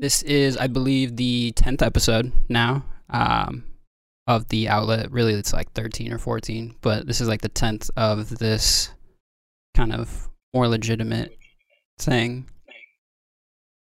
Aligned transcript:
This 0.00 0.22
is, 0.22 0.56
I 0.56 0.68
believe, 0.68 1.16
the 1.16 1.50
tenth 1.56 1.82
episode 1.82 2.32
now 2.48 2.84
um, 3.10 3.64
of 4.28 4.46
the 4.46 4.68
outlet. 4.68 5.10
Really, 5.10 5.34
it's 5.34 5.52
like 5.52 5.72
thirteen 5.72 6.12
or 6.12 6.18
fourteen, 6.18 6.76
but 6.82 7.08
this 7.08 7.20
is 7.20 7.26
like 7.26 7.40
the 7.40 7.48
tenth 7.48 7.90
of 7.96 8.38
this 8.38 8.90
kind 9.76 9.92
of 9.92 10.28
more 10.54 10.68
legitimate 10.68 11.36
thing. 11.98 12.48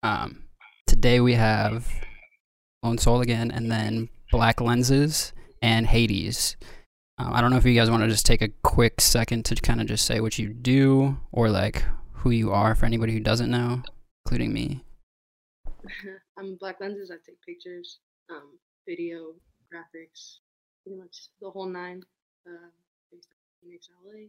Um, 0.04 0.44
today 0.86 1.20
we 1.20 1.34
have 1.34 1.92
Lone 2.84 3.00
Soul 3.00 3.22
again, 3.22 3.50
and 3.50 3.72
then 3.72 4.10
Black 4.30 4.62
Lenses 4.62 5.34
and 5.64 5.88
Hades. 5.88 6.58
Um, 7.18 7.34
I 7.34 7.42
don't 7.42 7.50
know 7.50 7.58
if 7.58 7.66
you 7.66 7.74
guys 7.74 7.90
want 7.90 8.04
to 8.04 8.10
just 8.10 8.28
take 8.28 8.44
a 8.44 8.50
quick 8.62 9.02
second 9.02 9.46
to 9.46 9.56
kind 9.56 9.82
of 9.82 9.88
just 9.88 10.06
say 10.06 10.20
what 10.20 10.38
you 10.38 10.50
do 10.50 11.18
or 11.32 11.50
like 11.50 11.84
who 12.12 12.30
you 12.30 12.52
are 12.52 12.76
for 12.76 12.86
anybody 12.86 13.14
who 13.14 13.20
doesn't 13.20 13.50
know, 13.50 13.82
including 14.26 14.54
me. 14.54 14.84
I'm 16.38 16.56
Black 16.62 16.80
Lenses. 16.80 17.12
I 17.12 17.20
take 17.26 17.42
pictures, 17.44 18.00
um, 18.30 18.60
video, 18.88 19.36
graphics, 19.68 20.40
pretty 20.84 21.00
much 21.00 21.30
the 21.42 21.50
whole 21.50 21.68
nine. 21.68 22.04
Uh, 22.48 22.72
based 23.12 23.32
in 23.32 23.40
Phoenix, 23.62 23.88
LA. 24.04 24.28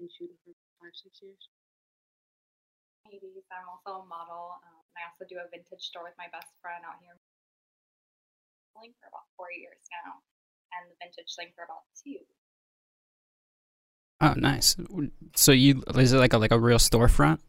Been 0.00 0.08
shooting 0.08 0.36
for 0.44 0.52
five, 0.80 0.96
six 0.96 1.20
years. 1.20 1.48
Hades. 3.04 3.44
I'm 3.52 3.68
also 3.68 4.02
a 4.02 4.06
model, 4.06 4.56
um, 4.64 4.80
and 4.96 5.04
I 5.04 5.10
also 5.10 5.28
do 5.28 5.36
a 5.36 5.48
vintage 5.50 5.84
store 5.84 6.08
with 6.08 6.16
my 6.16 6.30
best 6.32 6.48
friend 6.62 6.80
out 6.86 7.02
here. 7.02 7.18
Modeling 8.72 8.96
for 9.00 9.12
about 9.12 9.28
four 9.36 9.52
years 9.52 9.80
now, 9.92 10.24
and 10.72 10.88
the 10.88 10.96
vintage 11.02 11.28
thing 11.36 11.52
for 11.52 11.68
about 11.68 11.84
two. 11.92 12.24
Oh, 14.22 14.34
nice. 14.38 14.76
So 15.36 15.52
you 15.52 15.82
is 15.98 16.12
it 16.12 16.22
like 16.22 16.32
a 16.32 16.38
like 16.38 16.54
a 16.54 16.58
real 16.58 16.78
storefront? 16.78 17.40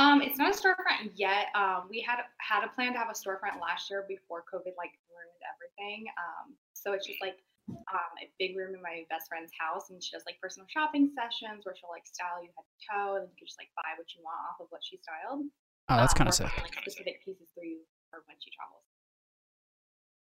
Um, 0.00 0.22
it's 0.24 0.38
not 0.40 0.54
a 0.54 0.56
storefront 0.56 1.12
yet. 1.14 1.52
Um, 1.54 1.84
we 1.90 2.00
had 2.00 2.24
had 2.40 2.64
a 2.64 2.70
plan 2.72 2.92
to 2.96 2.98
have 2.98 3.12
a 3.12 3.16
storefront 3.16 3.60
last 3.60 3.90
year 3.92 4.04
before 4.08 4.40
COVID 4.48 4.72
like 4.80 4.96
ruined 5.12 5.42
everything. 5.44 6.08
Um, 6.16 6.56
so 6.72 6.96
it's 6.96 7.06
just 7.06 7.20
like 7.20 7.36
um, 7.68 8.12
a 8.24 8.32
big 8.40 8.56
room 8.56 8.74
in 8.74 8.80
my 8.80 9.04
best 9.12 9.28
friend's 9.28 9.52
house, 9.52 9.92
and 9.92 10.00
she 10.02 10.16
does 10.16 10.24
like 10.24 10.40
personal 10.40 10.64
shopping 10.72 11.12
sessions 11.12 11.68
where 11.68 11.76
she'll 11.76 11.92
like 11.92 12.08
style 12.08 12.40
you 12.40 12.48
head 12.56 12.64
to 12.64 12.76
toe, 12.88 13.10
and 13.20 13.28
you 13.28 13.36
can 13.36 13.44
just 13.44 13.60
like 13.60 13.68
buy 13.76 13.92
what 14.00 14.08
you 14.16 14.24
want 14.24 14.40
off 14.48 14.64
of 14.64 14.72
what 14.72 14.80
she 14.80 14.96
styled. 14.96 15.44
Oh, 15.92 15.96
that's 16.00 16.16
um, 16.16 16.18
kind 16.24 16.28
of 16.32 16.34
sick. 16.40 16.48
like 16.56 16.72
specific 16.88 17.20
pieces 17.20 17.52
for 17.52 17.60
you 17.60 17.84
for 18.08 18.24
when 18.24 18.40
she 18.40 18.48
travels. 18.56 18.88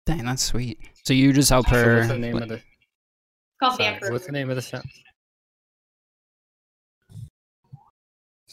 Dang, 0.03 0.25
that's 0.27 0.43
sweet. 0.43 0.83
So 1.07 1.15
you 1.15 1.31
just 1.31 1.49
help 1.49 1.71
So 1.71 1.75
her. 1.79 1.95
what's 2.03 2.11
the 2.11 2.19
name 2.19 2.37
of 2.37 2.49
the 2.51 2.59
It's 2.59 2.65
called 3.63 3.79
sorry, 3.79 4.11
what's 4.11 4.25
the 4.27 4.35
name 4.35 4.49
of 4.49 4.55
the 4.55 4.61
shop? 4.61 4.83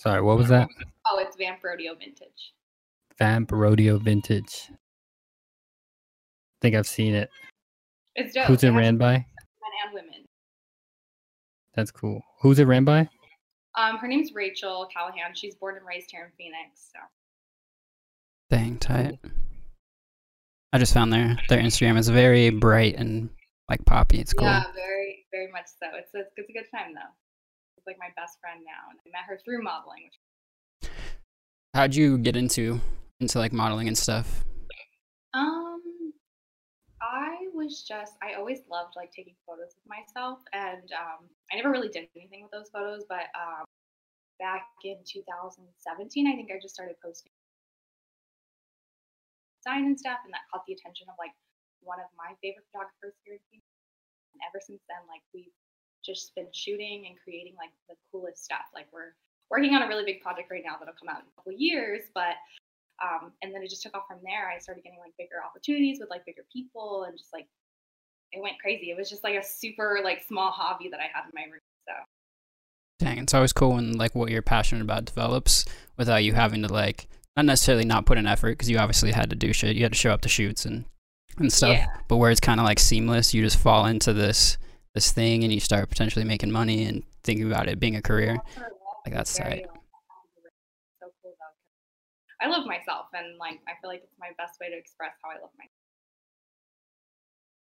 Sorry, 0.03 0.21
what 0.21 0.37
was 0.37 0.49
that? 0.49 0.69
Oh, 1.07 1.19
it's 1.21 1.37
Vamp 1.37 1.63
Rodeo 1.63 1.95
Vintage. 1.95 2.55
Vamp 3.21 3.53
Rodeo 3.53 3.99
Vintage. 3.99 4.69
I 4.69 4.75
think 6.61 6.75
I've 6.75 6.89
seen 6.89 7.15
it. 7.15 7.31
It's 8.17 8.35
dope. 8.35 8.47
Who's 8.47 8.65
it 8.65 8.73
has 8.73 8.75
ran 8.75 8.99
by? 8.99 9.13
Men 9.13 9.25
and 9.85 9.95
women. 9.95 10.25
That's 11.75 11.93
cool. 11.93 12.21
Who's 12.41 12.59
it 12.59 12.65
ran 12.65 12.85
by? 12.85 13.09
Um, 13.79 13.97
her 13.99 14.09
name's 14.09 14.33
Rachel 14.35 14.89
Callahan. 14.93 15.35
She's 15.35 15.55
born 15.55 15.77
and 15.77 15.87
raised 15.87 16.11
here 16.11 16.25
in 16.25 16.33
Phoenix. 16.37 16.91
So 16.93 16.99
Dang, 18.51 18.79
tight. 18.79 19.21
I 20.73 20.79
just 20.79 20.95
found 20.95 21.13
their 21.13 21.39
their 21.49 21.61
Instagram 21.61 21.97
is 21.97 22.09
very 22.09 22.51
bright 22.51 22.97
and 22.97 23.31
like 23.71 23.85
poppy. 23.85 24.19
It's 24.19 24.33
cool. 24.33 24.49
yeah, 24.49 24.65
very, 24.75 25.27
very 25.31 25.53
much 25.53 25.67
so. 25.81 25.91
It's 25.97 26.13
a, 26.17 26.25
it's 26.37 26.51
a 26.51 26.53
good 26.53 26.67
time 26.75 26.93
though. 26.93 27.22
It's 27.83 27.91
like 27.91 27.99
my 27.99 28.15
best 28.15 28.39
friend 28.39 28.63
now, 28.63 28.95
and 28.95 28.99
I 29.03 29.11
met 29.11 29.27
her 29.27 29.35
through 29.43 29.59
modeling. 29.59 30.07
Which, 30.07 30.91
How'd 31.75 31.99
you 31.99 32.15
get 32.17 32.37
into 32.37 32.79
into 33.19 33.43
like 33.43 33.53
modeling 33.53 33.89
and 33.89 33.99
stuff? 33.99 34.45
um, 35.35 35.83
I 37.03 37.51
was 37.51 37.83
just 37.83 38.15
I 38.23 38.39
always 38.39 38.63
loved 38.71 38.95
like 38.95 39.11
taking 39.11 39.35
photos 39.43 39.75
of 39.75 39.83
myself, 39.91 40.39
and 40.55 40.87
um, 40.95 41.27
I 41.51 41.57
never 41.59 41.75
really 41.75 41.91
did 41.91 42.07
anything 42.15 42.47
with 42.47 42.55
those 42.55 42.71
photos. 42.71 43.03
But 43.11 43.27
um, 43.35 43.67
back 44.39 44.71
in 44.87 45.03
2017, 45.03 45.67
I 46.31 46.39
think 46.39 46.55
I 46.55 46.63
just 46.63 46.79
started 46.79 46.95
posting 47.03 47.35
design 49.59 49.91
and 49.91 49.99
stuff, 49.99 50.23
and 50.23 50.31
that 50.31 50.47
caught 50.55 50.63
the 50.71 50.79
attention 50.79 51.11
of 51.11 51.19
like 51.19 51.35
one 51.83 51.99
of 51.99 52.07
my 52.15 52.31
favorite 52.39 52.63
photographers 52.71 53.19
here 53.27 53.35
in 53.35 53.43
Phoenix. 53.51 53.67
And 54.39 54.41
ever 54.47 54.63
since 54.63 54.87
then, 54.87 55.03
like 55.11 55.27
we've 55.35 55.51
just 56.05 56.35
been 56.35 56.49
shooting 56.53 57.07
and 57.07 57.17
creating 57.23 57.55
like 57.57 57.71
the 57.89 57.97
coolest 58.11 58.45
stuff. 58.45 58.67
Like 58.75 58.87
we're 58.93 59.15
working 59.51 59.75
on 59.75 59.83
a 59.83 59.89
really 59.89 60.05
big 60.05 60.21
project 60.21 60.51
right 60.51 60.63
now 60.65 60.77
that'll 60.79 60.95
come 60.99 61.09
out 61.09 61.23
in 61.23 61.29
a 61.29 61.35
couple 61.37 61.53
years, 61.53 62.11
but 62.15 62.37
um, 63.03 63.33
and 63.43 63.55
then 63.55 63.63
it 63.63 63.71
just 63.71 63.83
took 63.83 63.97
off 63.97 64.05
from 64.07 64.19
there. 64.23 64.49
I 64.49 64.59
started 64.59 64.85
getting 64.85 64.99
like 64.99 65.13
bigger 65.19 65.43
opportunities 65.45 65.99
with 66.01 66.11
like 66.11 66.25
bigger 66.25 66.45
people, 66.53 67.05
and 67.05 67.17
just 67.17 67.33
like 67.33 67.47
it 68.33 68.43
went 68.43 68.59
crazy. 68.61 68.91
It 68.91 68.97
was 68.97 69.11
just 69.11 69.25
like 69.25 69.35
a 69.35 69.45
super 69.45 70.01
like 70.03 70.23
small 70.27 70.51
hobby 70.51 70.89
that 70.91 71.01
I 71.01 71.09
had 71.13 71.25
in 71.25 71.33
my 71.35 71.45
room. 71.45 71.61
So 71.87 71.95
Dang, 73.05 73.19
it's 73.19 73.35
always 73.35 73.53
cool 73.53 73.75
when 73.75 73.93
like 73.93 74.15
what 74.15 74.31
you're 74.31 74.43
passionate 74.43 74.83
about 74.83 75.05
develops 75.05 75.65
without 75.97 76.25
you 76.25 76.35
having 76.35 76.63
to 76.63 76.73
like 76.73 77.09
not 77.37 77.47
necessarily 77.47 77.85
not 77.85 78.07
put 78.07 78.19
in 78.19 78.27
effort 78.27 78.53
because 78.53 78.71
you 78.71 78.79
obviously 78.79 79.13
had 79.13 79.31
to 79.31 79.37
do 79.37 79.53
shit. 79.53 79.77
You 79.77 79.83
had 79.83 79.93
to 79.93 79.99
show 79.99 80.13
up 80.13 80.21
to 80.23 80.29
shoots 80.29 80.65
and 80.65 80.85
and 81.39 81.53
stuff. 81.53 81.73
Yeah. 81.73 81.87
But 82.09 82.19
where 82.19 82.31
it's 82.31 82.41
kind 82.41 82.61
of 82.61 82.65
like 82.65 82.79
seamless, 82.79 83.35
you 83.35 83.43
just 83.43 83.59
fall 83.59 83.87
into 83.87 84.13
this 84.13 84.59
this 84.95 85.11
thing 85.13 85.43
and 85.45 85.53
you 85.53 85.61
start 85.61 85.89
potentially 85.89 86.25
making 86.25 86.51
money 86.51 86.85
and 86.85 87.03
thinking 87.25 87.47
about 87.51 87.69
it 87.69 87.81
being 87.81 87.97
a 87.97 88.03
career. 88.03 88.37
Like 89.07 89.15
that's 89.15 89.37
tight. 89.37 89.63
like, 89.63 89.67
so 91.01 91.07
cool 91.23 91.33
though. 91.39 91.47
'cause 91.47 92.37
I 92.41 92.47
love 92.49 92.67
myself, 92.67 93.07
and 93.15 93.37
like 93.39 93.61
I 93.69 93.73
feel 93.81 93.89
like 93.91 94.03
it's 94.05 94.19
my 94.19 94.29
best 94.39 94.59
way 94.61 94.69
to 94.71 94.77
express 94.77 95.13
how 95.23 95.31
I 95.31 95.35
love 95.35 95.51
myself. 95.59 95.71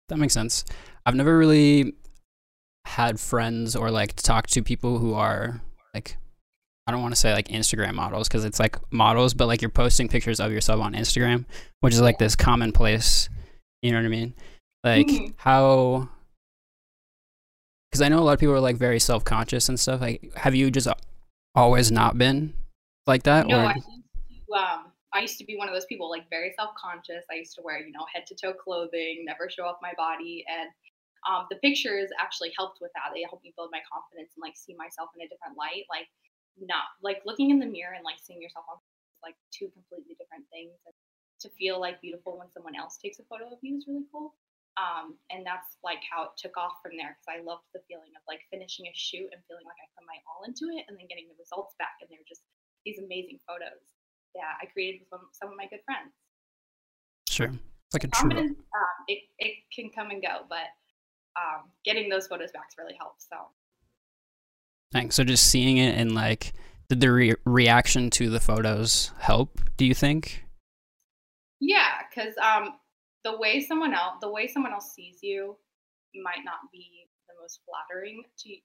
That 0.09 0.17
makes 0.17 0.33
sense. 0.33 0.65
I've 1.05 1.15
never 1.15 1.37
really 1.37 1.93
had 2.85 3.19
friends 3.19 3.75
or 3.75 3.91
like 3.91 4.15
talked 4.15 4.51
to 4.53 4.63
people 4.63 4.97
who 4.97 5.13
are 5.13 5.61
like 5.93 6.17
I 6.87 6.91
don't 6.91 7.03
want 7.03 7.13
to 7.13 7.19
say 7.21 7.33
like 7.33 7.49
Instagram 7.49 7.93
models 7.93 8.27
because 8.27 8.43
it's 8.45 8.59
like 8.59 8.77
models, 8.91 9.35
but 9.35 9.45
like 9.45 9.61
you're 9.61 9.69
posting 9.69 10.07
pictures 10.07 10.39
of 10.39 10.51
yourself 10.51 10.81
on 10.81 10.93
Instagram, 10.93 11.45
which 11.81 11.93
is 11.93 12.01
like 12.01 12.17
this 12.17 12.35
commonplace. 12.35 13.29
You 13.83 13.91
know 13.91 13.97
what 13.99 14.05
I 14.05 14.09
mean? 14.09 14.33
Like 14.83 15.07
Mhm. 15.07 15.33
how? 15.37 16.09
Because 17.89 18.01
I 18.01 18.09
know 18.09 18.19
a 18.19 18.21
lot 18.21 18.33
of 18.33 18.39
people 18.39 18.55
are 18.55 18.59
like 18.59 18.77
very 18.77 18.99
self 18.99 19.23
conscious 19.23 19.69
and 19.69 19.79
stuff. 19.79 20.01
Like, 20.01 20.33
have 20.35 20.55
you 20.55 20.69
just 20.71 20.87
always 21.55 21.91
not 21.91 22.17
been 22.17 22.53
like 23.07 23.23
that? 23.23 23.47
No, 23.47 23.57
or 23.57 23.65
I 23.65 23.73
used 23.75 23.87
to, 23.87 24.53
um, 24.55 24.91
I 25.13 25.19
used 25.21 25.37
to 25.39 25.45
be 25.45 25.57
one 25.57 25.67
of 25.67 25.73
those 25.73 25.85
people, 25.85 26.09
like 26.09 26.29
very 26.29 26.53
self-conscious. 26.55 27.25
I 27.31 27.35
used 27.35 27.55
to 27.55 27.61
wear, 27.63 27.81
you 27.81 27.91
know, 27.91 28.05
head-to-toe 28.13 28.53
clothing, 28.53 29.25
never 29.25 29.49
show 29.49 29.65
off 29.65 29.77
my 29.81 29.93
body, 29.97 30.45
and 30.45 30.69
um, 31.27 31.47
the 31.49 31.57
pictures 31.57 32.09
actually 32.21 32.53
helped 32.55 32.77
with 32.79 32.91
that. 32.93 33.11
They 33.13 33.25
helped 33.25 33.43
me 33.43 33.53
build 33.57 33.69
my 33.73 33.81
confidence 33.89 34.31
and 34.37 34.41
like 34.41 34.55
see 34.55 34.75
myself 34.77 35.09
in 35.17 35.25
a 35.25 35.27
different 35.27 35.57
light. 35.57 35.89
Like, 35.89 36.07
not 36.61 36.91
like 37.01 37.21
looking 37.25 37.49
in 37.49 37.59
the 37.59 37.65
mirror 37.65 37.95
and 37.95 38.03
like 38.03 38.19
seeing 38.21 38.41
yourself 38.41 38.65
on 38.69 38.77
like 39.23 39.35
two 39.51 39.71
completely 39.71 40.15
different 40.19 40.45
things. 40.51 40.75
And 40.85 40.93
to 41.41 41.49
feel 41.55 41.79
like 41.79 42.01
beautiful 42.01 42.37
when 42.37 42.51
someone 42.51 42.75
else 42.75 42.97
takes 42.97 43.19
a 43.19 43.23
photo 43.23 43.47
of 43.47 43.59
you 43.61 43.77
is 43.77 43.85
really 43.87 44.05
cool. 44.11 44.35
Um, 44.79 45.19
and 45.27 45.43
that's 45.43 45.75
like 45.83 45.99
how 46.07 46.31
it 46.31 46.33
took 46.39 46.55
off 46.55 46.79
from 46.79 46.95
there 46.95 47.19
because 47.19 47.27
I 47.27 47.43
loved 47.43 47.67
the 47.75 47.83
feeling 47.91 48.15
of 48.15 48.23
like 48.31 48.47
finishing 48.47 48.87
a 48.87 48.95
shoot 48.95 49.27
and 49.27 49.43
feeling 49.51 49.67
like 49.67 49.75
I 49.75 49.91
put 49.91 50.07
my 50.07 50.15
all 50.23 50.47
into 50.47 50.71
it 50.71 50.87
and 50.87 50.95
then 50.95 51.11
getting 51.11 51.27
the 51.27 51.35
results 51.35 51.75
back. 51.75 51.99
And 51.99 52.07
they're 52.07 52.23
just 52.23 52.47
these 52.87 52.95
amazing 52.95 53.43
photos 53.43 53.83
that 54.39 54.55
I 54.63 54.71
created 54.71 55.03
with 55.03 55.19
some, 55.35 55.51
of 55.51 55.57
my 55.59 55.67
good 55.67 55.83
friends. 55.83 56.15
sure, 57.27 57.51
it's 57.51 57.95
like 57.97 58.07
a 58.07 58.11
true. 58.13 58.55
Um, 58.55 58.97
it, 59.11 59.27
it 59.35 59.67
can 59.67 59.91
come 59.91 60.15
and 60.15 60.23
go, 60.23 60.47
but 60.47 60.71
um, 61.35 61.67
getting 61.83 62.07
those 62.07 62.31
photos 62.31 62.55
back 62.55 62.71
really 62.79 62.95
helps. 62.95 63.27
So 63.27 63.51
Thanks. 64.91 65.15
So 65.15 65.23
just 65.23 65.45
seeing 65.45 65.77
it 65.77 65.97
and 65.97 66.15
like, 66.15 66.53
did 66.87 67.01
the 67.01 67.11
re- 67.11 67.35
reaction 67.45 68.09
to 68.11 68.29
the 68.29 68.39
photos 68.39 69.11
help? 69.19 69.59
Do 69.77 69.85
you 69.85 69.93
think? 69.93 70.45
yeah, 71.59 72.01
because 72.09 72.33
um, 72.37 72.75
the 73.23 73.37
way 73.37 73.61
someone 73.61 73.93
else 73.93 74.15
the 74.21 74.29
way 74.29 74.47
someone 74.47 74.73
else 74.73 74.93
sees 74.93 75.19
you 75.21 75.55
might 76.15 76.43
not 76.45 76.71
be 76.71 77.07
the 77.27 77.35
most 77.41 77.61
flattering 77.65 78.23
to 78.39 78.49
you. 78.49 78.61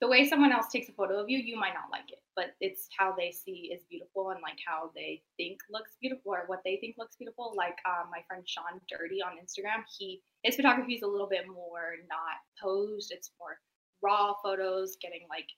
The 0.00 0.06
way 0.06 0.28
someone 0.28 0.52
else 0.52 0.70
takes 0.70 0.88
a 0.88 0.92
photo 0.92 1.18
of 1.18 1.28
you, 1.28 1.38
you 1.38 1.58
might 1.58 1.74
not 1.74 1.90
like 1.90 2.06
it, 2.12 2.22
but 2.36 2.54
it's 2.60 2.86
how 2.96 3.12
they 3.18 3.32
see 3.32 3.74
is 3.74 3.82
beautiful 3.90 4.30
and 4.30 4.38
like 4.40 4.58
how 4.64 4.92
they 4.94 5.22
think 5.36 5.58
looks 5.70 5.98
beautiful 6.00 6.34
or 6.34 6.44
what 6.46 6.62
they 6.64 6.76
think 6.76 6.94
looks 6.96 7.16
beautiful. 7.16 7.52
Like 7.56 7.74
um, 7.82 8.06
my 8.08 8.22
friend 8.28 8.46
Sean 8.46 8.78
Dirty 8.88 9.18
on 9.18 9.42
Instagram, 9.42 9.82
he 9.98 10.22
his 10.44 10.54
photography 10.54 10.94
is 10.94 11.02
a 11.02 11.08
little 11.08 11.26
bit 11.26 11.48
more 11.48 11.98
not 12.08 12.38
posed. 12.62 13.10
It's 13.10 13.32
more 13.40 13.58
raw 14.00 14.34
photos, 14.40 14.96
getting 15.02 15.26
like 15.28 15.50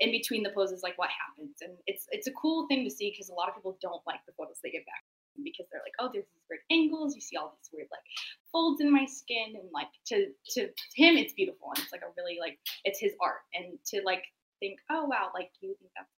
in 0.00 0.10
between 0.10 0.42
the 0.42 0.50
poses, 0.50 0.82
like 0.82 0.98
what 0.98 1.08
happens, 1.08 1.56
and 1.62 1.72
it's 1.86 2.04
it's 2.10 2.26
a 2.26 2.32
cool 2.32 2.68
thing 2.68 2.84
to 2.84 2.90
see 2.90 3.10
because 3.10 3.30
a 3.30 3.34
lot 3.34 3.48
of 3.48 3.54
people 3.54 3.78
don't 3.80 4.04
like 4.06 4.20
the 4.26 4.36
photos 4.36 4.60
they 4.62 4.70
get 4.70 4.84
back 4.84 5.00
because 5.44 5.66
they're 5.70 5.82
like, 5.84 5.96
oh, 5.98 6.10
there's 6.12 6.26
these 6.26 6.44
weird 6.48 6.62
angles. 6.70 7.14
You 7.14 7.20
see 7.20 7.36
all 7.36 7.56
these 7.56 7.70
weird 7.72 7.88
like 7.90 8.04
folds 8.52 8.80
in 8.80 8.92
my 8.92 9.06
skin, 9.06 9.54
and 9.54 9.68
like 9.72 9.92
to 10.08 10.32
to 10.54 10.68
him, 10.94 11.16
it's 11.16 11.32
beautiful, 11.32 11.68
and 11.74 11.82
it's 11.82 11.92
like 11.92 12.02
a 12.02 12.12
really 12.16 12.38
like 12.40 12.58
it's 12.84 13.00
his 13.00 13.12
art, 13.20 13.42
and 13.54 13.78
to 13.92 14.02
like 14.04 14.24
think, 14.60 14.78
oh 14.90 15.04
wow, 15.04 15.30
like 15.34 15.50
you 15.60 15.74
think 15.78 15.90
that's 15.96 16.10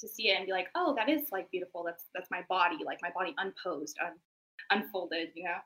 to 0.00 0.08
see 0.08 0.28
it 0.28 0.36
and 0.36 0.46
be 0.46 0.52
like, 0.52 0.68
oh, 0.74 0.94
that 0.96 1.08
is 1.08 1.22
like 1.32 1.50
beautiful. 1.50 1.82
That's 1.84 2.04
that's 2.14 2.30
my 2.30 2.42
body, 2.48 2.78
like 2.84 2.98
my 3.02 3.10
body 3.14 3.34
unposed, 3.38 3.96
un, 4.04 4.14
unfolded, 4.70 5.28
you 5.34 5.44
know. 5.44 5.58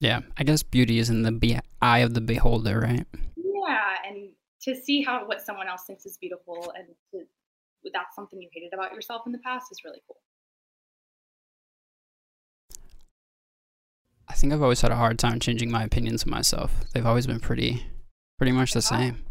Yeah, 0.00 0.20
I 0.36 0.44
guess 0.44 0.62
beauty 0.62 0.98
is 0.98 1.10
in 1.10 1.22
the 1.22 1.32
be- 1.32 1.58
eye 1.80 2.00
of 2.00 2.14
the 2.14 2.20
beholder, 2.20 2.80
right? 2.80 3.06
Yeah, 3.36 3.94
and 4.06 4.30
to 4.62 4.74
see 4.74 5.02
how 5.02 5.26
what 5.26 5.40
someone 5.40 5.68
else 5.68 5.84
thinks 5.86 6.06
is 6.06 6.18
beautiful 6.18 6.72
and 6.76 6.86
to, 7.12 7.26
that's 7.92 8.14
something 8.16 8.40
you 8.40 8.48
hated 8.52 8.72
about 8.72 8.92
yourself 8.92 9.22
in 9.26 9.32
the 9.32 9.38
past 9.38 9.70
is 9.70 9.82
really 9.84 10.02
cool. 10.06 10.16
I 14.28 14.34
think 14.34 14.52
I've 14.52 14.62
always 14.62 14.80
had 14.80 14.90
a 14.90 14.96
hard 14.96 15.18
time 15.18 15.40
changing 15.40 15.70
my 15.70 15.82
opinions 15.84 16.22
of 16.22 16.28
myself. 16.28 16.72
They've 16.92 17.06
always 17.06 17.26
been 17.26 17.40
pretty, 17.40 17.86
pretty 18.38 18.52
much 18.52 18.72
the 18.72 18.80
hard. 18.80 19.00
same. 19.00 19.24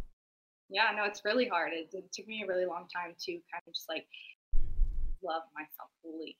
Yeah, 0.69 0.91
no, 0.95 1.03
it's 1.05 1.21
really 1.25 1.47
hard. 1.47 1.71
It, 1.73 1.89
it 1.93 2.11
took 2.13 2.27
me 2.27 2.43
a 2.43 2.47
really 2.47 2.65
long 2.65 2.87
time 2.93 3.13
to 3.19 3.31
kind 3.31 3.63
of 3.67 3.73
just 3.73 3.87
like 3.89 4.05
love 5.23 5.43
myself 5.55 5.89
fully. 6.01 6.37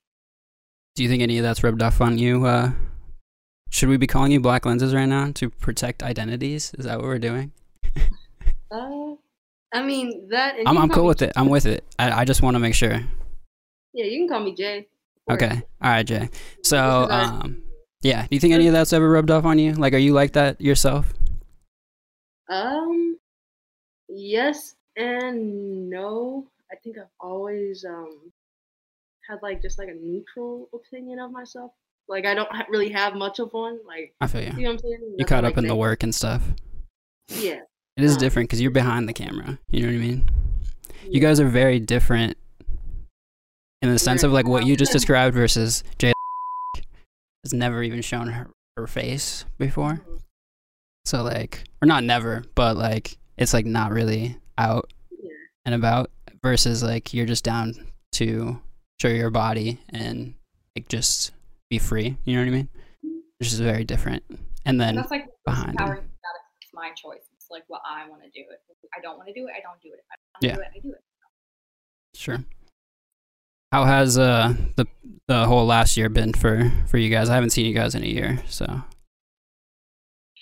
Do 0.96 1.04
you 1.04 1.10
think 1.10 1.24
any 1.24 1.38
of 1.38 1.44
that's 1.44 1.64
rubbed 1.64 1.82
off 1.82 2.02
on 2.02 2.18
you? 2.18 2.46
Uh, 2.46 2.72
should 3.70 3.90
we 3.90 3.98
be 3.98 4.08
calling 4.08 4.32
you 4.32 4.40
black 4.40 4.66
lenses 4.66 4.94
right 4.94 5.08
now 5.08 5.32
to 5.34 5.50
protect 5.50 6.04
identities? 6.04 6.74
Is 6.78 6.86
that 6.86 6.98
what 6.98 7.06
we're 7.06 7.20
doing? 7.20 7.52
Uh, 8.72 9.14
I 9.72 9.84
mean 9.84 10.30
that. 10.30 10.56
I'm, 10.66 10.80
I'm 10.80 10.90
cool 10.90 11.06
with 11.06 11.22
it. 11.22 11.32
I'm 11.36 11.48
with 11.48 11.68
it. 11.68 11.84
I, 12.00 12.22
I 12.22 12.26
just 12.26 12.42
want 12.42 12.56
to 12.56 12.60
make 12.60 12.74
sure. 12.74 13.04
Yeah, 13.94 14.06
you 14.06 14.22
can 14.22 14.28
call 14.28 14.40
me 14.40 14.56
Jay. 14.56 14.88
Okay. 15.30 15.62
All 15.80 15.92
right, 15.92 16.04
Jay. 16.04 16.30
So, 16.64 17.08
um, 17.08 17.62
yeah. 18.04 18.22
Do 18.24 18.28
you 18.32 18.40
think 18.40 18.54
any 18.54 18.68
of 18.68 18.74
that's 18.74 18.94
ever 18.94 19.10
rubbed 19.10 19.32
off 19.32 19.46
on 19.46 19.58
you? 19.58 19.74
Like, 19.74 19.94
are 19.94 19.98
you 19.98 20.14
like 20.14 20.34
that 20.34 20.62
yourself? 20.62 21.12
Um, 22.50 23.18
yes 24.10 24.76
and 24.96 25.90
no. 25.90 26.48
I 26.72 26.76
think 26.84 26.98
I've 26.98 27.06
always 27.20 27.86
um 27.86 28.32
had 29.28 29.40
like 29.42 29.62
just 29.62 29.80
like 29.80 29.90
a 29.90 29.94
neutral 29.94 30.70
opinion 30.74 31.20
of 31.20 31.32
myself. 31.32 31.72
Like 32.08 32.26
I 32.26 32.34
don't 32.34 32.52
ha- 32.52 32.66
really 32.70 32.90
have 32.90 33.16
much 33.16 33.40
of 33.40 33.52
one. 33.54 33.80
Like 33.88 34.14
I 34.22 34.28
feel 34.28 34.42
you. 34.42 34.48
you 34.48 34.54
know 34.54 34.70
what 34.70 34.72
I'm 34.74 34.80
saying? 34.80 34.94
You 35.02 35.10
Nothing, 35.12 35.26
caught 35.26 35.44
like, 35.44 35.54
up 35.54 35.58
in 35.58 35.68
the 35.68 35.76
work 35.76 36.04
and 36.04 36.14
stuff. 36.14 36.44
Yeah. 37.30 37.62
It 37.96 38.04
is 38.04 38.14
Um, 38.14 38.20
different 38.20 38.50
because 38.50 38.60
you're 38.62 38.72
behind 38.72 39.08
the 39.08 39.14
camera. 39.14 39.60
You 39.70 39.82
know 39.82 39.88
what 39.88 39.96
I 39.96 40.00
mean? 40.00 40.26
You 41.08 41.20
guys 41.22 41.40
are 41.40 41.48
very 41.48 41.80
different 41.80 42.38
in 43.82 43.92
the 43.92 44.00
sense 44.00 44.24
of 44.24 44.32
like 44.32 44.48
what 44.48 44.66
you 44.66 44.76
just 44.76 44.92
described 44.92 45.36
versus 45.36 45.84
Jay 46.00 46.12
has 47.44 47.54
never 47.54 47.84
even 47.84 48.01
shown 48.01 48.28
her, 48.28 48.50
her 48.78 48.88
face 48.88 49.45
before. 49.57 50.01
So 51.06 51.22
like, 51.24 51.63
or 51.81 51.86
not 51.86 52.04
never, 52.04 52.44
but 52.56 52.78
like 52.78 53.18
it's 53.38 53.54
like 53.54 53.66
not 53.66 53.92
really 53.92 54.38
out 54.57 54.92
Yeah. 55.12 55.30
and 55.66 55.75
about 55.75 56.10
versus 56.42 56.81
like 56.84 57.13
you're 57.13 57.25
just 57.25 57.44
down 57.44 57.74
to 58.13 58.60
show 59.01 59.10
your 59.10 59.30
body 59.31 59.80
and 59.90 60.36
like 60.78 60.88
just 60.88 61.31
be 61.69 61.78
free. 61.80 62.16
You 62.24 62.36
know 62.36 62.42
what 62.42 62.48
I 62.48 62.51
mean? 62.51 62.69
Mm-hmm. 63.06 63.18
Which 63.40 63.51
is 63.51 63.60
very 63.60 63.84
different. 63.84 64.24
And 64.30 64.40
And 64.66 64.80
then 64.81 64.95
that's 64.95 65.12
like 65.12 65.28
behind 65.45 65.78
power 65.78 65.95
them. 65.95 66.06
that 66.06 66.36
it's 66.62 66.72
my 66.74 66.92
choice. 66.92 67.24
It's 67.36 67.48
like 67.51 67.63
what 67.68 67.81
I 67.86 68.07
want 68.10 68.22
to 68.24 68.30
do. 68.30 68.45
If 68.50 68.90
I 68.98 69.01
don't 69.01 69.18
want 69.18 69.28
to 69.28 69.34
do 69.34 69.48
it, 69.48 69.51
I 69.57 69.62
don't 69.62 69.81
do 69.81 69.90
it. 69.90 70.00
If 70.00 70.06
I 70.10 70.16
to 70.40 70.48
Yeah. 70.48 70.56
do 70.56 70.62
it, 70.62 70.68
I 70.75 70.80
do 70.80 70.90
it. 70.94 71.04
Sure. 72.16 72.44
How 73.74 73.86
has 73.86 74.20
uh 74.20 74.54
the 74.75 74.86
the 75.28 75.48
whole 75.48 75.66
last 75.66 75.98
year 75.98 76.08
been 76.08 76.31
for 76.31 76.72
for 76.86 77.00
you 77.00 77.10
guys? 77.10 77.28
I 77.28 77.34
haven't 77.34 77.50
seen 77.50 77.66
you 77.66 77.74
guys 77.74 77.96
in 77.96 78.04
a 78.04 78.06
year, 78.06 78.38
so 78.48 78.84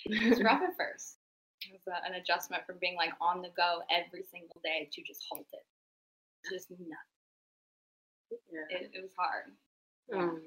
It 0.04 0.28
was 0.28 0.42
rough 0.42 0.60
at 0.60 0.76
first. 0.76 1.16
It 1.62 1.72
was 1.72 1.80
uh, 1.90 1.96
an 2.06 2.20
adjustment 2.20 2.66
from 2.66 2.76
being 2.78 2.94
like 2.94 3.12
on 3.22 3.40
the 3.40 3.48
go 3.56 3.80
every 3.90 4.22
single 4.30 4.60
day 4.62 4.86
to 4.92 5.02
just 5.02 5.24
halt 5.30 5.46
it. 5.50 5.64
Just 6.52 6.72
nothing. 6.72 6.90
yeah. 8.52 8.78
It, 8.78 8.90
it 8.92 9.02
was 9.02 9.12
hard. 9.18 9.44
Um, 10.12 10.42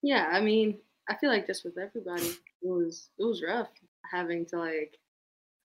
yeah, 0.00 0.30
I 0.32 0.40
mean, 0.40 0.78
I 1.10 1.16
feel 1.16 1.28
like 1.28 1.46
just 1.46 1.66
with 1.66 1.76
everybody, 1.76 2.28
it 2.28 2.38
was 2.62 3.10
it 3.18 3.24
was 3.24 3.42
rough 3.46 3.68
having 4.10 4.46
to 4.46 4.58
like. 4.58 4.96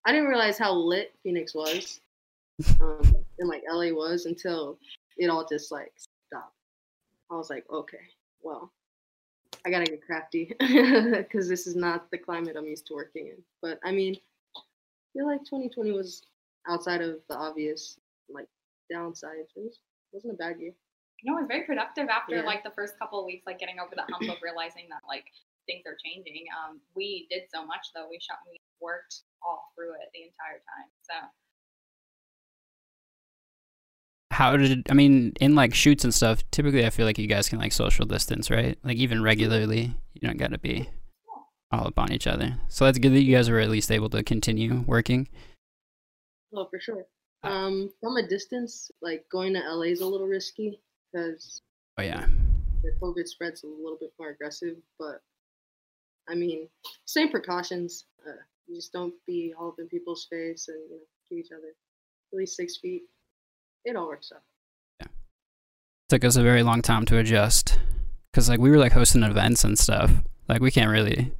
I 0.06 0.12
didn't 0.12 0.28
realize 0.28 0.58
how 0.58 0.74
lit 0.74 1.14
Phoenix 1.24 1.56
was, 1.56 2.02
um, 2.82 3.16
and 3.40 3.48
like 3.48 3.64
LA 3.72 3.94
was 3.94 4.26
until 4.26 4.78
it 5.18 5.30
all 5.30 5.48
just 5.50 5.72
like 5.72 5.94
stopped. 5.96 6.11
I 7.32 7.36
was 7.36 7.50
like, 7.50 7.66
okay, 7.72 8.04
well, 8.42 8.72
I 9.66 9.70
gotta 9.70 9.86
get 9.86 10.06
crafty 10.06 10.54
because 10.60 11.48
this 11.48 11.66
is 11.66 11.76
not 11.76 12.12
the 12.12 12.18
climate 12.18 12.56
I'm 12.58 12.66
used 12.68 12.88
to 12.88 12.94
working 12.94 13.28
in. 13.28 13.38
But 13.62 13.80
I 13.84 13.92
mean, 13.92 14.18
I 14.56 14.62
feel 15.14 15.26
like 15.28 15.42
2020 15.46 15.92
was 15.92 16.24
outside 16.68 17.02
of 17.02 17.18
the 17.30 17.36
obvious 17.36 17.98
like 18.30 18.48
downsides. 18.92 19.56
It 19.56 19.64
was 19.64 19.80
wasn't 20.12 20.34
a 20.34 20.38
bad 20.38 20.60
year. 20.60 20.74
No, 21.24 21.38
it 21.38 21.42
was 21.42 21.48
very 21.48 21.64
productive 21.64 22.10
after 22.10 22.38
Yeah. 22.38 22.44
like 22.44 22.64
the 22.64 22.72
first 22.76 22.98
couple 23.00 23.20
of 23.20 23.26
weeks, 23.26 23.46
like 23.46 23.60
getting 23.60 23.80
over 23.80 23.96
the 23.96 24.04
hump 24.12 24.28
of 24.30 24.42
realizing 24.44 24.90
that 24.90 25.02
like 25.08 25.26
things 25.68 25.84
are 25.86 25.96
changing. 26.04 26.46
Um, 26.52 26.82
we 26.96 27.28
did 27.30 27.44
so 27.54 27.66
much 27.66 27.94
though. 27.96 28.10
We 28.10 28.20
shot, 28.20 28.40
we 28.50 28.58
worked 28.82 29.24
all 29.46 29.72
through 29.76 29.94
it 29.94 30.10
the 30.14 30.26
entire 30.28 30.60
time. 30.68 30.90
So 31.06 31.16
how 34.42 34.58
did 34.58 34.88
I 34.90 34.96
mean 34.96 35.34
in 35.40 35.54
like 35.54 35.76
shoots 35.76 36.04
and 36.04 36.12
stuff? 36.12 36.44
Typically, 36.50 36.84
I 36.84 36.90
feel 36.90 37.06
like 37.06 37.20
you 37.20 37.28
guys 37.28 37.48
can 37.48 37.60
like 37.60 37.72
social 37.72 38.08
distance, 38.08 38.50
right? 38.50 38.76
Like 38.84 38.98
even 38.98 39.22
regularly, 39.22 39.94
you 40.14 40.28
don't 40.28 40.40
got 40.40 40.50
to 40.50 40.58
be 40.58 40.90
all 41.72 41.86
up 41.86 42.00
on 42.00 42.12
each 42.12 42.26
other. 42.26 42.58
So 42.68 42.86
that's 42.86 42.98
good 42.98 43.14
that 43.14 43.22
you 43.22 43.36
guys 43.36 43.52
were 43.52 43.60
at 43.60 43.70
least 43.70 43.92
able 43.92 44.10
to 44.10 44.24
continue 44.24 44.84
working. 44.88 45.28
Oh, 46.56 46.66
for 46.66 46.80
sure. 46.80 47.06
Um, 47.44 47.92
from 48.02 48.18
a 48.18 48.28
distance, 48.28 48.90
like 49.00 49.26
going 49.32 49.54
to 49.54 49.60
LA 49.60 49.94
is 49.94 50.02
a 50.02 50.08
little 50.08 50.28
risky 50.28 50.82
because 51.14 51.62
Oh 52.00 52.02
yeah, 52.02 52.26
the 52.82 52.94
COVID 53.00 53.28
spread's 53.28 53.64
a 53.64 53.68
little 53.68 53.98
bit 54.00 54.12
more 54.18 54.30
aggressive. 54.30 54.78
But 54.98 55.22
I 56.28 56.34
mean, 56.34 56.68
same 57.06 57.30
precautions. 57.30 58.06
Uh, 58.28 58.42
you 58.68 58.78
just 58.78 58.92
don't 58.92 59.14
be 59.28 59.54
all 59.56 59.68
up 59.68 59.76
in 59.78 59.88
people's 59.88 60.26
face 60.32 60.68
and 60.68 60.80
you 60.90 60.96
know, 60.96 61.02
keep 61.30 61.46
each 61.46 61.52
other 61.52 61.76
at 62.34 62.38
least 62.38 62.56
six 62.56 62.78
feet. 62.78 63.04
It 63.84 63.96
all 63.96 64.08
works 64.08 64.32
out. 64.34 64.44
Yeah. 65.00 65.08
Took 66.10 66.24
us 66.24 66.36
a 66.36 66.44
very 66.44 66.64
long 66.64 66.82
time 66.82 67.06
to 67.06 67.18
adjust 67.18 67.80
because 68.32 68.50
like 68.50 68.60
we 68.60 68.70
were 68.70 68.78
like 68.78 68.94
hosting 68.94 69.24
events 69.24 69.64
and 69.64 69.78
stuff. 69.78 70.12
Like 70.48 70.62
we 70.62 70.72
can't 70.72 70.92
really. 70.92 71.34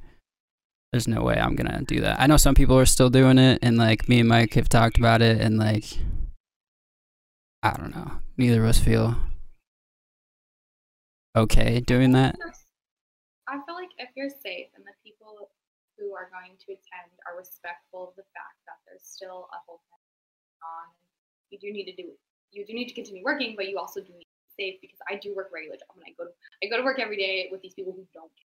There's 0.92 1.08
no 1.08 1.22
way 1.22 1.38
I'm 1.38 1.56
gonna 1.56 1.82
do 1.82 2.00
that. 2.00 2.20
I 2.20 2.26
know 2.26 2.36
some 2.36 2.54
people 2.54 2.78
are 2.78 2.86
still 2.86 3.08
doing 3.08 3.38
it, 3.38 3.60
and 3.62 3.78
like 3.78 4.08
me 4.08 4.20
and 4.20 4.28
Mike 4.28 4.54
have 4.54 4.68
talked 4.68 4.98
about 4.98 5.22
it, 5.22 5.40
and 5.40 5.56
like 5.56 5.84
I 7.62 7.70
don't 7.76 7.94
know. 7.94 8.18
Neither 8.36 8.62
of 8.62 8.68
us 8.68 8.78
feel 8.78 9.16
okay 11.36 11.80
doing 11.80 12.12
that. 12.12 12.36
I 13.48 13.60
feel 13.64 13.74
like 13.74 13.90
if 13.98 14.10
you're 14.16 14.28
safe 14.28 14.68
and 14.74 14.84
the 14.84 14.92
people 15.04 15.50
who 15.98 16.14
are 16.14 16.28
going 16.32 16.56
to 16.58 16.72
attend 16.72 17.12
are 17.26 17.38
respectful 17.38 18.08
of 18.08 18.16
the 18.16 18.26
fact 18.34 18.58
that 18.66 18.80
there's 18.86 19.04
still 19.04 19.48
a 19.52 19.58
whole 19.66 19.80
thing 19.88 20.00
on, 20.60 20.88
you 21.50 21.58
do 21.58 21.72
need 21.72 21.84
to 21.84 21.96
do 21.96 22.10
you 22.52 22.64
do 22.64 22.72
need 22.76 22.88
to 22.88 22.94
continue 22.94 23.24
working, 23.24 23.56
but 23.56 23.68
you 23.68 23.78
also 23.78 24.00
do 24.00 24.12
need 24.12 24.28
to 24.28 24.36
be 24.44 24.52
safe 24.60 24.76
because 24.84 25.00
I 25.08 25.16
do 25.16 25.34
work 25.34 25.48
regular 25.52 25.80
job 25.80 25.96
and 25.96 26.04
I 26.04 26.12
go 26.14 26.28
to 26.28 26.32
I 26.60 26.68
go 26.68 26.76
to 26.76 26.84
work 26.84 27.00
every 27.00 27.16
day 27.16 27.48
with 27.50 27.64
these 27.64 27.72
people 27.74 27.92
who 27.96 28.04
don't 28.12 28.30
care 28.36 28.52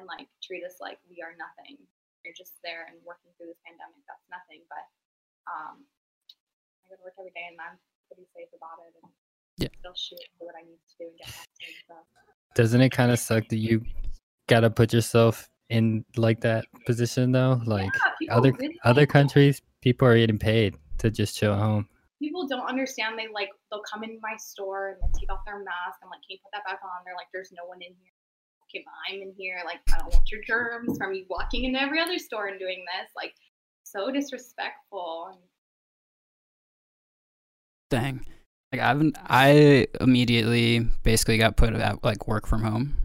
and 0.00 0.08
like 0.08 0.28
treat 0.42 0.64
us 0.64 0.80
like 0.80 0.98
we 1.08 1.20
are 1.20 1.36
nothing. 1.36 1.76
You're 2.24 2.36
just 2.36 2.56
there 2.64 2.88
and 2.88 2.96
working 3.04 3.30
through 3.36 3.52
this 3.52 3.60
pandemic. 3.62 4.00
That's 4.08 4.24
nothing. 4.32 4.64
But 4.66 4.84
um, 5.46 5.84
I 6.84 6.90
go 6.90 6.96
to 6.96 7.04
work 7.04 7.16
every 7.20 7.32
day 7.36 7.52
and 7.52 7.60
I'm 7.60 7.76
pretty 8.08 8.26
safe 8.32 8.50
about 8.56 8.80
it 8.82 8.96
and 8.98 9.12
Yeah. 9.60 9.72
still 9.78 9.94
shoot 9.94 10.24
what 10.40 10.56
I 10.56 10.64
need 10.64 10.80
to 10.80 10.94
do 10.98 11.06
and 11.12 11.16
get 11.20 11.28
back 11.28 11.48
to 11.48 11.64
it. 11.68 11.76
So. 11.86 11.94
Doesn't 12.56 12.80
it 12.80 12.90
kind 12.90 13.12
of 13.12 13.20
suck 13.20 13.48
that 13.48 13.60
you 13.60 13.84
gotta 14.48 14.70
put 14.70 14.92
yourself 14.92 15.48
in 15.68 16.04
like 16.16 16.40
that 16.40 16.64
position 16.84 17.32
though? 17.32 17.60
Like 17.64 17.92
Yeah, 18.20 18.34
other 18.34 18.52
really 18.52 18.80
other 18.84 19.06
countries, 19.06 19.60
people 19.80 20.08
are 20.08 20.16
getting 20.16 20.38
paid 20.38 20.76
to 20.98 21.10
just 21.10 21.36
chill 21.36 21.52
at 21.52 21.60
home. 21.60 21.88
People 22.18 22.46
don't 22.46 22.68
understand. 22.68 23.18
They 23.18 23.28
like 23.32 23.50
they'll 23.70 23.82
come 23.82 24.04
in 24.04 24.18
my 24.22 24.36
store 24.38 24.90
and 24.90 24.98
they'll 25.00 25.18
take 25.18 25.32
off 25.32 25.44
their 25.46 25.58
mask. 25.58 26.00
I'm 26.02 26.10
like, 26.10 26.20
can 26.26 26.36
you 26.36 26.38
put 26.42 26.52
that 26.52 26.64
back 26.64 26.80
on? 26.82 27.04
They're 27.04 27.16
like, 27.16 27.28
there's 27.32 27.52
no 27.52 27.66
one 27.66 27.82
in 27.82 27.92
here. 27.92 28.14
Okay, 28.66 28.84
but 28.84 28.94
I'm 29.08 29.22
in 29.22 29.34
here. 29.36 29.62
Like, 29.64 29.78
I 29.92 29.98
don't 29.98 30.12
want 30.12 30.30
your 30.30 30.42
germs 30.42 30.98
from 30.98 31.14
you 31.14 31.24
walking 31.30 31.64
into 31.64 31.80
every 31.80 32.00
other 32.00 32.18
store 32.18 32.48
and 32.48 32.58
doing 32.58 32.84
this. 32.86 33.10
Like, 33.14 33.32
so 33.84 34.10
disrespectful. 34.10 35.38
Dang. 37.90 38.24
Like 38.72 38.80
I've 38.80 39.12
I 39.28 39.86
immediately 40.00 40.80
basically 41.04 41.38
got 41.38 41.56
put 41.56 41.72
at 41.74 42.02
like 42.02 42.26
work 42.26 42.46
from 42.46 42.62
home, 42.62 42.96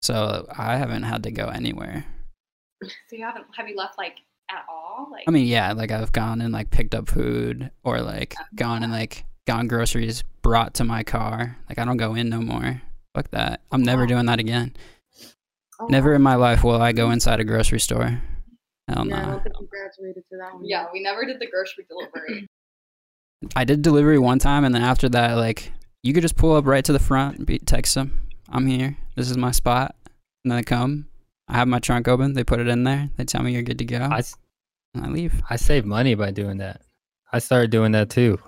so 0.00 0.46
I 0.56 0.76
haven't 0.76 1.02
had 1.02 1.24
to 1.24 1.32
go 1.32 1.48
anywhere. 1.48 2.06
so 2.82 3.16
you 3.16 3.24
haven't 3.24 3.46
have 3.56 3.68
you 3.68 3.76
left 3.76 3.98
like 3.98 4.18
at 4.50 4.64
all? 4.68 5.08
Like, 5.10 5.24
I 5.26 5.30
mean, 5.30 5.46
yeah, 5.46 5.72
like 5.72 5.90
I've 5.90 6.12
gone 6.12 6.40
and 6.40 6.52
like 6.52 6.70
picked 6.70 6.94
up 6.94 7.08
food 7.08 7.70
or 7.84 8.00
like 8.00 8.34
oh, 8.38 8.44
gone 8.54 8.82
and 8.82 8.92
like 8.92 9.24
gone 9.46 9.66
groceries 9.68 10.24
brought 10.42 10.74
to 10.74 10.84
my 10.84 11.02
car. 11.02 11.56
Like 11.68 11.78
I 11.78 11.84
don't 11.84 11.96
go 11.96 12.14
in 12.14 12.28
no 12.28 12.40
more. 12.40 12.82
Fuck 13.14 13.30
that. 13.30 13.60
I'm 13.72 13.82
never 13.82 14.02
Wow. 14.02 14.08
doing 14.08 14.26
that 14.26 14.38
again. 14.38 14.74
oh, 15.80 15.86
Never 15.86 16.14
in 16.14 16.22
my 16.22 16.34
life 16.34 16.62
will 16.64 16.80
I 16.80 16.92
go 16.92 17.10
inside 17.10 17.40
a 17.40 17.44
grocery 17.44 17.80
store. 17.80 18.20
Hell 18.88 19.06
Yeah, 19.06 19.16
I 19.16 19.24
no. 19.24 19.30
don't 19.32 19.42
think 19.42 19.54
you 19.60 19.66
graduated 19.68 20.22
to 20.30 20.36
that 20.38 20.54
one. 20.54 20.64
Yeah, 20.64 20.86
we 20.92 21.02
never 21.02 21.24
did 21.24 21.40
the 21.40 21.46
grocery 21.46 21.86
delivery. 21.88 22.46
I 23.56 23.64
did 23.64 23.82
delivery 23.82 24.18
one 24.18 24.38
time, 24.38 24.64
and 24.64 24.74
then 24.74 24.82
after 24.82 25.08
that, 25.10 25.34
like 25.36 25.72
you 26.02 26.12
could 26.14 26.22
just 26.22 26.36
pull 26.36 26.54
up 26.56 26.66
right 26.66 26.84
to 26.84 26.92
the 26.92 26.98
front, 26.98 27.38
and 27.38 27.46
be, 27.46 27.58
text 27.58 27.94
them, 27.94 28.28
"I'm 28.48 28.66
here. 28.66 28.96
This 29.16 29.30
is 29.30 29.36
my 29.36 29.50
spot," 29.50 29.94
and 30.44 30.50
then 30.52 30.58
they 30.58 30.62
come. 30.62 31.08
I 31.48 31.54
have 31.54 31.68
my 31.68 31.78
trunk 31.78 32.08
open. 32.08 32.32
They 32.32 32.44
put 32.44 32.60
it 32.60 32.68
in 32.68 32.84
there. 32.84 33.08
They 33.16 33.24
tell 33.24 33.42
me 33.42 33.52
you're 33.52 33.62
good 33.62 33.78
to 33.78 33.84
go, 33.84 33.98
I, 33.98 34.18
s- 34.18 34.36
and 34.94 35.04
I 35.04 35.08
leave. 35.08 35.40
I 35.48 35.56
save 35.56 35.84
money 35.84 36.14
by 36.14 36.30
doing 36.32 36.58
that. 36.58 36.82
I 37.32 37.38
started 37.38 37.70
doing 37.70 37.92
that 37.92 38.10
too. 38.10 38.38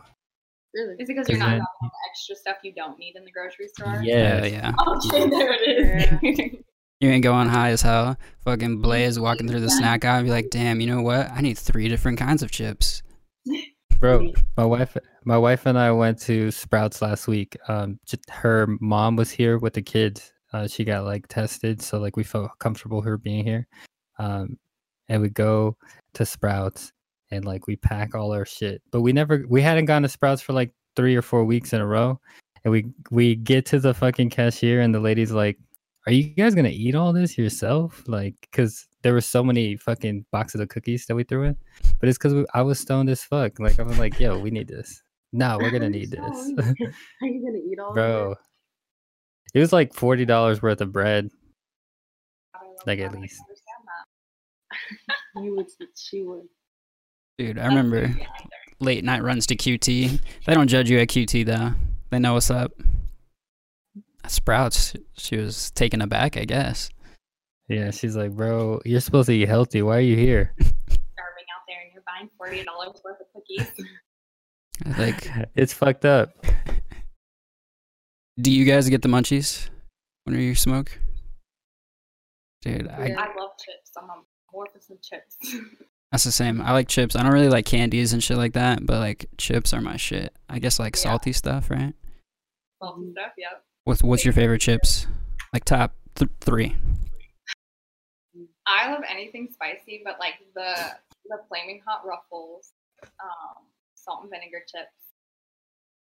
Really? 0.75 0.95
Is 0.99 1.09
it 1.09 1.15
because 1.17 1.29
you're 1.29 1.39
not 1.39 1.47
buying 1.51 1.61
all 1.63 1.91
the 1.91 2.11
extra 2.11 2.37
stuff 2.37 2.57
you 2.63 2.73
don't 2.75 2.99
need 2.99 3.15
in 3.17 3.25
the 3.25 3.31
grocery 3.31 3.69
store? 3.69 4.01
Yeah. 4.03 4.45
Yeah, 4.45 4.75
yeah. 4.75 4.75
Okay, 4.87 5.31
there 5.31 5.53
it 5.53 6.23
is. 6.23 6.51
You 7.01 7.11
ain't 7.11 7.23
going 7.23 7.47
high 7.49 7.69
as 7.71 7.81
hell. 7.81 8.17
Fucking 8.45 8.83
Blaze 8.83 9.21
walking 9.21 9.47
through 9.47 9.61
the 9.61 9.71
snack 9.71 10.05
aisle, 10.05 10.17
and 10.19 10.27
be 10.27 10.33
like, 10.33 10.51
"Damn, 10.51 10.81
you 10.81 10.89
know 10.89 11.01
what? 11.01 11.31
I 11.31 11.41
need 11.43 11.57
three 11.57 11.87
different 11.89 12.19
kinds 12.19 12.43
of 12.43 12.51
chips." 12.51 13.05
Bro, 14.01 14.33
my 14.57 14.65
wife 14.65 14.97
my 15.25 15.39
wife 15.39 15.67
and 15.67 15.79
I 15.79 15.93
went 15.93 16.21
to 16.23 16.51
Sprouts 16.51 17.01
last 17.01 17.29
week. 17.29 17.57
Um 17.69 18.01
just 18.05 18.29
her 18.31 18.67
mom 18.81 19.15
was 19.15 19.31
here 19.31 19.59
with 19.59 19.75
the 19.75 19.83
kids. 19.83 20.33
Uh 20.53 20.67
she 20.67 20.85
got 20.85 21.05
like 21.05 21.27
tested, 21.29 21.83
so 21.83 21.99
like 21.99 22.17
we 22.17 22.25
felt 22.25 22.51
comfortable 22.59 23.03
her 23.03 23.17
being 23.19 23.45
here. 23.45 23.67
Um 24.19 24.59
and 25.09 25.23
we 25.23 25.31
go 25.31 25.77
to 26.15 26.27
Sprouts 26.27 26.93
and 27.31 27.45
like 27.45 27.67
we 27.67 27.77
pack 27.77 28.15
all 28.15 28.33
our 28.33 28.45
shit. 28.47 28.83
But 28.91 29.03
we 29.03 29.13
never 29.13 29.45
we 29.49 29.63
hadn't 29.63 29.87
gone 29.87 30.03
to 30.03 30.09
Sprouts 30.09 30.43
for 30.43 30.53
like 30.53 30.73
3 30.97 31.15
or 31.17 31.23
4 31.23 31.45
weeks 31.45 31.73
in 31.73 31.81
a 31.81 31.87
row. 31.87 32.21
And 32.65 32.73
we 32.73 32.87
we 33.11 33.37
get 33.37 33.67
to 33.67 33.79
the 33.79 33.95
fucking 33.95 34.31
cashier 34.31 34.81
and 34.81 34.95
the 34.95 35.01
lady's 35.01 35.33
like, 35.33 35.59
"Are 36.07 36.13
you 36.13 36.25
guys 36.25 36.55
going 36.55 36.65
to 36.65 36.73
eat 36.73 36.95
all 36.97 37.13
this 37.13 37.39
yourself?" 37.39 38.03
Like 38.09 38.35
cuz 38.53 38.87
there 39.03 39.13
were 39.13 39.21
so 39.21 39.45
many 39.45 39.77
fucking 39.77 40.25
boxes 40.33 40.61
of 40.61 40.69
cookies 40.69 41.07
that 41.07 41.15
we 41.15 41.23
threw 41.23 41.45
in 41.45 41.57
but 42.01 42.09
it's 42.09 42.19
because 42.19 42.47
I 42.55 42.63
was 42.63 42.81
stoned 42.81 43.09
as 43.11 43.23
fuck. 43.23 43.59
Like 43.61 43.79
I 43.79 43.83
was 43.83 43.99
like, 43.99 44.19
"Yo, 44.19 44.39
we 44.39 44.51
need 44.51 44.69
this. 44.69 45.03
No, 45.33 45.59
we're 45.61 45.71
gonna 45.71 45.91
need 45.99 46.11
this, 46.11 46.21
Are 46.59 47.27
you 47.27 47.43
gonna 47.45 47.59
eat 47.59 47.79
all 47.79 47.93
bro." 47.95 48.35
Of 49.55 49.57
It 49.57 49.61
was 49.61 49.73
like 49.73 49.95
forty 49.95 50.25
dollars 50.25 50.63
worth 50.63 50.81
of 50.81 50.93
bread. 50.93 51.31
Like, 52.87 53.01
at 53.01 53.13
least. 53.13 53.41
understand 53.41 53.83
it? 53.83 55.07
that. 55.07 55.17
You 55.45 55.57
would. 55.57 55.67
She 55.97 56.23
would. 56.23 56.49
Dude, 57.39 57.59
I 57.59 57.67
remember 57.67 58.13
late 58.81 59.05
night 59.05 59.23
runs 59.23 59.47
to 59.47 59.57
QT. 59.57 60.21
They 60.47 60.55
don't 60.55 60.69
judge 60.69 60.91
you 60.91 60.99
at 60.99 61.09
QT 61.09 61.45
though. 61.47 61.75
They 62.11 62.19
know 62.19 62.35
what's 62.35 62.51
up. 62.51 62.73
Sprouts, 64.27 64.95
she 65.17 65.37
was 65.37 65.71
taken 65.73 66.03
aback, 66.03 66.37
I 66.37 66.45
guess. 66.45 66.91
Yeah, 67.69 67.91
she's 67.91 68.17
like, 68.17 68.33
"Bro, 68.33 68.81
you're 68.85 69.01
supposed 69.01 69.27
to 69.29 69.33
eat 69.35 69.49
healthy. 69.49 69.83
Why 69.83 69.99
are 69.99 70.01
you 70.01 70.17
here?" 70.17 70.53
Starving 70.61 71.47
out 71.55 71.63
there 71.69 71.81
and 71.85 71.93
you're 71.93 72.03
buying 72.07 72.29
forty 72.37 72.65
dollars 72.65 73.01
worth 73.05 73.21
of 73.21 73.27
cookies. 73.35 73.71
Like, 74.99 75.49
it's 75.57 75.73
fucked 75.73 76.05
up. 76.05 76.31
Do 78.41 78.51
you 78.53 78.65
guys 78.65 78.89
get 78.89 79.03
the 79.03 79.09
munchies 79.09 79.69
when 80.25 80.39
you 80.39 80.55
smoke? 80.55 80.99
Dude, 82.63 82.89
I, 82.89 83.07
Yeah. 83.09 83.21
I 83.21 83.27
love 83.39 83.51
chips. 83.59 83.93
I'm 83.97 84.11
a 84.11 84.23
more 84.53 84.67
for 84.73 84.81
some 84.81 84.99
chips. 85.03 85.37
that's 86.13 86.25
the 86.25 86.33
same. 86.33 86.61
I 86.61 86.73
like 86.73 86.89
chips. 86.89 87.15
I 87.17 87.23
don't 87.23 87.33
really 87.33 87.49
like 87.49 87.67
candies 87.67 88.13
and 88.13 88.23
shit 88.23 88.37
like 88.37 88.55
that, 88.55 88.85
but 88.85 88.99
like 88.99 89.27
chips 89.39 89.73
are 89.73 89.81
my 89.81 89.97
shit. 89.97 90.35
I 90.49 90.59
guess 90.59 90.79
like 90.79 90.97
Yeah. 90.97 91.03
salty 91.03 91.33
stuff, 91.33 91.71
right? 91.71 91.95
Salty 92.83 93.11
stuff, 93.13 93.33
yeah. 93.37 93.59
What's 93.85 94.03
what's 94.03 94.25
your 94.25 94.35
favorite 94.35 94.61
chips? 94.61 95.07
Like 95.53 95.65
top 95.65 95.95
th- 96.15 96.31
three. 96.41 96.77
I 98.67 98.93
love 98.93 99.03
anything 99.09 99.49
spicy, 99.53 100.03
but 100.05 100.19
like 100.21 100.35
the 100.55 100.75
the 101.27 101.39
flaming 101.49 101.81
hot 101.87 102.07
ruffles, 102.07 102.73
um, 103.23 103.65
salt 103.95 104.23
and 104.23 104.31
vinegar 104.31 104.61
chips, 104.71 104.93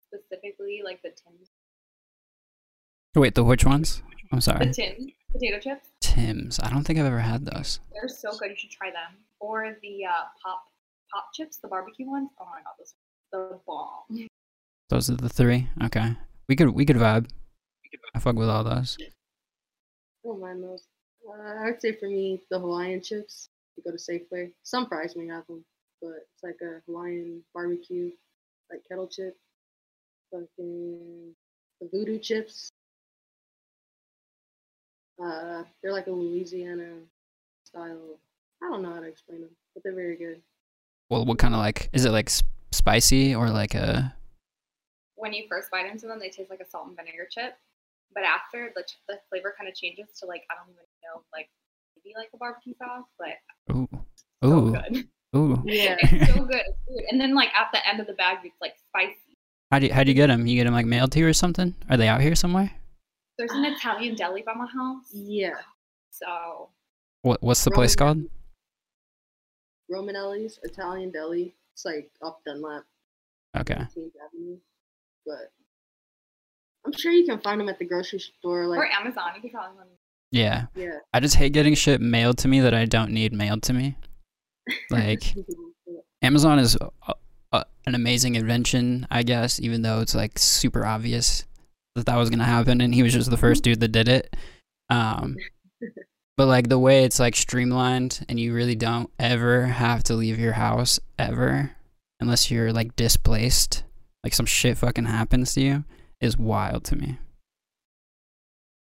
specifically 0.06 0.82
like 0.84 1.00
the 1.02 1.10
tin 1.10 1.32
Wait, 3.14 3.34
the 3.34 3.44
which 3.44 3.64
ones? 3.64 4.02
I'm 4.32 4.38
the 4.38 4.42
sorry. 4.42 4.72
tin 4.72 5.12
potato 5.30 5.58
chips. 5.58 5.88
Tim's. 6.00 6.58
I 6.60 6.70
don't 6.70 6.84
think 6.84 6.98
I've 6.98 7.04
ever 7.06 7.20
had 7.20 7.44
those. 7.44 7.78
They're 7.92 8.08
so 8.08 8.30
good. 8.38 8.50
You 8.50 8.56
should 8.56 8.70
try 8.70 8.90
them. 8.90 9.18
Or 9.38 9.76
the 9.82 10.06
uh, 10.06 10.24
pop 10.42 10.64
pop 11.12 11.24
chips, 11.34 11.58
the 11.58 11.68
barbecue 11.68 12.08
ones. 12.08 12.30
Oh 12.40 12.46
my 12.46 12.62
god, 12.62 12.72
those 12.78 12.94
are 13.34 13.48
the 13.50 13.60
bomb. 13.66 14.28
Those 14.88 15.10
are 15.10 15.16
the 15.16 15.28
three. 15.28 15.68
Okay, 15.84 16.16
we 16.48 16.56
could 16.56 16.70
we 16.70 16.86
could 16.86 16.96
vibe. 16.96 17.28
I 18.14 18.18
fuck 18.18 18.36
with 18.36 18.48
all 18.48 18.64
those. 18.64 18.96
I 19.00 19.04
don't 20.24 20.40
mind 20.40 20.62
those. 20.62 20.84
Uh, 21.28 21.66
I'd 21.66 21.82
say 21.82 21.92
for 21.92 22.08
me, 22.08 22.40
the 22.50 22.58
Hawaiian 22.58 23.02
chips. 23.02 23.50
You 23.76 23.82
go 23.84 23.90
to 23.90 23.96
Safeway. 23.96 24.52
Some 24.62 24.86
Fry's 24.86 25.16
may 25.16 25.26
have 25.26 25.46
them, 25.46 25.64
but 26.00 26.26
it's 26.32 26.42
like 26.42 26.56
a 26.62 26.80
Hawaiian 26.86 27.42
barbecue, 27.52 28.10
like 28.70 28.80
kettle 28.88 29.06
chip. 29.06 29.36
Fucking 30.30 31.34
the 31.80 31.88
voodoo 31.92 32.18
chips. 32.18 32.70
Uh, 35.22 35.62
they're 35.82 35.92
like 35.92 36.06
a 36.08 36.10
Louisiana 36.10 36.96
style. 37.64 38.18
I 38.62 38.68
don't 38.70 38.82
know 38.82 38.92
how 38.92 39.00
to 39.00 39.06
explain 39.06 39.40
them, 39.40 39.50
but 39.74 39.82
they're 39.82 39.94
very 39.94 40.16
good. 40.16 40.40
Well, 41.10 41.24
what 41.24 41.38
kind 41.38 41.54
of 41.54 41.60
like? 41.60 41.90
Is 41.92 42.04
it 42.04 42.10
like 42.10 42.30
spicy 42.72 43.34
or 43.34 43.50
like 43.50 43.74
a? 43.74 44.14
When 45.14 45.32
you 45.32 45.44
first 45.48 45.70
bite 45.70 45.90
into 45.90 46.06
them, 46.06 46.18
they 46.18 46.30
taste 46.30 46.50
like 46.50 46.60
a 46.60 46.68
salt 46.68 46.88
and 46.88 46.96
vinegar 46.96 47.28
chip. 47.30 47.54
But 48.14 48.24
after 48.24 48.72
the 48.74 48.82
ch- 48.82 48.98
the 49.08 49.18
flavor 49.30 49.54
kind 49.56 49.68
of 49.68 49.74
changes 49.74 50.08
to 50.18 50.26
like 50.26 50.42
I 50.50 50.54
don't 50.54 50.72
even 50.72 50.84
know 51.04 51.22
like 51.32 51.48
maybe 51.96 52.14
like 52.16 52.30
a 52.34 52.36
barbecue 52.36 52.74
sauce, 52.74 53.06
but 53.18 53.74
Ooh, 53.74 53.88
so 54.42 54.48
ooh, 54.48 54.72
good. 54.72 55.08
ooh. 55.36 55.62
Yeah. 55.64 55.96
It's 56.00 56.32
so 56.34 56.44
good. 56.44 56.62
It's 56.66 56.78
good. 56.88 57.04
And 57.10 57.20
then 57.20 57.34
like 57.34 57.50
at 57.54 57.68
the 57.72 57.86
end 57.88 58.00
of 58.00 58.06
the 58.06 58.14
bag, 58.14 58.38
it's 58.44 58.60
like 58.60 58.74
spicy. 58.88 59.38
How 59.70 59.78
do 59.78 59.86
you, 59.86 59.94
how 59.94 60.04
do 60.04 60.10
you 60.10 60.14
get 60.14 60.26
them? 60.26 60.46
You 60.46 60.56
get 60.56 60.64
them 60.64 60.74
like 60.74 60.84
mailed 60.86 61.12
to 61.12 61.20
you 61.20 61.28
or 61.28 61.32
something? 61.32 61.74
Are 61.88 61.96
they 61.96 62.08
out 62.08 62.20
here 62.20 62.34
somewhere? 62.34 62.70
There's 63.42 63.58
an 63.58 63.64
Italian 63.64 64.14
deli 64.14 64.42
by 64.42 64.54
my 64.54 64.66
house, 64.66 65.06
Yeah. 65.12 65.56
so 66.10 66.68
What 67.22 67.42
what's 67.42 67.64
the 67.64 67.72
place 67.72 67.96
called? 67.96 68.18
Romanelli's 69.90 70.60
Italian 70.62 71.10
Deli. 71.10 71.52
It's 71.74 71.84
like 71.84 72.08
off 72.22 72.36
Dunlap, 72.46 72.84
Okay. 73.58 73.74
18th 73.74 74.12
Avenue. 74.24 74.58
But 75.26 75.50
I'm 76.86 76.92
sure 76.92 77.10
you 77.10 77.26
can 77.26 77.40
find 77.40 77.60
them 77.60 77.68
at 77.68 77.80
the 77.80 77.84
grocery 77.84 78.20
store. 78.20 78.68
Like, 78.68 78.78
or 78.78 78.86
Amazon. 78.86 79.24
You 79.34 79.40
can 79.40 79.50
find 79.50 79.76
them. 79.76 79.88
Yeah. 80.30 80.66
yeah. 80.76 80.98
I 81.12 81.18
just 81.18 81.34
hate 81.34 81.52
getting 81.52 81.74
shit 81.74 82.00
mailed 82.00 82.38
to 82.38 82.48
me 82.48 82.60
that 82.60 82.74
I 82.74 82.84
don't 82.84 83.10
need 83.10 83.32
mailed 83.32 83.64
to 83.64 83.72
me. 83.72 83.96
Like 84.90 85.34
Amazon 86.22 86.60
is 86.60 86.76
a, 86.80 87.14
a, 87.52 87.64
an 87.86 87.96
amazing 87.96 88.36
invention, 88.36 89.08
I 89.10 89.24
guess, 89.24 89.58
even 89.58 89.82
though 89.82 89.98
it's 90.00 90.14
like 90.14 90.38
super 90.38 90.86
obvious 90.86 91.44
that 91.94 92.06
that 92.06 92.16
was 92.16 92.30
gonna 92.30 92.44
happen, 92.44 92.80
and 92.80 92.94
he 92.94 93.02
was 93.02 93.12
just 93.12 93.30
the 93.30 93.36
first 93.36 93.62
dude 93.62 93.80
that 93.80 93.88
did 93.92 94.08
it. 94.08 94.34
Um, 94.90 95.36
but 96.36 96.46
like 96.46 96.68
the 96.68 96.78
way 96.78 97.04
it's 97.04 97.18
like 97.20 97.36
streamlined, 97.36 98.24
and 98.28 98.38
you 98.40 98.54
really 98.54 98.74
don't 98.74 99.10
ever 99.18 99.66
have 99.66 100.02
to 100.04 100.14
leave 100.14 100.38
your 100.38 100.52
house 100.54 100.98
ever, 101.18 101.72
unless 102.20 102.50
you're 102.50 102.72
like 102.72 102.96
displaced, 102.96 103.84
like 104.24 104.34
some 104.34 104.46
shit 104.46 104.78
fucking 104.78 105.04
happens 105.06 105.54
to 105.54 105.60
you, 105.60 105.84
is 106.20 106.38
wild 106.38 106.84
to 106.84 106.96
me. 106.96 107.18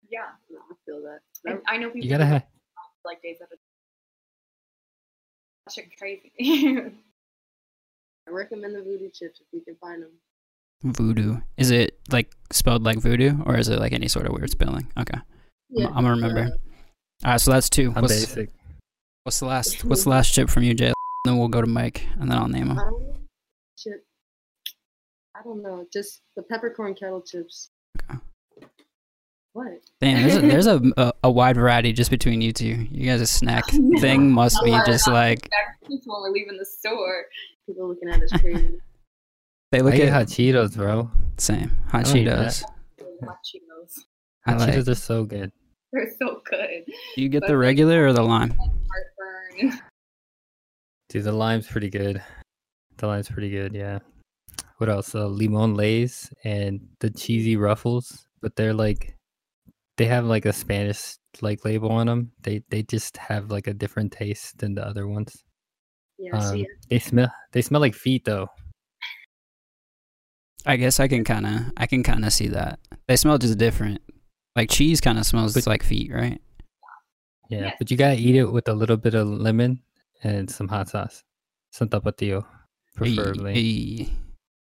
Yeah, 0.08 0.26
No, 0.50 0.58
I 0.58 0.74
feel 0.84 1.02
that. 1.02 1.20
and 1.50 1.60
I 1.66 1.78
know 1.78 1.88
people 1.88 2.04
You 2.04 2.10
gotta 2.10 2.26
have. 2.26 2.44
like 3.04 3.22
days 3.22 3.38
at 3.40 3.48
a 3.48 3.56
that 5.66 5.72
shit 5.74 5.96
crazy. 5.98 6.32
I 8.28 8.30
recommend 8.30 8.74
the 8.74 8.82
voodoo 8.82 9.08
chips 9.10 9.40
if 9.40 9.46
you 9.52 9.60
can 9.62 9.74
find 9.76 10.02
them. 10.02 10.10
Voodoo 10.84 11.38
is 11.56 11.70
it 11.70 11.96
like 12.10 12.32
spelled 12.50 12.82
like 12.82 12.98
voodoo, 12.98 13.36
or 13.46 13.56
is 13.56 13.68
it 13.68 13.78
like 13.78 13.92
any 13.92 14.08
sort 14.08 14.26
of 14.26 14.32
weird 14.32 14.50
spelling? 14.50 14.90
Okay, 14.98 15.18
I'm, 15.78 15.86
I'm 15.86 15.92
gonna 15.94 16.10
remember. 16.10 16.56
All 17.24 17.30
right, 17.32 17.40
so 17.40 17.52
that's 17.52 17.70
two. 17.70 17.92
I'm 17.94 18.02
What's, 18.02 18.14
basic. 18.26 18.50
what's 19.22 19.38
the 19.38 19.46
last? 19.46 19.84
What's 19.84 20.04
the 20.04 20.10
last 20.10 20.32
chip 20.32 20.50
from 20.50 20.64
you, 20.64 20.74
Jay? 20.74 20.92
Then 21.24 21.38
we'll 21.38 21.48
go 21.48 21.60
to 21.60 21.68
Mike, 21.68 22.04
and 22.18 22.28
then 22.30 22.36
I'll 22.36 22.48
name 22.48 22.70
him. 22.70 22.78
um, 22.78 23.14
chip. 23.78 24.04
I 25.36 25.42
don't 25.44 25.62
know. 25.62 25.86
Just 25.92 26.22
the 26.36 26.42
peppercorn 26.42 26.94
kettle 26.94 27.22
chips. 27.22 27.70
Okay. 28.02 28.18
What? 29.52 29.66
Damn, 30.00 30.22
there's 30.22 30.36
a, 30.36 30.40
there's 30.48 30.66
a, 30.66 30.80
a 30.96 31.12
a 31.24 31.30
wide 31.30 31.56
variety 31.56 31.92
just 31.92 32.10
between 32.10 32.40
you 32.40 32.52
two. 32.52 32.88
You 32.90 33.06
guys' 33.08 33.20
a 33.20 33.26
snack 33.26 33.66
thing 34.00 34.32
must 34.32 34.62
be 34.64 34.72
just 34.84 35.06
like 35.06 35.48
when 35.88 36.00
we're 36.06 36.30
leaving 36.30 36.56
the 36.58 36.64
store. 36.66 37.26
People 37.66 37.86
looking 37.88 38.08
at 38.08 38.20
us 38.20 38.32
crazy. 38.40 38.80
They 39.72 39.78
I 39.78 39.80
look 39.80 39.94
get 39.94 40.08
at 40.08 40.12
hot 40.12 40.26
Cheetos, 40.26 40.76
bro. 40.76 41.10
same 41.38 41.70
hot 41.88 42.00
I 42.00 42.02
don't 42.04 42.14
Cheetos. 42.14 42.62
Hot 42.62 43.38
Cheetos. 43.44 43.98
Hot 44.46 44.58
like. 44.60 44.74
Cheetos 44.74 44.88
are 44.88 44.94
so 44.94 45.24
good. 45.24 45.50
They're 45.92 46.12
so 46.18 46.40
good. 46.48 46.84
Do 47.16 47.22
you 47.22 47.28
get 47.28 47.40
but 47.40 47.48
the 47.48 47.54
like- 47.54 47.62
regular 47.62 48.06
or 48.06 48.12
the 48.12 48.22
lime? 48.22 48.54
Heartburn. 48.56 49.80
Dude, 51.08 51.24
the 51.24 51.32
lime's 51.32 51.66
pretty 51.66 51.90
good. 51.90 52.22
The 52.98 53.06
lime's 53.06 53.28
pretty 53.28 53.50
good, 53.50 53.74
yeah. 53.74 53.98
What 54.78 54.88
else? 54.88 55.14
Uh, 55.14 55.26
limon 55.26 55.74
lays 55.74 56.32
and 56.44 56.80
the 57.00 57.10
cheesy 57.10 57.56
ruffles, 57.56 58.26
but 58.40 58.56
they're 58.56 58.72
like 58.74 59.14
they 59.98 60.06
have 60.06 60.24
like 60.24 60.46
a 60.46 60.52
Spanish 60.52 61.16
like 61.42 61.64
label 61.64 61.90
on 61.92 62.06
them. 62.06 62.32
They 62.42 62.62
they 62.70 62.82
just 62.82 63.16
have 63.18 63.50
like 63.50 63.66
a 63.66 63.74
different 63.74 64.12
taste 64.12 64.58
than 64.58 64.74
the 64.74 64.86
other 64.86 65.06
ones. 65.06 65.44
Yeah, 66.18 66.38
see, 66.40 66.60
Um, 66.62 66.66
they 66.88 66.98
smell 66.98 67.32
they 67.52 67.62
smell 67.62 67.80
like 67.80 67.94
feet 67.94 68.24
though. 68.24 68.48
I 70.66 70.76
guess 70.76 71.00
I 71.00 71.08
can 71.08 71.24
kind 71.24 71.46
of 71.46 71.60
I 71.76 71.86
can 71.86 72.02
kind 72.02 72.24
of 72.24 72.32
see 72.32 72.48
that. 72.48 72.78
They 73.08 73.16
smell 73.16 73.38
just 73.38 73.58
different. 73.58 74.00
Like 74.56 74.70
cheese 74.70 75.00
kind 75.00 75.18
of 75.18 75.26
smells 75.26 75.54
But- 75.54 75.66
like 75.66 75.82
feet, 75.82 76.12
right? 76.12 76.40
Yeah, 77.48 77.60
Yes. 77.60 77.76
but 77.78 77.90
you 77.90 77.96
gotta 77.96 78.16
eat 78.18 78.34
it 78.36 78.50
with 78.52 78.68
a 78.68 78.72
little 78.74 78.96
bit 78.96 79.14
of 79.14 79.26
lemon 79.28 79.82
and 80.22 80.50
some 80.50 80.68
hot 80.68 80.88
sauce, 80.88 81.22
some 81.70 81.88
tapatio, 81.88 82.46
preferably. 82.96 83.52
Eh, 83.52 84.04
eh, 84.04 84.08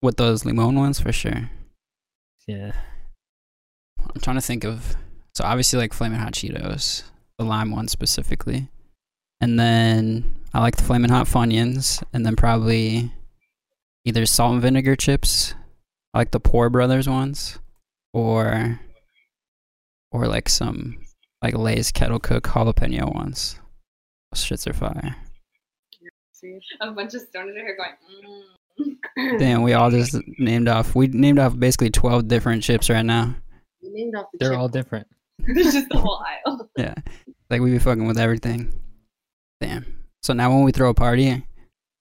With 0.01 0.17
those 0.17 0.43
limon 0.45 0.75
ones 0.75 0.99
for 0.99 1.11
sure. 1.13 1.49
Yeah, 2.47 2.73
I'm 4.13 4.19
trying 4.21 4.35
to 4.35 4.41
think 4.41 4.63
of 4.65 4.95
so 5.33 5.43
obviously 5.45 5.79
like 5.79 5.93
flaming 5.93 6.19
hot 6.19 6.33
Cheetos, 6.33 7.03
the 7.37 7.45
lime 7.45 7.71
one 7.71 7.87
specifically, 7.87 8.67
and 9.39 9.57
then 9.59 10.35
I 10.53 10.59
like 10.59 10.75
the 10.75 10.83
flaming 10.83 11.09
hot 11.09 11.27
Funyuns, 11.27 12.03
and 12.13 12.25
then 12.25 12.35
probably 12.35 13.11
either 14.05 14.25
salt 14.25 14.53
and 14.53 14.61
vinegar 14.61 14.95
chips. 14.97 15.53
I 16.13 16.19
like 16.19 16.31
the 16.31 16.39
Poore 16.39 16.69
Brothers 16.69 17.09
ones, 17.09 17.59
or 18.13 18.79
or 20.11 20.27
like 20.27 20.47
some 20.49 20.99
like 21.41 21.55
Lay's 21.57 21.91
kettle 21.91 22.19
cook 22.19 22.43
jalapeno 22.43 23.13
ones. 23.13 23.59
Those 24.31 24.43
shits 24.45 24.67
are 24.67 24.73
fire. 24.73 25.15
See? 26.31 26.59
A 26.81 26.91
bunch 26.91 27.13
of 27.13 27.21
stoners 27.21 27.51
are 27.51 27.65
here 27.65 27.77
going, 27.77 27.91
mm. 28.79 29.39
Damn, 29.39 29.61
we 29.61 29.73
all 29.73 29.91
just 29.91 30.15
named 30.39 30.67
off. 30.67 30.95
We 30.95 31.07
named 31.07 31.39
off 31.39 31.57
basically 31.57 31.89
twelve 31.89 32.27
different 32.27 32.63
chips 32.63 32.89
right 32.89 33.05
now. 33.05 33.35
You 33.81 33.93
named 33.93 34.15
off 34.15 34.27
the 34.33 34.39
they're 34.39 34.51
chip. 34.51 34.59
all 34.59 34.67
different. 34.67 35.07
There's 35.39 35.73
just 35.73 35.89
the 35.89 35.97
whole 35.97 36.23
aisle. 36.25 36.69
Yeah. 36.77 36.95
Like 37.49 37.61
we 37.61 37.71
be 37.71 37.79
fucking 37.79 38.07
with 38.07 38.17
everything. 38.17 38.73
Damn. 39.61 39.85
So 40.23 40.33
now 40.33 40.51
when 40.51 40.63
we 40.63 40.71
throw 40.71 40.89
a 40.89 40.93
party, 40.93 41.45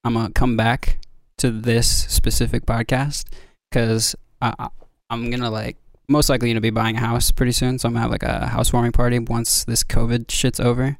I'm 0.04 0.14
gonna 0.14 0.32
come 0.32 0.56
back 0.56 0.98
to 1.38 1.50
this 1.50 1.88
specific 2.10 2.64
podcast 2.64 3.24
because 3.72 4.14
I, 4.40 4.54
I, 4.58 4.68
I'm 5.10 5.30
gonna 5.30 5.50
like 5.50 5.76
most 6.08 6.28
likely 6.28 6.50
gonna 6.50 6.60
be 6.60 6.70
buying 6.70 6.96
a 6.96 7.00
house 7.00 7.30
pretty 7.30 7.52
soon. 7.52 7.78
So 7.78 7.88
I'm 7.88 7.94
gonna 7.94 8.02
have 8.02 8.10
like 8.10 8.22
a 8.22 8.46
housewarming 8.46 8.92
party 8.92 9.18
once 9.18 9.64
this 9.64 9.82
COVID 9.82 10.30
shit's 10.30 10.60
over, 10.60 10.98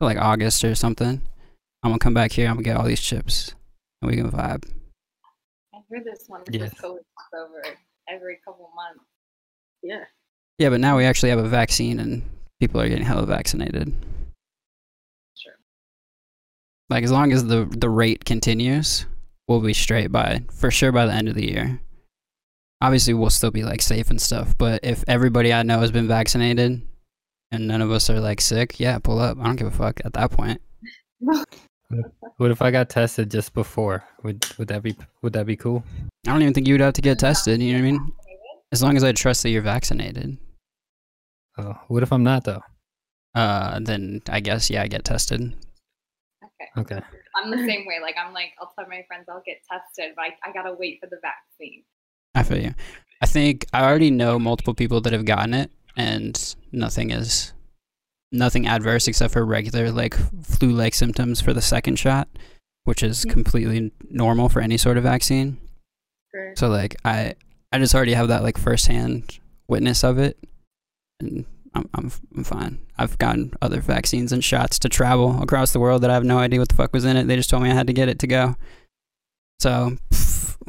like 0.00 0.18
August 0.18 0.64
or 0.64 0.74
something. 0.74 1.20
I'm 1.82 1.90
gonna 1.90 1.98
come 1.98 2.14
back 2.14 2.32
here. 2.32 2.48
I'm 2.48 2.54
gonna 2.54 2.64
get 2.64 2.76
all 2.76 2.86
these 2.86 3.00
chips 3.02 3.54
and 4.00 4.10
we 4.10 4.16
can 4.16 4.30
vibe. 4.30 4.64
I 5.74 5.78
hear 5.88 6.02
this 6.02 6.24
one 6.26 6.42
Yes. 6.50 6.72
yes. 6.72 6.80
COVID 6.80 6.98
over 7.38 7.62
every 8.08 8.38
couple 8.44 8.70
months. 8.74 9.04
Yeah. 9.82 10.04
Yeah, 10.58 10.70
but 10.70 10.80
now 10.80 10.96
we 10.96 11.04
actually 11.04 11.28
have 11.30 11.38
a 11.38 11.48
vaccine 11.48 12.00
and 12.00 12.22
people 12.60 12.80
are 12.80 12.88
getting 12.88 13.04
hella 13.04 13.26
vaccinated. 13.26 13.92
Sure. 15.34 15.52
Like 16.88 17.04
as 17.04 17.12
long 17.12 17.32
as 17.32 17.44
the 17.44 17.66
the 17.66 17.90
rate 17.90 18.24
continues, 18.24 19.04
we'll 19.48 19.60
be 19.60 19.74
straight 19.74 20.10
by 20.10 20.42
for 20.50 20.70
sure 20.70 20.92
by 20.92 21.04
the 21.06 21.12
end 21.12 21.28
of 21.28 21.34
the 21.34 21.46
year. 21.46 21.78
Obviously, 22.80 23.14
we'll 23.14 23.30
still 23.30 23.50
be 23.50 23.62
like 23.62 23.80
safe 23.82 24.10
and 24.10 24.20
stuff, 24.20 24.56
but 24.58 24.80
if 24.84 25.02
everybody 25.08 25.52
I 25.52 25.62
know 25.62 25.80
has 25.80 25.90
been 25.90 26.06
vaccinated 26.08 26.82
and 27.50 27.66
none 27.68 27.80
of 27.80 27.90
us 27.90 28.10
are 28.10 28.20
like 28.20 28.40
sick, 28.40 28.78
yeah, 28.78 28.98
pull 28.98 29.18
up. 29.18 29.38
I 29.40 29.44
don't 29.44 29.56
give 29.56 29.66
a 29.68 29.70
fuck 29.70 30.00
at 30.04 30.12
that 30.14 30.30
point. 30.30 30.60
What 32.38 32.50
if 32.50 32.62
I 32.62 32.72
got 32.72 32.90
tested 32.90 33.30
just 33.30 33.54
before? 33.54 34.02
Would 34.24 34.44
would 34.58 34.66
that 34.68 34.82
be 34.82 34.96
would 35.22 35.32
that 35.34 35.46
be 35.46 35.56
cool? 35.56 35.84
I 36.26 36.32
don't 36.32 36.42
even 36.42 36.52
think 36.52 36.66
you 36.66 36.74
would 36.74 36.80
have 36.80 36.94
to 36.94 37.00
get 37.00 37.20
tested. 37.20 37.62
You 37.62 37.74
know 37.74 37.78
what 37.80 37.88
I 37.88 37.92
mean? 37.92 38.12
As 38.72 38.82
long 38.82 38.96
as 38.96 39.04
I 39.04 39.12
trust 39.12 39.44
that 39.44 39.50
you're 39.50 39.62
vaccinated, 39.62 40.36
Oh, 41.56 41.74
what 41.86 42.02
if 42.02 42.12
I'm 42.12 42.24
not 42.24 42.42
though? 42.44 42.60
uh, 43.36 43.78
then 43.80 44.20
I 44.28 44.40
guess 44.40 44.68
yeah, 44.68 44.82
I 44.82 44.88
get 44.88 45.04
tested. 45.04 45.40
Okay. 46.42 46.80
Okay. 46.96 47.00
I'm 47.36 47.52
the 47.52 47.58
same 47.58 47.86
way. 47.86 48.00
Like 48.02 48.16
I'm 48.18 48.34
like, 48.34 48.50
I'll 48.60 48.72
tell 48.76 48.88
my 48.88 49.04
friends 49.06 49.26
I'll 49.28 49.42
get 49.46 49.58
tested, 49.70 50.14
but 50.16 50.22
I, 50.22 50.50
I 50.50 50.52
gotta 50.52 50.74
wait 50.76 50.98
for 51.00 51.06
the 51.08 51.18
vaccine. 51.22 51.84
I 52.36 52.42
feel 52.44 52.58
you. 52.62 52.74
I 53.22 53.26
think 53.26 53.66
I 53.72 53.82
already 53.84 54.10
know 54.10 54.38
multiple 54.38 54.74
people 54.74 55.00
that 55.00 55.12
have 55.12 55.24
gotten 55.24 55.54
it, 55.54 55.70
and 55.96 56.54
nothing 56.70 57.10
is 57.10 57.52
nothing 58.32 58.66
adverse 58.66 59.08
except 59.08 59.32
for 59.32 59.44
regular 59.44 59.90
like 59.90 60.14
flu-like 60.44 60.94
symptoms 60.94 61.40
for 61.40 61.52
the 61.54 61.62
second 61.62 61.98
shot, 61.98 62.28
which 62.84 63.02
is 63.02 63.24
Mhm. 63.24 63.30
completely 63.30 63.92
normal 64.10 64.48
for 64.48 64.60
any 64.60 64.76
sort 64.76 64.96
of 64.98 65.04
vaccine. 65.04 65.56
Correct. 66.32 66.58
So 66.58 66.68
like 66.68 66.96
I 67.04 67.34
I 67.72 67.78
just 67.78 67.94
already 67.94 68.12
have 68.14 68.28
that 68.28 68.42
like 68.42 68.58
firsthand 68.58 69.38
witness 69.68 70.04
of 70.04 70.18
it, 70.18 70.36
and 71.20 71.46
I'm 71.74 71.88
I'm 71.94 72.12
I'm 72.36 72.44
fine. 72.44 72.80
I've 72.98 73.16
gotten 73.18 73.52
other 73.62 73.80
vaccines 73.80 74.30
and 74.32 74.44
shots 74.44 74.78
to 74.80 74.88
travel 74.90 75.42
across 75.42 75.72
the 75.72 75.80
world 75.80 76.02
that 76.02 76.10
I 76.10 76.14
have 76.14 76.24
no 76.24 76.38
idea 76.38 76.58
what 76.60 76.68
the 76.68 76.74
fuck 76.74 76.92
was 76.92 77.04
in 77.06 77.16
it. 77.16 77.24
They 77.28 77.36
just 77.36 77.48
told 77.48 77.62
me 77.62 77.70
I 77.70 77.74
had 77.74 77.86
to 77.86 77.92
get 77.94 78.08
it 78.10 78.18
to 78.20 78.26
go. 78.26 78.56
So 79.60 79.96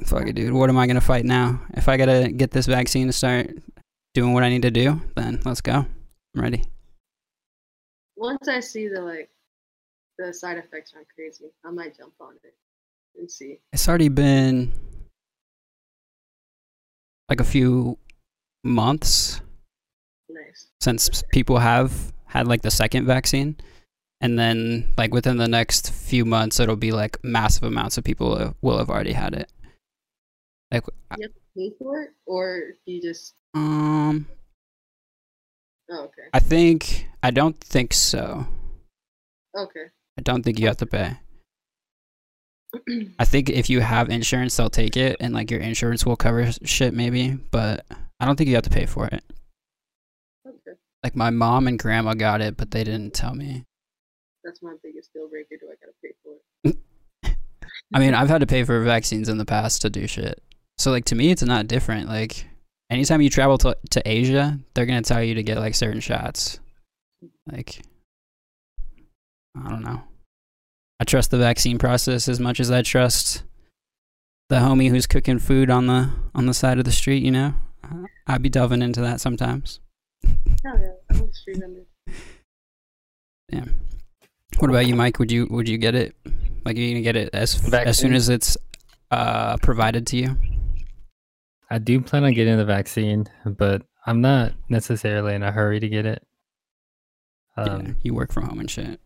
fuck 0.05 0.27
it, 0.27 0.33
dude. 0.33 0.53
What 0.53 0.69
am 0.69 0.77
I 0.77 0.87
gonna 0.87 1.01
fight 1.01 1.25
now? 1.25 1.61
If 1.73 1.87
I 1.89 1.97
gotta 1.97 2.31
get 2.31 2.51
this 2.51 2.65
vaccine 2.65 3.07
to 3.07 3.13
start 3.13 3.49
doing 4.13 4.33
what 4.33 4.43
I 4.43 4.49
need 4.49 4.61
to 4.63 4.71
do, 4.71 5.01
then 5.15 5.41
let's 5.45 5.61
go. 5.61 5.85
I'm 6.35 6.41
ready. 6.41 6.63
Once 8.15 8.47
I 8.47 8.59
see 8.59 8.87
the 8.87 9.01
like 9.01 9.29
the 10.17 10.33
side 10.33 10.57
effects 10.57 10.93
aren't 10.95 11.07
crazy, 11.13 11.45
I 11.65 11.71
might 11.71 11.95
jump 11.97 12.13
on 12.19 12.33
it 12.43 12.55
and 13.17 13.29
see. 13.29 13.59
It's 13.73 13.87
already 13.87 14.09
been 14.09 14.71
like 17.29 17.39
a 17.39 17.43
few 17.45 17.97
months 18.63 19.41
Nice. 20.29 20.67
since 20.81 21.23
people 21.31 21.57
have 21.59 22.13
had 22.25 22.47
like 22.47 22.61
the 22.61 22.71
second 22.71 23.05
vaccine 23.05 23.55
and 24.21 24.37
then 24.39 24.93
like 24.97 25.13
within 25.13 25.37
the 25.37 25.47
next 25.47 25.91
few 25.91 26.25
months 26.25 26.59
it'll 26.59 26.75
be 26.75 26.91
like 26.91 27.17
massive 27.23 27.63
amounts 27.63 27.97
of 27.97 28.03
people 28.03 28.29
will- 28.29 28.55
will 28.61 28.77
have 28.77 28.89
already 28.89 29.13
had 29.13 29.33
it 29.33 29.51
like 30.71 30.83
you 31.17 31.23
have 31.23 31.33
to 31.33 31.39
Pay 31.55 31.71
for 31.79 32.01
it, 32.01 32.09
or 32.27 32.61
you 32.85 33.01
just 33.01 33.33
um 33.55 34.27
oh, 35.89 36.03
okay. 36.03 36.23
i 36.33 36.39
think 36.39 37.07
i 37.23 37.31
don't 37.31 37.59
think 37.59 37.93
so 37.93 38.45
Okay. 39.57 39.85
i 40.19 40.21
don't 40.21 40.43
think 40.43 40.59
you 40.59 40.67
have 40.67 40.77
to 40.77 40.85
pay 40.85 41.17
i 43.19 43.25
think 43.25 43.49
if 43.49 43.69
you 43.71 43.79
have 43.81 44.09
insurance 44.09 44.55
they'll 44.55 44.69
take 44.69 44.95
it 44.97 45.17
and 45.19 45.33
like 45.33 45.49
your 45.49 45.61
insurance 45.61 46.05
will 46.05 46.15
cover 46.15 46.51
shit 46.63 46.93
maybe 46.93 47.31
but 47.49 47.85
i 48.19 48.25
don't 48.25 48.35
think 48.35 48.47
you 48.49 48.55
have 48.55 48.63
to 48.63 48.69
pay 48.69 48.85
for 48.85 49.07
it 49.07 49.23
okay. 50.47 50.77
like 51.03 51.15
my 51.15 51.31
mom 51.31 51.67
and 51.67 51.79
grandma 51.79 52.13
got 52.13 52.39
it 52.41 52.55
but 52.55 52.69
they 52.69 52.83
didn't 52.83 53.15
tell 53.15 53.33
me 53.33 53.63
That's 54.43 54.61
my 54.61 54.75
biggest 54.83 55.11
deal 55.11 55.27
breaker. 55.27 55.55
Do 55.59 55.67
I 55.71 55.75
gotta 55.81 55.93
pay 56.03 56.13
for 56.23 56.35
it? 56.63 56.77
I 57.93 57.99
mean, 57.99 58.13
I've 58.13 58.29
had 58.29 58.41
to 58.41 58.47
pay 58.47 58.63
for 58.63 58.81
vaccines 58.81 59.27
in 59.27 59.37
the 59.37 59.45
past 59.45 59.81
to 59.81 59.89
do 59.89 60.07
shit. 60.07 60.41
So 60.77 60.91
like 60.91 61.05
to 61.05 61.15
me, 61.15 61.31
it's 61.31 61.43
not 61.43 61.67
different. 61.67 62.07
Like 62.07 62.45
anytime 62.89 63.21
you 63.21 63.29
travel 63.29 63.57
to 63.59 63.77
to 63.91 64.01
Asia, 64.07 64.59
they're 64.73 64.85
gonna 64.85 65.01
tell 65.01 65.23
you 65.23 65.35
to 65.35 65.43
get 65.43 65.57
like 65.57 65.75
certain 65.75 66.01
shots. 66.01 66.59
Like 67.51 67.81
I 69.55 69.69
don't 69.69 69.83
know. 69.83 70.01
I 70.99 71.03
trust 71.03 71.31
the 71.31 71.37
vaccine 71.37 71.77
process 71.77 72.27
as 72.27 72.39
much 72.39 72.59
as 72.59 72.71
I 72.71 72.81
trust 72.81 73.43
the 74.49 74.57
homie 74.57 74.89
who's 74.89 75.07
cooking 75.07 75.39
food 75.39 75.69
on 75.69 75.87
the 75.87 76.11
on 76.35 76.45
the 76.45 76.53
side 76.53 76.79
of 76.79 76.85
the 76.85 76.91
street. 76.91 77.23
You 77.23 77.31
know, 77.31 77.53
I'd 78.27 78.41
be 78.41 78.49
delving 78.49 78.81
into 78.81 79.01
that 79.01 79.21
sometimes. 79.21 79.79
Hell 80.63 80.79
yeah. 80.79 80.91
I'm 81.09 81.29
a 81.29 81.33
street 81.33 81.57
vendor. 81.57 81.81
Damn. 83.51 83.73
What 84.59 84.69
about 84.69 84.87
you, 84.87 84.95
Mike? 84.95 85.19
Would 85.19 85.31
you 85.31 85.47
would 85.49 85.69
you 85.69 85.77
get 85.77 85.95
it? 85.95 86.15
Like, 86.65 86.75
are 86.75 86.79
you 86.79 86.93
gonna 86.93 87.01
get 87.01 87.15
it 87.15 87.29
as 87.33 87.73
as 87.73 87.97
soon 87.97 88.13
as 88.13 88.29
it's 88.29 88.57
uh 89.11 89.57
provided 89.57 90.05
to 90.07 90.17
you? 90.17 90.37
I 91.69 91.79
do 91.79 91.99
plan 92.01 92.23
on 92.23 92.33
getting 92.33 92.57
the 92.57 92.65
vaccine, 92.65 93.25
but 93.45 93.83
I'm 94.05 94.21
not 94.21 94.53
necessarily 94.69 95.35
in 95.35 95.43
a 95.43 95.51
hurry 95.51 95.79
to 95.79 95.89
get 95.89 96.05
it. 96.05 96.25
yeah, 97.57 97.63
Um, 97.63 97.97
you 98.03 98.13
work 98.13 98.31
from 98.31 98.45
home 98.45 98.59
and 98.59 98.69
shit. 98.71 98.99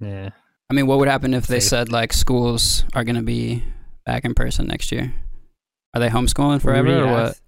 yeah. 0.00 0.30
I 0.70 0.74
mean, 0.74 0.86
what 0.86 0.98
would 0.98 1.08
happen 1.08 1.34
if 1.34 1.46
they 1.46 1.60
Safe. 1.60 1.68
said 1.68 1.92
like 1.92 2.12
schools 2.12 2.84
are 2.94 3.04
gonna 3.04 3.22
be 3.22 3.62
back 4.06 4.24
in 4.24 4.34
person 4.34 4.66
next 4.66 4.90
year? 4.92 5.12
Are 5.94 6.00
they 6.00 6.08
homeschooling 6.08 6.62
forever 6.62 7.02
or 7.02 7.06
what? 7.12 7.22
asked- 7.30 7.42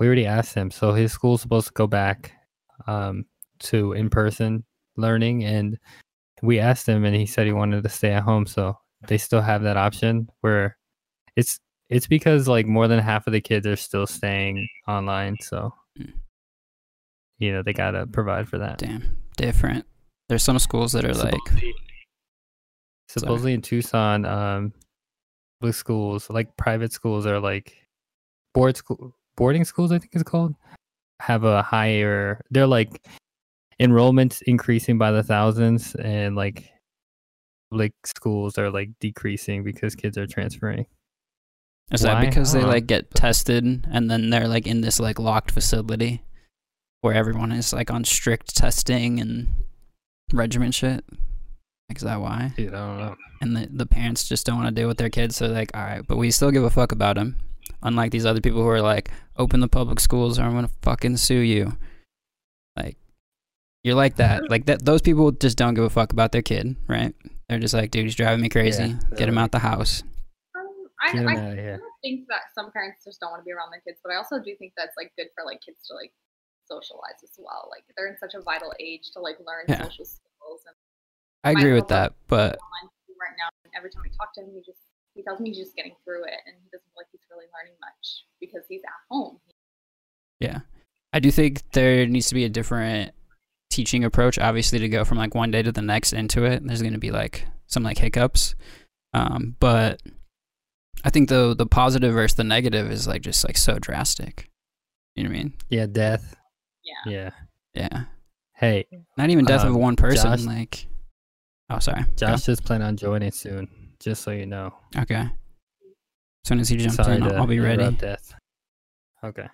We 0.00 0.06
already 0.06 0.26
asked 0.26 0.54
him. 0.54 0.70
So 0.70 0.92
his 0.92 1.12
school's 1.12 1.40
supposed 1.42 1.68
to 1.68 1.72
go 1.72 1.86
back 1.86 2.32
um, 2.86 3.24
to 3.60 3.92
in 3.92 4.10
person 4.10 4.64
learning, 4.96 5.44
and 5.44 5.78
we 6.42 6.58
asked 6.60 6.88
him, 6.88 7.04
and 7.04 7.14
he 7.16 7.26
said 7.26 7.46
he 7.46 7.52
wanted 7.52 7.82
to 7.82 7.88
stay 7.88 8.12
at 8.12 8.24
home. 8.24 8.46
So 8.46 8.76
they 9.08 9.18
still 9.18 9.40
have 9.40 9.62
that 9.62 9.76
option 9.76 10.28
where 10.40 10.76
it's 11.36 11.58
it's 11.90 12.06
because 12.06 12.48
like 12.48 12.66
more 12.66 12.88
than 12.88 12.98
half 12.98 13.26
of 13.26 13.32
the 13.32 13.40
kids 13.40 13.66
are 13.66 13.76
still 13.76 14.06
staying 14.06 14.68
online. 14.88 15.36
So 15.40 15.72
Mm. 15.98 16.12
you 17.38 17.52
know 17.52 17.62
they 17.62 17.72
gotta 17.72 18.06
provide 18.06 18.48
for 18.48 18.58
that. 18.58 18.78
Damn, 18.78 19.16
different. 19.36 19.84
There's 20.28 20.42
some 20.42 20.58
schools 20.58 20.92
that 20.92 21.04
are 21.04 21.14
like, 21.14 21.34
Supposedly- 21.48 21.74
supposedly 23.08 23.52
in 23.54 23.62
Tucson, 23.62 24.24
um, 24.24 24.72
public 25.60 25.74
schools, 25.74 26.28
like 26.30 26.56
private 26.56 26.92
schools, 26.92 27.26
are 27.26 27.38
like 27.38 27.76
board 28.54 28.76
school, 28.76 29.14
boarding 29.36 29.64
schools. 29.64 29.92
I 29.92 29.98
think 29.98 30.12
it's 30.14 30.22
called 30.24 30.54
have 31.20 31.44
a 31.44 31.62
higher. 31.62 32.40
They're 32.50 32.66
like 32.66 33.06
enrollments 33.80 34.42
increasing 34.42 34.98
by 34.98 35.10
the 35.12 35.22
thousands, 35.22 35.94
and 35.96 36.34
like 36.36 36.70
public 37.70 37.92
schools 38.04 38.58
are 38.58 38.70
like 38.70 38.90
decreasing 39.00 39.62
because 39.64 39.94
kids 39.94 40.16
are 40.18 40.26
transferring. 40.26 40.86
Is 41.92 42.00
that 42.00 42.14
Why? 42.14 42.26
because 42.26 42.52
they 42.52 42.62
like 42.62 42.86
get 42.86 43.14
tested 43.14 43.86
and 43.90 44.10
then 44.10 44.30
they're 44.30 44.48
like 44.48 44.66
in 44.66 44.80
this 44.80 44.98
like 44.98 45.18
locked 45.18 45.50
facility 45.50 46.22
where 47.02 47.14
everyone 47.14 47.52
is 47.52 47.72
like 47.72 47.90
on 47.90 48.04
strict 48.04 48.56
testing 48.56 49.20
and 49.20 49.46
regimen 50.32 50.72
shit? 50.72 51.04
Like, 51.88 51.98
is 51.98 52.02
that 52.02 52.20
why? 52.20 52.54
Dude, 52.56 52.72
I 52.72 52.86
don't 52.86 52.98
know. 52.98 53.16
And 53.42 53.56
the 53.56 53.68
the 53.70 53.86
parents 53.86 54.26
just 54.26 54.46
don't 54.46 54.56
want 54.56 54.68
to 54.68 54.80
deal 54.80 54.88
with 54.88 54.96
their 54.96 55.10
kids, 55.10 55.36
so 55.36 55.46
they're 55.46 55.56
like, 55.56 55.76
all 55.76 55.84
right, 55.84 56.06
but 56.06 56.16
we 56.16 56.30
still 56.30 56.50
give 56.50 56.64
a 56.64 56.70
fuck 56.70 56.92
about 56.92 57.16
them. 57.16 57.36
Unlike 57.82 58.12
these 58.12 58.24
other 58.24 58.40
people 58.40 58.62
who 58.62 58.68
are 58.68 58.80
like, 58.80 59.10
open 59.36 59.60
the 59.60 59.68
public 59.68 60.00
schools 60.00 60.38
or 60.38 60.42
I'm 60.42 60.54
gonna 60.54 60.70
fucking 60.82 61.18
sue 61.18 61.40
you. 61.40 61.76
Like, 62.76 62.96
you're 63.82 63.94
like 63.94 64.16
that. 64.16 64.44
Like 64.48 64.64
that. 64.66 64.84
Those 64.84 65.02
people 65.02 65.30
just 65.30 65.58
don't 65.58 65.74
give 65.74 65.84
a 65.84 65.90
fuck 65.90 66.12
about 66.12 66.32
their 66.32 66.42
kid, 66.42 66.76
right? 66.88 67.14
They're 67.48 67.58
just 67.58 67.74
like, 67.74 67.90
dude, 67.90 68.04
he's 68.04 68.14
driving 68.14 68.40
me 68.40 68.48
crazy. 68.48 68.82
Yeah, 68.82 68.98
Get 69.16 69.28
him 69.28 69.34
they're 69.34 69.44
out 69.44 69.52
the 69.52 69.58
house. 69.58 70.02
I, 71.04 71.12
I 71.12 71.34
of 71.76 71.80
think 72.02 72.26
that 72.28 72.48
some 72.54 72.72
parents 72.72 73.04
just 73.04 73.20
don't 73.20 73.30
want 73.30 73.42
to 73.42 73.44
be 73.44 73.52
around 73.52 73.70
their 73.70 73.84
kids, 73.84 74.00
but 74.02 74.12
I 74.12 74.16
also 74.16 74.40
do 74.40 74.56
think 74.56 74.72
that's 74.76 74.96
like 74.96 75.12
good 75.16 75.28
for 75.36 75.44
like 75.44 75.60
kids 75.60 75.84
to 75.88 75.94
like 75.94 76.12
socialize 76.64 77.20
as 77.22 77.36
well. 77.36 77.68
Like 77.70 77.84
they're 77.96 78.08
in 78.08 78.16
such 78.16 78.32
a 78.32 78.40
vital 78.40 78.72
age 78.80 79.12
to 79.12 79.20
like 79.20 79.36
learn 79.44 79.68
Yeah. 79.68 79.82
social 79.84 80.04
skills. 80.04 80.64
And 80.66 80.76
I 81.44 81.52
agree 81.52 81.74
with 81.74 81.88
that, 81.88 82.14
but 82.26 82.56
right 83.20 83.36
now, 83.36 83.48
every 83.76 83.90
time 83.90 84.02
I 84.04 84.10
talk 84.16 84.32
to 84.34 84.40
him, 84.40 84.50
he 84.54 84.60
just 84.64 84.80
he 85.14 85.22
tells 85.22 85.40
me 85.40 85.50
he's 85.50 85.58
just 85.58 85.76
getting 85.76 85.94
through 86.04 86.24
it, 86.24 86.40
and 86.46 86.56
he 86.58 86.68
doesn't 86.72 86.88
feel 86.90 86.98
like 86.98 87.06
he's 87.12 87.20
really 87.30 87.46
learning 87.54 87.76
much 87.80 88.24
because 88.40 88.64
he's 88.68 88.82
at 88.82 89.00
home. 89.10 89.38
Yeah. 90.40 90.60
I 91.12 91.20
do 91.20 91.30
think 91.30 91.62
there 91.70 92.06
needs 92.06 92.28
to 92.28 92.34
be 92.34 92.44
a 92.44 92.48
different 92.48 93.12
teaching 93.70 94.02
approach, 94.04 94.38
obviously, 94.38 94.80
to 94.80 94.88
go 94.88 95.04
from 95.04 95.18
like 95.18 95.34
one 95.34 95.52
day 95.52 95.62
to 95.62 95.70
the 95.70 95.82
next 95.82 96.12
into 96.12 96.44
it. 96.44 96.66
There's 96.66 96.82
going 96.82 96.94
to 96.94 96.98
be 96.98 97.12
like 97.12 97.46
some 97.68 97.84
like 97.84 97.98
hiccups. 97.98 98.56
Um, 99.12 99.54
but 99.60 100.02
I 101.02 101.10
think 101.10 101.28
the 101.28 101.54
the 101.54 101.66
positive 101.66 102.12
versus 102.14 102.36
the 102.36 102.44
negative 102.44 102.90
is 102.90 103.06
like 103.06 103.22
just 103.22 103.46
like 103.46 103.56
so 103.56 103.78
drastic. 103.78 104.50
You 105.14 105.24
know 105.24 105.30
what 105.30 105.36
I 105.36 105.38
mean? 105.38 105.52
Yeah, 105.68 105.86
death. 105.86 106.36
Yeah. 106.84 107.12
Yeah. 107.12 107.30
Yeah. 107.74 108.04
Hey, 108.56 108.86
Not 109.18 109.30
even 109.30 109.44
death 109.44 109.62
of 109.62 109.68
Um, 109.74 109.80
one 109.80 109.96
person. 109.96 110.30
Josh- 110.30 110.44
like, 110.46 110.86
oh, 111.70 111.78
sorry. 111.80 112.02
Go. 112.02 112.08
Josh 112.16 112.42
just 112.44 112.64
plan 112.64 112.82
on 112.82 112.96
joining 112.96 113.32
soon. 113.32 113.68
Just 114.00 114.22
so 114.22 114.30
you 114.30 114.46
know. 114.46 114.74
Okay. 114.96 115.14
As 115.16 115.28
soon 116.48 116.60
as 116.60 116.68
he 116.68 116.76
jumps 116.76 116.96
Sorry 116.96 117.16
in, 117.16 117.22
I'll, 117.22 117.36
I'll 117.36 117.46
be 117.46 117.58
ready. 117.60 117.90
Death. 117.96 118.34
Okay. 119.24 119.46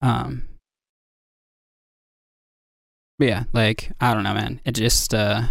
Um, 0.00 0.48
but 3.18 3.28
yeah, 3.28 3.44
like 3.52 3.92
I 4.00 4.12
don't 4.14 4.24
know, 4.24 4.34
man. 4.34 4.60
It 4.64 4.72
just 4.72 5.14
uh, 5.14 5.42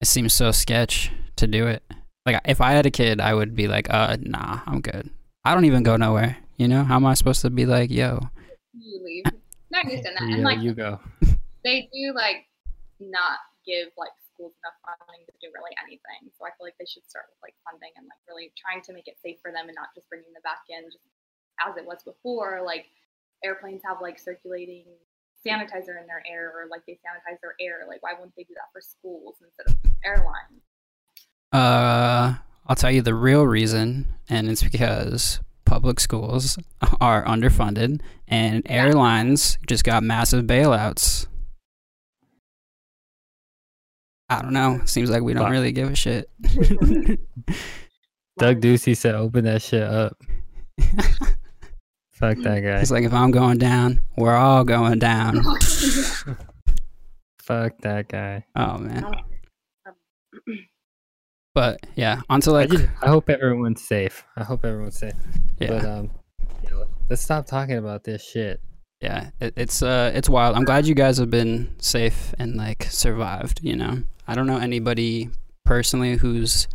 it 0.00 0.06
seems 0.06 0.32
so 0.34 0.50
sketch 0.52 1.10
to 1.36 1.46
do 1.46 1.66
it. 1.66 1.82
Like 2.26 2.40
if 2.44 2.60
I 2.60 2.72
had 2.72 2.86
a 2.86 2.90
kid, 2.90 3.20
I 3.20 3.32
would 3.32 3.54
be 3.54 3.68
like, 3.68 3.88
uh, 3.88 4.16
nah, 4.20 4.60
I'm 4.66 4.80
good. 4.80 5.10
I 5.44 5.54
don't 5.54 5.64
even 5.64 5.82
go 5.82 5.96
nowhere. 5.96 6.36
You 6.56 6.68
know, 6.68 6.84
how 6.84 6.96
am 6.96 7.06
I 7.06 7.14
supposed 7.14 7.40
to 7.42 7.50
be 7.50 7.64
like, 7.64 7.90
yo? 7.90 8.20
You 8.76 9.00
leave. 9.02 9.24
No, 9.72 9.78
I 9.78 9.80
understand 9.80 10.16
that, 10.18 10.28
You, 10.28 10.34
and 10.34 10.42
go, 10.44 10.48
like 10.48 10.60
you 10.60 10.74
go. 10.74 11.00
they 11.64 11.88
do 11.92 12.12
like 12.12 12.44
not 13.00 13.40
give 13.64 13.88
like 13.96 14.12
schools 14.28 14.52
enough 14.60 14.76
funding 14.84 15.24
to 15.24 15.32
do 15.40 15.48
really 15.56 15.72
anything. 15.80 16.28
So 16.36 16.44
I 16.44 16.52
feel 16.56 16.68
like 16.68 16.76
they 16.76 16.88
should 16.88 17.08
start 17.08 17.32
with 17.32 17.40
like 17.40 17.56
funding 17.64 17.92
and 17.96 18.04
like 18.04 18.20
really 18.28 18.52
trying 18.56 18.84
to 18.84 18.92
make 18.92 19.08
it 19.08 19.16
safe 19.24 19.40
for 19.40 19.48
them 19.48 19.72
and 19.72 19.76
not 19.76 19.96
just 19.96 20.08
bringing 20.12 20.28
them 20.36 20.44
back 20.44 20.68
in 20.68 20.84
just 20.92 21.08
as 21.64 21.80
it 21.80 21.88
was 21.88 22.04
before. 22.04 22.60
Like 22.60 22.88
airplanes 23.40 23.80
have 23.88 24.04
like 24.04 24.20
circulating 24.20 24.92
sanitizer 25.40 25.96
in 25.96 26.04
their 26.04 26.20
air 26.28 26.52
or 26.52 26.68
like 26.68 26.84
they 26.84 27.00
sanitize 27.00 27.40
their 27.40 27.56
air. 27.56 27.88
Like 27.88 28.04
why 28.04 28.12
wouldn't 28.12 28.36
they 28.36 28.44
do 28.44 28.52
that 28.60 28.68
for 28.76 28.84
schools 28.84 29.40
instead 29.40 29.72
of 29.72 29.76
airlines? 30.04 30.60
Uh, 31.52 32.34
I'll 32.66 32.76
tell 32.76 32.90
you 32.90 33.02
the 33.02 33.14
real 33.14 33.44
reason, 33.44 34.06
and 34.28 34.48
it's 34.48 34.62
because 34.62 35.40
public 35.64 36.00
schools 36.00 36.58
are 37.00 37.24
underfunded 37.24 38.00
and 38.28 38.62
Yeah. 38.66 38.72
airlines 38.86 39.58
just 39.66 39.84
got 39.84 40.02
massive 40.02 40.44
bailouts. 40.46 41.26
I 44.28 44.42
don't 44.42 44.52
know. 44.52 44.80
Seems 44.84 45.10
like 45.10 45.22
we 45.22 45.34
don't 45.34 45.50
really 45.50 45.72
give 45.72 45.90
a 45.90 45.96
shit. 45.96 46.30
Doug 48.38 48.60
Ducey 48.60 48.96
said, 48.96 49.16
"Open 49.16 49.44
that 49.44 49.60
shit 49.60 49.82
up." 49.82 50.16
Fuck 52.12 52.38
that 52.38 52.60
guy. 52.60 52.80
It's 52.80 52.92
like 52.92 53.02
if 53.04 53.12
I'm 53.12 53.32
going 53.32 53.58
down, 53.58 54.00
we're 54.16 54.36
all 54.36 54.62
going 54.62 55.00
down. 55.00 55.42
Fuck 57.42 57.78
that 57.80 58.06
guy. 58.08 58.44
Oh 58.54 58.78
man. 58.78 59.04
But 61.54 61.80
yeah, 61.96 62.20
onto 62.30 62.50
I, 62.50 62.54
like 62.54 62.70
just, 62.70 62.86
I 63.02 63.08
hope 63.08 63.28
everyone's 63.28 63.82
safe. 63.82 64.24
I 64.36 64.44
hope 64.44 64.64
everyone's 64.64 64.98
safe. 64.98 65.14
But 65.58 65.68
yeah, 65.68 65.98
um, 65.98 66.10
you 66.62 66.70
know, 66.70 66.86
let's 67.08 67.22
stop 67.22 67.46
talking 67.46 67.76
about 67.76 68.04
this 68.04 68.22
shit. 68.22 68.60
yeah. 69.00 69.30
It, 69.40 69.54
it's 69.56 69.82
uh, 69.82 70.12
it's 70.14 70.28
wild. 70.28 70.56
I'm 70.56 70.64
glad 70.64 70.86
you 70.86 70.94
guys 70.94 71.18
have 71.18 71.30
been 71.30 71.74
safe 71.78 72.34
and 72.38 72.56
like 72.56 72.84
survived. 72.84 73.60
You 73.62 73.76
know, 73.76 74.02
I 74.28 74.34
don't 74.34 74.46
know 74.46 74.58
anybody 74.58 75.30
personally 75.64 76.16
who's 76.16 76.68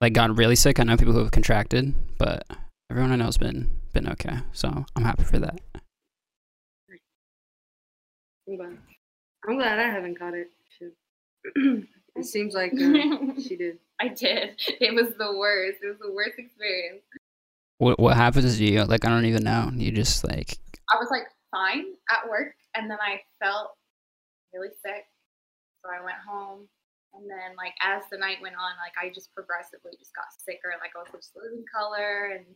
like 0.00 0.12
gotten 0.12 0.34
really 0.36 0.56
sick. 0.56 0.80
I 0.80 0.82
know 0.82 0.96
people 0.96 1.12
who 1.12 1.20
have 1.20 1.30
contracted, 1.30 1.94
but 2.18 2.44
everyone 2.90 3.12
I 3.12 3.16
know 3.16 3.26
has 3.26 3.38
been 3.38 3.70
been 3.92 4.08
okay. 4.08 4.38
So 4.52 4.84
I'm 4.96 5.04
happy 5.04 5.24
for 5.24 5.38
that. 5.38 5.60
I'm 8.48 8.56
glad. 8.56 8.78
I'm 9.48 9.56
glad 9.56 9.78
I 9.78 9.88
haven't 9.88 10.18
caught 10.18 10.34
it. 10.34 10.50
Shit. 12.16 12.24
it 12.24 12.26
seems 12.26 12.54
like 12.54 12.72
uh, 12.72 13.40
she 13.40 13.56
did. 13.56 13.78
I 14.00 14.08
did. 14.08 14.60
It 14.80 14.94
was 14.94 15.14
the 15.18 15.36
worst. 15.36 15.78
It 15.82 15.88
was 15.88 15.98
the 16.00 16.12
worst 16.12 16.38
experience. 16.38 17.02
What 17.78 17.98
what 17.98 18.16
happens 18.16 18.56
to 18.58 18.64
you? 18.64 18.84
Like 18.84 19.04
I 19.04 19.08
don't 19.10 19.26
even 19.26 19.44
know. 19.44 19.70
You 19.74 19.92
just 19.92 20.24
like 20.24 20.58
I 20.92 20.98
was 20.98 21.08
like 21.10 21.24
fine 21.50 21.84
at 22.10 22.28
work, 22.28 22.54
and 22.74 22.90
then 22.90 22.98
I 23.00 23.20
felt 23.42 23.72
really 24.52 24.70
sick. 24.84 25.06
So 25.82 25.90
I 25.90 26.02
went 26.02 26.18
home, 26.26 26.68
and 27.14 27.28
then 27.28 27.56
like 27.56 27.74
as 27.82 28.02
the 28.10 28.18
night 28.18 28.38
went 28.42 28.54
on, 28.56 28.72
like 28.78 28.94
I 29.00 29.12
just 29.12 29.34
progressively 29.34 29.92
just 29.98 30.14
got 30.14 30.26
sicker. 30.38 30.72
Like 30.80 30.92
I 30.96 31.00
was 31.02 31.12
just 31.12 31.36
losing 31.36 31.64
color, 31.68 32.32
and 32.34 32.46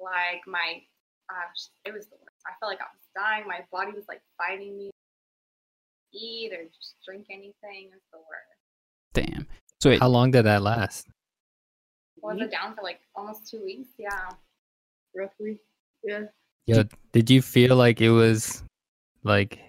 like 0.00 0.42
my, 0.46 0.82
uh, 1.30 1.48
it 1.84 1.92
was 1.94 2.06
the 2.06 2.16
worst. 2.20 2.42
I 2.46 2.52
felt 2.60 2.70
like 2.70 2.80
I 2.82 2.90
was 2.92 3.04
dying. 3.16 3.46
My 3.48 3.64
body 3.72 3.92
was 3.96 4.04
like 4.08 4.22
fighting 4.38 4.76
me. 4.76 4.90
to 4.90 6.18
Eat 6.18 6.52
or 6.52 6.64
just 6.70 6.94
drink 7.04 7.26
anything. 7.30 7.90
It 7.90 7.98
was 7.98 8.08
the 8.12 8.18
worst. 8.18 8.53
Damn. 9.14 9.46
So 9.80 9.90
wait, 9.90 10.00
How 10.00 10.08
long 10.08 10.30
did 10.30 10.44
that 10.44 10.62
last? 10.62 11.08
Was 12.22 12.38
it 12.40 12.50
down 12.50 12.74
for 12.74 12.82
like 12.82 13.00
almost 13.14 13.50
two 13.50 13.62
weeks? 13.64 13.88
Yeah. 13.98 14.30
Roughly. 15.14 15.60
Yeah. 16.02 16.24
Yo, 16.66 16.84
did 17.12 17.30
you 17.30 17.42
feel 17.42 17.76
like 17.76 18.00
it 18.00 18.10
was 18.10 18.62
like, 19.22 19.60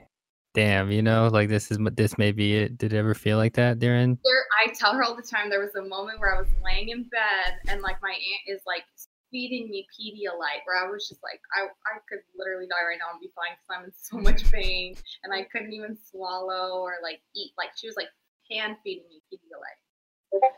damn, 0.53 0.89
you 0.89 1.01
know, 1.01 1.27
like 1.27 1.49
this 1.49 1.69
is 1.71 1.77
this 1.93 2.17
may 2.17 2.31
be 2.31 2.55
it? 2.55 2.77
Did 2.77 2.93
it 2.93 2.97
ever 2.97 3.13
feel 3.13 3.38
like 3.38 3.53
that 3.55 3.79
during? 3.79 4.17
there 4.23 4.45
I 4.63 4.73
tell 4.73 4.93
her 4.93 5.03
all 5.03 5.15
the 5.15 5.21
time 5.21 5.49
there 5.49 5.60
was 5.60 5.75
a 5.75 5.81
moment 5.81 6.19
where 6.19 6.36
I 6.36 6.39
was 6.39 6.49
laying 6.63 6.89
in 6.89 7.03
bed 7.03 7.60
and 7.67 7.81
like 7.81 8.01
my 8.01 8.12
aunt 8.12 8.43
is 8.47 8.62
like 8.65 8.84
feeding 9.31 9.69
me 9.69 9.86
Pedialyte 9.91 10.63
where 10.63 10.81
I 10.81 10.89
was 10.89 11.10
just 11.10 11.21
like 11.21 11.41
I, 11.53 11.65
I 11.65 11.99
could 12.08 12.19
literally 12.38 12.67
die 12.67 12.88
right 12.88 12.97
now 12.97 13.12
and 13.12 13.19
be 13.19 13.31
fine 13.36 13.58
because 13.60 13.67
I'm 13.69 13.84
in 13.84 13.91
so 13.91 14.17
much 14.17 14.49
pain 14.51 14.95
and 15.23 15.34
I 15.34 15.43
couldn't 15.43 15.73
even 15.73 15.97
swallow 16.10 16.79
or 16.79 16.93
like 17.03 17.19
eat 17.36 17.51
like 17.58 17.71
she 17.75 17.88
was 17.88 17.97
like 17.97 18.08
hand 18.51 18.77
feeding 18.84 19.05
me 19.10 19.21
Pedialyte. 19.34 20.49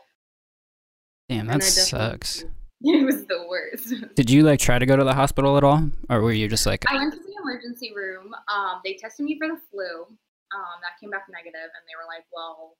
damn, 1.28 1.46
that 1.46 1.62
sucks. 1.62 2.44
It 2.80 3.04
was 3.04 3.26
the 3.26 3.44
worst. 3.48 3.92
Did 4.14 4.30
you 4.30 4.44
like 4.44 4.60
try 4.60 4.78
to 4.78 4.86
go 4.86 4.94
to 4.96 5.02
the 5.02 5.12
hospital 5.12 5.56
at 5.56 5.64
all, 5.64 5.82
or 6.08 6.20
were 6.22 6.30
you 6.30 6.46
just 6.46 6.64
like, 6.64 6.84
I 6.88 6.94
went 6.94 7.12
to 7.12 7.18
the 7.18 7.32
emergency 7.42 7.92
room. 7.92 8.32
Um, 8.46 8.80
they 8.84 8.94
tested 8.94 9.26
me 9.26 9.36
for 9.36 9.48
the 9.48 9.58
flu. 9.68 10.02
Um, 10.06 10.78
that 10.82 10.92
came 11.00 11.10
back 11.10 11.24
negative, 11.28 11.56
and 11.56 11.82
they 11.88 11.96
were 11.98 12.06
like, 12.06 12.24
"Well, 12.32 12.76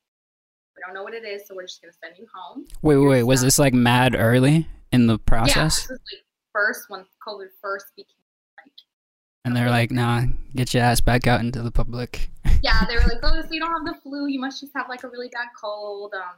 we 0.76 0.80
don't 0.86 0.94
know 0.94 1.02
what 1.02 1.14
it 1.14 1.24
is, 1.24 1.48
so 1.48 1.56
we're 1.56 1.66
just 1.66 1.82
gonna 1.82 1.92
send 2.00 2.14
you 2.16 2.28
home." 2.32 2.64
wait, 2.80 2.96
wait, 2.96 3.08
wait, 3.08 3.22
was 3.24 3.42
this 3.42 3.58
like 3.58 3.74
mad 3.74 4.14
early 4.16 4.68
in 4.92 5.08
the 5.08 5.14
Yeah, 5.14 5.24
process? 5.26 5.80
this 5.80 5.88
was 5.88 5.98
like 6.12 6.22
first 6.52 6.84
when 6.88 7.04
COVID 7.26 7.48
first 7.60 7.86
became 7.96 8.17
And 9.44 9.56
they're 9.56 9.70
like, 9.70 9.90
nah, 9.90 10.22
get 10.54 10.74
your 10.74 10.82
ass 10.82 11.00
back 11.00 11.26
out 11.26 11.40
into 11.40 11.62
the 11.62 11.70
public. 11.70 12.28
yeah, 12.62 12.84
they 12.86 12.94
were 12.96 13.02
like, 13.02 13.18
oh, 13.22 13.40
so 13.40 13.48
you 13.50 13.60
don't 13.60 13.72
have 13.72 13.94
the 13.94 14.00
flu. 14.02 14.26
You 14.26 14.40
must 14.40 14.60
just 14.60 14.72
have 14.76 14.88
like 14.88 15.04
a 15.04 15.08
really 15.08 15.28
bad 15.28 15.48
cold. 15.60 16.12
Um, 16.14 16.36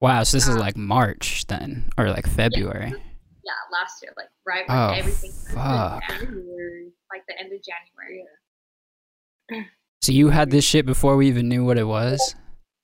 Wow, 0.00 0.22
so 0.22 0.36
this 0.36 0.46
is 0.46 0.54
Uh, 0.54 0.60
like 0.60 0.76
March 0.76 1.44
then, 1.48 1.90
or 1.98 2.08
like 2.10 2.24
February. 2.28 2.90
yeah, 2.90 3.52
last 3.72 4.00
year, 4.00 4.12
like 4.16 4.28
right 4.46 4.68
when 4.68 4.78
Oh, 4.78 4.90
everything, 4.92 5.32
fuck. 5.52 6.02
January. 6.08 6.92
like 7.10 7.22
the 7.26 7.36
end 7.36 7.52
of 7.52 7.58
January. 7.62 8.24
So 10.02 10.12
you 10.12 10.28
had 10.28 10.50
this 10.52 10.64
shit 10.64 10.86
before 10.86 11.16
we 11.16 11.26
even 11.26 11.48
knew 11.48 11.64
what 11.64 11.76
it 11.76 11.82
was. 11.82 12.36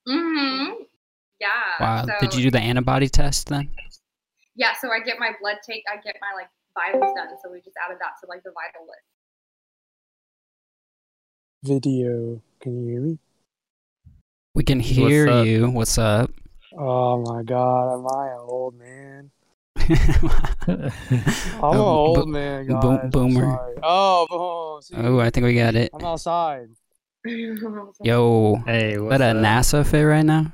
Mm-hmm. 0.09 0.72
Yeah. 1.40 1.48
Wow. 1.78 2.07
So, 2.07 2.12
Did 2.20 2.35
you 2.35 2.42
do 2.42 2.50
the 2.50 2.59
antibody 2.59 3.09
test 3.09 3.46
then? 3.48 3.70
Yeah. 4.57 4.72
So 4.80 4.90
I 4.90 4.98
get 4.98 5.20
my 5.20 5.30
blood 5.40 5.59
take. 5.64 5.85
I 5.88 5.96
get 6.02 6.16
my 6.20 6.33
like 6.37 6.48
vitals 6.75 7.15
done. 7.17 7.29
So 7.43 7.51
we 7.51 7.59
just 7.61 7.77
added 7.85 7.99
that 8.01 8.13
to 8.23 8.27
like 8.29 8.43
the 8.43 8.53
vital 8.53 8.87
list. 8.87 9.01
video. 11.63 12.43
Can 12.61 12.77
you 12.85 12.91
hear 12.93 13.01
me? 13.01 13.19
We 14.55 14.63
can 14.65 14.81
hear 14.81 15.29
up? 15.29 15.47
you. 15.47 15.71
What's 15.71 15.99
up? 15.99 16.31
Oh 16.77 17.23
my 17.23 17.45
god, 17.45 17.95
am 17.95 18.07
I 18.09 18.33
an 18.33 18.39
old 18.41 18.75
man? 18.77 19.31
I'm 19.77 19.91
an 20.69 20.93
Oh, 21.63 21.87
old 21.87 22.17
bo- 22.17 22.27
man, 22.27 22.67
bo- 22.67 22.75
guys. 22.97 23.01
I'm 23.05 23.11
boomer. 23.11 23.43
sorry. 23.43 23.75
Oh, 23.81 24.27
boom. 24.91 25.07
Oh, 25.07 25.21
I 25.21 25.31
think 25.31 25.45
we 25.47 25.55
got 25.55 25.77
it. 25.77 25.91
I'm 25.95 26.05
outside. 26.05 26.69
Yo, 28.03 28.57
hey, 28.67 28.95
is 28.95 29.01
what's 29.03 29.19
that 29.19 29.37
a? 29.37 29.39
NASA 29.39 29.87
fit 29.87 30.03
right 30.03 30.25
now? 30.25 30.51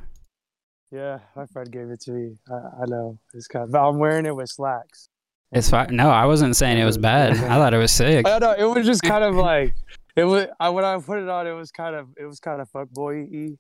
Yeah, 0.91 1.21
my 1.35 1.47
friend 1.47 1.71
gave 1.73 1.89
it 1.89 2.01
to 2.03 2.11
me. 2.13 2.37
I, 2.51 2.83
I 2.83 2.87
know. 2.87 3.19
It's 3.33 3.47
kind 3.47 3.65
of, 3.65 3.71
but 3.73 3.89
I'm 3.89 3.99
wearing 3.99 4.27
it 4.27 4.37
with 4.37 4.51
slacks. 4.51 5.09
It's 5.53 5.69
fine. 5.71 5.97
No, 5.97 6.11
I 6.11 6.27
wasn't 6.27 6.55
saying 6.57 6.79
it 6.79 6.85
was 6.85 6.99
bad. 7.11 7.33
I 7.33 7.57
thought 7.57 7.75
it 7.75 7.79
was 7.79 7.93
sick. 7.93 8.27
I 8.27 8.39
don't 8.39 8.59
know. 8.59 8.71
It 8.71 8.75
was 8.77 8.87
just 8.87 9.03
kind 9.03 9.25
of 9.25 9.35
like 9.35 9.75
it 10.17 10.25
was. 10.25 10.47
I 10.61 10.69
when 10.71 10.85
I 10.85 10.99
put 10.99 11.19
it 11.19 11.29
on, 11.29 11.47
it 11.47 11.53
was 11.53 11.71
kind 11.73 11.97
of 11.97 12.09
it 12.17 12.25
was 12.27 12.39
kind 12.41 12.61
of 12.61 12.71
fuckboy 12.71 13.29
y. 13.31 13.57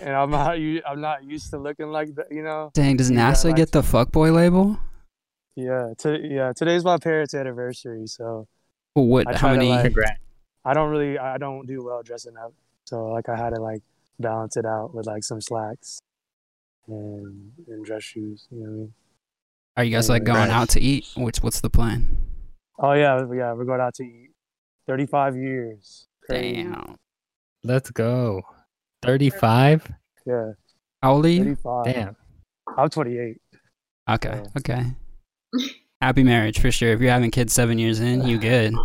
And 0.00 0.14
I'm 0.14 0.30
not. 0.30 0.58
u- 0.60 0.82
I'm 0.86 1.00
not 1.00 1.24
used 1.24 1.50
to 1.50 1.58
looking 1.58 1.88
like 1.90 2.14
that. 2.14 2.26
You 2.30 2.42
know. 2.42 2.70
Dang, 2.72 2.96
does 2.96 3.10
You 3.10 3.16
got, 3.16 3.34
NASA 3.34 3.46
like- 3.46 3.56
get 3.56 3.72
the 3.72 3.82
fuckboy 3.82 4.32
label? 4.32 4.78
Yeah. 5.56 5.92
To, 5.98 6.18
yeah. 6.24 6.52
Today's 6.54 6.84
my 6.84 6.98
parents' 6.98 7.34
anniversary, 7.34 8.06
so 8.06 8.46
Well, 8.94 9.06
What? 9.06 9.34
How 9.34 9.50
many? 9.50 9.70
like- 9.70 9.86
Congrats. 9.86 10.20
I 10.64 10.72
don't 10.74 10.90
really. 10.90 11.18
I 11.18 11.36
don't 11.38 11.66
do 11.66 11.82
well 11.84 12.02
dressing 12.02 12.36
up. 12.36 12.52
So 12.84 13.06
like 13.08 13.28
I 13.28 13.36
had 13.36 13.50
to 13.54 13.60
like 13.60 13.82
balance 14.20 14.56
it 14.56 14.64
out 14.64 14.94
with 14.94 15.06
like 15.06 15.24
some 15.24 15.40
slacks 15.40 15.98
and 16.86 17.52
and 17.66 17.84
dress 17.84 18.04
shoes. 18.04 18.46
You 18.50 18.58
know 18.60 18.64
what 18.66 18.70
I 18.70 18.76
mean? 18.76 18.92
Are 19.78 19.84
you 19.84 19.92
guys 19.92 20.08
like 20.08 20.24
going 20.24 20.38
Congrats. 20.38 20.60
out 20.60 20.68
to 20.70 20.80
eat? 20.80 21.06
Which? 21.16 21.38
What's 21.38 21.60
the 21.60 21.70
plan? 21.70 22.16
Oh 22.80 22.92
yeah, 22.94 23.16
yeah. 23.32 23.52
We're 23.52 23.64
going 23.64 23.80
out 23.80 23.94
to 23.94 24.02
eat. 24.02 24.30
Thirty-five 24.88 25.36
years. 25.36 26.08
Crazy. 26.28 26.64
Damn. 26.64 26.96
Let's 27.62 27.90
go. 27.92 28.42
35? 29.02 29.90
Yeah. 30.26 30.52
How 31.02 31.12
old 31.14 31.26
are 31.26 31.28
you? 31.28 31.44
Thirty-five. 31.44 31.84
Damn. 31.84 32.16
I'm 32.76 32.88
28. 32.88 33.40
Okay. 34.10 34.28
Yeah. 34.42 34.44
Okay. 34.58 34.84
Happy 36.02 36.24
marriage 36.24 36.58
for 36.60 36.70
sure. 36.72 36.90
If 36.92 37.00
you're 37.00 37.12
having 37.12 37.30
kids 37.30 37.52
seven 37.52 37.78
years 37.78 38.00
in, 38.00 38.26
you 38.26 38.36
good. 38.38 38.74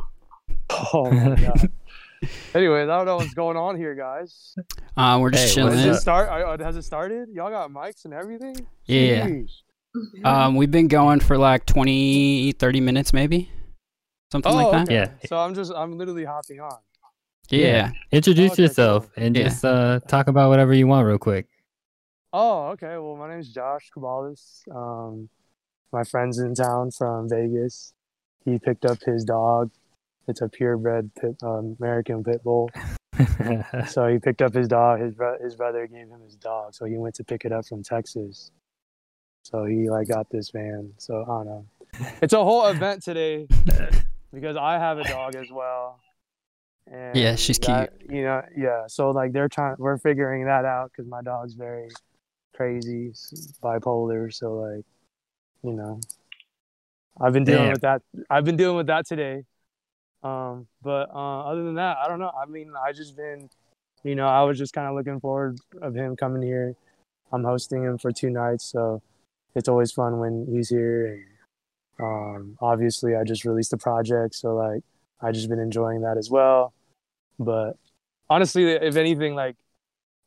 Oh 0.94 1.10
my 1.12 1.36
god. 1.36 1.72
Anyways, 2.56 2.88
I 2.90 2.98
don't 2.98 3.06
know 3.06 3.18
what's 3.18 3.34
going 3.34 3.58
on 3.58 3.76
here, 3.78 3.96
guys. 3.96 4.56
Uh, 4.96 5.18
we're 5.22 5.30
just 5.32 5.56
Hey, 5.56 5.64
what's 5.64 5.76
Does 5.76 5.84
chilling. 5.84 5.96
it 5.96 6.00
start? 6.00 6.30
uh, 6.60 6.64
Has 6.64 6.78
it 6.78 6.84
started? 6.84 7.30
Y'all 7.30 7.50
got 7.50 7.70
mics 7.70 8.06
and 8.06 8.14
everything? 8.14 8.56
Yeah. 8.86 9.28
Jeez. 9.28 9.63
Um, 10.24 10.56
we've 10.56 10.72
been 10.72 10.88
going 10.88 11.20
for 11.20 11.38
like 11.38 11.66
20, 11.66 12.54
30 12.54 12.82
minutes, 12.82 13.14
maybe 13.14 13.50
something 14.32 14.52
Oh, 14.52 14.56
like 14.56 14.72
that. 14.72 14.84
okay. 14.88 14.94
Yeah. 14.96 15.28
So 15.28 15.38
I'm 15.38 15.54
just, 15.54 15.72
I'm 15.76 15.98
literally 15.98 16.26
hopping 16.26 16.60
on. 16.60 16.78
Yeah. 17.50 17.92
Introduce 18.12 18.54
Okay, 18.54 18.64
yourself 18.64 19.10
cool. 19.14 19.24
and 19.26 19.36
Yeah. 19.38 19.44
just 19.44 19.64
uh, 19.64 20.00
talk 20.08 20.28
about 20.28 20.50
whatever 20.50 20.74
you 20.74 20.88
want 20.88 21.06
real 21.06 21.18
quick. 21.20 21.48
Oh, 22.32 22.70
okay. 22.70 22.98
Well, 22.98 23.16
my 23.16 23.30
name 23.30 23.40
is 23.40 23.50
Josh 23.50 23.90
Caballes. 23.94 24.64
Um, 24.74 25.30
my 25.92 26.04
friend's 26.04 26.40
in 26.40 26.56
town 26.56 26.90
from 26.90 27.30
Vegas. 27.30 27.94
He 28.46 28.58
picked 28.58 28.86
up 28.86 28.98
his 29.04 29.24
dog. 29.24 29.70
It's 30.28 30.42
a 30.42 30.50
purebred 30.50 31.12
pit, 31.16 31.36
um, 31.44 31.76
American 31.80 32.24
pit 32.24 32.44
bull. 32.44 32.70
So 33.90 34.08
he 34.08 34.18
picked 34.20 34.42
up 34.42 34.54
his 34.54 34.68
dog. 34.68 35.00
His 35.02 35.14
bro- 35.14 35.38
his 35.40 35.56
brother 35.56 35.86
gave 35.86 36.08
him 36.08 36.22
his 36.26 36.36
dog, 36.36 36.74
so 36.74 36.86
he 36.86 36.98
went 36.98 37.14
to 37.16 37.24
pick 37.24 37.46
it 37.46 37.52
up 37.52 37.66
from 37.68 37.84
Texas. 37.84 38.52
So 39.44 39.66
he 39.66 39.90
like 39.90 40.08
got 40.08 40.30
this 40.30 40.50
van. 40.50 40.94
So 40.98 41.22
I 41.24 41.26
don't 41.26 41.46
know. 41.46 41.66
It's 42.22 42.34
a 42.34 42.44
whole 42.44 42.66
event 42.68 43.04
today 43.04 43.48
because 44.34 44.58
I 44.58 44.74
have 44.80 44.98
a 44.98 45.04
dog 45.04 45.36
as 45.36 45.52
well. 45.52 46.00
And 46.92 47.16
Yeah, 47.16 47.36
she's 47.36 47.60
that- 47.60 47.94
You 48.10 48.24
know, 48.24 48.42
yeah. 48.58 48.88
So 48.88 49.12
like 49.12 49.32
they're 49.32 49.50
trying. 49.50 49.76
We're 49.78 49.98
figuring 49.98 50.46
that 50.46 50.66
out 50.66 50.92
because 50.92 51.10
my 51.10 51.22
dog's 51.22 51.54
very 51.54 51.90
crazy, 52.56 53.12
bipolar. 53.62 54.34
So 54.34 54.54
like, 54.56 54.86
you 55.64 55.74
know, 55.74 56.00
I've 57.22 57.34
been 57.34 57.44
dealing 57.44 57.66
Damn. 57.66 57.72
with 57.74 57.82
that. 57.82 58.02
I've 58.30 58.46
been 58.46 58.58
dealing 58.58 58.78
with 58.78 58.88
that 58.88 59.06
today. 59.06 59.44
Um, 60.24 60.68
but 60.82 61.10
uh, 61.14 61.42
other 61.52 61.64
than 61.64 61.76
that, 61.76 61.98
I 61.98 62.08
don't 62.08 62.20
know. 62.20 62.32
I 62.32 62.46
mean, 62.50 62.72
I 62.82 62.94
just 62.94 63.16
been, 63.18 63.50
you 64.04 64.16
know, 64.16 64.26
I 64.28 64.44
was 64.44 64.58
just 64.58 64.74
kind 64.74 64.88
of 64.88 64.96
looking 64.96 65.20
forward 65.20 65.58
of 65.82 65.94
him 65.94 66.16
coming 66.16 66.42
here. 66.42 66.76
I'm 67.32 67.44
hosting 67.44 67.84
him 67.84 67.98
for 67.98 68.12
two 68.12 68.30
nights, 68.30 68.64
so 68.64 69.02
it's 69.56 69.70
always 69.70 69.92
fun 69.92 70.20
when 70.20 70.48
he's 70.50 70.70
here. 70.70 71.08
And 71.08 71.26
um, 72.00 72.58
obviously, 72.62 73.16
I 73.16 73.24
just 73.24 73.46
released 73.46 73.74
a 73.74 73.78
project, 73.78 74.36
so 74.36 74.56
like 74.56 74.84
I 75.22 75.32
just 75.32 75.50
been 75.50 75.60
enjoying 75.60 76.02
that 76.02 76.18
as 76.18 76.30
well. 76.30 76.74
But 77.40 77.78
honestly, 78.30 78.72
if 78.72 78.96
anything, 78.96 79.36
like 79.36 79.56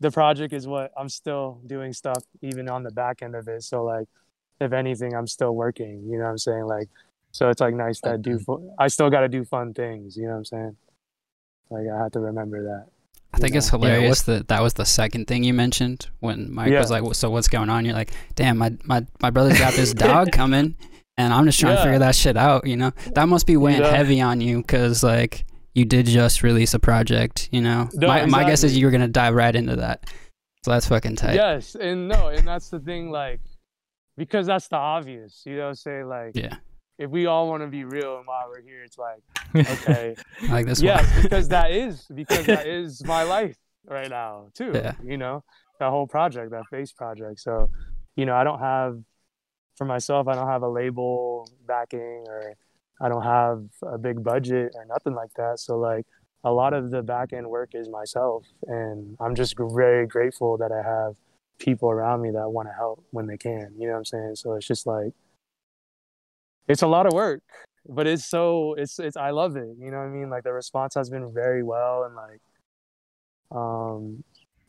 the 0.01 0.11
project 0.11 0.53
is 0.53 0.67
what 0.67 0.93
I'm 0.97 1.09
still 1.09 1.61
doing 1.67 1.93
stuff 1.93 2.23
even 2.43 2.69
on 2.69 2.83
the 2.83 2.91
back 2.91 3.23
end 3.23 3.35
of 3.35 3.49
it. 3.49 3.63
So 3.63 3.85
like, 3.85 4.09
if 4.61 4.73
anything, 4.73 5.15
I'm 5.15 5.27
still 5.27 5.55
working. 5.55 6.05
You 6.07 6.19
know 6.19 6.25
what 6.25 6.31
I'm 6.31 6.39
saying? 6.39 6.65
Like, 6.65 6.89
so 7.33 7.51
it's 7.51 7.61
like 7.61 7.75
nice 7.75 8.01
that 8.01 8.23
do. 8.23 8.41
I 8.79 8.89
still 8.89 9.11
got 9.11 9.21
to 9.21 9.29
do 9.29 9.45
fun 9.45 9.75
things. 9.75 10.17
You 10.17 10.25
know 10.25 10.33
what 10.33 10.39
I'm 10.39 10.45
saying? 10.45 10.77
Like 11.71 11.87
I 11.93 12.03
have 12.05 12.13
to 12.13 12.21
remember 12.21 12.63
that. 12.65 12.87
I 13.37 13.39
think 13.39 13.53
you 13.55 13.59
it's 13.59 13.73
know? 13.73 13.79
hilarious 13.79 14.09
what's- 14.09 14.23
that 14.23 14.49
that 14.49 14.63
was 14.63 14.75
the 14.75 14.85
second 14.85 15.27
thing 15.27 15.45
you 15.45 15.55
mentioned 15.55 16.09
when 16.21 16.53
Mike 16.53 16.71
Yeah. 16.73 16.81
was 16.81 16.91
like, 16.91 17.03
"So 17.15 17.31
what's 17.31 17.49
going 17.49 17.71
on?" 17.71 17.85
You're 17.85 17.95
like, 17.95 18.13
"Damn, 18.35 18.59
my 18.59 18.73
my 18.85 19.07
my 19.23 19.31
brother's 19.31 19.59
got 19.59 19.75
this 19.75 19.93
dog 19.95 20.33
coming, 20.41 20.75
and 21.17 21.33
I'm 21.33 21.45
just 21.45 21.61
trying 21.61 21.77
to 21.77 21.83
figure 21.83 21.99
that 22.01 22.15
shit 22.15 22.37
out." 22.37 22.67
You 22.67 22.77
know, 22.77 22.93
that 23.15 23.29
must 23.29 23.47
be 23.47 23.57
weighing 23.57 23.81
Yeah. 23.83 23.91
heavy 23.95 24.21
on 24.21 24.41
you 24.41 24.59
because 24.63 25.03
like 25.03 25.45
you 25.75 25.85
did 25.85 26.07
just 26.07 26.43
release 26.43 26.73
a 26.75 26.79
project. 26.79 27.49
You 27.53 27.61
know, 27.61 27.89
No, 27.95 28.09
my 28.09 28.27
my 28.27 28.45
guess 28.45 28.65
is 28.65 28.77
you 28.77 28.87
were 28.87 28.91
gonna 28.93 29.07
dive 29.09 29.35
right 29.35 29.55
into 29.55 29.77
that. 29.77 30.05
So 30.65 30.71
that's 30.73 30.89
fucking 30.89 31.17
tight. 31.17 31.35
Yes, 31.35 31.77
and 31.77 32.09
no, 32.09 32.29
and 32.29 32.47
that's 32.49 32.71
the 32.71 32.81
thing. 32.81 33.11
Like, 33.11 33.41
because 34.17 34.47
that's 34.47 34.69
the 34.69 34.77
obvious. 34.77 35.43
You 35.45 35.57
know, 35.59 35.73
say 35.75 36.03
like 36.03 36.35
Yeah. 36.35 36.57
If 36.99 37.11
we 37.11 37.27
all 37.27 37.49
want 37.49 37.63
to 37.63 37.69
be 37.69 37.85
real 37.85 38.19
and 38.19 38.27
while 38.27 38.49
we're 38.49 38.63
here, 38.63 38.83
it's 38.83 38.99
like 38.99 39.23
okay. 39.55 40.17
Like 40.49 40.67
this 40.67 40.81
yes, 40.81 41.11
one. 41.13 41.23
because 41.23 41.49
that 41.49 41.71
is 41.71 42.07
because 42.15 42.47
that 42.47 42.67
is 42.67 43.05
my 43.05 43.23
life 43.23 43.57
right 43.87 44.09
now 44.09 44.49
too. 44.55 44.73
Yeah. 44.75 44.93
You 45.05 45.19
know, 45.19 45.45
that 45.79 45.91
whole 45.91 46.07
project, 46.07 46.51
that 46.53 46.67
face 46.71 46.93
project. 46.93 47.41
So, 47.41 47.71
you 48.17 48.27
know, 48.27 48.35
I 48.35 48.45
don't 48.45 48.61
have 48.61 48.99
for 49.77 49.85
myself, 49.85 50.27
I 50.27 50.35
don't 50.35 50.49
have 50.49 50.63
a 50.63 50.69
label 50.69 51.51
backing 51.67 52.25
or 52.29 52.55
I 53.01 53.09
don't 53.09 53.23
have 53.23 53.65
a 53.83 53.99
big 53.99 54.25
budget 54.25 54.73
or 54.75 54.87
nothing 54.87 55.15
like 55.15 55.35
that. 55.37 55.61
So 55.61 55.77
like 55.77 56.07
a 56.45 56.51
lot 56.51 56.73
of 56.73 56.91
the 56.91 57.03
back 57.03 57.33
end 57.33 57.49
work 57.49 57.71
is 57.75 57.89
myself 57.89 58.47
and 58.67 59.17
I'm 59.21 59.35
just 59.35 59.57
very 59.59 60.07
grateful 60.07 60.57
that 60.59 60.73
I 60.73 60.83
have 60.83 61.17
people 61.59 61.91
around 61.91 62.23
me 62.23 62.31
that 62.31 62.49
want 62.49 62.69
to 62.69 62.75
help 62.75 63.05
when 63.11 63.27
they 63.27 63.37
can. 63.37 63.73
You 63.79 63.87
know 63.87 63.93
what 63.93 63.99
I'm 63.99 64.05
saying? 64.07 64.37
So 64.37 64.55
it's 64.55 64.67
just 64.67 64.87
like 64.87 65.13
it's 66.69 66.83
a 66.83 66.87
lot 66.87 67.07
of 67.07 67.13
work 67.13 67.43
but 67.89 68.07
it's 68.07 68.25
so 68.27 68.75
it's 68.75 68.99
it's 68.99 69.17
I 69.17 69.31
love 69.31 69.57
it. 69.57 69.77
You 69.79 69.91
know 69.91 69.99
what 69.99 70.07
I 70.07 70.09
mean? 70.09 70.29
Like 70.31 70.43
the 70.45 70.53
response 70.53 70.95
has 70.95 71.09
been 71.09 71.33
very 71.33 71.63
well 71.63 72.05
and 72.05 72.15
like 72.17 72.41
um 73.53 74.25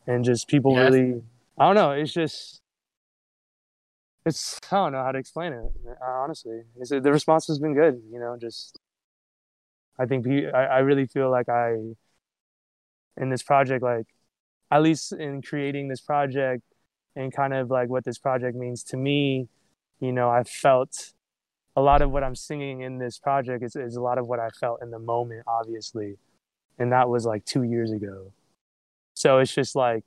and 0.06 0.24
just 0.24 0.48
people 0.48 0.74
Yes. 0.74 0.92
really 0.92 1.22
I 1.58 1.66
don't 1.66 1.74
know, 1.74 1.90
it's 1.92 2.12
just 2.12 2.60
it's 4.24 4.58
I 4.70 4.76
don't 4.76 4.92
know 4.92 5.02
how 5.02 5.12
to 5.12 5.18
explain 5.18 5.52
it. 5.52 5.64
uh, 6.00 6.04
Honestly, 6.04 6.62
it's, 6.76 6.90
the 6.90 7.00
response 7.00 7.46
has 7.48 7.58
been 7.58 7.74
good. 7.74 8.00
You 8.12 8.20
know, 8.20 8.36
just 8.40 8.78
I 9.98 10.06
think 10.06 10.26
I, 10.28 10.64
I 10.64 10.78
really 10.78 11.06
feel 11.06 11.30
like 11.30 11.48
I 11.48 11.74
in 13.16 13.30
this 13.30 13.42
project, 13.42 13.82
like 13.82 14.06
at 14.70 14.82
least 14.82 15.12
in 15.12 15.42
creating 15.42 15.88
this 15.88 16.00
project 16.00 16.62
and 17.16 17.32
kind 17.32 17.52
of 17.52 17.70
like 17.70 17.88
what 17.88 18.04
this 18.04 18.18
project 18.18 18.56
means 18.56 18.84
to 18.84 18.96
me, 18.96 19.48
you 19.98 20.12
know, 20.12 20.30
I 20.30 20.44
felt 20.44 21.12
a 21.78 21.80
lot 21.80 22.02
of 22.02 22.10
what 22.10 22.24
I'm 22.24 22.34
singing 22.34 22.80
in 22.80 22.98
this 22.98 23.18
project 23.20 23.62
is, 23.62 23.76
is 23.76 23.94
a 23.94 24.00
lot 24.00 24.18
of 24.18 24.26
what 24.26 24.40
I 24.40 24.48
felt 24.50 24.82
in 24.82 24.90
the 24.90 24.98
moment, 24.98 25.44
obviously. 25.46 26.16
And 26.80 26.90
that 26.90 27.08
was 27.08 27.24
like 27.24 27.44
two 27.44 27.62
years 27.62 27.92
ago. 27.92 28.32
So 29.14 29.38
it's 29.38 29.54
just 29.54 29.76
like, 29.76 30.04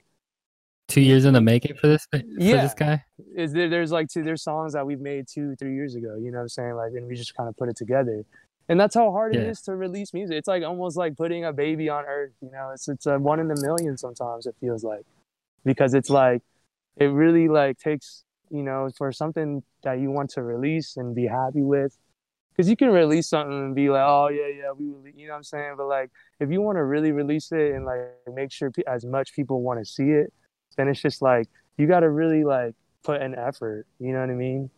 Two 0.89 0.99
years 0.99 1.23
in 1.23 1.34
the 1.34 1.39
making 1.39 1.77
for 1.77 1.88
this 1.88 2.05
for 2.12 2.19
Yeah. 2.38 2.63
this 2.63 2.73
guy. 2.73 3.01
is 3.34 3.53
there, 3.53 3.69
there's 3.69 3.93
like 3.93 4.10
two, 4.10 4.21
there's 4.23 4.41
songs 4.43 4.73
that 4.73 4.86
we've 4.86 4.99
made 4.99 5.29
two, 5.29 5.55
three 5.55 5.73
years 5.73 5.95
ago, 5.95 6.17
you 6.21 6.29
know 6.31 6.39
what 6.39 6.41
I'm 6.43 6.49
saying? 6.49 6.73
Like, 6.75 6.91
and 6.97 7.07
we 7.07 7.15
just 7.15 7.34
kind 7.38 7.47
of 7.47 7.55
put 7.55 7.69
it 7.69 7.77
together. 7.77 8.25
And 8.67 8.77
that's 8.77 8.95
how 8.95 9.10
hard 9.12 9.34
it 9.34 9.41
Yeah. 9.41 9.51
is 9.51 9.62
to 9.62 9.75
release 9.75 10.13
music. 10.13 10.36
It's 10.36 10.49
like 10.49 10.63
almost 10.63 10.97
like 10.97 11.15
putting 11.15 11.45
a 11.45 11.53
baby 11.53 11.88
on 11.88 12.03
earth, 12.05 12.34
you 12.41 12.51
know, 12.51 12.71
it's, 12.73 12.89
it's 12.89 13.05
a 13.05 13.17
one 13.17 13.39
in 13.39 13.49
a 13.49 13.62
million 13.62 13.97
sometimes 13.97 14.45
it 14.45 14.55
feels 14.60 14.84
like, 14.84 15.05
because 15.63 15.93
it's 15.93 16.10
like, 16.10 16.41
it 16.97 17.05
really 17.05 17.47
like 17.47 17.77
takes, 17.77 18.25
you 18.51 18.63
know, 18.63 18.89
for 18.97 19.11
something 19.11 19.63
that 19.83 19.99
you 19.99 20.11
want 20.11 20.29
to 20.31 20.43
release 20.43 20.97
and 20.97 21.15
be 21.15 21.27
happy 21.27 21.61
with, 21.61 21.97
because 22.51 22.69
you 22.69 22.75
can 22.75 22.89
release 22.89 23.29
something 23.29 23.53
and 23.53 23.75
be 23.75 23.89
like, 23.89 24.03
oh 24.05 24.29
yeah, 24.29 24.47
yeah, 24.47 24.71
we, 24.71 24.85
you 25.15 25.27
know 25.27 25.33
what 25.33 25.37
I'm 25.37 25.43
saying? 25.43 25.73
But 25.77 25.87
like, 25.87 26.11
if 26.39 26.51
you 26.51 26.61
want 26.61 26.77
to 26.77 26.83
really 26.83 27.11
release 27.11 27.51
it 27.51 27.73
and 27.73 27.85
like 27.85 27.99
make 28.33 28.51
sure 28.51 28.71
pe- 28.71 28.83
as 28.87 29.05
much 29.05 29.33
people 29.33 29.61
want 29.61 29.79
to 29.79 29.85
see 29.85 30.09
it, 30.11 30.33
then 30.77 30.87
it's 30.87 31.01
just 31.01 31.21
like 31.21 31.47
you 31.77 31.87
got 31.87 32.01
to 32.01 32.09
really 32.09 32.43
like 32.43 32.75
put 33.03 33.21
an 33.21 33.35
effort. 33.35 33.87
You 33.99 34.13
know 34.13 34.19
what 34.19 34.29
I 34.29 34.33
mean? 34.33 34.69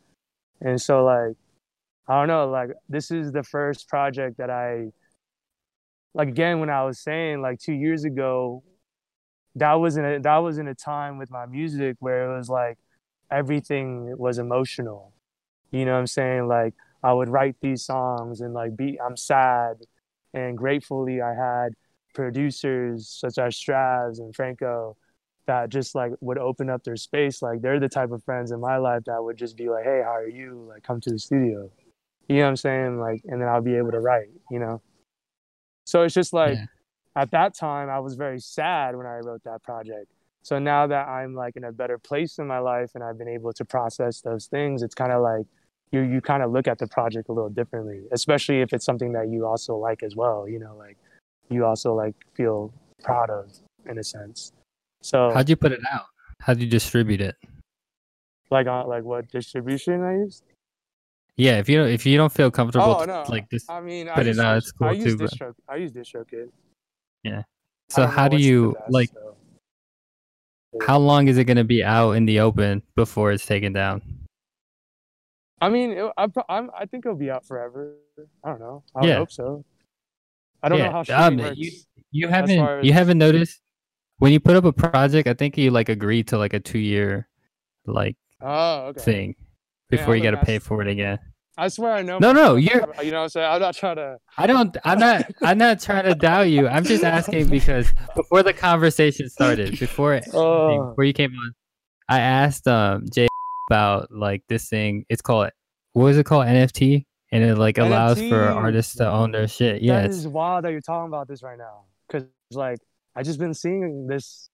And 0.62 0.82
so 0.82 1.04
like, 1.04 1.36
I 2.08 2.20
don't 2.20 2.28
know, 2.28 2.50
like 2.50 2.70
this 2.90 3.12
is 3.12 3.32
the 3.32 3.44
first 3.44 3.88
project 3.88 4.38
that 4.38 4.50
I, 4.50 4.92
like 6.14 6.28
again 6.28 6.60
when 6.60 6.70
I 6.70 6.84
was 6.84 7.00
saying 7.00 7.42
like 7.42 7.60
two 7.60 7.74
years 7.74 8.04
ago, 8.04 8.64
that 9.56 9.74
was 9.74 9.98
in 9.98 10.06
a 10.06 10.20
that 10.20 10.38
was 10.38 10.58
in 10.58 10.68
a 10.68 10.76
time 10.76 11.18
with 11.18 11.32
my 11.32 11.46
music 11.46 11.96
where 12.00 12.32
it 12.32 12.38
was 12.38 12.50
like 12.50 12.78
everything 13.34 14.16
was 14.18 14.38
emotional. 14.38 15.12
You 15.72 15.86
know 15.86 15.94
what 15.94 16.00
I'm 16.00 16.08
saying? 16.08 16.48
Like 16.48 16.74
I 17.04 17.14
would 17.14 17.30
write 17.30 17.56
these 17.62 17.84
songs 17.84 18.42
and 18.42 18.54
like 18.54 18.78
be 18.78 19.00
I'm 19.02 19.18
sad 19.18 19.78
and 20.34 20.58
gratefully 20.58 21.22
I 21.22 21.34
had 21.34 21.74
producers 22.14 23.10
such 23.10 23.38
as 23.40 23.56
Stravs 23.56 24.20
and 24.20 24.36
Franco 24.36 24.96
that 25.48 25.70
just 25.70 25.96
like 25.96 26.12
would 26.22 26.38
open 26.38 26.70
up 26.70 26.84
their 26.84 26.96
space. 26.96 27.42
Like 27.42 27.62
they're 27.62 27.80
the 27.80 27.90
type 27.90 28.12
of 28.12 28.24
friends 28.24 28.52
in 28.52 28.60
my 28.62 28.78
life 28.78 29.04
that 29.08 29.22
would 29.24 29.38
just 29.38 29.58
be 29.58 29.68
like, 29.70 29.84
Hey, 29.84 30.02
how 30.04 30.16
are 30.16 30.28
you? 30.28 30.66
Like 30.70 30.84
come 30.84 31.02
to 31.02 31.10
the 31.10 31.20
studio. 31.20 31.70
You 32.30 32.38
know 32.38 32.44
what 32.44 32.50
I'm 32.50 32.56
saying? 32.56 33.00
Like 33.00 33.22
and 33.26 33.42
then 33.42 33.50
I'll 33.50 33.62
be 33.62 33.76
able 33.76 33.92
to 33.92 34.00
write, 34.00 34.30
you 34.52 34.60
know? 34.60 34.82
So 35.86 36.04
it's 36.04 36.14
just 36.14 36.34
like 36.34 36.58
Yeah. 36.58 36.66
at 37.16 37.32
that 37.32 37.56
time 37.56 37.90
I 37.90 38.00
was 38.00 38.14
very 38.16 38.40
sad 38.40 38.96
when 38.96 39.08
I 39.08 39.18
wrote 39.18 39.44
that 39.44 39.64
project. 39.64 40.08
So 40.44 40.60
now 40.60 40.88
that 40.88 41.08
I'm 41.08 41.34
like 41.34 41.56
in 41.56 41.64
a 41.64 41.72
better 41.72 41.98
place 41.98 42.38
in 42.38 42.48
my 42.48 42.60
life 42.60 42.92
and 42.96 43.04
I've 43.04 43.18
been 43.18 43.28
able 43.28 43.54
to 43.54 43.66
process 43.66 44.22
those 44.22 44.48
things, 44.48 44.84
it's 44.84 44.96
kind 44.96 45.12
of 45.12 45.22
like 45.22 45.46
you 45.92 46.02
you 46.02 46.22
kind 46.22 46.44
of 46.44 46.52
look 46.52 46.68
at 46.68 46.80
the 46.80 46.88
project 46.88 47.30
a 47.30 47.32
little 47.32 47.50
differently, 47.50 48.02
especially 48.12 48.62
if 48.62 48.74
it's 48.74 48.86
something 48.86 49.14
that 49.14 49.30
you 49.30 49.46
also 49.46 49.76
like 49.78 50.04
as 50.04 50.16
well. 50.16 50.48
You 50.48 50.60
know, 50.60 50.76
like 50.78 50.98
you 51.50 51.66
also 51.66 51.94
like 51.94 52.16
feel 52.34 52.74
proud 53.02 53.30
of 53.30 53.52
in 53.90 53.98
a 53.98 54.04
sense. 54.04 54.52
So 55.02 55.32
How'd 55.34 55.50
you 55.50 55.56
put 55.56 55.72
it 55.72 55.82
out? 55.92 56.06
How'd 56.40 56.60
you 56.60 56.68
distribute 56.68 57.22
it? 57.22 57.36
like 58.54 58.68
on 58.68 58.88
like 58.88 59.04
what 59.04 59.30
distribution 59.30 60.02
I 60.02 60.14
used? 60.14 60.44
Yeah, 61.36 61.58
if 61.58 61.68
you 61.68 61.78
don't 61.78 61.90
if 61.90 62.06
you 62.06 62.16
don't 62.16 62.32
feel 62.32 62.52
comfortable 62.52 62.98
Oh 63.02 63.06
no, 63.06 63.26
like 63.28 63.50
this 63.50 63.70
I 63.70 63.82
mean, 63.82 64.08
I 64.08 64.16
put 64.16 64.28
it 64.28 64.30
use, 64.30 64.40
out, 64.40 64.58
it's 64.58 64.72
cool 64.72 64.88
I 64.88 64.92
use 64.92 65.04
too, 65.04 65.18
Distro, 65.18 65.54
I 65.68 65.76
use 65.78 65.92
DistroKid. 65.92 66.50
I 67.26 67.44
so 67.90 68.06
how 68.06 68.28
do 68.28 68.38
you 68.38 68.76
like 68.90 69.10
so. 69.10 69.33
How 70.82 70.98
long 70.98 71.28
is 71.28 71.38
it 71.38 71.46
going 71.46 71.58
to 71.58 71.64
be 71.64 71.84
out 71.84 72.12
in 72.12 72.26
the 72.26 72.40
open 72.40 72.82
before 72.96 73.32
it's 73.32 73.46
taken 73.46 73.74
down? 73.74 74.02
I 75.62 75.70
mean, 75.70 75.92
it, 75.92 76.12
I, 76.18 76.28
I'm, 76.50 76.70
I 76.78 76.86
think 76.86 77.06
it'll 77.06 77.18
be 77.18 77.32
out 77.32 77.46
forever. 77.46 77.96
I 78.44 78.50
don't 78.50 78.60
know. 78.60 78.84
I 78.96 79.06
Yeah. 79.06 79.18
hope 79.18 79.32
so. 79.32 79.64
I 80.62 80.70
don't 80.70 80.80
yeah. 80.80 80.90
know 80.90 81.04
how 81.08 81.28
um, 81.28 81.38
works. 81.38 81.58
you 81.58 81.72
you 82.12 82.28
haven't 82.30 82.58
far 82.58 82.82
you 82.82 82.94
haven't 82.94 83.18
noticed 83.18 83.62
when 84.20 84.32
you 84.32 84.40
put 84.40 84.56
up 84.56 84.64
a 84.64 84.72
project, 84.72 85.28
I 85.28 85.34
think 85.34 85.58
you 85.58 85.72
like 85.72 85.90
agreed 85.90 86.30
to 86.30 86.38
like 86.38 86.54
a 86.54 86.60
2 86.60 86.80
year 86.80 87.28
like 87.86 88.16
oh, 88.42 88.88
okay. 88.88 89.02
thing 89.02 89.36
Yeah, 89.38 89.98
before 89.98 90.16
you 90.16 90.24
got 90.24 90.32
to 90.32 90.46
pay 90.46 90.60
for 90.60 90.82
it 90.82 90.88
again. 90.88 91.20
I 91.58 91.68
swear 91.68 91.94
I 91.94 92.02
know. 92.02 92.18
No, 92.20 92.32
no, 92.34 92.56
you're- 92.56 92.82
You 93.04 93.12
know 93.12 93.18
what 93.20 93.24
I'm 93.24 93.30
saying? 93.30 93.48
I'm 93.52 93.62
not 93.62 93.76
trying 93.76 93.98
to. 93.98 94.18
I 94.38 94.48
don't. 94.48 94.76
I'm 94.84 94.98
not. 95.00 95.32
I'm 95.42 95.58
not 95.58 95.80
trying 95.80 96.06
to 96.06 96.16
doubt 96.16 96.50
you. 96.50 96.68
I'm 96.68 96.84
just 96.84 97.04
asking 97.04 97.48
because 97.50 97.94
before 98.16 98.42
the 98.44 98.54
conversation 98.54 99.30
started, 99.30 99.80
before 99.80 100.20
Oh. 100.34 100.90
before 100.90 101.04
you 101.04 101.14
came 101.14 101.32
on, 101.32 101.54
I 102.10 102.20
asked 102.20 102.68
um 102.68 103.06
Jay 103.14 103.28
about 103.70 104.12
like 104.12 104.44
this 104.50 104.68
thing. 104.68 105.06
It's 105.10 105.22
called 105.22 105.52
what 105.94 106.08
is 106.08 106.18
it 106.18 106.26
called 106.26 106.48
NFT, 106.48 107.06
and 107.32 107.44
it 107.44 107.56
like 107.58 107.78
allows 107.78 108.20
for 108.20 108.42
artists 108.42 108.96
to 108.96 109.08
own 109.08 109.32
their 109.32 109.48
shit. 109.48 109.84
Yeah, 109.84 109.98
that 110.02 110.06
it's, 110.08 110.18
is 110.18 110.28
wild 110.28 110.66
that 110.66 110.72
you're 110.72 110.82
talking 110.82 111.08
about 111.08 111.28
this 111.28 111.44
right 111.44 111.58
now. 111.58 111.84
Cause 112.12 112.24
like 112.52 112.80
I 113.16 113.22
just 113.22 113.38
been 113.38 113.54
seeing 113.54 114.08
this 114.08 114.50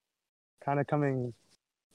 kind 0.66 0.82
of 0.82 0.88
coming. 0.88 1.34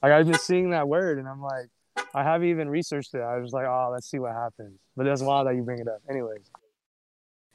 Like 0.03 0.13
I've 0.13 0.25
been 0.27 0.39
seeing 0.39 0.71
that 0.71 0.89
word, 0.89 1.19
and 1.19 1.29
I'm 1.29 1.43
like, 1.43 1.67
I 2.15 2.23
haven't 2.23 2.49
even 2.49 2.69
researched 2.69 3.15
it. 3.15 3.21
I 3.21 3.39
was 3.39 3.53
like, 3.53 3.67
oh, 3.67 3.91
let's 3.93 4.09
see 4.09 4.19
what 4.19 4.33
happens. 4.33 4.79
But 4.97 5.05
that's 5.05 5.23
wild 5.23 5.47
that 5.47 5.57
you 5.57 5.63
bring 5.63 5.81
it 5.81 5.89
up. 5.89 6.01
Anyways. 6.09 6.43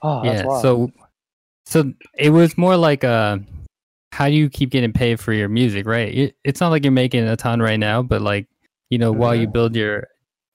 Oh, 0.01 0.23
that's 0.23 0.41
yeah. 0.41 0.45
wild. 0.45 0.61
So, 0.61 0.91
so 1.65 1.93
it 2.17 2.29
was 2.29 2.57
more 2.57 2.75
like 2.75 3.03
uh, 3.03 3.39
how 4.11 4.27
do 4.27 4.33
you 4.33 4.49
keep 4.49 4.69
getting 4.69 4.91
paid 4.93 5.19
for 5.19 5.33
your 5.33 5.49
music, 5.49 5.85
right? 5.85 6.13
It, 6.13 6.35
it's 6.43 6.59
not 6.59 6.69
like 6.69 6.83
you're 6.83 6.91
making 6.91 7.27
a 7.27 7.35
ton 7.35 7.61
right 7.61 7.79
now, 7.79 8.01
but 8.01 8.21
like 8.21 8.47
you 8.89 8.97
know, 8.97 9.11
while 9.11 9.35
you 9.35 9.47
Mhm. 9.47 9.53
build 9.53 9.75
your 9.75 10.07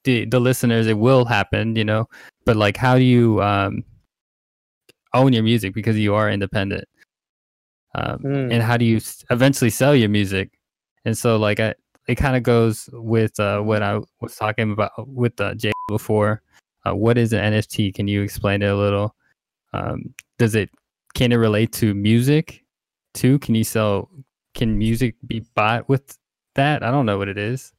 the 0.04 0.24
the 0.26 0.40
listeners, 0.40 0.86
it 0.86 0.98
will 0.98 1.24
happen, 1.24 1.76
you 1.76 1.84
know. 1.84 2.08
But 2.44 2.56
like, 2.56 2.76
how 2.76 2.96
do 2.98 3.04
you 3.04 3.40
um 3.42 3.84
own 5.14 5.32
your 5.32 5.42
music 5.44 5.74
because 5.74 5.98
you 5.98 6.14
are 6.14 6.28
independent? 6.30 6.84
Um, 7.94 8.18
Mm. 8.18 8.52
and 8.52 8.62
how 8.62 8.76
do 8.76 8.84
you 8.84 9.00
eventually 9.30 9.70
sell 9.70 9.94
your 9.94 10.08
music? 10.08 10.50
And 11.04 11.16
so, 11.16 11.36
like, 11.36 11.60
I, 11.60 11.74
it 12.06 12.16
kind 12.16 12.36
of 12.36 12.42
goes 12.42 12.88
with 12.92 13.38
uh, 13.40 13.60
what 13.60 13.82
I 13.82 14.00
was 14.20 14.36
talking 14.36 14.72
about 14.72 14.92
with 15.08 15.40
uh, 15.40 15.54
Jay 15.54 15.72
before. 15.88 16.42
Uh, 16.86 16.94
what 16.94 17.16
is 17.16 17.32
an 17.32 17.52
NFT? 17.52 17.94
Can 17.94 18.08
you 18.08 18.22
explain 18.22 18.62
it 18.62 18.70
a 18.70 18.76
little? 18.76 19.14
Um, 19.72 20.14
does 20.38 20.54
it 20.54 20.70
can 21.14 21.32
it 21.32 21.36
relate 21.36 21.72
to 21.74 21.94
music 21.94 22.64
too? 23.14 23.38
Can 23.38 23.54
you 23.54 23.64
sell? 23.64 24.10
Can 24.54 24.76
music 24.76 25.16
be 25.26 25.44
bought 25.54 25.88
with 25.88 26.16
that? 26.54 26.82
I 26.82 26.90
don't 26.90 27.06
know 27.06 27.18
what 27.18 27.28
it 27.28 27.38
is. 27.38 27.72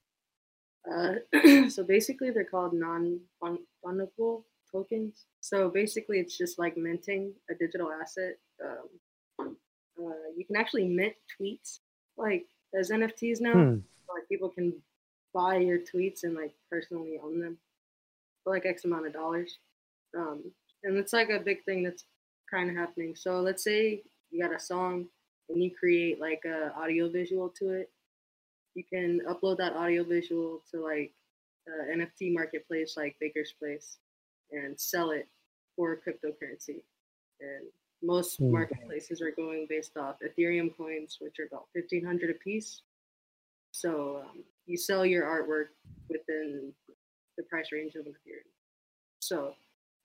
Uh, 0.92 1.16
so 1.70 1.84
basically, 1.84 2.32
they're 2.32 2.46
called 2.46 2.74
non-fungible 2.74 4.44
tokens. 4.72 5.26
So 5.42 5.70
basically, 5.70 6.20
it's 6.20 6.38
just 6.38 6.58
like 6.60 6.78
minting 6.78 7.34
a 7.50 7.54
digital 7.56 7.92
asset. 7.92 8.38
Um, 8.64 9.58
uh, 9.98 10.30
you 10.36 10.46
can 10.46 10.56
actually 10.56 10.88
mint 10.88 11.14
tweets 11.40 11.80
like 12.18 12.46
as 12.78 12.90
NFTs 12.90 13.42
now. 13.42 13.54
Hmm. 13.54 13.78
Like 14.14 14.28
people 14.30 14.50
can 14.50 14.74
buy 15.34 15.58
your 15.58 15.80
tweets 15.80 16.24
and 16.24 16.36
like 16.36 16.54
personally 16.72 17.20
own 17.24 17.40
them 17.40 17.58
for 18.44 18.54
like 18.54 18.66
X 18.66 18.86
amount 18.86 19.08
of 19.08 19.14
dollars. 19.14 19.60
Um, 20.18 20.44
and 20.84 20.98
it's 20.98 21.14
like 21.14 21.30
a 21.30 21.40
big 21.40 21.64
thing 21.66 21.84
that's 21.84 22.06
kind 22.50 22.70
of 22.70 22.76
happening. 22.76 23.16
So 23.16 23.42
let's 23.42 23.64
say 23.64 24.04
you 24.32 24.42
got 24.44 24.56
a 24.56 24.60
song 24.60 25.08
and 25.50 25.64
you 25.64 25.72
create 25.72 26.20
like 26.20 26.44
a 26.46 26.74
audio 26.76 27.10
visual 27.10 27.50
to 27.60 27.72
it 27.72 27.90
you 28.76 28.84
can 28.84 29.22
upload 29.28 29.58
that 29.58 29.76
audio 29.76 30.04
visual 30.04 30.62
to 30.72 30.82
like 30.82 31.14
uh, 31.68 31.92
NFT 31.94 32.34
marketplace 32.34 32.96
like 32.98 33.16
Maker's 33.22 33.54
Place 33.60 33.98
and 34.52 34.80
sell 34.80 35.12
it 35.12 35.28
for 35.76 35.98
cryptocurrency. 35.98 36.82
And 37.42 37.68
most 38.04 38.38
Hmm. 38.38 38.52
marketplaces 38.52 39.22
are 39.22 39.32
going 39.32 39.66
based 39.70 39.98
off 39.98 40.18
Ethereum 40.22 40.76
coins, 40.76 41.18
which 41.22 41.40
are 41.40 41.46
about 41.48 41.68
fifteen 41.74 42.06
hundred 42.06 42.32
a 42.32 42.36
piece. 42.36 42.82
So 43.76 44.22
um, 44.24 44.44
you 44.68 44.78
sell 44.78 45.06
your 45.06 45.26
artwork 45.26 45.68
within 46.10 46.72
the 47.36 47.44
price 47.44 47.74
range 47.74 47.96
of 47.96 48.06
an 48.06 48.14
Ethereum. 48.14 48.48
So 49.20 49.54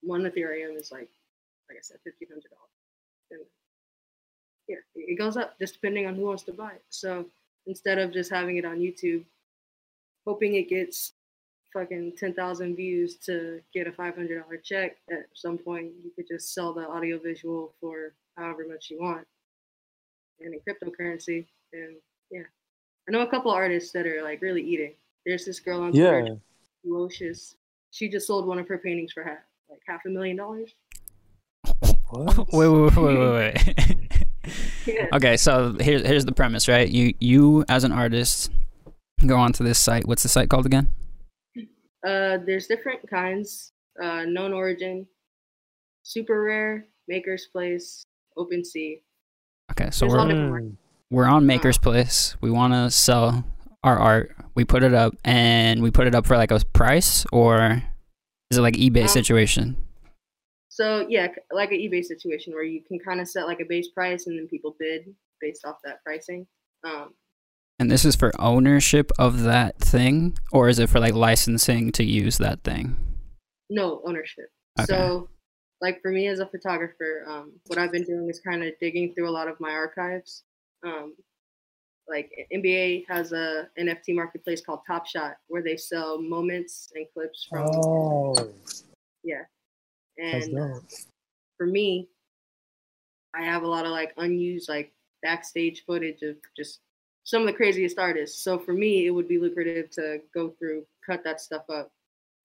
one 0.03 0.23
Ethereum 0.23 0.77
is 0.77 0.91
like, 0.91 1.09
like 1.69 1.79
I 1.79 1.83
said, 1.83 1.99
fifteen 2.03 2.29
hundred 2.29 2.51
dollars. 2.51 3.31
And 3.31 3.41
yeah, 4.67 4.79
it 4.97 5.17
goes 5.17 5.37
up 5.37 5.57
just 5.61 5.75
depending 5.75 6.09
on 6.09 6.17
who 6.17 6.27
wants 6.27 6.43
to 6.45 6.53
buy 6.53 6.73
it. 6.73 6.85
So 6.91 7.27
instead 7.69 7.99
of 7.99 8.13
just 8.13 8.29
having 8.29 8.57
it 8.57 8.65
on 8.65 8.81
YouTube, 8.81 9.23
hoping 10.27 10.57
it 10.57 10.69
gets 10.69 11.13
fucking 11.73 12.15
10,000 12.19 12.75
views 12.75 13.15
to 13.19 13.61
get 13.73 13.87
a 13.87 13.93
$500 13.93 14.43
check 14.65 14.97
at 15.13 15.27
some 15.35 15.57
point, 15.57 15.93
you 16.03 16.11
could 16.17 16.27
just 16.27 16.53
sell 16.53 16.73
the 16.73 16.89
audio 16.89 17.21
visual 17.21 17.73
for 17.81 18.15
however 18.37 18.67
much 18.69 18.91
you 18.91 19.01
want 19.01 19.25
and 20.41 20.55
in 20.55 20.61
cryptocurrency. 20.61 21.47
And 21.73 21.95
yeah, 22.33 22.43
I 23.11 23.13
know 23.13 23.23
a 23.23 23.27
couple 23.27 23.51
artists 23.51 23.91
that 23.91 24.07
are 24.07 24.23
like 24.23 24.41
really 24.41 24.63
eating. 24.63 24.93
There's 25.27 25.45
this 25.45 25.59
girl 25.59 25.81
on 25.81 25.93
Yeah. 25.93 26.21
Twitter, 26.21 26.37
Locious. 26.87 27.57
She 27.91 28.09
just 28.09 28.25
sold 28.29 28.47
one 28.47 28.61
of 28.61 28.69
her 28.69 28.79
paintings 28.79 29.11
for 29.11 29.25
half, 29.25 29.39
like 29.69 29.81
half 29.89 30.03
a 30.07 30.09
million 30.09 30.37
dollars. 30.37 30.73
What? 32.11 32.37
wait, 32.53 32.69
wait, 32.69 32.97
wait, 32.97 33.19
wait, 33.19 33.55
wait. 33.67 34.27
Yeah. 34.87 35.07
okay, 35.13 35.37
so 35.37 35.77
here's 35.81 36.03
here's 36.07 36.25
the 36.25 36.31
premise, 36.33 36.69
right? 36.69 36.89
You 36.89 37.13
you 37.19 37.65
as 37.69 37.83
an 37.83 37.91
artist 37.91 38.53
go 39.27 39.37
onto 39.37 39.65
this 39.65 39.81
site. 39.81 40.07
What's 40.07 40.23
the 40.23 40.29
site 40.29 40.49
called 40.49 40.67
again? 40.67 40.89
Uh, 42.07 42.39
there's 42.47 42.69
different 42.69 43.11
kinds. 43.11 43.73
Uh, 44.01 44.25
known 44.25 44.53
origin, 44.53 45.05
super 46.05 46.43
rare, 46.45 46.87
maker's 47.09 47.47
place, 47.47 48.05
open 48.37 48.65
sea. 48.65 49.03
Okay, 49.73 49.91
so 49.91 50.07
There's 50.07 50.17
we're 50.17 50.29
different. 50.29 50.79
We're 51.11 51.27
on 51.27 51.47
Maker's 51.47 51.79
Place. 51.79 52.37
We 52.41 52.51
want 52.51 52.73
to 52.73 52.91
sell 52.91 53.45
our 53.83 53.99
art. 53.99 54.37
We 54.55 54.65
put 54.65 54.83
it 54.83 54.95
up, 54.95 55.15
and 55.25 55.83
we 55.83 55.91
put 55.91 56.07
it 56.07 56.15
up 56.15 56.27
for 56.27 56.37
like 56.37 56.51
a 56.51 56.61
price, 56.73 57.25
or 57.33 57.83
is 58.51 58.59
it 58.59 58.63
like 58.63 58.75
eBay 58.75 59.03
Um, 59.03 59.09
situation? 59.09 59.77
So 60.69 61.07
yeah, 61.09 61.29
like 61.53 61.73
an 61.73 61.79
eBay 61.79 62.03
situation 62.05 62.55
where 62.55 62.63
you 62.63 62.81
can 62.83 62.99
kind 62.99 63.21
of 63.21 63.29
set 63.29 63.47
like 63.47 63.61
a 63.61 63.65
base 63.65 63.89
price 63.89 64.27
and 64.27 64.39
then 64.39 64.49
people 64.49 64.77
bid 64.79 65.15
based 65.41 65.65
off 65.67 65.77
that 65.85 66.03
pricing. 66.05 66.47
Um, 66.85 67.15
And 67.79 67.91
this 67.91 68.05
is 68.05 68.15
for 68.17 68.31
ownership 68.39 69.11
of 69.19 69.43
that 69.43 69.79
thing, 69.79 70.39
or 70.53 70.69
is 70.69 70.79
it 70.79 70.89
for 70.89 71.01
like 71.01 71.15
licensing 71.15 71.93
to 71.93 72.05
use 72.05 72.39
that 72.39 72.63
thing? 72.63 72.97
no 73.73 74.03
ownership. 74.05 74.51
Okay. 74.81 74.87
So, 74.87 75.29
like 75.81 76.03
for 76.03 76.11
me 76.11 76.27
as 76.27 76.41
a 76.41 76.47
photographer, 76.47 77.25
um, 77.29 77.53
what 77.69 77.79
I've 77.79 77.93
been 77.93 78.03
doing 78.03 78.29
is 78.29 78.41
kind 78.41 78.65
of 78.65 78.73
digging 78.81 79.15
through 79.15 79.29
a 79.29 79.31
lot 79.31 79.47
of 79.47 79.61
my 79.61 79.71
archives. 79.71 80.43
Um, 80.85 81.15
like 82.09 82.31
NBA 82.53 83.05
has 83.09 83.33
a 83.33 83.69
NFT 83.79 84.15
marketplace 84.15 84.61
called 84.61 84.81
Top 84.87 85.07
Shot 85.07 85.37
where 85.49 85.63
they 85.63 85.77
sell 85.77 86.21
moments 86.21 86.91
and 86.95 87.07
clips 87.15 87.47
from 87.49 87.71
Oh, 87.73 88.35
yeah. 89.23 89.43
And 90.19 90.55
dope. 90.55 90.83
for 91.57 91.67
me, 91.67 92.09
I 93.35 93.43
have 93.43 93.63
a 93.63 93.69
lot 93.69 93.85
of 93.87 93.93
like 93.93 94.13
unused 94.17 94.69
like 94.69 94.93
backstage 95.23 95.85
footage 95.87 96.23
of 96.23 96.37
just 96.57 96.81
some 97.25 97.43
of 97.43 97.47
the 97.47 97.53
craziest 97.53 97.99
artists. 97.99 98.43
So 98.43 98.59
for 98.59 98.73
me, 98.73 99.07
it 99.07 99.11
would 99.11 99.29
be 99.29 99.39
lucrative 99.39 99.91
to 99.93 100.21
go 100.35 100.51
through, 100.59 100.85
cut 101.07 101.23
that 101.25 101.41
stuff 101.41 101.63
up, 101.73 101.91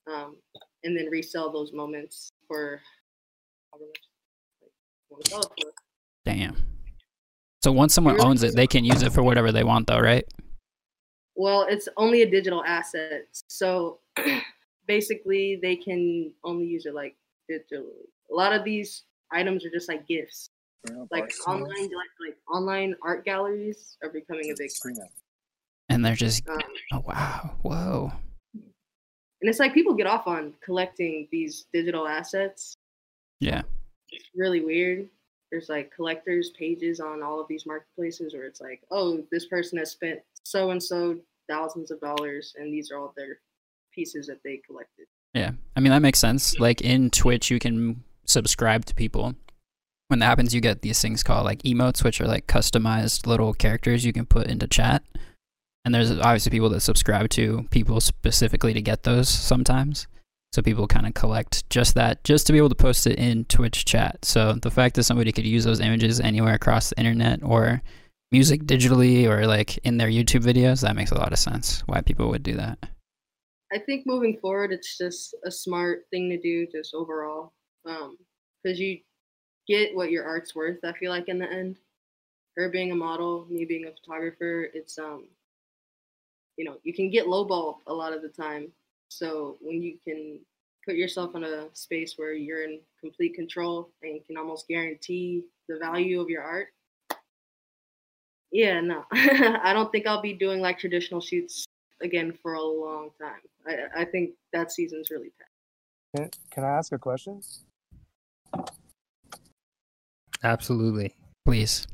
um, 0.08 0.36
and 0.84 0.96
then 0.96 1.08
resell 1.10 1.52
those 1.52 1.74
moments 1.74 2.30
for 2.48 2.80
however 3.72 3.88
much 3.88 4.02
like, 4.62 4.72
you 5.10 5.16
wanna 5.16 5.26
sell 5.26 5.42
it 5.42 5.64
for. 5.64 5.74
Damn. 6.24 6.75
So 7.66 7.72
once 7.72 7.96
someone 7.96 8.14
really 8.14 8.28
owns 8.28 8.44
it, 8.44 8.56
they 8.56 8.68
can 8.68 8.86
use 8.86 9.02
it 9.02 9.12
for 9.12 9.24
whatever 9.24 9.52
they 9.52 9.64
want, 9.64 9.88
though, 9.88 10.00
right? 10.00 10.24
Well, 11.34 11.66
it's 11.68 11.90
only 11.98 12.22
a 12.22 12.30
digital 12.30 12.64
asset. 12.64 13.26
So 13.50 13.98
basically, 14.88 15.58
they 15.60 15.76
can 15.76 16.32
only 16.44 16.68
use 16.68 16.86
it 16.86 16.94
like 16.94 17.16
digitally. 17.50 18.06
A 18.30 18.36
lot 18.36 18.54
of 18.54 18.64
these 18.64 19.06
items 19.32 19.66
are 19.66 19.72
just 19.72 19.90
like 19.90 20.08
gifts. 20.08 20.48
Like 21.10 21.34
online, 21.48 21.66
like, 21.72 22.14
like 22.24 22.38
online 22.54 22.96
art 23.02 23.26
galleries 23.26 23.98
are 24.04 24.10
becoming 24.12 24.52
a 24.52 24.56
big. 24.56 24.70
thing. 24.84 25.00
And 25.90 26.06
they're 26.06 26.14
just, 26.14 26.48
Um, 26.48 26.60
oh 26.94 27.04
wow, 27.08 27.56
whoa. 27.64 28.12
and 28.54 29.50
it's 29.50 29.58
like 29.58 29.74
people 29.74 29.96
get 29.96 30.06
off 30.06 30.28
on 30.28 30.54
collecting 30.64 31.28
these 31.32 31.66
digital 31.74 32.08
assets. 32.08 32.76
Yeah. 33.40 33.64
It's 34.12 34.30
really 34.36 34.62
weird. 34.64 35.10
There's 35.52 35.70
like 35.70 35.92
collectors 35.96 36.52
pages 36.58 37.00
on 37.00 37.22
all 37.24 37.40
of 37.40 37.48
these 37.48 37.66
marketplaces 37.66 38.34
where 38.34 38.46
it's 38.46 38.62
like, 38.62 38.82
oh, 38.92 39.24
this 39.32 39.46
person 39.46 39.78
has 39.78 39.92
spent 39.92 40.20
so 40.44 40.72
and 40.72 40.82
so 40.82 41.18
thousands 41.48 41.92
of 41.92 42.00
dollars, 42.02 42.54
and 42.58 42.74
these 42.74 42.92
are 42.92 42.98
all 42.98 43.14
their 43.16 43.40
pieces 43.94 44.28
that 44.28 44.42
they 44.44 44.58
collected. 44.66 45.06
Yeah. 45.34 45.52
I 45.76 45.80
mean, 45.80 45.92
that 45.92 46.02
makes 46.02 46.20
sense. 46.20 46.60
Like 46.60 46.82
in 46.82 47.10
Twitch, 47.10 47.52
you 47.52 47.60
can 47.60 48.04
subscribe 48.26 48.86
to 48.86 48.96
people. 48.96 49.36
When 50.08 50.20
that 50.20 50.26
happens, 50.26 50.54
you 50.54 50.62
get 50.62 50.82
these 50.82 51.02
things 51.02 51.24
called 51.24 51.46
like 51.46 51.64
emotes, 51.64 52.04
which 52.04 52.22
are 52.22 52.28
like 52.28 52.48
customized 52.48 53.28
little 53.28 53.54
characters 53.54 54.06
you 54.06 54.14
can 54.14 54.26
put 54.26 54.48
into 54.48 54.68
chat. 54.68 55.04
And 55.84 55.94
there's 55.94 56.12
obviously 56.12 56.52
people 56.52 56.70
that 56.70 56.82
subscribe 56.82 57.30
to 57.32 57.68
people 57.70 58.02
specifically 58.02 58.74
to 58.74 58.82
get 58.82 59.04
those 59.04 59.30
sometimes. 59.30 60.08
So 60.56 60.62
people 60.62 60.88
kind 60.88 61.06
of 61.06 61.14
collect 61.14 61.70
just 61.70 61.96
that, 61.96 62.24
just 62.24 62.48
to 62.48 62.54
be 62.54 62.58
able 62.58 62.70
to 62.70 62.76
post 62.76 63.06
it 63.08 63.20
in 63.20 63.44
Twitch 63.44 63.84
chat. 63.84 64.24
So 64.24 64.54
the 64.54 64.72
fact 64.72 64.96
that 64.96 65.04
somebody 65.04 65.34
could 65.34 65.46
use 65.46 65.66
those 65.66 65.82
images 65.82 66.22
anywhere 66.22 66.54
across 66.54 66.92
the 66.92 66.98
internet 66.98 67.44
or 67.44 67.82
music 68.32 68.64
digitally 68.64 69.26
or 69.28 69.48
like 69.48 69.78
in 69.80 69.98
their 69.98 70.08
YouTube 70.08 70.46
videos, 70.46 70.80
that 70.80 70.96
makes 70.96 71.12
a 71.12 71.18
lot 71.18 71.34
of 71.34 71.40
sense 71.40 71.82
why 71.88 72.00
people 72.00 72.30
would 72.30 72.42
do 72.42 72.54
that. 72.54 72.80
I 73.74 73.80
think 73.80 74.08
moving 74.08 74.38
forward, 74.38 74.72
it's 74.72 74.98
just 74.98 75.36
a 75.44 75.52
smart 75.52 76.06
thing 76.10 76.30
to 76.30 76.40
do, 76.40 76.66
just 76.68 76.94
overall, 76.94 77.52
because 77.84 78.80
you 78.80 79.00
get 79.68 79.94
what 79.94 80.10
your 80.10 80.24
art's 80.24 80.56
worth. 80.56 80.80
I 80.86 80.94
feel 80.94 81.12
like 81.12 81.28
in 81.28 81.38
the 81.38 81.52
end, 81.52 81.80
her 82.56 82.70
being 82.70 82.94
a 82.94 82.96
model, 82.96 83.46
me 83.50 83.66
being 83.66 83.88
a 83.88 83.92
photographer, 83.92 84.70
it's 84.74 84.98
um, 84.98 85.26
you 86.56 86.64
know, 86.64 86.78
you 86.84 86.94
can 86.94 87.10
get 87.10 87.26
lowballed 87.26 87.80
a 87.88 87.94
lot 87.94 88.14
of 88.14 88.22
the 88.22 88.30
time. 88.30 88.72
So 89.10 89.58
when 89.62 89.82
you 89.82 89.98
can 90.04 90.40
put 90.86 90.96
yourself 90.96 91.36
in 91.36 91.44
a 91.44 91.68
space 91.74 92.14
where 92.18 92.34
you're 92.34 92.64
in 92.64 92.80
complete 93.02 93.34
control 93.34 93.90
and 94.04 94.24
can 94.26 94.38
almost 94.38 94.68
guarantee 94.68 95.44
the 95.68 95.78
value 95.80 96.22
of 96.22 96.30
your 96.30 96.44
art. 96.44 96.68
Yeah, 98.52 98.80
no, 98.80 99.04
I 99.12 99.74
don't 99.74 99.92
think 99.92 100.08
I'll 100.08 100.22
be 100.22 100.34
doing 100.34 100.62
like 100.62 100.80
traditional 100.80 101.20
shoots 101.20 101.66
again 102.02 102.38
for 102.42 102.54
a 102.54 102.62
long 102.62 103.10
time. 103.20 103.42
I, 103.68 104.02
I 104.02 104.06
think 104.06 104.32
that 104.54 104.72
season's 104.72 105.10
really 105.10 105.32
past. 105.40 105.50
Can, 106.16 106.30
can 106.52 106.64
I 106.64 106.78
ask 106.78 106.94
a 106.94 107.00
question? 107.00 107.42
Absolutely. 110.44 111.16
Please. 111.46 111.88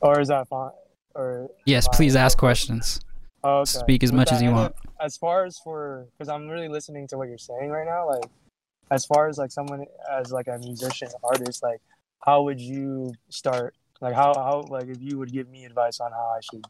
Or 0.00 0.20
is 0.20 0.28
that 0.28 0.48
fine? 0.48 0.70
Or 1.14 1.50
Yes, 1.66 1.86
fine? 1.86 1.96
please 1.96 2.16
ask 2.16 2.38
questions. 2.38 3.00
Oh, 3.44 3.58
okay. 3.60 3.78
Speak 3.78 4.02
as 4.02 4.10
With 4.10 4.16
much 4.16 4.32
as 4.32 4.40
you 4.42 4.50
want. 4.50 4.74
then 4.74 4.92
As 5.06 5.16
far 5.18 5.44
as 5.44 5.58
for, 5.58 6.06
because 6.12 6.30
I'm 6.30 6.48
really 6.48 6.68
listening 6.68 7.06
to 7.08 7.18
what 7.18 7.28
you're 7.28 7.38
saying 7.38 7.68
right 7.70 7.86
now. 7.86 8.08
Like, 8.08 8.24
as 8.90 9.04
far 9.04 9.28
as 9.28 9.36
like 9.38 9.52
someone 9.52 9.84
as 10.10 10.32
like 10.32 10.48
a 10.48 10.58
musician 10.58 11.08
artist, 11.22 11.62
like, 11.62 11.80
how 12.24 12.42
would 12.42 12.60
you 12.60 13.12
start? 13.28 13.74
Like, 14.00 14.14
how 14.14 14.32
how 14.34 14.64
like 14.68 14.88
if 14.88 15.00
you 15.00 15.18
would 15.18 15.30
give 15.32 15.48
me 15.48 15.64
advice 15.64 16.00
on 16.00 16.10
how 16.10 16.34
I 16.36 16.40
should 16.40 16.64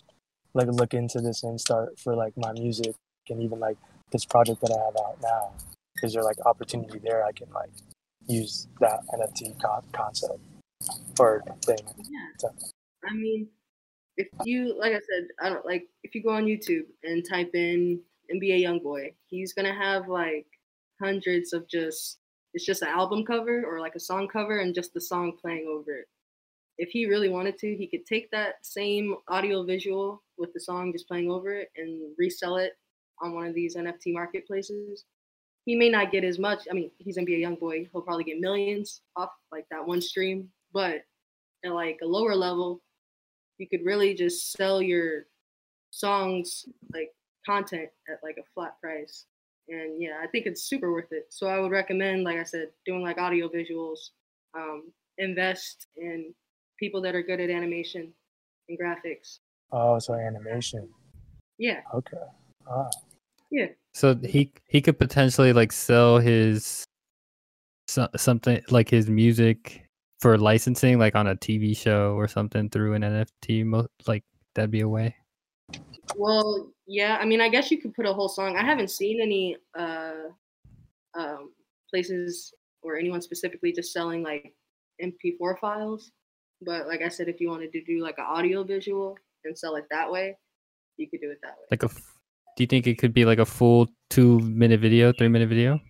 like 0.53 0.69
look 0.69 0.95
into 0.95 1.21
this 1.21 1.43
and 1.45 1.61
start 1.61 1.99
for 1.99 2.15
like 2.15 2.33
my 2.37 2.53
music 2.53 2.95
and 3.31 3.41
even 3.43 3.61
like 3.61 3.77
this 4.11 4.25
project 4.25 4.61
that 4.61 4.71
I 4.71 4.85
have 4.85 4.97
out 5.07 5.19
now. 5.23 5.53
Is 6.03 6.13
there 6.15 6.23
like 6.23 6.37
opportunity 6.45 6.99
there? 6.99 7.25
I 7.25 7.33
can 7.33 7.49
like 7.55 7.71
use 8.27 8.67
that 8.81 9.01
NFT 9.15 9.61
con- 9.61 9.85
concept 9.93 10.41
for 11.17 11.43
thing. 11.65 11.79
Yeah. 11.99 12.19
So- 12.39 12.55
I 13.09 13.15
mean, 13.15 13.49
if 14.17 14.29
you 14.45 14.79
like 14.79 14.93
I 14.93 15.01
said, 15.01 15.29
I 15.41 15.49
don't 15.49 15.67
like 15.67 15.85
if 16.03 16.15
you 16.15 16.23
go 16.23 16.31
on 16.31 16.45
YouTube 16.45 16.87
and 17.03 17.25
type 17.29 17.51
in 17.55 18.01
NBA 18.35 18.63
YoungBoy, 18.63 19.15
he's 19.29 19.53
gonna 19.53 19.75
have 19.75 20.09
like 20.09 20.47
hundreds 21.01 21.53
of 21.53 21.69
just 21.69 22.19
it's 22.55 22.65
just 22.65 22.83
an 22.83 22.89
album 22.89 23.25
cover 23.25 23.65
or 23.65 23.81
like 23.81 23.97
a 23.97 24.01
song 24.01 24.29
cover 24.29 24.61
and 24.61 24.75
just 24.75 24.95
the 24.95 25.01
song 25.01 25.33
playing 25.41 25.67
over 25.69 25.93
it. 25.93 26.07
If 26.79 26.91
he 26.91 27.07
really 27.07 27.29
wanted 27.29 27.59
to, 27.59 27.75
he 27.75 27.87
could 27.87 28.07
take 28.07 28.31
that 28.31 28.55
same 28.63 29.17
audio 29.29 29.65
visual 29.65 30.23
with 30.39 30.53
the 30.53 30.61
song 30.61 30.93
just 30.93 31.09
playing 31.09 31.31
over 31.31 31.53
it 31.53 31.71
and 31.77 32.13
resell 32.19 32.57
it 32.57 32.73
on 33.21 33.35
one 33.35 33.47
of 33.47 33.55
these 33.55 33.77
NFT 33.77 34.13
marketplaces. 34.13 35.05
He 35.65 35.75
may 35.75 35.89
not 35.89 36.13
get 36.13 36.25
as 36.25 36.39
much. 36.39 36.67
I 36.71 36.75
mean, 36.75 36.91
he's 36.99 37.17
gonna 37.17 37.27
be 37.27 37.37
a 37.37 37.39
young 37.39 37.57
boy. 37.57 37.89
He'll 37.91 38.03
probably 38.03 38.25
get 38.25 38.39
millions 38.39 39.01
off 39.17 39.31
like 39.51 39.67
that 39.71 39.85
one 39.85 40.01
stream, 40.01 40.49
but 40.73 41.03
at 41.65 41.73
like 41.73 41.99
a 42.03 42.07
lower 42.07 42.37
level, 42.37 42.83
you 43.59 43.69
could 43.69 43.85
really 43.85 44.15
just 44.15 44.53
sell 44.53 44.83
your 44.83 45.27
songs 45.91 46.67
like 46.93 47.15
content 47.47 47.89
at 48.09 48.21
like 48.23 48.37
a 48.39 48.45
flat 48.55 48.81
price. 48.81 49.27
And 49.69 50.01
yeah, 50.01 50.19
I 50.23 50.27
think 50.27 50.47
it's 50.47 50.65
super 50.65 50.93
worth 50.93 51.13
it. 51.13 51.27
So 51.31 51.47
I 51.47 51.59
would 51.59 51.71
recommend, 51.71 52.25
like 52.25 52.39
I 52.39 52.43
said, 52.45 52.69
doing 52.85 53.03
like 53.03 53.19
audio 53.19 53.49
visuals, 53.49 54.11
um, 54.55 54.93
invest 55.19 55.87
in 55.97 56.35
people 56.79 57.01
that 57.03 57.15
are 57.15 57.23
good 57.23 57.41
at 57.41 57.51
animation 57.51 58.13
and 58.69 58.79
graphics. 58.79 59.39
Oh, 59.73 59.99
so 59.99 60.15
animation. 60.15 60.89
Yeah, 61.59 61.81
Okay. 61.95 62.17
Ah. 62.69 62.91
yeah. 63.51 63.67
So 63.95 64.15
he 64.17 64.53
he 64.69 64.81
could 64.81 64.99
potentially 64.99 65.53
like 65.53 65.71
sell 65.73 66.19
his 66.19 66.85
so, 67.89 68.09
something 68.17 68.63
like 68.71 68.89
his 68.89 69.09
music 69.09 69.84
for 70.21 70.39
licensing, 70.39 70.99
like 70.99 71.15
on 71.15 71.27
a 71.29 71.37
TV 71.37 71.77
show 71.77 72.15
or 72.15 72.29
something 72.29 72.71
through 72.71 72.95
an 72.95 73.03
NFT. 73.03 73.65
Mo- 73.65 73.89
like 74.07 74.25
that'd 74.55 74.71
be 74.71 74.81
a 74.81 74.89
way. 74.89 75.15
Well, 76.17 76.71
yeah. 76.87 77.19
I 77.21 77.25
mean, 77.25 77.41
I 77.41 77.49
guess 77.49 77.71
you 77.71 77.81
could 77.81 77.95
put 77.95 78.07
a 78.07 78.13
whole 78.13 78.29
song. 78.29 78.57
I 78.57 78.65
haven't 78.65 78.91
seen 78.91 79.21
any 79.21 79.57
uh, 79.79 80.29
um, 81.15 81.53
places 81.91 82.53
or 82.83 82.97
anyone 82.97 83.23
specifically 83.23 83.73
just 83.73 83.93
selling 83.93 84.23
like 84.23 84.55
MP4 85.03 85.59
files. 85.59 86.13
But 86.63 86.87
like 86.87 87.03
I 87.03 87.09
said, 87.09 87.29
if 87.29 87.41
you 87.41 87.49
wanted 87.49 87.73
to 87.73 87.83
do 87.85 88.03
like 88.03 88.19
an 88.19 88.25
audio 88.27 88.65
visual 88.65 89.17
and 89.45 89.59
sell 89.59 89.77
it 89.77 89.85
that 89.91 90.11
way, 90.11 90.37
you 90.97 91.09
could 91.09 91.21
do 91.21 91.31
it 91.31 91.39
that 91.43 91.53
way. 91.53 91.67
Like 91.71 91.83
a. 91.83 91.87
f- 91.87 92.03
Do 92.57 92.63
you 92.63 92.67
think 92.67 92.87
it 92.87 92.99
could 92.99 93.13
be 93.13 93.25
like 93.25 93.39
a 93.39 93.45
full 93.45 93.89
two 94.11 94.39
minute 94.41 94.81
video, 94.81 95.13
three 95.13 95.29
minute 95.29 95.49
video? 95.49 95.81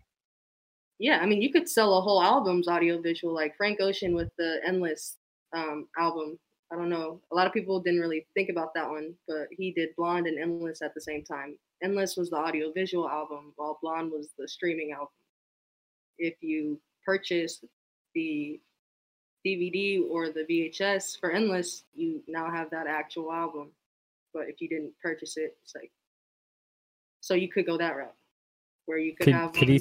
Yeah, 0.99 1.18
I 1.20 1.26
mean, 1.26 1.42
you 1.42 1.53
could 1.53 1.68
sell 1.68 1.99
a 1.99 2.01
whole 2.01 2.22
album's 2.22 2.68
audio 2.68 3.01
visual, 3.01 3.34
like 3.34 3.57
Frank 3.57 3.80
Ocean 3.80 4.14
with 4.14 4.30
the 4.38 4.61
Endless 4.64 5.16
um, 5.55 5.88
album. 5.99 6.38
I 6.72 6.76
don't 6.76 6.88
know. 6.88 7.20
A 7.32 7.34
lot 7.34 7.47
of 7.47 7.53
people 7.53 7.80
didn't 7.80 8.01
really 8.01 8.26
think 8.34 8.49
about 8.49 8.74
that 8.74 8.88
one, 8.88 9.14
but 9.28 9.49
he 9.51 9.72
did 9.72 9.90
Blonde 9.97 10.26
and 10.26 10.38
Endless 10.38 10.82
at 10.82 10.95
the 10.95 11.01
same 11.01 11.24
time. 11.24 11.57
Endless 11.82 12.16
was 12.16 12.30
the 12.30 12.36
audio 12.36 12.72
visual 12.72 13.09
album, 13.09 13.53
while 13.57 13.78
Blonde 13.82 14.12
was 14.12 14.30
the 14.38 14.49
streaming 14.49 14.92
album. 14.92 15.09
If 16.18 16.34
you 16.40 16.80
purchase 17.05 17.62
the 18.14 18.61
DVD 19.47 20.01
or 20.09 20.30
the 20.30 20.47
VHS 20.49 21.18
for 21.20 21.30
Endless, 21.30 21.84
you 21.92 22.22
now 22.26 22.51
have 22.51 22.70
that 22.70 22.86
actual 22.86 23.32
album. 23.32 23.70
But 24.32 24.49
if 24.49 24.61
you 24.61 24.68
didn't 24.68 24.92
purchase 25.03 25.36
it, 25.36 25.57
it's 25.62 25.74
like 25.74 25.92
so 27.20 27.34
you 27.34 27.49
could 27.49 27.64
go 27.64 27.78
that 27.78 27.97
route, 27.97 28.14
where 28.86 28.99
you 28.99 29.14
could, 29.16 29.24
Could 29.24 29.34
have 29.34 29.53
could 29.53 29.68
he 29.68 29.78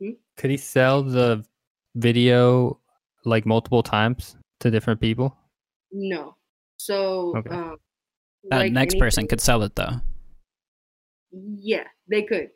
Hmm? 0.00 0.10
could 0.36 0.50
he 0.50 0.56
sell 0.56 1.02
the 1.02 1.44
video 1.96 2.78
like 3.24 3.44
multiple 3.44 3.82
times 3.82 4.36
to 4.60 4.70
different 4.70 5.00
people? 5.00 5.36
No. 5.92 6.36
So 6.76 7.36
Okay. 7.36 7.50
um, 7.50 7.78
That 8.50 8.58
like 8.58 8.72
next 8.72 8.98
person 8.98 9.26
could 9.26 9.40
sell 9.40 9.62
it 9.62 9.74
though. 9.74 10.00
Yeah, 11.32 11.84
they 12.08 12.22
could. 12.22 12.50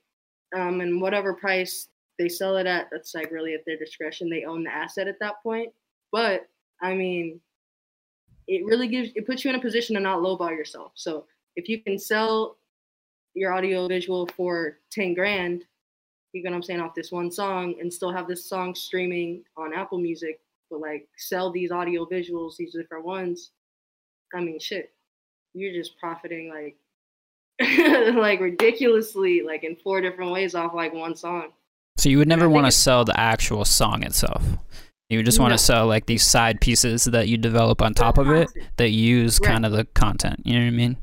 Um, 0.55 0.81
and 0.81 1.01
whatever 1.01 1.35
price 1.35 1.89
they 2.19 2.29
sell 2.29 2.57
it 2.57 2.67
at, 2.67 2.89
that's 2.91 3.15
like 3.15 3.31
really 3.31 3.55
at 3.55 3.65
their 3.67 3.77
discretion. 3.77 4.31
They 4.31 4.45
own 4.45 4.65
the 4.65 4.71
asset 4.73 5.09
at 5.09 5.19
that 5.21 5.43
point. 5.43 5.73
But 6.11 6.49
I 6.81 6.95
mean, 6.95 7.41
it 8.47 8.65
really 8.65 8.89
gives 8.89 9.11
it 9.15 9.27
puts 9.27 9.45
you 9.45 9.51
in 9.51 9.57
a 9.57 9.61
position 9.61 9.95
to 9.97 10.01
not 10.01 10.19
lowball 10.21 10.51
yourself. 10.51 10.93
So 10.95 11.27
if 11.57 11.69
you 11.69 11.83
can 11.83 11.99
sell 11.99 12.59
your 13.35 13.53
audio 13.53 13.89
visual 13.89 14.27
for 14.37 14.79
ten 14.91 15.15
grand, 15.15 15.65
you 16.33 16.43
know 16.43 16.51
what 16.51 16.57
I'm 16.57 16.63
saying, 16.63 16.81
off 16.81 16.95
this 16.95 17.13
one 17.13 17.31
song, 17.31 17.75
and 17.81 17.93
still 17.93 18.13
have 18.13 18.27
this 18.29 18.49
song 18.49 18.75
streaming 18.75 19.45
on 19.57 19.73
Apple 19.75 19.99
Music, 19.99 20.41
but 20.71 20.81
like 20.81 21.07
sell 21.19 21.51
these 21.53 21.71
audio 21.71 22.07
visuals, 22.07 22.57
these 22.57 22.73
different 22.73 23.05
ones. 23.05 23.51
I 24.35 24.41
mean, 24.41 24.59
shit. 24.59 24.93
you're 25.55 25.75
just 25.75 25.99
profiting 25.99 26.49
like 26.49 26.77
like 28.15 28.41
ridiculously 28.41 29.43
like 29.43 29.63
in 29.65 29.77
four 29.77 30.01
different 30.01 30.33
ways 30.33 30.55
off 30.55 30.75
like 30.75 30.93
one 30.95 31.15
song. 31.15 31.49
So 31.99 32.09
you 32.09 32.19
would 32.19 32.29
never 32.29 32.49
want 32.49 32.67
to 32.67 32.73
sell 32.73 33.05
the 33.05 33.19
actual 33.19 33.65
song 33.67 34.03
itself. 34.03 34.43
You 35.11 35.19
would 35.19 35.27
just 35.27 35.39
want 35.39 35.51
No. 35.51 35.57
to 35.59 35.63
sell 35.63 35.87
like 35.87 36.07
these 36.07 36.25
side 36.25 36.61
pieces 36.63 37.05
that 37.05 37.29
you 37.29 37.37
develop 37.37 37.83
on 37.83 37.93
top 37.93 38.17
of 38.17 38.31
it 38.31 38.49
that 38.79 38.89
use 38.91 39.39
Right. 39.43 39.53
kind 39.53 39.67
of 39.67 39.73
the 39.73 39.85
content. 39.85 40.41
You 40.47 40.55
know 40.55 40.61
what 40.61 40.69
I 40.69 40.71
mean? 40.71 40.97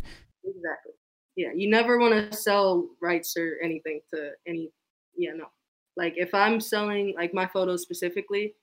Exactly. 0.44 0.94
Yeah, 1.36 1.50
you 1.56 1.70
never 1.70 2.00
want 2.00 2.32
to 2.32 2.36
sell 2.36 2.90
rights 3.02 3.38
or 3.38 3.60
anything 3.64 4.02
to 4.14 4.32
any. 4.48 4.72
Yeah, 5.20 5.34
no. 5.36 5.48
Like 5.98 6.14
if 6.16 6.34
I'm 6.34 6.62
selling 6.62 7.14
like 7.18 7.34
my 7.34 7.46
photos 7.46 7.82
specifically, 7.82 8.56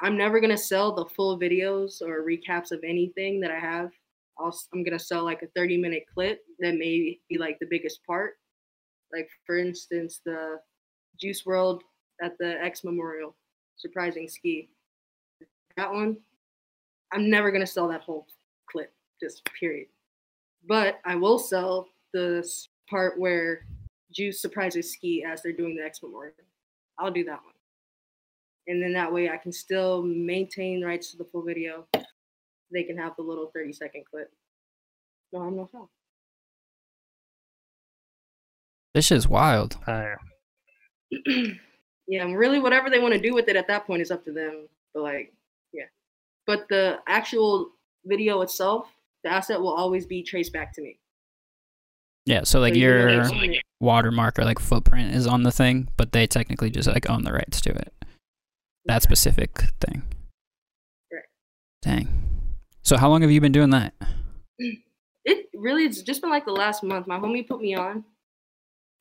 I'm 0.00 0.16
never 0.16 0.40
gonna 0.40 0.56
sell 0.56 0.94
the 0.94 1.04
full 1.04 1.38
videos 1.38 2.00
or 2.00 2.22
recaps 2.24 2.72
of 2.72 2.80
anything 2.84 3.38
that 3.40 3.50
I 3.50 3.58
have. 3.58 3.90
I'll, 4.38 4.48
s- 4.48 4.68
I'm 4.72 4.82
gonna 4.82 4.98
sell 4.98 5.24
like 5.24 5.42
a 5.42 5.48
30 5.54 5.76
minute 5.76 6.04
clip 6.12 6.40
that 6.60 6.72
may 6.78 7.20
be 7.28 7.36
like 7.38 7.58
the 7.60 7.66
biggest 7.68 8.02
part. 8.06 8.38
Like 9.12 9.28
for 9.44 9.58
instance, 9.58 10.22
the 10.24 10.58
Juice 11.20 11.42
WRLD 11.44 11.80
at 12.22 12.38
the 12.38 12.58
X 12.64 12.82
Memorial, 12.82 13.36
surprising 13.76 14.26
Ski. 14.26 14.70
That 15.76 15.92
one, 15.92 16.16
I'm 17.12 17.28
never 17.28 17.50
gonna 17.50 17.66
sell 17.66 17.88
that 17.88 18.00
whole 18.00 18.26
clip, 18.70 18.90
just 19.20 19.46
period. 19.60 19.88
But 20.66 21.00
I 21.04 21.14
will 21.14 21.38
sell 21.38 21.88
the 22.14 22.48
part 22.88 23.20
where 23.20 23.66
Juice 24.12 24.40
surprises 24.40 24.92
Ski 24.92 25.24
as 25.26 25.42
they're 25.42 25.52
doing 25.52 25.76
the 25.76 25.84
X 25.84 26.02
Memorial. 26.02 26.34
I'll 26.98 27.10
do 27.10 27.24
that 27.24 27.44
one. 27.44 27.54
And 28.66 28.82
then 28.82 28.92
that 28.92 29.12
way 29.12 29.30
I 29.30 29.36
can 29.36 29.52
still 29.52 30.02
maintain 30.02 30.84
rights 30.84 31.10
to 31.10 31.16
the 31.16 31.24
full 31.24 31.42
video. 31.42 31.86
They 32.72 32.82
can 32.82 32.98
have 32.98 33.16
the 33.16 33.22
little 33.22 33.50
30 33.54 33.72
second 33.72 34.04
clip. 34.10 34.30
No, 35.32 35.40
I'm 35.40 35.56
no 35.56 35.68
foul. 35.70 35.90
This 38.94 39.06
shit's 39.06 39.28
wild. 39.28 39.78
Fire. 39.84 40.18
yeah, 41.26 42.24
and 42.24 42.36
really 42.36 42.58
whatever 42.58 42.90
they 42.90 42.98
want 42.98 43.14
to 43.14 43.20
do 43.20 43.34
with 43.34 43.48
it 43.48 43.56
at 43.56 43.68
that 43.68 43.86
point 43.86 44.02
is 44.02 44.10
up 44.10 44.24
to 44.24 44.32
them. 44.32 44.68
But 44.92 45.02
like, 45.02 45.32
yeah. 45.72 45.84
But 46.46 46.68
the 46.68 46.98
actual 47.06 47.70
video 48.04 48.40
itself, 48.42 48.88
the 49.24 49.30
asset 49.30 49.60
will 49.60 49.72
always 49.72 50.06
be 50.06 50.22
traced 50.22 50.52
back 50.52 50.74
to 50.74 50.82
me. 50.82 50.98
Yeah. 52.28 52.42
So 52.44 52.60
like 52.60 52.74
So 52.74 52.78
even 52.80 52.98
though 53.06 53.40
they 53.40 53.46
your 53.46 53.62
watermark 53.80 54.38
or 54.38 54.44
like 54.44 54.58
footprint 54.58 55.14
is 55.14 55.26
on 55.26 55.44
the 55.44 55.50
thing, 55.50 55.88
but 55.96 56.12
they 56.12 56.26
technically 56.26 56.68
just 56.68 56.86
like 56.86 57.08
own 57.08 57.24
the 57.24 57.32
rights 57.32 57.62
to 57.62 57.70
it. 57.70 57.92
That 58.84 59.02
specific 59.02 59.56
thing. 59.80 60.02
Right. 61.10 61.22
Dang. 61.80 62.08
So 62.82 62.98
how 62.98 63.08
long 63.08 63.22
have 63.22 63.30
you 63.30 63.40
been 63.40 63.52
doing 63.52 63.70
that? 63.70 63.94
it 65.24 65.46
really 65.54 65.84
it's 65.84 66.02
just 66.02 66.20
been 66.20 66.28
like 66.28 66.44
the 66.44 66.52
last 66.52 66.82
month. 66.82 67.06
My 67.06 67.18
homie 67.18 67.48
put 67.48 67.62
me 67.62 67.74
on 67.74 68.04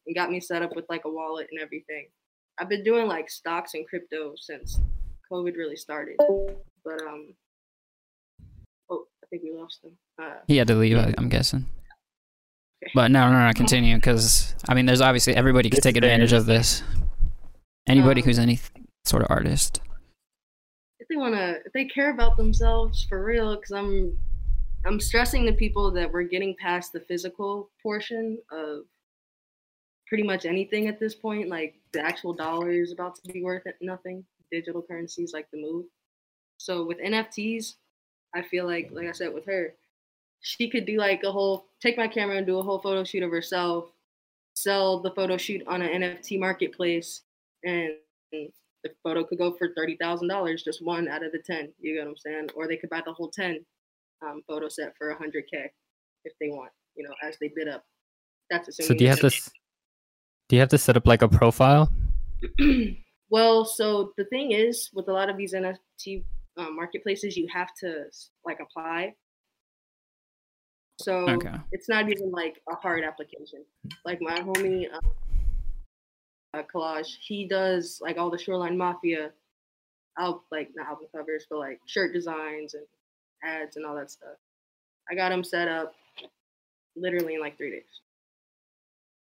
and 0.06 0.16
got 0.16 0.32
me 0.32 0.40
set 0.40 0.62
up 0.62 0.74
with 0.74 0.86
like 0.88 1.04
a 1.04 1.10
wallet 1.10 1.48
and 1.52 1.60
everything. 1.60 2.08
I've 2.58 2.70
been 2.70 2.84
doing 2.86 3.08
like 3.08 3.30
stocks 3.30 3.74
and 3.74 3.86
crypto 3.86 4.36
since 4.38 4.80
COVID 5.30 5.58
really 5.58 5.76
started. 5.76 6.16
But 6.18 7.02
um 7.02 7.34
oh 8.90 9.06
I 9.22 9.28
think 9.30 9.44
we 9.44 9.52
lost 9.52 9.84
him. 9.84 9.98
Uh 10.18 10.40
He 10.48 10.56
had 10.56 10.68
to 10.68 10.76
leave, 10.76 10.98
I'm 11.18 11.28
guessing. 11.28 11.66
But 12.94 13.12
no, 13.12 13.32
no, 13.32 13.46
no, 13.46 13.54
continue 13.54 13.96
because 13.96 14.56
I 14.68 14.74
mean, 14.74 14.86
there's 14.86 15.02
obviously 15.02 15.36
everybody 15.36 15.70
can 15.70 15.78
It's 15.78 15.84
take 15.86 15.98
advantage 15.98 16.32
there. 16.32 16.40
of 16.40 16.46
this. 16.46 16.84
Anybody 17.88 18.22
Um, 18.22 18.26
who's 18.26 18.40
any 18.40 18.60
sort 19.06 19.24
of 19.24 19.28
artist. 19.30 19.82
if 21.00 21.08
they 21.08 21.16
wanna 21.16 21.56
if 21.66 21.72
they 21.74 21.86
care 21.86 22.10
about 22.12 22.36
themselves 22.38 23.04
for 23.06 23.24
real, 23.24 23.56
because 23.56 23.72
I'm 23.72 24.18
I'm 24.86 25.00
stressing 25.00 25.46
to 25.46 25.54
people 25.54 25.92
that 25.92 26.12
we're 26.12 26.24
getting 26.24 26.56
past 26.56 26.94
the 26.94 27.00
physical 27.02 27.70
portion 27.82 28.38
of 28.52 28.84
pretty 30.08 30.24
much 30.24 30.46
anything 30.46 30.88
at 30.88 31.00
this 31.00 31.16
point. 31.16 31.50
Like 31.50 31.76
the 31.94 32.02
actual 32.02 32.34
dollar 32.34 32.72
is 32.72 32.92
about 32.92 33.16
to 33.24 33.32
be 33.34 33.42
worth 33.44 33.64
nothing. 33.82 34.26
Digital 34.52 34.82
currencies 34.82 35.34
like 35.34 35.50
the 35.52 35.62
move. 35.62 35.86
So 36.58 36.86
with 36.86 37.00
NFTs, 37.00 37.76
I 38.34 38.42
feel 38.42 38.66
like, 38.66 38.90
like 38.92 39.08
I 39.08 39.12
said 39.12 39.34
with 39.34 39.46
her, 39.46 39.74
she 40.42 40.70
could 40.70 40.86
do 40.86 40.98
like 40.98 41.24
a 41.24 41.32
whole 41.32 41.68
take 41.82 41.98
my 41.98 42.08
camera 42.08 42.38
and 42.38 42.48
do 42.48 42.60
a 42.60 42.64
whole 42.64 42.80
photo 42.80 43.04
shoot 43.04 43.24
of 43.24 43.32
herself, 43.32 43.90
sell 44.56 45.02
the 45.02 45.12
photo 45.12 45.38
shoot 45.38 45.64
on 45.68 45.82
an 45.82 46.02
NFT 46.02 46.40
marketplace, 46.40 47.22
and 47.64 47.94
the 48.32 48.50
photo 49.04 49.24
could 49.24 49.38
go 49.38 49.54
for 49.54 49.70
thirty 49.76 49.98
thousand 49.98 50.28
dollars, 50.28 50.64
just 50.64 50.84
one 50.84 51.08
out 51.08 51.24
of 51.24 51.32
the 51.32 51.40
ten. 51.40 51.72
You 51.80 51.96
get 51.96 52.06
what 52.06 52.12
I'm 52.12 52.18
saying? 52.18 52.50
Or 52.56 52.68
they 52.68 52.78
could 52.78 52.90
buy 52.90 53.02
the 53.06 53.14
whole 53.14 53.30
ten 53.30 53.66
um, 54.26 54.42
photo 54.48 54.68
set 54.68 54.94
for 54.98 55.14
hundred 55.14 55.46
k 55.52 55.72
if 56.26 56.34
they 56.40 56.50
want. 56.50 56.72
You 56.96 57.04
know, 57.04 57.14
as 57.24 57.38
they 57.40 57.52
bid 57.56 57.68
up. 57.68 57.86
That's 58.50 58.68
assuming. 58.68 58.88
So 58.88 58.94
do 58.94 59.04
you 59.04 59.10
have 59.10 59.20
to 59.20 59.30
do 60.50 60.56
you 60.56 60.60
have 60.62 60.70
to 60.70 60.78
set 60.78 60.96
up 60.96 61.06
like 61.06 61.22
a 61.22 61.28
profile? 61.28 61.92
well, 63.30 63.66
so 63.66 64.14
the 64.18 64.26
thing 64.26 64.52
is, 64.52 64.90
with 64.94 65.10
a 65.10 65.12
lot 65.12 65.30
of 65.30 65.38
these 65.38 65.54
NFT 65.54 66.24
um, 66.58 66.76
marketplaces, 66.76 67.36
you 67.36 67.48
have 67.54 67.70
to 67.82 68.06
like 68.46 68.60
apply. 68.60 69.14
So 71.00 71.28
Okay. 71.30 71.56
it's 71.72 71.88
not 71.88 72.10
even 72.10 72.32
like 72.32 72.62
a 72.70 72.76
hard 72.76 73.04
application. 73.04 73.64
Like 74.04 74.22
my 74.22 74.40
homie 74.40 74.92
um, 74.92 75.00
uh, 76.54 76.64
Collage, 76.64 77.18
he 77.22 77.48
does 77.48 78.00
like 78.02 78.18
all 78.18 78.30
the 78.30 78.38
Shoreline 78.38 78.78
Mafia, 78.78 79.32
al- 80.18 80.44
like 80.52 80.72
not 80.76 80.88
album 80.88 81.08
covers, 81.16 81.46
but 81.50 81.60
like 81.60 81.80
shirt 81.86 82.14
designs 82.14 82.74
and 82.74 82.86
ads 83.44 83.78
and 83.78 83.86
all 83.86 83.96
that 83.96 84.10
stuff. 84.10 84.38
I 85.10 85.16
got 85.16 85.32
him 85.32 85.44
set 85.44 85.68
up 85.68 85.94
literally 86.96 87.36
in 87.36 87.42
like 87.42 87.58
three 87.58 87.72
days. 87.72 88.02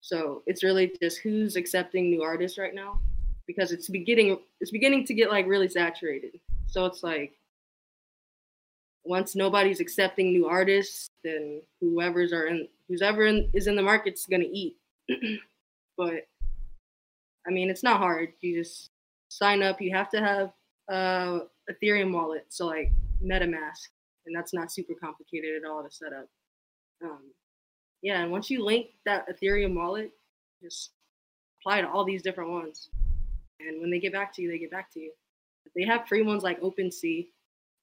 So 0.01 0.43
it's 0.45 0.63
really 0.63 0.93
just 1.01 1.19
who's 1.19 1.55
accepting 1.55 2.09
new 2.09 2.23
artists 2.23 2.57
right 2.57 2.75
now, 2.75 2.99
because 3.47 3.71
it's 3.71 3.87
beginning 3.87 4.37
it's 4.59 4.71
beginning 4.71 5.05
to 5.05 5.13
get 5.13 5.29
like 5.29 5.47
really 5.47 5.69
saturated. 5.69 6.41
So 6.67 6.85
it's 6.85 7.03
like 7.03 7.37
once 9.05 9.35
nobody's 9.35 9.79
accepting 9.79 10.31
new 10.31 10.47
artists, 10.47 11.09
then 11.23 11.61
whoever's 11.81 12.31
are 12.33 12.47
in 12.47 12.67
who's 12.87 13.01
ever 13.01 13.25
in, 13.25 13.49
is 13.53 13.67
in 13.67 13.75
the 13.75 13.81
market's 13.81 14.25
gonna 14.25 14.45
eat. 14.49 14.77
but 15.97 16.27
I 17.47 17.51
mean, 17.51 17.69
it's 17.69 17.83
not 17.83 17.97
hard. 17.97 18.33
You 18.41 18.63
just 18.63 18.89
sign 19.29 19.63
up. 19.63 19.81
You 19.81 19.93
have 19.95 20.09
to 20.11 20.19
have 20.19 20.53
uh, 20.89 21.39
Ethereum 21.69 22.13
wallet, 22.13 22.45
so 22.49 22.67
like 22.67 22.91
MetaMask, 23.23 23.89
and 24.25 24.35
that's 24.35 24.53
not 24.53 24.71
super 24.71 24.93
complicated 24.93 25.61
at 25.61 25.69
all 25.69 25.83
to 25.83 25.91
set 25.91 26.13
up. 26.13 26.27
Um, 27.03 27.31
yeah, 28.01 28.21
and 28.21 28.31
once 28.31 28.49
you 28.49 28.63
link 28.63 28.87
that 29.05 29.27
Ethereum 29.27 29.75
wallet, 29.75 30.11
just 30.61 30.91
apply 31.59 31.81
to 31.81 31.89
all 31.89 32.05
these 32.05 32.21
different 32.21 32.51
ones, 32.51 32.89
and 33.59 33.81
when 33.81 33.89
they 33.89 33.99
get 33.99 34.13
back 34.13 34.33
to 34.35 34.41
you, 34.41 34.49
they 34.49 34.59
get 34.59 34.71
back 34.71 34.91
to 34.93 34.99
you. 34.99 35.11
They 35.75 35.85
have 35.85 36.07
free 36.07 36.21
ones 36.21 36.43
like 36.43 36.61
OpenSea, 36.61 37.27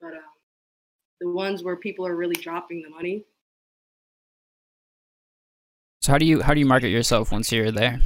but 0.00 0.12
um, 0.12 0.22
the 1.20 1.28
ones 1.28 1.62
where 1.62 1.76
people 1.76 2.06
are 2.06 2.16
really 2.16 2.34
dropping 2.36 2.82
the 2.82 2.88
money, 2.88 3.24
So 6.02 6.12
how 6.12 6.18
do 6.18 6.24
you 6.24 6.40
how 6.40 6.54
do 6.54 6.60
you 6.60 6.66
market 6.66 6.88
yourself 6.88 7.30
once 7.30 7.52
you're 7.52 7.70
there? 7.70 8.00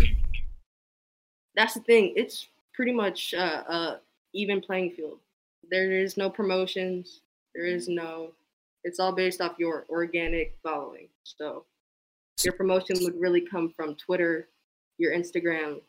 that's 1.54 1.74
the 1.74 1.80
thing. 1.80 2.12
It's 2.16 2.48
pretty 2.72 2.92
much 2.92 3.32
uh, 3.34 3.62
a 3.68 4.00
even 4.32 4.60
playing 4.60 4.90
field. 4.90 5.18
There 5.70 5.92
is 5.92 6.16
no 6.16 6.28
promotions. 6.28 7.20
There 7.54 7.64
is 7.64 7.88
no. 7.88 8.32
It's 8.82 8.98
all 8.98 9.12
based 9.12 9.40
off 9.40 9.54
your 9.58 9.86
organic 9.88 10.56
following. 10.62 11.08
So 11.22 11.64
your 12.42 12.52
promotion 12.54 12.96
would 13.02 13.18
really 13.18 13.40
come 13.40 13.70
from 13.70 13.94
Twitter, 13.94 14.48
your 14.98 15.12
Instagram, 15.12 15.80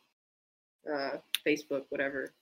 uh, 0.87 1.17
Facebook, 1.45 1.85
whatever. 1.89 2.33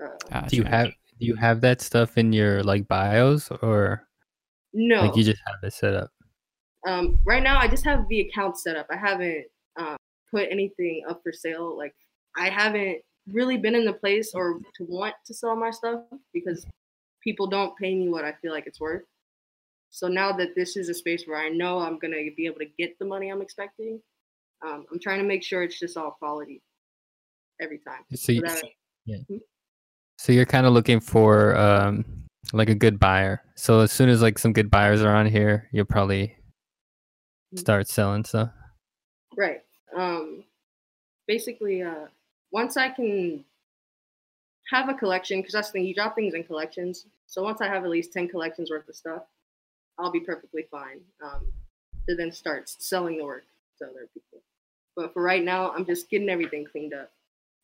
Uh, 0.00 0.46
Do 0.48 0.56
you 0.56 0.62
have 0.64 0.86
do 0.86 0.92
you 1.24 1.34
have 1.36 1.60
that 1.62 1.80
stuff 1.80 2.16
in 2.18 2.32
your 2.32 2.62
like 2.62 2.86
bios 2.88 3.50
or 3.50 4.06
no, 4.72 5.02
like 5.02 5.16
you 5.16 5.24
just 5.24 5.42
have 5.46 5.56
it 5.62 5.72
set 5.72 5.94
up? 5.94 6.10
um, 6.86 7.18
right 7.24 7.42
now 7.42 7.58
I 7.58 7.68
just 7.68 7.84
have 7.84 8.06
the 8.08 8.20
account 8.20 8.58
set 8.58 8.76
up. 8.76 8.86
I 8.90 8.96
haven't 8.96 9.46
um, 9.78 9.96
put 10.30 10.48
anything 10.50 11.02
up 11.08 11.22
for 11.22 11.32
sale. 11.32 11.76
Like 11.76 11.94
I 12.36 12.48
haven't 12.50 12.98
really 13.32 13.56
been 13.56 13.74
in 13.74 13.84
the 13.84 13.92
place 13.92 14.32
or 14.34 14.58
to 14.76 14.84
want 14.84 15.14
to 15.26 15.34
sell 15.34 15.56
my 15.56 15.70
stuff 15.70 16.00
because 16.32 16.66
people 17.22 17.46
don't 17.46 17.76
pay 17.78 17.94
me 17.94 18.08
what 18.08 18.24
I 18.24 18.32
feel 18.42 18.52
like 18.52 18.66
it's 18.66 18.80
worth. 18.80 19.04
So 19.90 20.08
now 20.08 20.32
that 20.32 20.54
this 20.54 20.76
is 20.76 20.88
a 20.88 20.94
space 20.94 21.24
where 21.26 21.38
I 21.38 21.48
know 21.48 21.78
I'm 21.78 21.98
gonna 21.98 22.16
be 22.36 22.46
able 22.46 22.58
to 22.58 22.68
get 22.78 22.98
the 22.98 23.04
money 23.06 23.30
I'm 23.30 23.40
expecting, 23.40 24.00
um, 24.66 24.84
I'm 24.92 25.00
trying 25.00 25.20
to 25.20 25.24
make 25.24 25.42
sure 25.42 25.62
it's 25.62 25.78
just 25.78 25.96
all 25.96 26.10
quality 26.10 26.60
every 27.60 27.78
time. 27.78 28.02
So 28.14 28.32
you, 28.32 28.42
that- 28.42 28.64
so 30.18 30.32
you're 30.32 30.46
kind 30.46 30.66
of 30.66 30.72
looking 30.72 31.00
for 31.00 31.56
um 31.56 32.04
like 32.52 32.68
a 32.68 32.74
good 32.74 32.98
buyer. 33.00 33.42
So 33.56 33.80
as 33.80 33.92
soon 33.92 34.08
as 34.08 34.20
like 34.22 34.38
some 34.38 34.52
good 34.52 34.70
buyers 34.70 35.02
are 35.02 35.14
on 35.14 35.26
here, 35.26 35.68
you'll 35.72 35.86
probably 35.86 36.36
Mm. 37.54 37.58
start 37.60 37.88
selling 37.88 38.24
stuff. 38.24 38.50
Right. 39.36 39.62
Um, 39.94 40.44
basically, 41.28 41.82
uh, 41.82 42.06
once 42.50 42.76
I 42.76 42.88
can 42.90 43.44
have 44.70 44.88
a 44.88 44.94
collection, 44.94 45.38
because 45.40 45.52
that's 45.52 45.68
the 45.68 45.72
thing, 45.74 45.84
you 45.86 45.94
drop 45.94 46.14
things 46.16 46.34
in 46.34 46.42
collections. 46.44 47.06
So 47.26 47.42
once 47.42 47.60
I 47.60 47.68
have 47.68 47.84
at 47.84 47.90
least 47.90 48.12
10 48.12 48.28
collections 48.28 48.70
worth 48.70 48.88
of 48.88 48.96
stuff, 48.96 49.22
I'll 49.98 50.10
be 50.10 50.20
perfectly 50.20 50.64
fine. 50.70 51.00
Um, 51.22 51.46
to 52.08 52.14
then 52.16 52.32
start 52.32 52.68
selling 52.68 53.18
the 53.18 53.24
work 53.24 53.44
to 53.78 53.84
other 53.86 54.08
people. 54.12 54.42
But 54.96 55.12
for 55.14 55.22
right 55.22 55.42
now, 55.44 55.70
I'm 55.72 55.86
just 55.86 56.10
getting 56.10 56.28
everything 56.28 56.64
cleaned 56.64 56.92
up. 56.92 57.10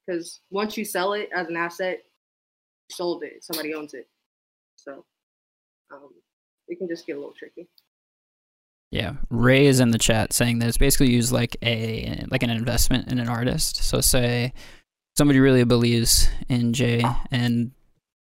Because 0.07 0.41
once 0.51 0.77
you 0.77 0.85
sell 0.85 1.13
it 1.15 1.29
as 1.35 1.49
an 1.49 1.57
asset, 1.57 2.05
sold 2.91 3.23
it, 3.23 3.45
somebody 3.45 3.75
owns 3.75 3.95
it. 3.95 4.09
So 4.77 5.05
um, 5.93 6.11
it 6.69 6.79
can 6.79 6.89
just 6.89 7.07
get 7.07 7.17
a 7.17 7.19
little 7.19 7.35
tricky. 7.35 7.69
Yeah, 8.91 9.15
Ray 9.29 9.67
is 9.67 9.79
in 9.79 9.93
the 9.93 9.99
chat 9.99 10.33
saying 10.33 10.59
that 10.59 10.69
it's 10.69 10.79
basically 10.79 11.11
used 11.11 11.33
like 11.33 11.57
a 11.63 12.25
like 12.31 12.43
an 12.43 12.51
investment 12.51 13.11
in 13.11 13.21
an 13.21 13.29
artist. 13.29 13.77
So 13.85 14.01
say 14.01 14.53
somebody 15.17 15.39
really 15.39 15.65
believes 15.65 16.29
in 16.49 16.73
Jay 16.73 17.05
and 17.31 17.71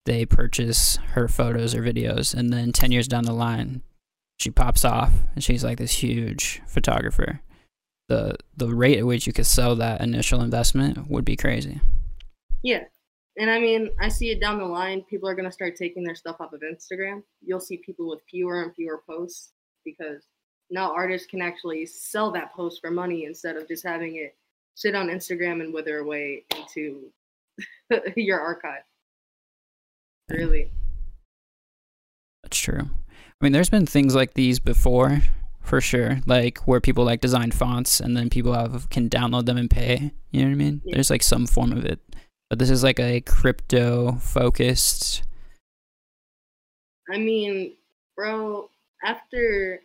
they 0.05 0.25
purchase 0.25 0.97
her 1.11 1.27
photos 1.27 1.75
or 1.75 1.81
videos 1.81 2.33
and 2.33 2.51
then 2.51 2.71
10 2.71 2.91
years 2.91 3.07
down 3.07 3.25
the 3.25 3.33
line 3.33 3.81
she 4.37 4.51
pops 4.51 4.85
off 4.85 5.11
and 5.33 5.43
she's 5.43 5.63
like 5.63 5.77
this 5.77 6.03
huge 6.03 6.61
photographer. 6.67 7.41
The 8.07 8.37
the 8.55 8.73
rate 8.73 8.99
at 8.99 9.05
which 9.05 9.27
you 9.27 9.33
could 9.33 9.45
sell 9.45 9.75
that 9.75 9.99
initial 9.99 10.41
investment 10.41 11.09
would 11.09 11.25
be 11.25 11.35
crazy. 11.35 11.81
Yeah. 12.63 12.85
And 13.37 13.51
I 13.51 13.59
mean, 13.59 13.89
I 13.99 14.09
see 14.09 14.31
it 14.31 14.41
down 14.41 14.57
the 14.57 14.65
line. 14.65 15.03
People 15.03 15.29
are 15.29 15.35
going 15.35 15.45
to 15.45 15.51
start 15.51 15.75
taking 15.75 16.03
their 16.03 16.15
stuff 16.15 16.37
off 16.39 16.53
of 16.53 16.61
Instagram. 16.61 17.21
You'll 17.45 17.59
see 17.59 17.77
people 17.77 18.09
with 18.09 18.21
fewer 18.29 18.63
and 18.63 18.73
fewer 18.73 19.03
posts 19.07 19.51
because 19.85 20.23
now 20.69 20.91
artists 20.93 21.27
can 21.27 21.41
actually 21.41 21.85
sell 21.85 22.31
that 22.31 22.53
post 22.53 22.81
for 22.81 22.89
money 22.91 23.25
instead 23.25 23.55
of 23.55 23.67
just 23.67 23.85
having 23.85 24.15
it 24.17 24.35
sit 24.75 24.95
on 24.95 25.07
Instagram 25.07 25.61
and 25.61 25.73
wither 25.73 25.99
away 25.99 26.45
into 26.55 27.11
your 28.15 28.39
archive. 28.39 28.83
Really. 30.29 30.71
That's 32.43 32.57
true. 32.57 32.81
I 32.81 33.43
mean, 33.43 33.53
there's 33.53 33.69
been 33.69 33.85
things 33.85 34.15
like 34.15 34.33
these 34.33 34.59
before, 34.59 35.21
for 35.61 35.79
sure. 35.79 36.19
Like 36.25 36.59
where 36.67 36.81
people 36.81 37.05
like 37.05 37.21
design 37.21 37.51
fonts 37.51 37.99
and 37.99 38.17
then 38.17 38.29
people 38.29 38.53
have 38.53 38.89
can 38.89 39.09
download 39.09 39.45
them 39.45 39.57
and 39.57 39.69
pay. 39.69 40.11
You 40.31 40.41
know 40.41 40.47
what 40.47 40.53
I 40.53 40.55
mean? 40.55 40.81
Yeah. 40.85 40.95
There's 40.95 41.09
like 41.09 41.23
some 41.23 41.45
form 41.45 41.71
of 41.71 41.85
it, 41.85 41.99
but 42.49 42.59
this 42.59 42.69
is 42.69 42.83
like 42.83 42.99
a 42.99 43.21
crypto 43.21 44.13
focused. 44.13 45.23
I 47.11 47.17
mean, 47.17 47.73
bro, 48.15 48.69
after 49.03 49.81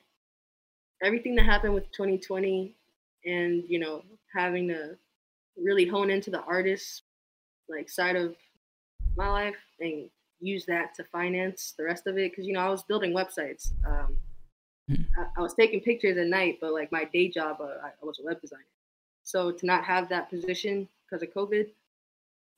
everything 1.02 1.34
that 1.36 1.46
happened 1.46 1.74
with 1.74 1.90
2020 1.92 2.74
and, 3.24 3.64
you 3.68 3.78
know, 3.78 4.02
having 4.34 4.68
to 4.68 4.96
really 5.56 5.86
hone 5.86 6.10
into 6.10 6.30
the 6.30 6.42
artist 6.42 7.02
like 7.68 7.88
side 7.88 8.16
of 8.16 8.34
my 9.16 9.28
life 9.28 9.56
and 9.80 10.08
use 10.40 10.64
that 10.66 10.94
to 10.94 11.04
finance 11.04 11.74
the 11.76 11.84
rest 11.84 12.06
of 12.06 12.18
it 12.18 12.32
because 12.32 12.46
you 12.46 12.52
know 12.52 12.60
I 12.60 12.68
was 12.68 12.82
building 12.82 13.12
websites. 13.12 13.72
Um, 13.86 14.16
Hmm. 14.88 15.02
I, 15.16 15.26
I 15.38 15.40
was 15.40 15.54
taking 15.54 15.80
pictures 15.80 16.16
at 16.16 16.26
night, 16.26 16.58
but 16.60 16.72
like 16.72 16.90
my 16.90 17.04
day 17.04 17.28
job, 17.28 17.58
uh, 17.60 17.84
I, 17.84 17.88
I 17.88 18.04
was 18.04 18.18
a 18.20 18.24
web 18.24 18.40
designer. 18.40 18.62
So 19.22 19.52
to 19.52 19.66
not 19.66 19.84
have 19.84 20.08
that 20.08 20.30
position 20.30 20.88
because 21.06 21.22
of 21.22 21.32
COVID, 21.32 21.68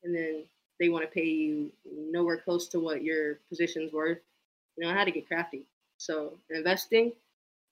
and 0.05 0.15
then 0.15 0.45
they 0.81 0.89
want 0.89 1.05
to 1.05 1.11
pay 1.11 1.25
you 1.25 1.73
nowhere 1.87 2.37
close 2.39 2.69
to 2.69 2.81
what 2.81 3.03
your 3.03 3.37
position's 3.49 3.93
worth, 3.93 4.19
you 4.77 4.85
know, 4.85 4.91
I 4.91 4.95
had 4.95 5.05
to 5.05 5.11
get 5.11 5.27
crafty. 5.27 5.63
So 5.99 6.35
investing 6.51 7.13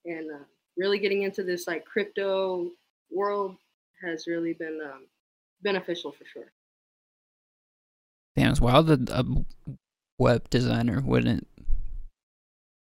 and 0.05 0.31
uh, 0.31 0.43
really 0.77 0.99
getting 0.99 1.23
into 1.23 1.43
this 1.43 1.67
like 1.67 1.85
crypto 1.85 2.69
world 3.11 3.57
has 4.01 4.25
really 4.27 4.53
been 4.53 4.79
um, 4.83 5.03
beneficial 5.61 6.11
for 6.11 6.25
sure. 6.25 6.51
Damn, 8.35 8.51
it's 8.51 8.61
wild 8.61 8.87
that 8.87 9.09
a 9.09 9.25
web 10.17 10.49
designer 10.49 11.01
wouldn't 11.05 11.47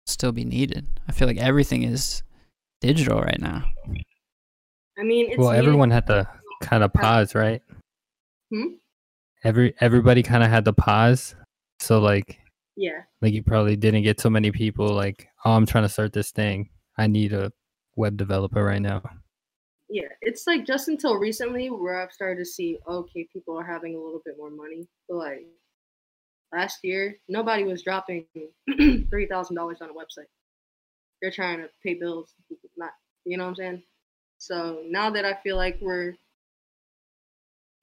still 0.08 0.32
be 0.32 0.44
needed. 0.46 0.88
I 1.08 1.12
feel 1.12 1.28
like 1.28 1.38
everything 1.38 1.84
is 1.84 2.24
digital 2.82 3.20
right 3.22 3.40
now. 3.40 3.66
I 4.98 5.04
mean, 5.04 5.30
it's 5.30 5.38
well, 5.38 5.52
needed- 5.52 5.66
everyone 5.66 5.92
had 5.92 6.08
to 6.08 6.28
kind 6.62 6.84
of 6.84 6.94
pause, 6.94 7.36
right? 7.36 7.62
Hmm? 8.52 8.76
Every 9.46 9.76
everybody 9.80 10.24
kind 10.24 10.44
of 10.44 10.50
had 10.50 10.66
to 10.66 10.74
pause. 10.74 11.36
So 11.80 12.00
like 12.00 12.40
Yeah, 12.76 13.04
like 13.22 13.34
you 13.34 13.44
probably 13.44 13.76
didn't 13.76 14.04
get 14.04 14.20
so 14.20 14.30
many 14.30 14.52
people 14.52 14.88
like, 14.88 15.30
"Oh, 15.46 15.52
I'm 15.52 15.68
trying 15.68 15.84
to 15.86 15.90
start 15.90 16.14
this 16.14 16.32
thing. 16.32 16.70
I 16.98 17.06
need 17.08 17.32
a 17.32 17.52
web 17.96 18.18
developer 18.18 18.64
right 18.64 18.82
now." 18.82 19.04
yeah. 19.90 20.10
It's 20.22 20.48
like 20.48 20.66
just 20.66 20.88
until 20.88 21.16
recently 21.18 21.70
where 21.70 22.02
I've 22.02 22.12
started 22.12 22.40
to 22.40 22.46
see, 22.46 22.80
okay, 22.88 23.28
people 23.32 23.58
are 23.58 23.64
having 23.64 23.96
a 23.96 24.00
little 24.00 24.22
bit 24.26 24.36
more 24.38 24.50
money. 24.50 24.88
But 25.08 25.18
like 25.18 25.46
last 26.52 26.80
year, 26.84 27.18
nobody 27.30 27.64
was 27.66 27.84
dropping 27.84 28.26
three 29.10 29.28
thousand 29.28 29.56
dollars 29.56 29.78
on 29.82 29.90
a 29.90 29.94
website. 29.94 30.28
They're 31.22 31.32
trying 31.32 31.60
to 31.60 31.70
pay 31.84 31.94
bills, 31.94 32.34
not 32.78 32.92
you 33.26 33.38
know 33.38 33.44
what 33.44 33.50
I'm 33.52 33.56
saying. 33.56 33.84
So 34.38 34.82
now 34.88 35.10
that 35.12 35.24
I 35.24 35.36
feel 35.44 35.56
like 35.56 35.78
we're 35.82 36.16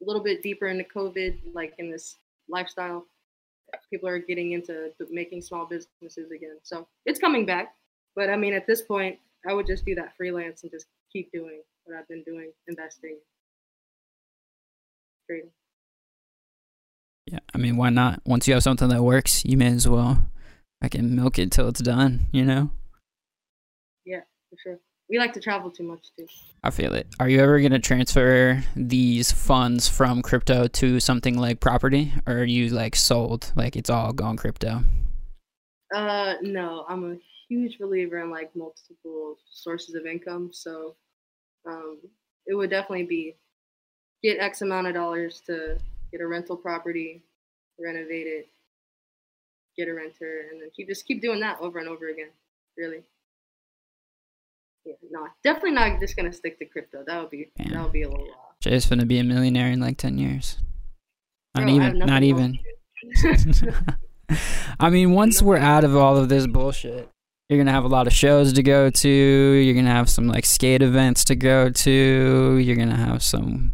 a 0.02 0.06
little 0.06 0.22
bit 0.22 0.42
deeper 0.42 0.66
into 0.66 0.84
COVID, 0.84 1.38
like 1.54 1.74
in 1.78 1.90
this 1.90 2.16
lifestyle, 2.48 3.06
people 3.90 4.08
are 4.08 4.18
getting 4.18 4.52
into 4.52 4.90
making 5.10 5.42
small 5.42 5.66
businesses 5.66 6.30
again. 6.30 6.58
So 6.62 6.86
it's 7.06 7.20
coming 7.20 7.46
back. 7.46 7.74
But 8.14 8.28
I 8.28 8.36
mean, 8.36 8.52
at 8.52 8.66
this 8.66 8.82
point, 8.82 9.18
I 9.48 9.54
would 9.54 9.66
just 9.66 9.84
do 9.84 9.94
that 9.94 10.16
freelance 10.16 10.62
and 10.62 10.70
just 10.70 10.86
keep 11.12 11.32
doing 11.32 11.62
what 11.84 11.96
I've 11.96 12.08
been 12.08 12.22
doing, 12.24 12.52
investing, 12.68 13.16
trading. 15.26 15.50
Yeah, 17.26 17.38
I 17.54 17.58
mean, 17.58 17.76
why 17.76 17.90
not? 17.90 18.20
Once 18.26 18.46
you 18.46 18.54
have 18.54 18.62
something 18.62 18.88
that 18.88 19.02
works, 19.02 19.44
you 19.44 19.56
may 19.56 19.68
as 19.68 19.88
well 19.88 20.28
I 20.82 20.88
can 20.88 21.14
milk 21.14 21.38
it 21.38 21.52
till 21.52 21.68
it's 21.68 21.80
done, 21.80 22.26
you 22.32 22.44
know? 22.44 22.70
Yeah, 24.04 24.22
for 24.50 24.56
sure. 24.62 24.78
We 25.08 25.18
like 25.18 25.32
to 25.34 25.40
travel 25.40 25.70
too 25.70 25.82
much 25.82 26.06
too. 26.16 26.26
I 26.62 26.70
feel 26.70 26.94
it. 26.94 27.06
Are 27.20 27.28
you 27.28 27.40
ever 27.40 27.58
going 27.60 27.72
to 27.72 27.78
transfer 27.78 28.62
these 28.74 29.30
funds 29.30 29.88
from 29.88 30.22
crypto 30.22 30.68
to 30.68 31.00
something 31.00 31.36
like 31.36 31.60
property 31.60 32.12
or 32.26 32.38
are 32.38 32.44
you 32.44 32.70
like 32.70 32.96
sold 32.96 33.52
like 33.56 33.76
it's 33.76 33.90
all 33.90 34.12
gone 34.12 34.36
crypto? 34.36 34.84
Uh, 35.94 36.34
no, 36.40 36.86
I'm 36.88 37.12
a 37.12 37.16
huge 37.48 37.78
believer 37.78 38.18
in 38.18 38.30
like 38.30 38.54
multiple 38.56 39.36
sources 39.50 39.94
of 39.94 40.06
income. 40.06 40.50
So, 40.52 40.96
um, 41.66 41.98
it 42.46 42.54
would 42.54 42.70
definitely 42.70 43.04
be 43.04 43.36
get 44.22 44.38
X 44.38 44.62
amount 44.62 44.86
of 44.86 44.94
dollars 44.94 45.42
to 45.46 45.76
get 46.10 46.20
a 46.20 46.26
rental 46.26 46.56
property, 46.56 47.22
renovate 47.78 48.26
it, 48.26 48.48
get 49.76 49.88
a 49.88 49.94
renter, 49.94 50.46
and 50.50 50.60
then 50.60 50.70
keep 50.74 50.88
just 50.88 51.06
keep 51.06 51.20
doing 51.20 51.40
that 51.40 51.60
over 51.60 51.78
and 51.78 51.88
over 51.88 52.08
again. 52.08 52.30
Really. 52.76 53.02
Yeah, 54.84 54.94
no, 55.10 55.26
definitely 55.44 55.72
not 55.72 56.00
just 56.00 56.16
gonna 56.16 56.32
stick 56.32 56.58
to 56.58 56.64
crypto. 56.64 57.04
That 57.06 57.20
would 57.20 57.30
be 57.30 57.50
that 57.56 57.68
Damn. 57.68 57.82
would 57.84 57.92
be 57.92 58.02
a 58.02 58.08
little. 58.08 58.26
Jay's 58.60 58.86
going 58.86 59.00
to 59.00 59.06
be 59.06 59.18
a 59.18 59.24
millionaire 59.24 59.68
in 59.72 59.80
like 59.80 59.96
10 59.96 60.18
years. 60.18 60.58
Not 61.56 61.64
Bro, 61.64 61.72
I 61.74 61.82
have 61.82 61.94
even, 61.94 62.06
not 62.06 62.22
even. 62.22 62.58
I 64.80 64.88
mean, 64.88 65.12
once 65.12 65.42
we're 65.42 65.58
out 65.58 65.82
of 65.82 65.96
all 65.96 66.16
of 66.16 66.28
this 66.28 66.46
bullshit, 66.46 67.08
you're 67.48 67.58
gonna 67.58 67.72
have 67.72 67.84
a 67.84 67.88
lot 67.88 68.06
of 68.06 68.12
shows 68.12 68.52
to 68.52 68.62
go 68.62 68.88
to. 68.88 69.08
You're 69.08 69.74
gonna 69.74 69.90
have 69.90 70.08
some 70.08 70.28
like 70.28 70.46
skate 70.46 70.80
events 70.80 71.24
to 71.24 71.34
go 71.34 71.70
to. 71.70 72.56
You're 72.58 72.76
gonna 72.76 72.96
have 72.96 73.22
some 73.22 73.72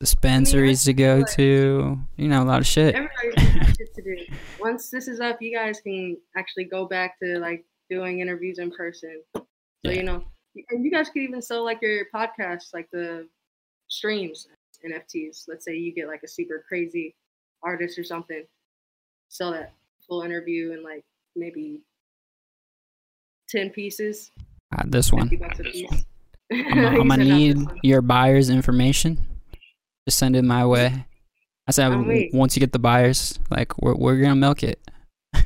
dispensaries 0.00 0.84
to 0.84 0.92
go 0.94 1.18
like- 1.18 1.32
to. 1.36 1.98
You 2.16 2.28
know, 2.28 2.42
a 2.42 2.44
lot 2.46 2.60
of 2.60 2.66
shit. 2.66 2.94
Everybody's 2.94 3.34
gonna 3.36 3.64
have 3.64 3.76
shit 3.76 3.94
to 3.94 4.02
do. 4.02 4.16
Once 4.58 4.90
this 4.90 5.06
is 5.06 5.20
up, 5.20 5.40
you 5.40 5.54
guys 5.54 5.80
can 5.80 6.16
actually 6.36 6.64
go 6.64 6.86
back 6.86 7.18
to 7.20 7.38
like 7.38 7.64
doing 7.90 8.20
interviews 8.20 8.58
in 8.58 8.70
person. 8.70 9.22
So 9.84 9.90
Yeah. 9.90 9.98
you 9.98 10.02
know, 10.04 10.24
and 10.70 10.84
you 10.84 10.90
guys 10.90 11.08
could 11.10 11.22
even 11.22 11.42
sell 11.42 11.64
like 11.64 11.80
your 11.82 12.06
podcast, 12.14 12.72
like 12.74 12.88
the 12.92 13.28
streams, 13.88 14.48
NFTs. 14.84 15.44
Let's 15.48 15.64
say 15.64 15.76
you 15.76 15.92
get 15.92 16.08
like 16.08 16.22
a 16.22 16.28
super 16.28 16.64
crazy 16.68 17.14
artist 17.62 17.98
or 17.98 18.04
something, 18.04 18.44
sell 19.28 19.52
that 19.52 19.72
full 20.06 20.22
interview 20.22 20.72
in 20.72 20.82
like 20.82 21.04
maybe 21.36 21.80
ten 23.48 23.70
pieces, 23.70 24.30
Uh, 24.76 24.82
this 24.86 25.12
one. 25.12 25.28
fifty 25.28 25.36
bucks. 25.36 25.60
I'm, 26.52 27.00
I'm 27.00 27.08
gonna 27.08 27.24
need 27.38 27.56
your 27.82 28.02
buyer's 28.02 28.50
information. 28.50 29.18
Just 30.06 30.18
send 30.18 30.36
it 30.36 30.42
my 30.42 30.66
way. 30.66 31.06
I 31.66 31.70
said 31.70 31.92
I'm 31.92 32.06
waiting. 32.06 32.36
once 32.36 32.56
you 32.56 32.60
get 32.60 32.72
the 32.72 32.78
buyers, 32.78 33.38
like 33.50 33.76
we're 33.80 33.94
we're 33.94 34.20
gonna 34.20 34.36
milk 34.36 34.62
it. 34.62 34.78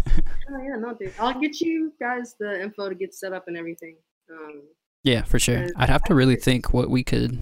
Oh 0.49 0.62
yeah, 0.62 0.76
no, 0.76 0.95
dude. 0.95 1.12
I'll 1.18 1.39
get 1.39 1.61
you 1.61 1.93
guys 2.01 2.37
the 2.39 2.62
info 2.62 2.89
to 2.89 2.95
get 2.95 3.12
set 3.14 3.32
up 3.32 3.49
and 3.49 3.57
everything. 3.57 3.97
Um, 4.31 4.62
Yeah, 5.05 5.22
for 5.22 5.39
sure. 5.39 5.68
I'd 5.77 5.89
have 5.89 6.03
to 6.05 6.14
really 6.14 6.37
think 6.37 6.72
what 6.72 6.91
we 6.91 7.03
could. 7.05 7.39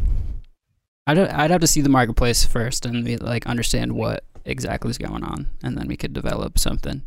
I'd 1.06 1.18
I'd 1.18 1.50
have 1.50 1.60
to 1.60 1.66
see 1.66 1.80
the 1.80 1.88
marketplace 1.88 2.44
first 2.44 2.86
and 2.86 3.04
be, 3.04 3.16
like 3.16 3.46
understand 3.46 3.92
what 3.92 4.24
exactly 4.44 4.90
is 4.90 4.98
going 4.98 5.22
on, 5.24 5.48
and 5.62 5.76
then 5.76 5.86
we 5.86 5.96
could 5.96 6.12
develop 6.12 6.58
something. 6.58 7.02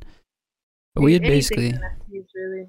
But 0.96 1.02
we 1.04 1.14
had 1.14 1.22
basically 1.24 1.74
really. 2.36 2.68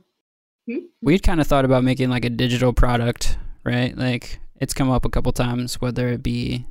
Hmm? 0.66 0.84
we 1.00 1.14
had 1.14 1.22
kind 1.22 1.40
of 1.40 1.46
thought 1.46 1.64
about 1.64 1.82
making 1.84 2.10
like 2.10 2.24
a 2.26 2.30
digital 2.30 2.72
product, 2.74 3.38
right? 3.64 3.96
Like 3.96 4.38
it's 4.60 4.74
come 4.74 4.90
up 4.90 5.04
a 5.04 5.10
couple 5.10 5.32
times, 5.32 5.80
whether 5.80 6.08
it 6.08 6.22
be 6.22 6.66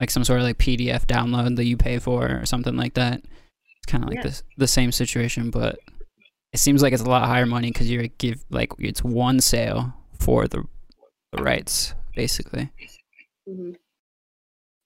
like 0.00 0.10
some 0.10 0.24
sort 0.24 0.40
of 0.40 0.44
like 0.44 0.58
PDF 0.58 1.06
download 1.06 1.56
that 1.56 1.64
you 1.64 1.76
pay 1.76 1.98
for 1.98 2.40
or 2.40 2.46
something 2.46 2.76
like 2.76 2.94
that. 2.94 3.20
It's 3.22 3.86
kind 3.86 4.04
of 4.04 4.08
like 4.10 4.18
Yeah. 4.18 4.22
this 4.24 4.42
the 4.58 4.68
same 4.68 4.92
situation, 4.92 5.50
but 5.50 5.78
it 6.52 6.58
seems 6.58 6.82
like 6.82 6.92
it's 6.92 7.02
a 7.02 7.08
lot 7.08 7.26
higher 7.26 7.46
money 7.46 7.70
because 7.70 7.90
you 7.90 8.08
give 8.18 8.44
like 8.50 8.72
it's 8.78 9.02
one 9.04 9.40
sale 9.40 9.92
for 10.18 10.46
the 10.48 10.64
the 11.32 11.42
rights, 11.42 11.94
basically. 12.16 12.70
hmm 13.46 13.72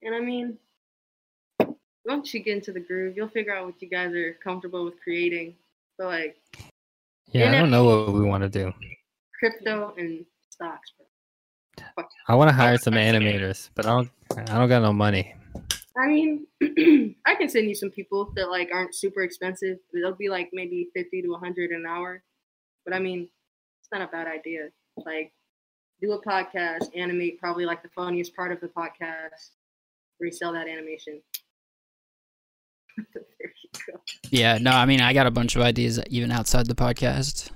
And 0.03 0.15
I 0.15 0.21
mean, 0.21 0.59
once 2.05 2.35
you 2.35 2.41
get 2.41 2.57
into 2.57 2.73
the 2.73 2.81
groove, 2.81 3.17
you'll 3.17 3.29
figure 3.29 3.55
out 3.55 3.67
what 3.67 3.81
you 3.81 3.89
guys 3.89 4.13
are 4.13 4.35
comfortable 4.43 4.85
with 4.85 5.01
creating. 5.03 5.55
But 5.99 6.07
like 6.09 6.37
Yeah, 7.33 7.51
I 7.53 7.59
don't 7.59 7.71
know 7.71 7.85
what 7.85 8.13
we 8.15 8.23
want 8.23 8.43
to 8.43 8.49
do. 8.49 8.73
crypto 9.39 9.95
and 9.97 10.25
stocks, 10.51 10.93
bro. 10.97 11.07
I 12.29 12.35
want 12.35 12.49
to 12.51 12.55
hire 12.55 12.79
some 12.79 12.95
animators, 12.95 13.71
but 13.75 13.87
I 13.87 13.91
don't. 13.91 14.11
I 14.37 14.59
don't 14.59 14.69
got 14.69 14.83
no 14.83 14.93
money. 14.93 15.35
I 15.97 16.07
mean, 16.07 16.47
I 17.27 17.35
can 17.35 17.49
send 17.49 17.69
you 17.69 17.75
some 17.75 17.91
people 17.91 18.33
that 18.37 18.51
like 18.51 18.71
aren't 18.73 18.95
super 18.95 19.23
expensive. 19.23 19.79
They'll 19.93 20.15
be 20.15 20.29
like 20.29 20.51
maybe 20.53 20.89
fifty 20.95 21.23
to 21.23 21.35
hundred 21.35 21.71
an 21.71 21.85
hour. 21.89 22.23
But 22.85 22.95
I 22.95 22.99
mean, 22.99 23.29
it's 23.81 23.89
not 23.93 24.01
a 24.03 24.11
bad 24.11 24.27
idea. 24.27 24.69
Like, 24.97 25.33
do 26.01 26.13
a 26.13 26.23
podcast, 26.23 26.87
animate 26.97 27.39
probably 27.39 27.65
like 27.65 27.83
the 27.83 27.89
funniest 27.95 28.35
part 28.35 28.53
of 28.53 28.61
the 28.61 28.69
podcast, 28.69 29.51
resell 30.21 30.53
that 30.55 30.69
animation. 30.69 31.21
there 33.15 33.53
you 33.63 33.71
go. 33.93 34.01
Yeah, 34.31 34.59
no, 34.59 34.71
I 34.73 34.87
mean, 34.87 35.01
I 35.01 35.13
got 35.13 35.27
a 35.27 35.31
bunch 35.31 35.57
of 35.57 35.63
ideas 35.63 36.01
even 36.09 36.31
outside 36.31 36.67
the 36.67 36.75
podcast 36.75 37.51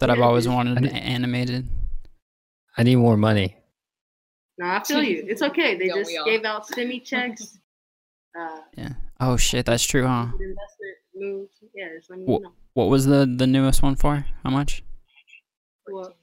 that 0.00 0.10
I've 0.10 0.20
always 0.20 0.44
dude. 0.44 0.54
wanted 0.54 0.86
I- 0.86 0.98
animated. 0.98 1.68
I 2.78 2.82
need 2.82 2.96
more 2.96 3.16
money. 3.16 3.55
No, 4.58 4.66
I 4.66 4.82
feel 4.82 5.02
you. 5.02 5.24
It's 5.28 5.42
okay. 5.50 5.76
They 5.76 5.88
Don't 5.88 5.98
just 6.04 6.24
gave 6.24 6.44
out 6.44 6.66
stimmy 6.66 7.02
checks. 7.10 7.58
Uh, 8.38 8.60
Yeah. 8.76 8.90
Oh 9.20 9.36
shit, 9.36 9.64
that's 9.66 9.84
true, 9.84 10.06
huh? 10.06 10.26
investment 10.32 10.96
moves. 11.14 11.50
Yeah, 11.74 11.88
just 11.96 12.10
let 12.10 12.18
me 12.18 12.24
Wha- 12.26 12.38
know. 12.40 12.52
What 12.74 12.88
was 12.90 13.06
the 13.06 13.24
the 13.26 13.46
newest 13.46 13.82
one 13.82 13.96
for? 13.96 14.26
How 14.44 14.50
much? 14.50 14.82
What? 15.86 16.16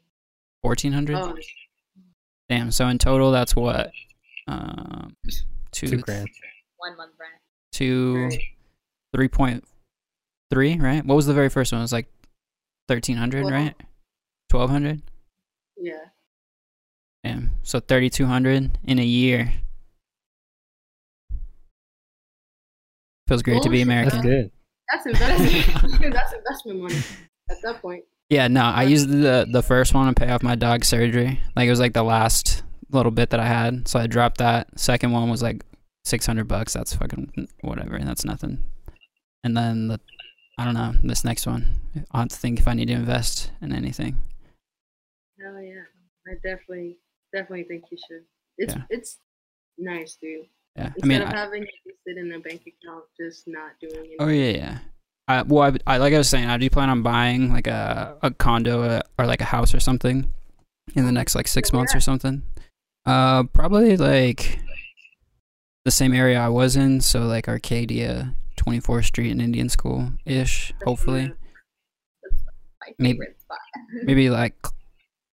Fourteen 0.62 0.94
hundred. 0.94 1.16
Oh, 1.18 1.36
Damn. 2.50 2.70
So 2.72 2.88
in 2.88 2.98
total, 3.00 3.32
that's 3.32 3.56
what? 3.56 3.92
Um, 4.48 5.16
two, 5.72 5.88
Two 5.88 5.98
grand. 5.98 6.28
One 6.78 6.98
month 6.98 7.14
rent. 7.20 7.34
two, 7.72 8.26
Right. 8.26 8.40
three 9.16 9.28
point 9.30 9.64
three, 10.52 10.78
right? 10.78 11.04
What 11.06 11.16
was 11.16 11.26
the 11.26 11.34
very 11.34 11.50
first 11.50 11.72
one? 11.72 11.80
It 11.82 11.86
was 11.86 11.94
like 11.94 12.08
thirteen 12.88 13.18
hundred, 13.18 13.46
right? 13.50 13.74
Twelve 14.50 14.70
hundred. 14.70 15.02
yeah. 15.78 15.94
Damn. 17.24 17.52
So 17.64 17.80
thirty 17.80 18.10
two 18.10 18.26
hundred 18.26 18.78
in 18.84 19.00
a 19.00 19.04
year. 19.04 19.54
Feels 23.28 23.42
great 23.42 23.64
to 23.64 23.70
be 23.70 23.82
American. 23.82 24.12
That's 24.12 24.26
good. 24.26 24.52
That's 24.92 25.06
investment. 25.06 26.14
that's 26.14 26.34
investment 26.38 26.82
money 26.82 26.98
at 27.50 27.58
that 27.64 27.82
point. 27.82 28.04
Yeah, 28.30 28.48
no, 28.48 28.64
I 28.64 28.84
used 28.84 29.10
the 29.10 29.48
the 29.50 29.62
first 29.62 29.94
one 29.94 30.14
to 30.14 30.14
pay 30.14 30.32
off 30.32 30.44
my 30.44 30.56
dog 30.56 30.84
surgery. 30.84 31.40
Like 31.56 31.68
it 31.68 31.70
was 31.70 31.80
like 31.80 31.94
the 31.94 32.04
last 32.04 32.64
little 32.90 33.12
bit 33.12 33.30
that 33.30 33.40
I 33.40 33.46
had, 33.46 33.88
so 33.88 34.00
I 34.00 34.08
dropped 34.08 34.38
that. 34.38 34.80
Second 34.80 35.12
one 35.12 35.30
was 35.30 35.42
like 35.42 35.64
six 36.04 36.26
hundred 36.26 36.48
bucks. 36.48 36.74
That's 36.74 36.96
fucking 36.96 37.48
whatever. 37.62 37.98
That's 38.00 38.26
nothing. 38.26 38.64
And 39.44 39.58
then 39.58 39.88
the, 39.90 40.00
I 40.58 40.66
don't 40.66 40.74
know, 40.74 40.94
this 41.04 41.26
next 41.26 41.46
one, 41.46 41.68
I'll 42.12 42.22
have 42.22 42.30
to 42.30 42.38
think 42.38 42.60
if 42.60 42.68
I 42.68 42.74
need 42.74 42.88
to 42.88 42.94
invest 42.94 43.52
in 43.62 43.74
anything. 43.74 44.18
Hell 45.40 45.62
yeah. 45.62 45.84
I 46.26 46.36
definitely, 46.36 46.98
definitely 47.34 47.64
think 47.66 47.86
you 47.92 47.98
should. 48.08 48.24
It's 48.58 48.74
Yeah. 48.76 48.84
it's 48.90 49.20
nice, 49.78 50.16
dude. 50.22 50.46
Yeah, 50.76 50.92
I 51.02 51.06
mean, 51.06 51.22
of 51.22 51.30
I, 51.30 51.36
having 51.38 51.64
it 51.64 51.96
sit 52.08 52.18
in 52.18 52.32
a 52.32 52.40
bank 52.40 52.62
account, 52.62 53.04
just 53.20 53.48
not 53.48 53.72
doing 53.82 53.96
anything. 53.98 54.16
oh 54.20 54.28
yeah, 54.28 54.50
yeah. 54.52 54.78
I, 55.28 55.42
well, 55.44 55.72
I, 55.88 55.94
I 55.96 55.98
like 55.98 56.14
I 56.14 56.18
was 56.18 56.28
saying, 56.30 56.46
I 56.50 56.58
do 56.58 56.70
plan 56.70 56.90
on 56.90 57.02
buying 57.04 57.52
like 57.52 57.68
a 57.68 58.18
a 58.24 58.32
condo 58.32 58.82
uh, 58.84 59.02
or 59.20 59.26
like 59.26 59.42
a 59.42 59.46
house 59.46 59.74
or 59.76 59.80
something 59.80 60.34
in 60.96 61.06
the 61.06 61.12
next 61.12 61.36
like 61.36 61.48
six 61.48 61.72
Where 61.72 61.80
months 61.80 61.96
or 61.96 62.00
something. 62.00 62.42
Uh, 63.06 63.44
probably 63.44 63.98
like 63.98 64.60
the 65.86 65.92
same 65.92 66.14
area 66.14 66.40
I 66.40 66.50
was 66.50 66.76
in, 66.76 67.02
so 67.02 67.22
like 67.22 67.48
Arcadia, 67.48 68.34
Twenty 68.58 68.80
Fourth 68.80 69.06
Street, 69.06 69.32
and 69.32 69.42
Indian 69.42 69.70
School 69.70 70.12
ish. 70.26 70.74
Hopefully, 70.86 71.32
My 72.82 72.88
Maybe- 72.98 73.20
spot. 73.40 73.60
maybe 74.04 74.30
like 74.30 74.56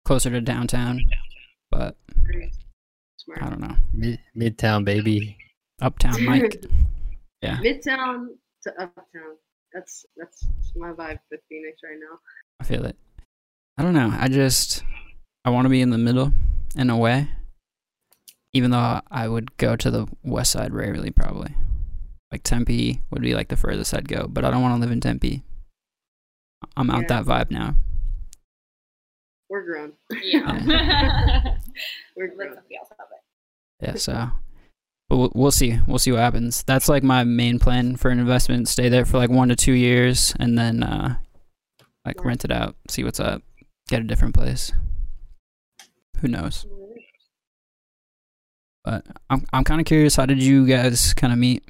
closer 0.04 0.30
to 0.30 0.40
downtown, 0.40 1.00
but 1.70 1.96
Smart. 3.18 3.42
I 3.42 3.50
don't 3.50 3.60
know. 3.60 3.76
Mid- 3.92 4.20
Midtown, 4.36 4.84
baby. 4.84 5.36
Uptown, 5.80 6.24
Mike. 6.24 6.64
Yeah. 7.42 7.58
Midtown 7.58 8.28
to 8.62 8.70
uptown. 8.82 9.36
That's 9.72 10.06
that's 10.16 10.46
my 10.74 10.90
vibe 10.92 11.18
with 11.30 11.40
Phoenix 11.50 11.80
right 11.84 11.98
now. 12.00 12.18
I 12.60 12.64
feel 12.64 12.84
it. 12.86 12.96
I 13.76 13.82
don't 13.82 13.92
know. 13.92 14.10
I 14.18 14.28
just 14.28 14.82
I 15.44 15.50
want 15.50 15.66
to 15.66 15.68
be 15.68 15.82
in 15.82 15.90
the 15.90 15.98
middle 15.98 16.32
in 16.76 16.88
a 16.88 16.96
way. 16.96 17.28
Even 18.54 18.70
though 18.70 19.00
I 19.10 19.28
would 19.28 19.54
go 19.58 19.76
to 19.76 19.90
the 19.90 20.06
west 20.24 20.52
side 20.52 20.72
rarely, 20.72 21.10
probably. 21.10 21.54
Like 22.32 22.42
Tempe 22.42 23.02
would 23.10 23.20
be 23.22 23.34
like 23.34 23.48
the 23.48 23.56
furthest 23.56 23.92
I'd 23.92 24.08
go, 24.08 24.26
but 24.26 24.44
I 24.44 24.50
don't 24.50 24.62
want 24.62 24.74
to 24.76 24.80
live 24.80 24.90
in 24.90 25.00
Tempe. 25.02 25.42
I'm 26.74 26.90
out 26.90 27.02
Yeah. 27.02 27.22
that 27.22 27.24
vibe 27.26 27.50
now. 27.50 27.76
We're 29.48 29.64
grown. 29.64 29.92
Yeah. 30.22 30.42
We're 32.16 32.28
Let 32.28 32.36
grown. 32.36 32.54
somebody 32.54 32.76
else 32.78 32.88
have 32.98 33.08
it. 33.12 33.86
Yeah, 33.86 33.94
so 33.96 34.30
but 35.08 35.16
we'll, 35.18 35.32
we'll 35.34 35.50
see. 35.50 35.78
We'll 35.86 35.98
see 35.98 36.10
what 36.12 36.20
happens. 36.20 36.64
That's 36.64 36.88
like 36.88 37.02
my 37.02 37.22
main 37.24 37.58
plan 37.58 37.96
for 37.96 38.10
an 38.10 38.18
investment. 38.18 38.68
Stay 38.68 38.88
there 38.88 39.04
for 39.04 39.18
like 39.18 39.30
one 39.30 39.48
to 39.50 39.56
two 39.56 39.72
years, 39.74 40.34
and 40.40 40.58
then 40.58 40.82
uh, 40.82 41.16
like 42.04 42.18
Right. 42.18 42.26
rent 42.26 42.44
it 42.44 42.50
out, 42.50 42.74
see 42.88 43.04
what's 43.04 43.20
up, 43.20 43.42
get 43.88 44.00
a 44.00 44.04
different 44.04 44.34
place. 44.34 44.72
Who 46.20 46.28
knows? 46.28 46.66
But 48.84 49.04
I'm 49.30 49.44
I'm 49.52 49.64
kind 49.64 49.80
of 49.80 49.86
curious. 49.86 50.16
How 50.16 50.26
did 50.26 50.42
you 50.42 50.66
guys 50.66 51.12
kind 51.14 51.32
of 51.32 51.38
meet? 51.38 51.62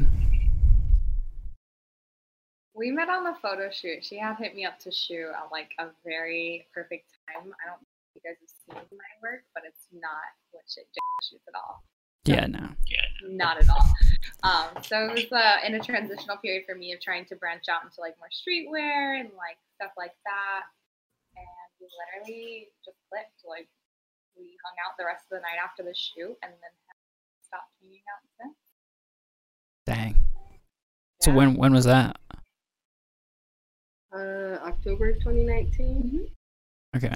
We 2.76 2.90
met 2.90 3.08
on 3.08 3.24
the 3.24 3.34
photo 3.40 3.70
shoot. 3.72 4.04
She 4.04 4.18
had 4.18 4.36
hit 4.36 4.54
me 4.54 4.66
up 4.66 4.78
to 4.80 4.92
shoot 4.92 5.32
at 5.32 5.50
like 5.50 5.72
a 5.80 5.86
very 6.04 6.66
perfect 6.74 7.08
time. 7.24 7.48
I 7.56 7.72
don't 7.72 7.80
know 7.80 7.88
if 8.12 8.20
you 8.20 8.20
guys 8.20 8.36
have 8.36 8.52
seen 8.52 8.98
my 8.98 9.12
work, 9.24 9.44
but 9.54 9.64
it's 9.64 9.88
not 9.96 10.28
what 10.52 10.62
shit 10.68 10.84
shoots 11.24 11.48
at 11.48 11.54
all. 11.56 11.82
Yeah, 12.26 12.46
no. 12.46 12.68
Not 13.24 13.56
at 13.56 13.68
all. 13.70 13.88
Um, 14.42 14.82
so 14.82 15.08
it 15.08 15.30
was 15.30 15.32
uh, 15.32 15.64
in 15.66 15.74
a 15.74 15.80
transitional 15.80 16.36
period 16.36 16.64
for 16.68 16.74
me 16.74 16.92
of 16.92 17.00
trying 17.00 17.24
to 17.26 17.36
branch 17.36 17.64
out 17.70 17.82
into 17.82 18.00
like 18.00 18.14
more 18.18 18.28
streetwear 18.28 19.20
and 19.20 19.30
like 19.38 19.56
stuff 19.74 19.92
like 19.96 20.14
that. 20.26 20.68
And 21.34 21.46
we 21.80 21.88
literally 21.96 22.68
just 22.84 22.98
clicked. 23.08 23.40
Like 23.48 23.68
we 24.36 24.58
hung 24.60 24.76
out 24.84 24.98
the 24.98 25.06
rest 25.06 25.24
of 25.32 25.38
the 25.38 25.40
night 25.40 25.56
after 25.64 25.82
the 25.82 25.94
shoot 25.96 26.36
and 26.44 26.52
then 26.52 26.74
stopped 27.40 27.72
hanging 27.80 28.04
out 28.04 28.20
since. 28.36 28.58
Dang. 29.86 30.26
So 31.22 31.32
when 31.32 31.56
when 31.56 31.72
was 31.72 31.86
that? 31.86 32.18
Uh, 34.14 34.58
October 34.66 35.12
2019. 35.14 36.28
Okay. 36.96 37.12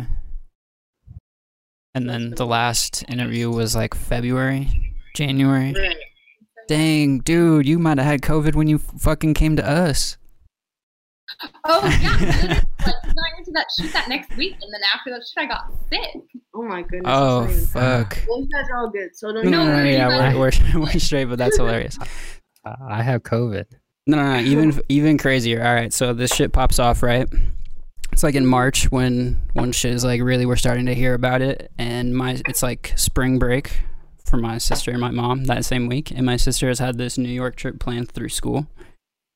And 1.95 2.09
then 2.09 2.31
the 2.37 2.47
last 2.47 3.05
interview 3.09 3.51
was 3.51 3.75
like 3.75 3.95
February, 3.95 4.95
January. 5.17 5.73
Right. 5.77 5.97
Dang, 6.69 7.19
dude, 7.19 7.67
you 7.67 7.79
might 7.79 7.99
have 7.99 8.07
had 8.07 8.23
COVID 8.23 8.55
when 8.55 8.69
you 8.69 8.79
fucking 8.79 9.35
came 9.35 9.57
to 9.57 9.69
us. 9.69 10.17
Oh 11.65 11.81
yeah, 11.85 12.17
literally, 12.21 12.49
like 12.49 13.03
going 13.03 13.35
into 13.39 13.51
that 13.55 13.67
shoot 13.79 13.93
that 13.93 14.09
next 14.09 14.37
week, 14.37 14.53
and 14.61 14.73
then 14.73 14.81
after 14.95 15.11
that 15.11 15.23
shoot, 15.27 15.41
I 15.43 15.47
got 15.47 15.73
sick. 15.91 16.23
Oh 16.55 16.63
my 16.63 16.83
goodness. 16.83 17.03
Oh 17.07 17.47
that's 17.47 17.75
not 17.75 17.83
even- 17.83 18.05
fuck. 18.05 18.19
Well, 18.29 18.41
you 18.43 18.49
guys 18.53 18.67
are 18.71 18.77
all 18.79 18.91
good, 18.91 19.09
so 19.15 19.33
don't. 19.33 19.45
No, 19.47 19.51
no, 19.51 19.65
no, 19.65 19.77
No, 19.77 19.85
no, 19.85 19.91
yeah, 19.91 20.35
we're, 20.35 20.51
we're, 20.75 20.81
we're 20.81 20.99
straight, 21.01 21.25
but 21.25 21.39
that's 21.39 21.57
hilarious. 21.57 21.99
Uh, 22.65 22.75
I 22.89 23.03
have 23.03 23.23
COVID. 23.23 23.65
No, 24.07 24.17
no, 24.17 24.37
no, 24.37 24.41
even 24.49 24.81
even 24.89 25.19
crazier. 25.19 25.65
All 25.65 25.75
right, 25.75 25.93
so 25.93 26.13
this 26.13 26.35
shit 26.35 26.53
pops 26.53 26.79
off, 26.79 27.03
right? 27.03 27.29
It's 28.13 28.23
like 28.23 28.35
in 28.35 28.47
March 28.47 28.91
when 28.91 29.41
when 29.53 29.73
shit 29.73 29.95
is 29.95 30.05
like 30.05 30.21
really 30.23 30.47
we're 30.47 30.57
starting 30.57 30.87
to 30.87 30.95
hear 30.95 31.15
about 31.15 31.43
it, 31.43 31.71
and 31.79 32.17
my 32.17 32.41
it's 32.47 32.63
like 32.63 32.93
spring 32.97 33.39
break 33.39 33.83
for 34.25 34.37
my 34.37 34.59
sister 34.59 34.91
and 34.91 35.01
my 35.01 35.11
mom 35.11 35.45
that 35.45 35.65
same 35.65 35.87
week, 35.87 36.11
and 36.11 36.25
my 36.25 36.37
sister 36.37 36.69
has 36.69 36.79
had 36.79 36.99
this 36.99 37.19
New 37.19 37.29
York 37.29 37.57
trip 37.57 37.79
planned 37.79 38.11
through 38.11 38.29
school, 38.29 38.67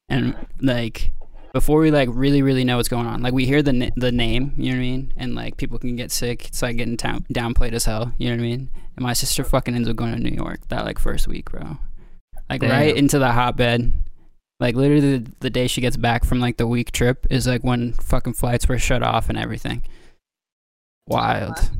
and 0.08 0.36
like 0.60 1.12
before 1.52 1.78
we 1.78 1.92
like 1.92 2.08
really 2.12 2.42
really 2.42 2.64
know 2.64 2.78
what's 2.78 2.88
going 2.88 3.06
on, 3.06 3.22
like 3.22 3.32
we 3.32 3.46
hear 3.46 3.62
the 3.62 3.72
na- 3.72 3.90
the 3.96 4.10
name, 4.10 4.54
you 4.56 4.72
know 4.72 4.76
what 4.78 4.82
I 4.82 4.88
mean, 4.88 5.12
and 5.16 5.34
like 5.36 5.56
people 5.56 5.78
can 5.78 5.94
get 5.94 6.10
sick. 6.10 6.46
It's 6.46 6.62
like 6.62 6.76
getting 6.76 6.96
down- 6.96 7.26
downplayed 7.32 7.72
as 7.74 7.84
hell, 7.84 8.12
you 8.18 8.28
know 8.28 8.36
what 8.36 8.40
I 8.40 8.48
mean. 8.48 8.70
And 8.96 9.04
my 9.04 9.12
sister 9.12 9.44
fucking 9.44 9.74
ends 9.74 9.88
up 9.88 9.94
going 9.96 10.12
to 10.14 10.20
New 10.20 10.34
York 10.34 10.66
that 10.68 10.84
like 10.84 10.98
first 10.98 11.28
week, 11.28 11.50
bro. 11.50 11.78
Like 12.50 12.60
Damn. 12.60 12.70
right 12.70 12.96
into 12.96 13.20
the 13.20 13.30
hotbed. 13.30 13.92
Like 14.60 14.76
literally 14.76 15.18
the, 15.18 15.32
the 15.40 15.50
day 15.50 15.66
she 15.66 15.80
gets 15.80 15.96
back 15.96 16.24
from 16.24 16.40
like 16.40 16.56
the 16.56 16.66
week 16.66 16.92
trip 16.92 17.26
is 17.28 17.46
like 17.46 17.62
when 17.62 17.92
fucking 17.92 18.34
flights 18.34 18.68
were 18.68 18.78
shut 18.78 19.02
off 19.02 19.28
and 19.28 19.38
everything. 19.38 19.82
Wild. 21.06 21.70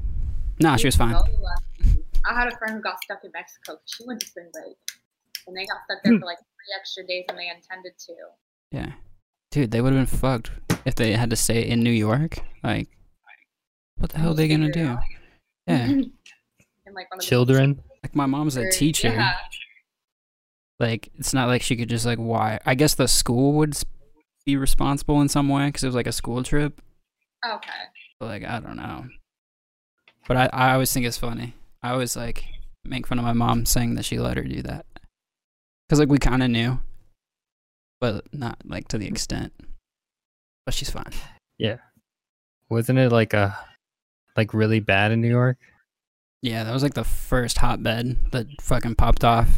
Nah, 0.61 0.77
she 0.77 0.87
was 0.87 0.97
fine. 0.97 1.15
So. 1.15 1.25
I 2.27 2.35
had 2.35 2.53
a 2.53 2.57
friend 2.57 2.75
who 2.75 2.81
got 2.81 3.03
stuck 3.03 3.25
in 3.25 3.31
Mexico. 3.33 3.79
She 3.87 4.05
went 4.07 4.21
to 4.21 4.27
spring 4.27 4.49
break, 4.53 4.77
and 5.47 5.57
they 5.57 5.67
got 5.67 5.79
stuck 5.85 6.03
there 6.03 6.15
hmm. 6.15 6.21
for 6.21 6.27
like 6.27 6.39
three 6.39 6.75
extra 6.79 7.07
days 7.07 7.25
than 7.29 7.37
they 7.37 7.49
intended 7.49 7.93
to. 7.99 8.15
Yeah. 8.73 8.93
Dude, 9.51 9.71
they 9.71 9.81
would 9.81 9.93
have 9.93 10.11
been 10.11 10.19
fucked 10.19 10.51
if 10.85 10.95
they 10.95 11.13
had 11.13 11.31
to 11.31 11.37
stay 11.37 11.69
in 11.69 11.83
New 11.83 11.91
York. 11.91 12.39
Like, 12.63 12.89
what 13.97 14.11
the 14.11 14.19
hell 14.19 14.33
are 14.33 14.35
they 14.35 14.49
gonna 14.49 14.73
do? 14.73 14.97
Yeah. 15.67 15.87
like 16.93 17.07
the 17.15 17.23
Children. 17.23 17.83
Like 18.03 18.15
my 18.15 18.27
mom's 18.27 18.57
a 18.57 18.71
teacher. 18.71 19.09
Yeah. 19.09 19.35
Like 20.81 21.11
it's 21.17 21.33
not 21.33 21.49
like 21.49 21.63
she 21.63 21.77
could 21.77 21.89
just 21.89 22.07
like 22.07 22.19
why. 22.19 22.61
I 22.67 22.75
guess 22.75 22.95
the 22.95 23.09
school 23.09 23.53
would 23.55 23.77
be 24.45 24.57
responsible 24.57 25.21
in 25.21 25.29
some 25.29 25.49
way 25.49 25.67
because 25.67 25.85
it 25.85 25.89
was 25.89 25.95
like 25.95 26.07
a 26.07 26.13
school 26.13 26.43
trip. 26.43 26.81
Okay. 27.47 27.71
But 28.19 28.27
like 28.27 28.45
I 28.45 28.61
don't 28.61 28.77
know. 28.77 29.07
But 30.27 30.37
I 30.37 30.51
I 30.53 30.73
always 30.73 30.93
think 30.93 31.07
it's 31.07 31.19
funny. 31.19 31.55
I 31.83 31.91
always 31.91 32.17
like 32.17 32.45
make 32.85 33.07
fun 33.07 33.19
of 33.19 33.25
my 33.25 33.33
mom 33.33 33.67
saying 33.67 33.95
that 33.95 34.05
she 34.05 34.19
let 34.19 34.37
her 34.37 34.43
do 34.45 34.63
that 34.63 34.87
because 35.87 36.01
like 36.01 36.09
we 36.09 36.19
kind 36.19 36.43
of 36.43 36.51
knew, 36.51 36.81
but 38.01 38.25
not 38.33 38.59
like 38.65 38.89
to 38.89 38.99
the 38.99 39.07
extent. 39.07 39.53
But 40.67 40.75
she's 40.75 40.91
fine. 40.91 41.13
Yeah. 41.59 41.77
Wasn't 42.69 42.99
it 42.99 43.13
like 43.13 43.35
a 43.35 43.57
like 44.37 44.55
really 44.55 44.81
bad 44.81 45.13
in 45.13 45.21
New 45.21 45.29
York? 45.29 45.59
Yeah, 46.43 46.65
that 46.65 46.73
was 46.73 46.83
like 46.83 46.95
the 46.95 47.05
first 47.05 47.59
hotbed 47.59 48.19
that 48.33 48.47
fucking 48.61 48.97
popped 48.97 49.25
off. 49.25 49.49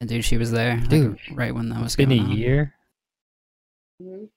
And 0.00 0.08
dude, 0.08 0.24
she 0.24 0.36
was 0.36 0.50
there, 0.52 0.76
like, 0.76 0.88
Dude, 0.88 1.18
right 1.32 1.54
when 1.54 1.68
that 1.70 1.78
was 1.82 1.86
It's 1.94 1.96
been 1.96 2.08
going 2.10 2.20
a 2.20 2.24
on. 2.24 2.30
year. 2.36 2.74
Mhm. 4.00 4.28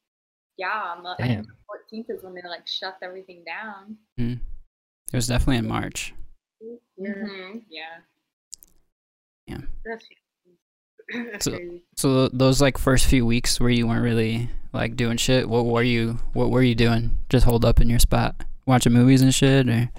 Yeah, 0.57 0.93
on 0.97 1.03
the, 1.03 1.09
I 1.19 1.27
think 1.27 1.47
the 1.47 1.53
14th 1.69 2.09
is 2.09 2.23
when 2.23 2.33
they 2.33 2.41
like 2.43 2.67
shut 2.67 2.97
everything 3.01 3.43
down. 3.45 3.97
It 4.17 4.39
was 5.13 5.27
definitely 5.27 5.57
in 5.57 5.67
March. 5.67 6.13
Yeah, 6.59 7.13
Mhm, 7.13 7.63
Yeah. 7.69 9.57
that's, 9.85 10.07
that's 11.31 11.45
So- 11.45 11.79
So 11.95 12.27
those 12.29 12.59
like 12.61 12.77
first 12.77 13.05
few 13.05 13.25
weeks 13.25 13.59
where 13.59 13.69
you 13.69 13.87
weren't 13.87 14.03
really 14.03 14.49
like 14.73 14.95
doing 14.95 15.17
shit, 15.17 15.47
what 15.49 15.65
were 15.65 15.83
you 15.83 16.13
what 16.33 16.49
were 16.49 16.63
you 16.63 16.75
doing? 16.75 17.17
Just 17.29 17.45
hold 17.45 17.65
up 17.65 17.79
in 17.81 17.89
your 17.89 17.99
spot, 17.99 18.43
watching 18.65 18.93
movies 18.93 19.21
and 19.21 19.33
shit, 19.33 19.67
or 19.69 19.89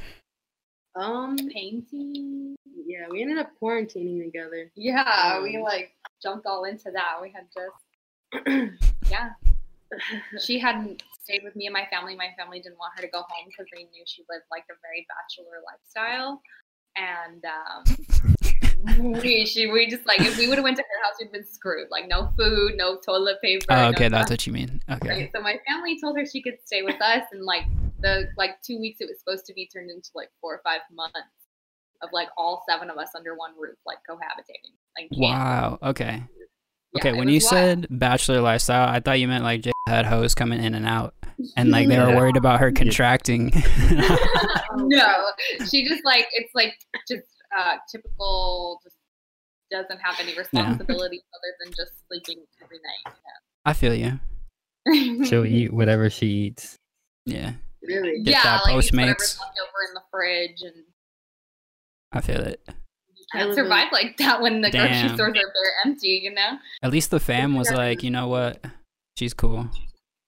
Um, 0.97 1.37
Painting. 1.37 2.57
Yeah, 2.93 3.07
we 3.11 3.23
ended 3.23 3.39
up 3.39 3.51
quarantining 3.61 4.23
together. 4.23 4.71
Yeah, 4.77 5.41
we 5.43 5.57
Um, 5.57 5.63
like 5.63 5.93
jumped 6.23 6.47
all 6.47 6.65
into 6.65 6.91
that. 6.93 7.21
We 7.23 7.33
had 7.33 7.47
just 7.55 8.77
yeah. 9.11 9.31
She 10.41 10.59
hadn't 10.59 11.03
stayed 11.23 11.43
with 11.45 11.55
me 11.55 11.67
and 11.67 11.73
my 11.73 11.87
family. 11.91 12.17
My 12.17 12.31
family 12.39 12.61
didn't 12.61 12.79
want 12.79 12.93
her 12.97 13.03
to 13.03 13.09
go 13.09 13.19
home 13.19 13.47
because 13.47 13.67
they 13.75 13.85
knew 13.85 14.05
she 14.07 14.25
lived 14.31 14.45
like 14.51 14.65
a 14.71 14.75
very 14.83 15.07
bachelor 15.13 15.61
lifestyle. 15.69 16.41
And 16.97 17.45
um, 17.45 19.21
we 19.23 19.47
she 19.47 19.67
we 19.71 19.87
just 19.89 20.07
like 20.07 20.21
if 20.21 20.37
we 20.39 20.49
would 20.49 20.59
have 20.59 20.65
went 20.65 20.77
to 20.79 20.83
her 20.83 21.05
house, 21.05 21.15
we'd 21.21 21.33
been 21.33 21.47
screwed. 21.47 21.89
Like 21.91 22.09
no 22.09 22.31
food, 22.39 22.73
no 22.77 22.99
toilet 23.05 23.37
paper. 23.43 23.67
oh, 23.71 23.75
no 23.77 23.89
okay, 23.91 24.09
that's 24.09 24.31
what 24.31 24.47
you 24.47 24.53
mean. 24.53 24.81
Okay, 24.91 25.09
Right, 25.09 25.31
So 25.35 25.41
my 25.43 25.59
family 25.69 25.99
told 26.01 26.17
her 26.19 26.25
she 26.27 26.43
could 26.43 26.59
stay 26.65 26.83
with 26.83 27.01
us, 27.01 27.25
and 27.33 27.45
like 27.45 27.65
the 28.01 28.29
like 28.37 28.61
two 28.63 28.79
weeks 28.81 29.01
it 29.01 29.09
was 29.09 29.19
supposed 29.19 29.47
to 29.47 29.55
be 29.55 29.67
turned 29.73 29.91
into 29.91 30.11
like 30.15 30.31
four 30.41 30.55
or 30.55 30.61
five 30.65 30.81
months 30.93 31.17
of 32.03 32.11
like 32.13 32.29
all 32.37 32.65
seven 32.69 32.91
of 32.91 32.99
us 32.99 33.11
under 33.15 33.35
one 33.35 33.53
roof, 33.59 33.77
like 33.87 33.99
cohabitating. 34.09 34.73
Like 34.99 35.09
wow. 35.13 35.79
Okay, 35.83 36.23
Yeah, 36.95 37.01
okay. 37.01 37.13
When 37.13 37.29
you 37.29 37.35
wild. 37.43 37.43
said 37.43 37.87
bachelor 37.91 38.41
lifestyle, 38.41 38.89
I 38.89 39.01
thought 39.01 39.21
you 39.21 39.29
meant 39.29 39.45
like 39.45 39.63
Jay 39.63 39.73
had 39.89 40.07
hoes 40.07 40.35
coming 40.35 40.63
in 40.63 40.75
and 40.75 40.87
out, 40.87 41.15
and 41.57 41.71
like 41.71 41.89
they 41.89 41.99
were 41.99 42.15
worried 42.15 42.37
about 42.37 42.61
her 42.61 42.73
contracting. 42.81 43.53
no, 44.77 45.25
she 45.71 45.87
just 45.89 46.05
like 46.05 46.27
it's 46.33 46.55
like 46.55 46.75
just 47.09 47.25
uh, 47.59 47.77
typical. 47.91 48.81
Just 48.83 48.97
doesn't 49.71 50.01
have 50.01 50.17
any 50.21 50.35
responsibilities 50.37 51.23
other 51.35 51.55
than 51.65 51.73
just 51.73 51.93
sleeping 52.07 52.45
every 52.63 52.77
night. 52.77 53.15
I 53.65 53.73
feel 53.73 53.95
you. 53.95 54.21
You? 54.87 55.25
She'll 55.27 55.47
eat 55.47 55.73
whatever 55.73 56.11
she 56.11 56.27
eats. 56.27 56.77
Yeah, 57.25 57.53
really. 57.83 58.23
Get 58.23 58.33
yeah, 58.33 58.43
that 58.43 58.65
like 58.67 58.75
Postmates. 58.77 59.39
left 59.41 59.59
over 59.63 59.89
in 59.89 59.95
the 59.95 60.03
fridge, 60.11 60.61
and 60.63 60.85
I 62.13 62.21
feel 62.21 62.41
it. 62.41 62.61
you 62.69 62.75
I 63.35 63.39
can't 63.39 63.49
live 63.51 63.59
in- 63.59 63.65
survive 63.65 63.93
like 63.93 64.17
that 64.19 64.41
when 64.43 64.61
the 64.61 64.71
grocery 64.71 65.09
stores 65.09 65.21
are 65.31 65.33
bare 65.33 65.73
empty. 65.85 66.21
You 66.23 66.35
know. 66.35 66.59
At 66.83 66.91
least 66.91 67.11
the 67.11 67.21
fam 67.21 67.55
was 67.55 67.71
like, 67.71 68.03
you 68.03 68.11
know 68.11 68.29
what? 68.29 68.65
She's 69.19 69.35
cool. 69.35 69.69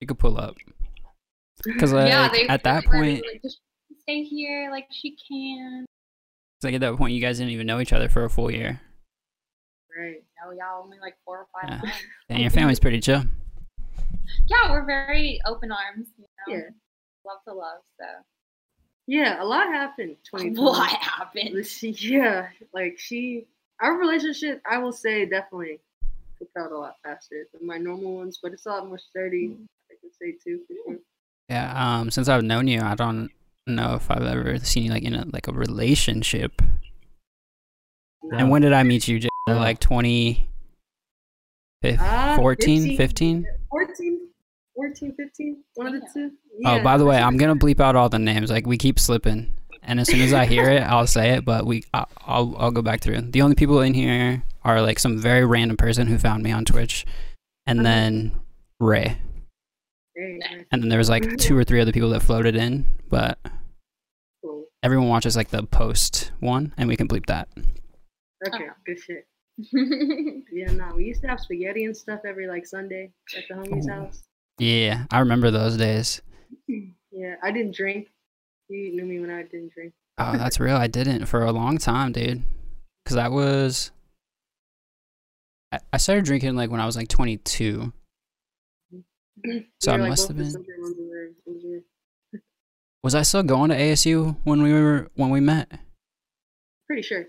She 0.01 0.07
could 0.07 0.19
pull 0.19 0.39
up. 0.39 0.57
Because 1.65 1.93
like 1.93 2.09
yeah, 2.11 2.29
they 2.29 2.47
at 2.49 2.65
that 2.65 2.85
point, 2.85 3.25
like, 3.25 3.41
she 3.43 3.95
stay 4.03 4.23
here, 4.25 4.71
like 4.71 4.87
she 4.91 5.17
can. 5.31 5.87
it's 6.59 6.65
like 6.65 6.75
at 6.75 6.81
that 6.83 6.97
point, 6.97 7.15
you 7.15 7.21
guys 7.23 7.39
didn't 7.39 7.53
even 7.53 7.67
know 7.67 7.81
each 7.81 7.93
other 7.93 8.09
for 8.09 8.25
a 8.25 8.29
full 8.29 8.51
year, 8.51 8.81
Right. 9.97 10.17
No, 10.45 10.51
yeah, 10.51 10.65
only 10.83 10.99
like 11.01 11.15
four 11.25 11.39
or 11.39 11.47
five 11.55 11.71
Yeah. 11.71 11.77
months. 11.79 12.03
and 12.29 12.39
your 12.41 12.51
family's 12.51 12.81
pretty 12.81 13.01
chill. 13.01 13.23
Yeah, 14.49 14.71
we're 14.73 14.85
very 14.85 15.41
open 15.47 15.71
arms. 15.73 16.09
You 16.19 16.27
know? 16.49 16.55
Yeah. 16.55 16.69
Love 17.25 17.39
to 17.49 17.55
love. 17.55 17.81
So 17.99 18.07
Yeah, 19.07 19.43
a 19.43 19.45
lot 19.45 19.67
happened. 19.69 20.17
Twenty. 20.29 20.59
what 20.59 20.91
happened? 20.91 21.67
Yeah, 21.83 22.49
like 22.73 22.99
she, 22.99 23.47
our 23.81 23.97
relationship, 23.99 24.63
I 24.71 24.79
will 24.79 24.93
say, 24.93 25.27
definitely 25.27 25.81
propelled 26.39 26.73
a 26.73 26.79
lot 26.79 26.97
faster 27.05 27.47
than 27.53 27.67
my 27.67 27.79
normal 27.79 28.17
ones, 28.17 28.39
but 28.43 28.53
it's 28.53 28.67
a 28.67 28.71
lot 28.71 28.87
more 28.89 28.99
sturdy. 28.99 29.57
I 29.91 29.95
could 30.01 30.15
say 30.21 30.33
too. 30.43 30.61
Sure. 30.69 30.97
Yeah. 31.49 31.73
Um. 32.01 32.11
Since 32.11 32.29
I've 32.29 32.43
known 32.45 32.67
you, 32.67 32.81
I 32.81 32.95
don't 32.95 33.31
know 33.67 33.95
if 33.95 34.11
I've 34.11 34.23
ever 34.23 34.59
seen 34.59 34.85
you 34.85 34.91
like 34.91 35.03
in 35.03 35.15
a 35.15 35.25
like 35.33 35.49
a 35.49 35.53
relationship. 35.53 36.63
No. 38.23 38.39
And 38.39 38.51
when 38.51 38.63
did 38.63 38.73
I 38.73 38.83
meet 38.85 39.07
you? 39.07 39.19
Jay? 39.19 39.29
Like 39.47 39.79
20, 39.81 40.49
fif- 41.83 42.01
Ah, 42.01 42.37
14, 42.39 42.97
15. 42.97 42.97
15? 42.97 43.47
14, 43.69 44.24
14, 44.75 45.15
15, 45.17 45.63
one 45.75 45.95
of 45.95 46.01
the 46.01 46.31
Yeah. 46.59 46.73
Oh, 46.81 46.83
by 46.83 46.97
the 46.97 47.05
way, 47.05 47.17
I'm 47.19 47.37
gonna 47.37 47.57
bleep 47.57 47.81
out 47.81 47.97
all 47.97 48.09
the 48.09 48.19
names. 48.19 48.51
Like 48.51 48.67
we 48.67 48.77
keep 48.77 48.99
slipping, 48.99 49.53
and 49.83 50.01
as 50.01 50.09
soon 50.09 50.21
as 50.21 50.33
I 50.33 50.47
hear 50.47 50.69
it, 50.71 50.83
I'll 50.83 51.07
say 51.07 51.31
it. 51.31 51.45
But 51.45 51.65
we, 51.67 51.85
I- 51.95 52.07
I'll, 52.27 52.55
I'll 52.59 52.71
go 52.71 52.83
back 52.83 53.01
through. 53.01 53.21
The 53.21 53.43
only 53.43 53.55
people 53.57 53.81
in 53.81 53.95
here 53.95 54.43
are 54.63 54.81
like 54.83 54.99
some 54.99 55.19
very 55.19 55.45
random 55.45 55.77
person 55.77 56.07
who 56.07 56.19
found 56.19 56.43
me 56.43 56.51
on 56.53 56.65
Twitch, 56.65 57.05
and 57.67 57.81
Mhm. 57.81 57.83
then 57.85 58.33
Ray, 58.81 59.17
nice. 60.17 60.65
and 60.73 60.83
then 60.83 60.89
there 60.89 60.99
was 60.99 61.09
like 61.11 61.37
two 61.39 61.57
or 61.57 61.65
three 61.65 61.81
other 61.81 61.93
people 61.93 62.11
that 62.11 62.21
floated 62.21 62.57
in, 62.57 62.87
but 63.09 63.39
Cool. 64.43 64.65
everyone 64.83 65.09
watches 65.09 65.37
like 65.37 65.49
the 65.51 65.63
post 65.65 66.33
one, 66.41 66.73
and 66.77 66.89
we 66.89 66.97
can 66.97 67.07
bleep 67.09 67.27
that. 67.27 67.49
Okay, 68.47 68.65
Uh-huh. 68.65 68.75
good 68.85 68.99
shit. 68.99 69.27
Yeah, 70.53 70.73
no, 70.73 70.93
we 70.97 71.05
used 71.05 71.23
to 71.23 71.29
have 71.29 71.39
spaghetti 71.41 71.85
and 71.85 71.97
stuff 71.97 72.21
every 72.27 72.47
like 72.49 72.67
Sunday 72.67 73.13
at 73.37 73.45
the 73.49 73.55
homie's 73.55 73.87
Ooh. 73.87 73.93
house. 73.93 74.23
Yeah, 74.59 75.05
I 75.11 75.21
remember 75.21 75.51
those 75.51 75.77
days. 75.77 76.23
Yeah, 76.69 77.35
I 77.43 77.51
didn't 77.51 77.75
drink. 77.75 78.09
You 78.69 78.95
knew 78.95 79.05
me 79.05 79.21
when 79.21 79.31
I 79.31 79.43
didn't 79.43 79.73
drink. 79.73 79.93
Oh, 80.19 80.37
that's 80.37 80.61
real. 80.61 80.77
I 80.77 80.87
didn't 80.87 81.27
for 81.27 81.43
a 81.43 81.53
long 81.53 81.79
time, 81.79 82.13
dude. 82.13 82.43
Because 83.05 83.17
I 83.17 83.29
was. 83.29 83.91
I- 85.73 85.81
I 85.93 85.97
started 85.97 86.25
drinking 86.25 86.55
like 86.57 86.71
when 86.71 86.81
I 86.81 86.87
was 86.87 86.97
like 86.97 87.09
22. 87.09 87.93
So 89.81 89.93
I 89.93 89.97
like, 89.97 90.09
must 90.11 90.29
have 90.29 90.37
been. 90.37 90.51
sober 90.51 90.65
ones 90.79 90.97
in 90.99 91.09
there. 91.09 91.25
It 91.27 91.35
was 91.47 91.63
weird. 91.65 91.83
Was 93.03 93.15
I 93.15 93.23
still 93.23 93.43
going 93.43 93.71
to 93.71 93.77
ASU 93.77 94.37
when 94.45 94.63
we 94.63 94.73
were 94.73 95.11
when 95.15 95.31
we 95.31 95.41
met? 95.41 95.71
Pretty 96.87 97.03
sure. 97.03 97.27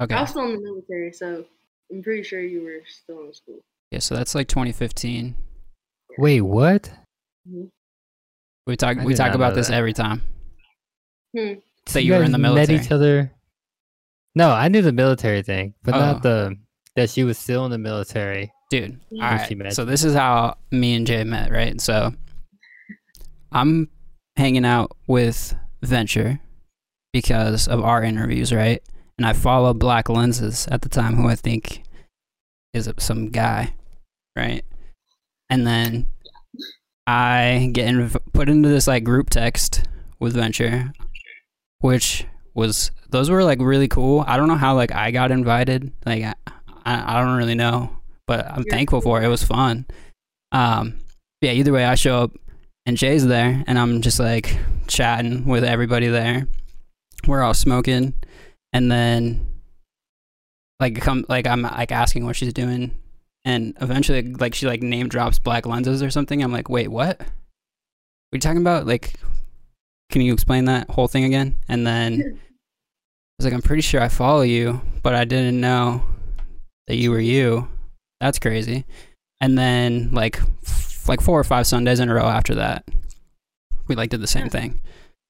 Okay. 0.00 0.14
I 0.14 0.22
was 0.22 0.30
still 0.30 0.44
in 0.44 0.54
the 0.54 0.60
military, 0.60 1.12
so 1.12 1.44
I'm 1.92 2.02
pretty 2.02 2.22
sure 2.24 2.40
you 2.40 2.64
were 2.64 2.80
still 2.88 3.24
in 3.26 3.32
school. 3.34 3.60
Yeah, 3.92 4.00
so 4.00 4.16
that's 4.16 4.34
like 4.34 4.48
2015. 4.48 5.36
Wait, 6.18 6.40
what? 6.42 6.90
We 8.66 8.76
talk 8.76 8.98
I 8.98 9.04
we 9.04 9.12
did 9.12 9.18
talk 9.18 9.28
not 9.28 9.36
about 9.36 9.48
know 9.50 9.54
this 9.56 9.68
that. 9.68 9.74
every 9.74 9.92
time. 9.92 10.22
Hmm. 11.36 11.54
So 11.86 11.98
you, 11.98 12.12
were 12.12 12.18
guys 12.20 12.26
in 12.26 12.32
the 12.32 12.38
Met 12.38 12.54
military. 12.54 12.78
each 12.78 12.92
other. 12.92 13.32
No, 14.34 14.50
I 14.50 14.68
knew 14.68 14.82
the 14.82 14.92
military 14.92 15.42
thing, 15.42 15.74
but 15.82 15.94
Oh. 15.94 15.98
not 15.98 16.22
the 16.22 16.56
that 16.96 17.10
she 17.10 17.24
was 17.24 17.38
still 17.38 17.64
in 17.64 17.70
the 17.70 17.78
military. 17.78 18.52
Dude, 18.70 19.00
Yeah. 19.10 19.24
all 19.24 19.30
When 19.30 19.38
right. 19.38 19.48
she 19.48 19.54
met 19.54 19.72
So 19.74 19.84
this 19.84 20.04
is 20.04 20.14
how 20.14 20.56
me 20.70 20.94
and 20.94 21.06
Jay 21.06 21.24
met, 21.24 21.50
right? 21.50 21.80
So 21.80 22.14
I'm 23.50 23.88
hanging 24.36 24.64
out 24.64 24.96
with 25.06 25.54
Venture 25.82 26.38
because 27.12 27.66
of 27.68 27.82
our 27.82 28.02
interviews, 28.02 28.52
right? 28.52 28.82
And 29.18 29.26
I 29.26 29.32
follow 29.32 29.74
Blacklenses 29.74 30.66
at 30.70 30.82
the 30.82 30.88
time, 30.88 31.16
who 31.16 31.28
I 31.28 31.34
think 31.34 31.82
is 32.72 32.88
some 32.98 33.28
guy, 33.30 33.74
right? 34.36 34.64
And 35.52 35.66
then 35.66 36.06
I 37.06 37.68
get 37.74 37.86
inv- 37.86 38.16
put 38.32 38.48
into 38.48 38.70
this 38.70 38.86
like 38.86 39.04
group 39.04 39.28
text 39.28 39.86
with 40.18 40.32
Venture, 40.32 40.94
which 41.80 42.24
was 42.54 42.90
those 43.10 43.28
were 43.28 43.44
like 43.44 43.60
really 43.60 43.86
cool. 43.86 44.24
I 44.26 44.38
don't 44.38 44.48
know 44.48 44.54
how 44.56 44.74
like 44.74 44.92
I 44.92 45.10
got 45.10 45.30
invited. 45.30 45.92
Like 46.06 46.24
I, 46.24 46.34
I, 46.86 47.18
I 47.18 47.20
don't 47.20 47.36
really 47.36 47.54
know, 47.54 47.94
but 48.26 48.50
I'm 48.50 48.62
You're 48.64 48.70
thankful 48.74 49.02
for 49.02 49.20
it. 49.20 49.26
It 49.26 49.28
was 49.28 49.42
fun. 49.42 49.84
Um, 50.52 50.94
yeah. 51.42 51.52
Either 51.52 51.74
way, 51.74 51.84
I 51.84 51.96
show 51.96 52.22
up 52.22 52.32
and 52.86 52.96
Jay's 52.96 53.26
there, 53.26 53.62
and 53.66 53.78
I'm 53.78 54.00
just 54.00 54.18
like 54.18 54.56
chatting 54.86 55.44
with 55.44 55.64
everybody 55.64 56.08
there. 56.08 56.48
We're 57.26 57.42
all 57.42 57.52
smoking, 57.52 58.14
and 58.72 58.90
then 58.90 59.46
like 60.80 60.98
come 61.02 61.26
like 61.28 61.46
I'm 61.46 61.60
like 61.60 61.92
asking 61.92 62.24
what 62.24 62.36
she's 62.36 62.54
doing, 62.54 62.96
and 63.44 63.76
eventually 63.80 64.22
like 64.34 64.54
she 64.54 64.66
like 64.66 64.82
name 64.82 65.08
drops 65.08 65.38
Blacklenses 65.38 66.02
or 66.02 66.10
something. 66.10 66.42
I'm 66.42 66.52
like, 66.52 66.68
wait, 66.68 66.88
what? 66.88 67.20
Are 67.20 67.26
you 68.32 68.40
talking 68.40 68.60
about? 68.60 68.86
Like, 68.86 69.14
can 70.10 70.22
you 70.22 70.32
explain 70.32 70.66
that 70.66 70.90
whole 70.90 71.08
thing 71.08 71.24
again?" 71.24 71.56
And 71.68 71.86
then 71.86 72.20
I 72.40 73.34
was 73.38 73.44
like, 73.44 73.54
"I'm 73.54 73.62
pretty 73.62 73.82
sure 73.82 74.00
I 74.00 74.08
follow 74.08 74.42
you, 74.42 74.80
but 75.02 75.14
I 75.14 75.24
didn't 75.24 75.60
know 75.60 76.02
that 76.86 76.96
you 76.96 77.10
were 77.10 77.20
you. 77.20 77.68
That's 78.20 78.38
crazy." 78.38 78.84
And 79.40 79.58
then 79.58 80.12
like 80.12 80.40
f- 80.64 81.08
like 81.08 81.20
four 81.20 81.38
or 81.38 81.44
five 81.44 81.66
Sundays 81.66 82.00
in 82.00 82.08
a 82.08 82.14
row 82.14 82.26
after 82.26 82.54
that, 82.54 82.84
we 83.88 83.96
like 83.96 84.10
did 84.10 84.20
the 84.20 84.26
same 84.26 84.48
thing. 84.48 84.80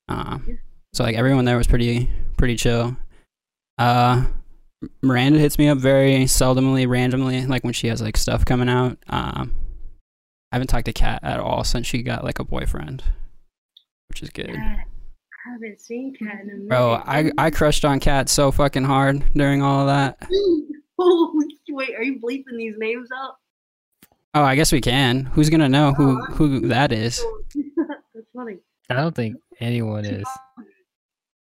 Um, 0.08 0.58
so 0.92 1.02
like 1.02 1.16
everyone 1.16 1.44
there 1.46 1.56
was 1.56 1.66
pretty 1.66 2.10
pretty 2.36 2.56
chill. 2.56 2.96
Uh, 3.78 4.26
Miranda 5.02 5.38
hits 5.38 5.58
me 5.58 5.68
up 5.68 5.78
very 5.78 6.24
seldomly, 6.24 6.88
randomly, 6.88 7.46
like 7.46 7.64
when 7.64 7.72
she 7.72 7.88
has 7.88 8.00
like 8.02 8.16
stuff 8.16 8.44
coming 8.44 8.68
out. 8.68 8.98
Um, 9.08 9.52
I 10.50 10.56
haven't 10.56 10.68
talked 10.68 10.86
to 10.86 10.92
Kat 10.92 11.20
at 11.22 11.40
all 11.40 11.64
since 11.64 11.86
she 11.86 12.02
got 12.02 12.24
like 12.24 12.38
a 12.38 12.44
boyfriend, 12.44 13.02
which 14.08 14.22
is 14.22 14.30
good. 14.30 14.54
Cat. 14.54 14.86
I 15.46 15.52
haven't 15.52 15.80
seen 15.80 16.14
Cat 16.14 16.40
in 16.42 16.50
a 16.50 16.52
minute. 16.54 16.68
Bro, 16.68 17.02
I 17.06 17.32
I 17.38 17.50
crushed 17.50 17.84
on 17.84 18.00
Kat 18.00 18.28
so 18.28 18.50
fucking 18.52 18.84
hard 18.84 19.24
during 19.34 19.62
all 19.62 19.80
of 19.80 19.86
that. 19.88 20.28
Oh, 21.04 21.42
wait, 21.70 21.96
are 21.96 22.02
you 22.04 22.20
bleeping 22.20 22.56
these 22.58 22.74
names 22.78 23.08
out? 23.16 23.34
Oh, 24.34 24.42
I 24.42 24.54
guess 24.54 24.70
we 24.70 24.80
can. 24.80 25.24
Who's 25.24 25.50
gonna 25.50 25.68
know 25.68 25.92
who 25.92 26.22
who 26.26 26.68
that 26.68 26.92
is? 26.92 27.20
That's 28.14 28.26
funny. 28.36 28.58
I 28.88 28.94
don't 28.94 29.14
think 29.14 29.36
anyone 29.58 30.04
is. 30.04 30.24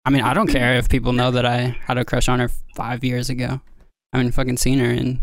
I 0.06 0.10
mean, 0.10 0.22
I 0.22 0.34
don't 0.34 0.46
care 0.46 0.76
if 0.76 0.88
people 0.88 1.12
know 1.12 1.32
that 1.32 1.44
I 1.44 1.76
had 1.84 1.98
a 1.98 2.04
crush 2.04 2.28
on 2.28 2.38
her 2.38 2.48
five 2.76 3.02
years 3.02 3.28
ago. 3.28 3.60
I 4.12 4.18
haven't 4.18 4.32
fucking 4.32 4.56
seen 4.56 4.78
her 4.78 4.88
in 4.88 5.20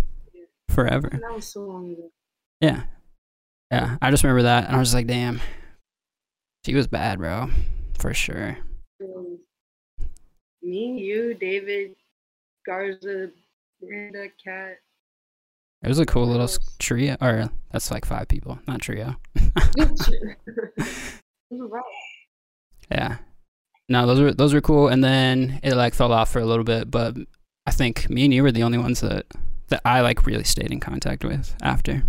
forever. 0.70 1.08
That 1.10 1.34
was 1.34 1.48
so 1.48 1.62
long 1.62 1.94
ago. 1.94 2.12
Yeah. 2.60 2.84
Yeah. 3.72 3.96
I 4.02 4.12
just 4.12 4.26
remember 4.26 4.44
that 4.44 4.68
and 4.68 4.76
I 4.76 4.80
was 4.80 4.94
like, 4.94 5.08
damn. 5.08 5.40
She 6.66 6.76
was 6.76 6.88
bad, 6.88 7.20
bro. 7.20 7.50
For 7.98 8.14
sure. 8.14 8.58
Um, 9.02 9.40
me, 10.62 11.00
you, 11.00 11.34
David, 11.34 11.96
Garza, 12.66 13.30
Miranda, 13.82 14.28
Cat. 14.44 14.80
It 15.82 15.88
was 15.88 16.00
a 16.00 16.06
cool 16.06 16.28
little 16.28 16.50
trio. 16.80 17.16
Or 17.22 17.50
that's 17.72 17.90
like 17.90 18.04
five 18.04 18.28
people, 18.28 18.60
not 18.68 18.82
trio. 18.82 19.16
It 19.36 19.90
was 19.90 20.10
a 21.52 21.56
lot. 21.56 21.84
yeah. 22.92 23.18
No, 23.90 24.08
those 24.08 24.20
were 24.20 24.34
those 24.34 24.54
were 24.54 24.62
cool. 24.62 24.88
And 24.88 25.04
then 25.04 25.60
it 25.64 25.76
like 25.76 25.94
fell 25.94 26.12
off 26.12 26.32
for 26.32 26.40
a 26.40 26.46
little 26.46 26.64
bit, 26.64 26.90
but 26.90 27.16
I 27.66 27.72
think 27.72 28.10
me 28.10 28.26
and 28.26 28.34
you 28.34 28.44
were 28.44 28.52
the 28.52 28.64
only 28.64 28.78
ones 28.78 29.02
that 29.02 29.26
that 29.68 29.82
I 29.86 30.02
like 30.02 30.26
really 30.26 30.44
stayed 30.44 30.72
in 30.72 30.80
contact 30.80 31.24
with 31.24 31.56
after. 31.62 32.04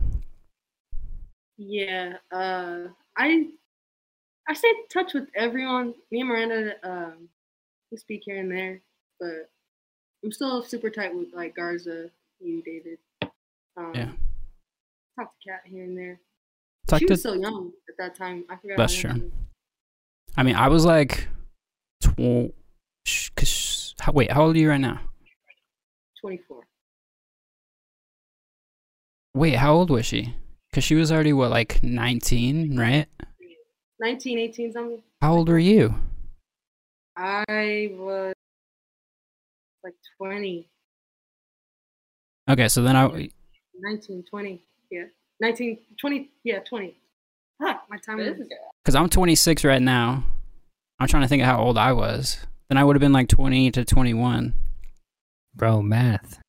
Yeah, 1.56 2.14
uh, 2.32 2.88
I 3.16 3.48
I 4.48 4.54
stay 4.54 4.68
in 4.68 4.88
touch 4.92 5.14
with 5.14 5.28
everyone. 5.34 5.94
Me 6.10 6.20
and 6.20 6.28
Miranda, 6.28 6.74
um, 6.82 7.28
we 7.90 7.96
speak 7.96 8.22
here 8.24 8.38
and 8.38 8.50
there, 8.50 8.80
but 9.20 9.50
I'm 10.24 10.32
still 10.32 10.62
super 10.62 10.90
tight 10.90 11.14
with 11.14 11.28
like 11.32 11.54
Garza, 11.54 12.10
you, 12.40 12.62
David. 12.62 12.98
Um, 13.76 13.92
Yeah. 13.94 14.10
Talk 15.16 15.32
to 15.32 15.48
Kat 15.48 15.60
here 15.64 15.84
and 15.84 15.96
there. 15.96 16.20
Talk 16.88 17.00
she 17.00 17.06
to 17.06 17.12
was 17.12 17.22
so 17.22 17.34
young 17.34 17.72
at 17.88 17.96
that 17.98 18.16
time. 18.16 18.44
I 18.50 18.56
forgot. 18.56 18.76
That's 18.76 18.94
true. 18.94 19.30
I 20.36 20.42
mean, 20.42 20.56
I 20.56 20.68
was 20.68 20.84
like, 20.84 21.28
tw- 22.16 22.52
sh- 23.06 23.30
cause, 23.36 23.94
wait, 24.12 24.30
how 24.32 24.44
old 24.44 24.56
are 24.56 24.58
you 24.58 24.70
right 24.70 24.80
now? 24.80 25.00
24. 26.20 26.62
Wait, 29.34 29.54
how 29.56 29.74
old 29.74 29.90
was 29.90 30.06
she? 30.06 30.34
Because 30.70 30.84
she 30.84 30.94
was 30.94 31.10
already, 31.12 31.32
what, 31.32 31.50
like 31.50 31.82
19, 31.82 32.76
right? 32.78 33.06
19, 34.00 34.38
18 34.38 34.72
something. 34.72 35.02
How 35.20 35.34
old 35.34 35.48
were 35.48 35.58
you? 35.58 35.94
I 37.16 37.90
was 37.96 38.34
like 39.82 39.94
20, 40.18 40.68
Okay, 42.50 42.68
so 42.68 42.82
then 42.82 42.94
I, 42.96 43.30
19, 43.78 44.24
20. 44.28 44.62
Yeah. 44.90 45.04
19, 45.40 45.78
20. 45.98 46.30
Yeah, 46.42 46.58
20. 46.60 46.94
Fuck, 47.62 47.84
my 47.88 47.96
time 47.96 48.20
is. 48.20 48.46
because 48.82 48.94
I'm 48.94 49.08
26 49.08 49.64
right 49.64 49.80
now. 49.80 50.24
I'm 50.98 51.08
trying 51.08 51.22
to 51.22 51.28
think 51.28 51.42
of 51.42 51.46
how 51.46 51.60
old 51.60 51.76
I 51.76 51.92
was. 51.92 52.38
Then 52.68 52.78
I 52.78 52.84
would 52.84 52.96
have 52.96 53.00
been 53.00 53.12
like 53.12 53.28
20 53.28 53.70
to 53.72 53.84
21. 53.84 54.54
Bro, 55.54 55.82
math. 55.82 56.40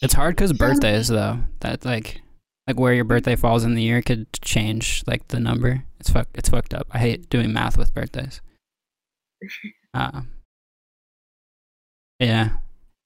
It's 0.00 0.14
hard 0.14 0.36
because 0.36 0.52
birthdays, 0.52 1.08
though. 1.08 1.40
That 1.60 1.84
like, 1.84 2.20
like 2.66 2.78
where 2.78 2.94
your 2.94 3.04
birthday 3.04 3.36
falls 3.36 3.64
in 3.64 3.74
the 3.74 3.82
year 3.82 4.02
could 4.02 4.32
change 4.42 5.02
like 5.06 5.28
the 5.28 5.40
number. 5.40 5.84
It's 6.00 6.10
fuck, 6.10 6.28
it's 6.34 6.48
fucked 6.48 6.74
up. 6.74 6.86
I 6.90 6.98
hate 6.98 7.28
doing 7.30 7.52
math 7.52 7.78
with 7.78 7.94
birthdays. 7.94 8.40
Uh, 9.94 10.22
yeah. 12.18 12.48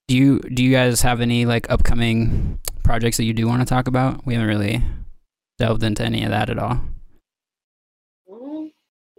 Do 0.06 0.16
you 0.16 0.40
do 0.40 0.64
you 0.64 0.72
guys 0.72 1.02
have 1.02 1.20
any 1.20 1.44
like 1.44 1.70
upcoming 1.70 2.58
projects 2.82 3.18
that 3.18 3.24
you 3.24 3.34
do 3.34 3.46
want 3.46 3.60
to 3.60 3.66
talk 3.66 3.88
about? 3.88 4.24
We 4.24 4.32
haven't 4.32 4.48
really 4.48 4.82
delved 5.58 5.82
into 5.82 6.02
any 6.02 6.24
of 6.24 6.30
that 6.30 6.48
at 6.48 6.58
all. 6.58 6.80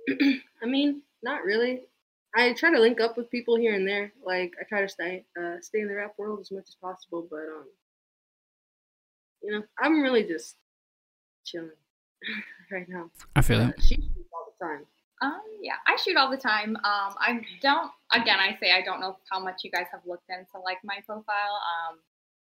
I 0.62 0.66
mean, 0.66 1.02
not 1.24 1.44
really. 1.44 1.82
I 2.36 2.54
try 2.54 2.72
to 2.72 2.80
link 2.80 3.02
up 3.02 3.18
with 3.18 3.32
people 3.32 3.56
here 3.56 3.74
and 3.74 3.88
there. 3.88 4.12
Like 4.24 4.54
I 4.60 4.64
try 4.64 4.82
to 4.82 4.90
stay 4.90 5.26
uh, 5.40 5.56
stay 5.62 5.80
in 5.82 5.88
the 5.88 5.96
rap 5.96 6.14
world 6.18 6.40
as 6.42 6.52
much 6.52 6.68
as 6.68 6.76
possible, 6.82 7.28
but 7.30 7.40
um, 7.40 7.66
you 9.42 9.52
know, 9.52 9.64
I'm 9.80 10.02
really 10.02 10.24
just 10.24 10.56
chilling 11.46 11.72
right 12.72 12.88
now. 12.88 13.10
I 13.36 13.42
feel 13.42 13.62
Uh, 13.62 13.70
it. 13.70 13.82
she 13.82 13.96
shoots 13.96 14.30
all 14.34 14.54
the 14.60 14.66
time. 14.66 14.86
Um, 15.22 15.42
yeah, 15.62 15.74
I 15.88 15.98
shoot 15.98 16.16
all 16.16 16.30
the 16.30 16.38
time. 16.38 16.76
Um, 16.78 17.16
I 17.20 17.42
don't. 17.62 17.92
Again, 18.14 18.40
I 18.40 18.56
say 18.62 18.72
I 18.72 18.82
don't 18.82 19.02
know 19.02 19.18
how 19.32 19.40
much 19.40 19.62
you 19.64 19.72
guys 19.72 19.88
have 19.92 20.02
looked 20.06 20.30
into 20.30 20.60
like 20.64 20.78
my 20.84 21.00
profile. 21.06 21.60
Um, 21.90 22.00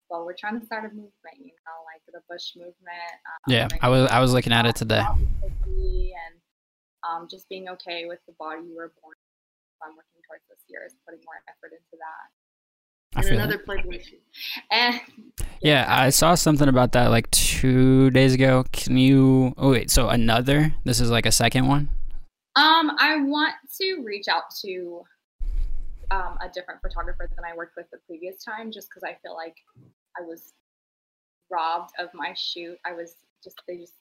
well, 0.09 0.25
we're 0.25 0.33
trying 0.37 0.59
to 0.59 0.65
start 0.65 0.83
a 0.83 0.89
movement, 0.89 1.37
you 1.39 1.45
know, 1.65 1.77
like 1.85 2.01
the 2.11 2.19
Bush 2.29 2.55
movement. 2.57 2.75
Um, 3.25 3.53
Yeah, 3.53 3.67
I 3.81 3.87
was 3.89 4.11
I 4.11 4.19
was 4.19 4.33
looking 4.33 4.51
at 4.53 4.65
it 4.65 4.75
today. 4.75 5.01
Um, 7.07 7.27
just 7.29 7.47
being 7.49 7.69
okay 7.69 8.05
with 8.05 8.19
the 8.27 8.33
body 8.39 8.61
you 8.67 8.75
were 8.75 8.91
born. 9.01 9.15
I'm 9.83 9.95
working 9.95 10.21
towards 10.27 10.43
this 10.49 10.59
year 10.67 10.83
is 10.85 10.93
putting 11.05 11.21
more 11.25 11.41
effort 11.49 11.73
into 11.73 11.97
that. 11.97 12.29
I 13.15 13.21
And 13.27 13.35
another 13.35 13.55
it. 13.55 13.65
Playboy 13.65 13.99
shoot. 14.03 14.21
And 14.71 15.01
Yeah, 15.61 15.85
I 15.87 16.09
saw 16.09 16.35
something 16.35 16.67
about 16.67 16.91
that 16.93 17.09
like 17.09 17.29
two 17.31 18.09
days 18.11 18.33
ago. 18.33 18.65
Can 18.71 18.97
you? 18.97 19.53
Oh 19.57 19.71
wait, 19.71 19.91
so 19.91 20.09
another? 20.09 20.73
This 20.85 20.99
is 20.99 21.09
like 21.09 21.25
a 21.25 21.31
second 21.31 21.67
one. 21.67 21.89
Um, 22.55 22.91
I 22.99 23.21
want 23.21 23.55
to 23.79 24.03
reach 24.03 24.27
out 24.27 24.43
to 24.61 25.03
um, 26.11 26.37
a 26.41 26.49
different 26.53 26.81
photographer 26.81 27.29
than 27.35 27.45
I 27.45 27.55
worked 27.55 27.77
with 27.77 27.89
the 27.91 27.99
previous 28.05 28.43
time, 28.43 28.71
just 28.71 28.89
because 28.89 29.03
I 29.03 29.17
feel 29.21 29.33
like 29.33 29.55
I 30.17 30.21
was 30.21 30.53
robbed 31.49 31.91
of 31.99 32.09
my 32.13 32.33
shoot. 32.35 32.77
I 32.85 32.93
was 32.93 33.15
just 33.43 33.61
they 33.67 33.77
just 33.77 33.93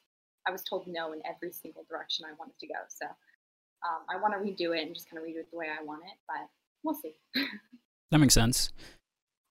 I 0.47 0.51
was 0.51 0.63
told 0.63 0.87
no 0.87 1.13
in 1.13 1.21
every 1.29 1.53
single 1.53 1.85
direction 1.89 2.25
I 2.27 2.35
wanted 2.39 2.59
to 2.61 2.67
go. 2.67 2.75
So 2.89 3.07
um, 3.07 4.03
I 4.11 4.21
want 4.21 4.35
to 4.35 4.41
redo 4.41 4.77
it 4.77 4.87
and 4.87 4.95
just 4.95 5.09
kind 5.11 5.23
of 5.23 5.29
redo 5.29 5.41
it 5.41 5.51
the 5.51 5.59
way 5.59 5.67
I 5.67 5.83
want 5.83 6.03
it, 6.05 6.19
but 6.27 6.49
we'll 6.83 6.95
see. 6.95 7.15
That 8.11 8.19
makes 8.19 8.35
sense. 8.35 8.73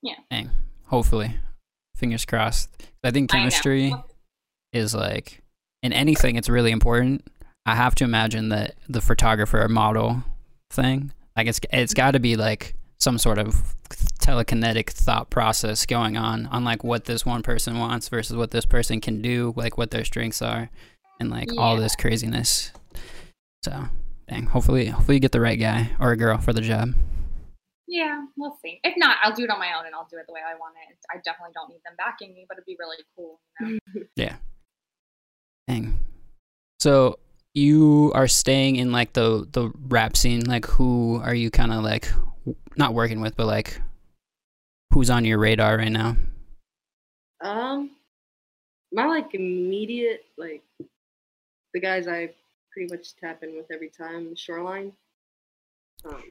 Yeah. 0.01 0.15
Dang. 0.29 0.49
Hopefully, 0.87 1.35
fingers 1.95 2.25
crossed. 2.25 2.69
I 3.03 3.11
think 3.11 3.33
I 3.33 3.37
chemistry 3.37 3.93
is 4.73 4.93
like 4.93 5.41
in 5.81 5.93
anything. 5.93 6.35
It's 6.35 6.49
really 6.49 6.71
important. 6.71 7.25
I 7.65 7.75
have 7.75 7.95
to 7.95 8.03
imagine 8.03 8.49
that 8.49 8.75
the 8.87 9.01
photographer 9.01 9.65
model 9.69 10.23
thing, 10.71 11.13
like 11.37 11.47
it's 11.47 11.59
it's 11.71 11.93
got 11.93 12.11
to 12.11 12.19
be 12.19 12.35
like 12.35 12.75
some 12.99 13.17
sort 13.17 13.37
of 13.37 13.75
telekinetic 14.21 14.89
thought 14.89 15.29
process 15.29 15.85
going 15.85 16.17
on 16.17 16.45
on 16.47 16.63
like 16.63 16.83
what 16.83 17.05
this 17.05 17.25
one 17.25 17.41
person 17.41 17.79
wants 17.79 18.09
versus 18.09 18.35
what 18.35 18.51
this 18.51 18.65
person 18.65 18.99
can 19.01 19.21
do, 19.21 19.53
like 19.55 19.77
what 19.77 19.91
their 19.91 20.03
strengths 20.03 20.41
are, 20.41 20.69
and 21.19 21.29
like 21.29 21.49
all 21.57 21.77
this 21.77 21.95
craziness. 21.95 22.71
So, 23.63 23.85
dang. 24.27 24.45
Hopefully, 24.47 24.87
hopefully 24.87 25.15
you 25.15 25.21
get 25.21 25.31
the 25.31 25.41
right 25.41 25.59
guy 25.59 25.91
or 25.99 26.11
a 26.11 26.17
girl 26.17 26.37
for 26.37 26.53
the 26.53 26.61
job. 26.61 26.93
Yeah, 27.87 28.23
we'll 28.37 28.57
see. 28.63 28.79
If 28.83 28.93
not, 28.97 29.17
I'll 29.23 29.33
do 29.33 29.43
it 29.43 29.49
on 29.49 29.57
my 29.57 29.73
own 29.77 29.87
and 29.87 29.95
I'll 29.95 30.07
do 30.11 30.17
it 30.17 30.25
the 30.27 30.33
way 30.33 30.41
I 30.47 30.53
want 30.55 30.75
it. 30.89 30.97
I 31.11 31.17
definitely 31.25 31.53
don't 31.55 31.69
need 31.69 31.81
them 31.83 31.95
backing 31.97 32.33
me, 32.35 32.45
but 32.47 32.57
it'd 32.57 32.65
be 32.65 32.77
really 32.79 32.97
cool. 33.15 33.39
You 33.59 33.79
know? 34.17 34.29
Dang. 35.67 35.97
So 36.79 37.17
you 37.53 38.11
are 38.13 38.27
staying 38.27 38.75
in 38.75 38.91
like 38.91 39.13
the 39.13 39.47
the 39.51 39.71
rap 39.87 40.15
scene. 40.15 40.45
Like, 40.45 40.65
who 40.65 41.19
are 41.23 41.33
you 41.33 41.49
kind 41.49 41.73
of 41.73 41.83
like 41.83 42.09
w- 42.09 42.28
not 42.80 42.93
working 42.95 43.21
with, 43.21 43.36
but 43.36 43.45
like 43.45 43.80
who's 44.91 45.11
on 45.11 45.25
your 45.25 45.38
radar 45.38 45.77
right 45.77 45.91
now? 45.91 46.15
Um, 47.41 47.91
my 48.91 49.05
like 49.05 49.36
immediate 49.36 50.25
like 50.38 50.63
the 51.73 51.80
guys 51.80 52.07
I 52.07 52.32
pretty 52.71 52.91
much 52.91 53.15
tap 53.17 53.43
in 53.43 53.55
with 53.55 53.69
every 53.71 53.89
time. 53.89 54.36
Shoreline, 54.36 54.93
um, 56.05 56.23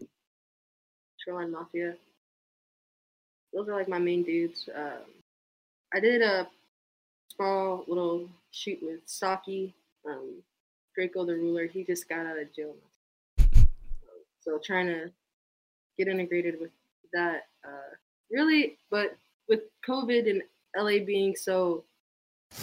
Shoreline 1.19 1.53
Mafia. 1.53 1.95
Those 3.53 3.69
are 3.69 3.77
like 3.77 3.89
my 3.89 3.99
main 3.99 4.25
dudes. 4.25 4.69
Um, 4.75 5.05
I 5.95 6.01
did 6.01 6.23
a 6.23 6.49
small 7.35 7.85
little 7.87 8.29
shoot 8.51 8.79
with 8.83 9.01
Saki, 9.07 9.75
um, 10.07 10.43
Draco 10.95 11.25
the 11.25 11.35
Ruler. 11.35 11.67
He 11.67 11.85
just 11.85 12.09
got 12.09 12.27
out 12.27 12.39
of 12.39 12.55
jail. 12.55 12.75
So 14.41 14.59
trying 14.65 14.87
to 14.87 15.11
get 15.99 16.09
integrated 16.09 16.61
with 16.61 16.71
that 17.13 17.47
uh, 17.67 17.95
really, 18.31 18.79
but 18.91 19.17
with 19.49 19.61
COVID 19.89 20.29
and 20.31 20.43
LA 20.77 21.05
being 21.05 21.35
so 21.37 21.85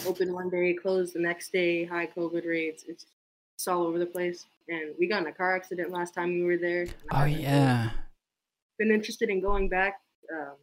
open 0.05 0.33
one 0.33 0.49
day, 0.49 0.73
closed 0.73 1.13
the 1.15 1.19
next 1.19 1.51
day, 1.51 1.83
high 1.86 2.07
COVID 2.07 2.47
rates, 2.47 2.86
it's, 2.88 3.05
it's 3.55 3.67
all 3.67 3.83
over 3.83 3.99
the 3.99 4.05
place. 4.05 4.45
And 4.67 4.95
we 4.99 5.07
got 5.07 5.21
in 5.21 5.27
a 5.27 5.31
car 5.31 5.55
accident 5.55 5.91
last 5.91 6.13
time 6.13 6.29
we 6.33 6.43
were 6.43 6.57
there. 6.57 6.88
Oh 7.11 7.25
yeah. 7.25 7.91
Been 8.79 8.91
interested 8.91 9.29
in 9.29 9.41
going 9.41 9.69
back. 9.69 9.99
Um, 10.33 10.55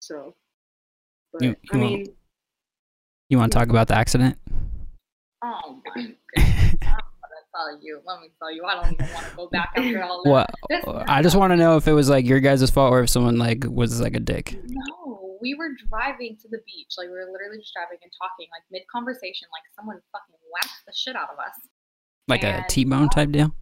so, 0.00 0.34
but 1.32 1.42
You- 1.42 1.56
I 1.72 1.76
you 1.76 1.80
want- 1.80 1.92
mean, 1.92 2.16
You 3.28 3.38
want 3.38 3.52
to 3.52 3.58
talk 3.58 3.68
about 3.68 3.86
the 3.88 3.94
accident? 3.96 4.36
Oh 5.42 5.80
my 5.84 5.90
goodness. 5.94 6.16
I'm 6.36 6.42
gonna 6.44 6.59
tell 7.68 7.78
you. 7.82 8.00
Let 8.04 8.20
me 8.20 8.30
tell 8.38 8.52
you. 8.52 8.64
I 8.64 8.74
don't 8.82 8.92
even 8.92 9.12
want 9.14 9.26
to 9.26 9.36
go 9.36 9.48
back 9.48 9.72
after 9.76 10.02
all 10.02 10.22
that. 10.24 10.50
This- 10.68 10.84
I 10.86 11.22
just 11.22 11.36
want 11.36 11.52
to 11.52 11.56
know 11.56 11.76
if 11.76 11.86
it 11.88 11.92
was 11.92 12.08
like 12.08 12.24
your 12.26 12.40
guys' 12.40 12.68
fault 12.70 12.92
or 12.92 13.00
if 13.02 13.10
someone 13.10 13.38
like 13.38 13.64
was 13.68 14.00
like 14.00 14.14
a 14.14 14.20
dick. 14.20 14.58
No, 14.66 15.38
we 15.40 15.54
were 15.54 15.70
driving 15.88 16.36
to 16.42 16.48
the 16.48 16.58
beach. 16.66 16.94
Like 16.98 17.08
we 17.08 17.14
were 17.14 17.28
literally 17.30 17.58
just 17.58 17.72
driving 17.74 17.98
and 18.02 18.12
talking, 18.20 18.46
like 18.52 18.62
mid 18.70 18.82
conversation, 18.92 19.48
like 19.52 19.62
someone 19.76 20.00
fucking 20.12 20.36
whacked 20.52 20.84
the 20.86 20.92
shit 20.94 21.16
out 21.16 21.28
of 21.30 21.38
us. 21.38 21.54
Like 22.28 22.44
a 22.44 22.48
And- 22.48 22.68
T-bone 22.68 23.08
type 23.10 23.30
deal. 23.30 23.52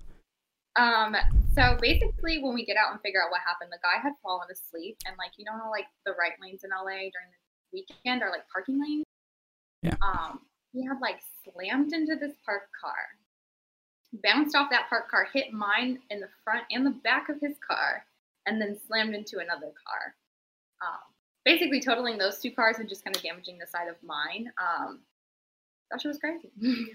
Um, 0.76 1.16
so 1.56 1.76
basically, 1.80 2.38
when 2.40 2.54
we 2.54 2.64
get 2.64 2.76
out 2.76 2.92
and 2.92 3.00
figure 3.00 3.20
out 3.20 3.30
what 3.32 3.40
happened, 3.44 3.70
the 3.72 3.82
guy 3.82 3.98
had 4.00 4.12
fallen 4.22 4.46
asleep, 4.52 4.96
and 5.06 5.16
like 5.18 5.32
you 5.36 5.44
don't 5.44 5.58
know, 5.58 5.70
like 5.70 5.86
the 6.06 6.12
right 6.12 6.38
lanes 6.40 6.62
in 6.62 6.70
LA 6.70 7.10
during 7.10 7.30
the 7.34 7.40
weekend 7.72 8.22
are 8.22 8.30
like 8.30 8.46
parking 8.52 8.78
lanes. 8.80 9.04
Yeah. 9.82 9.96
Um, 10.02 10.40
he 10.72 10.84
had 10.86 10.98
like 11.02 11.18
slammed 11.42 11.92
into 11.92 12.14
this 12.14 12.30
parked 12.46 12.70
car, 12.80 12.94
bounced 14.12 14.56
off 14.56 14.70
that 14.70 14.88
parked 14.88 15.10
car, 15.10 15.28
hit 15.32 15.52
mine 15.52 15.98
in 16.10 16.20
the 16.20 16.28
front 16.44 16.64
and 16.70 16.86
the 16.86 16.90
back 16.90 17.28
of 17.28 17.40
his 17.40 17.56
car, 17.66 18.04
and 18.46 18.60
then 18.60 18.78
slammed 18.86 19.14
into 19.14 19.38
another 19.38 19.72
car. 19.86 20.14
Um, 20.80 20.98
basically 21.44 21.80
totaling 21.80 22.18
those 22.18 22.38
two 22.38 22.50
cars 22.50 22.78
and 22.78 22.88
just 22.88 23.04
kind 23.04 23.16
of 23.16 23.22
damaging 23.22 23.58
the 23.58 23.66
side 23.66 23.88
of 23.88 23.96
mine. 24.02 24.50
Um, 24.60 25.00
that 25.90 26.00
shit 26.00 26.08
was 26.08 26.18
crazy. 26.18 26.50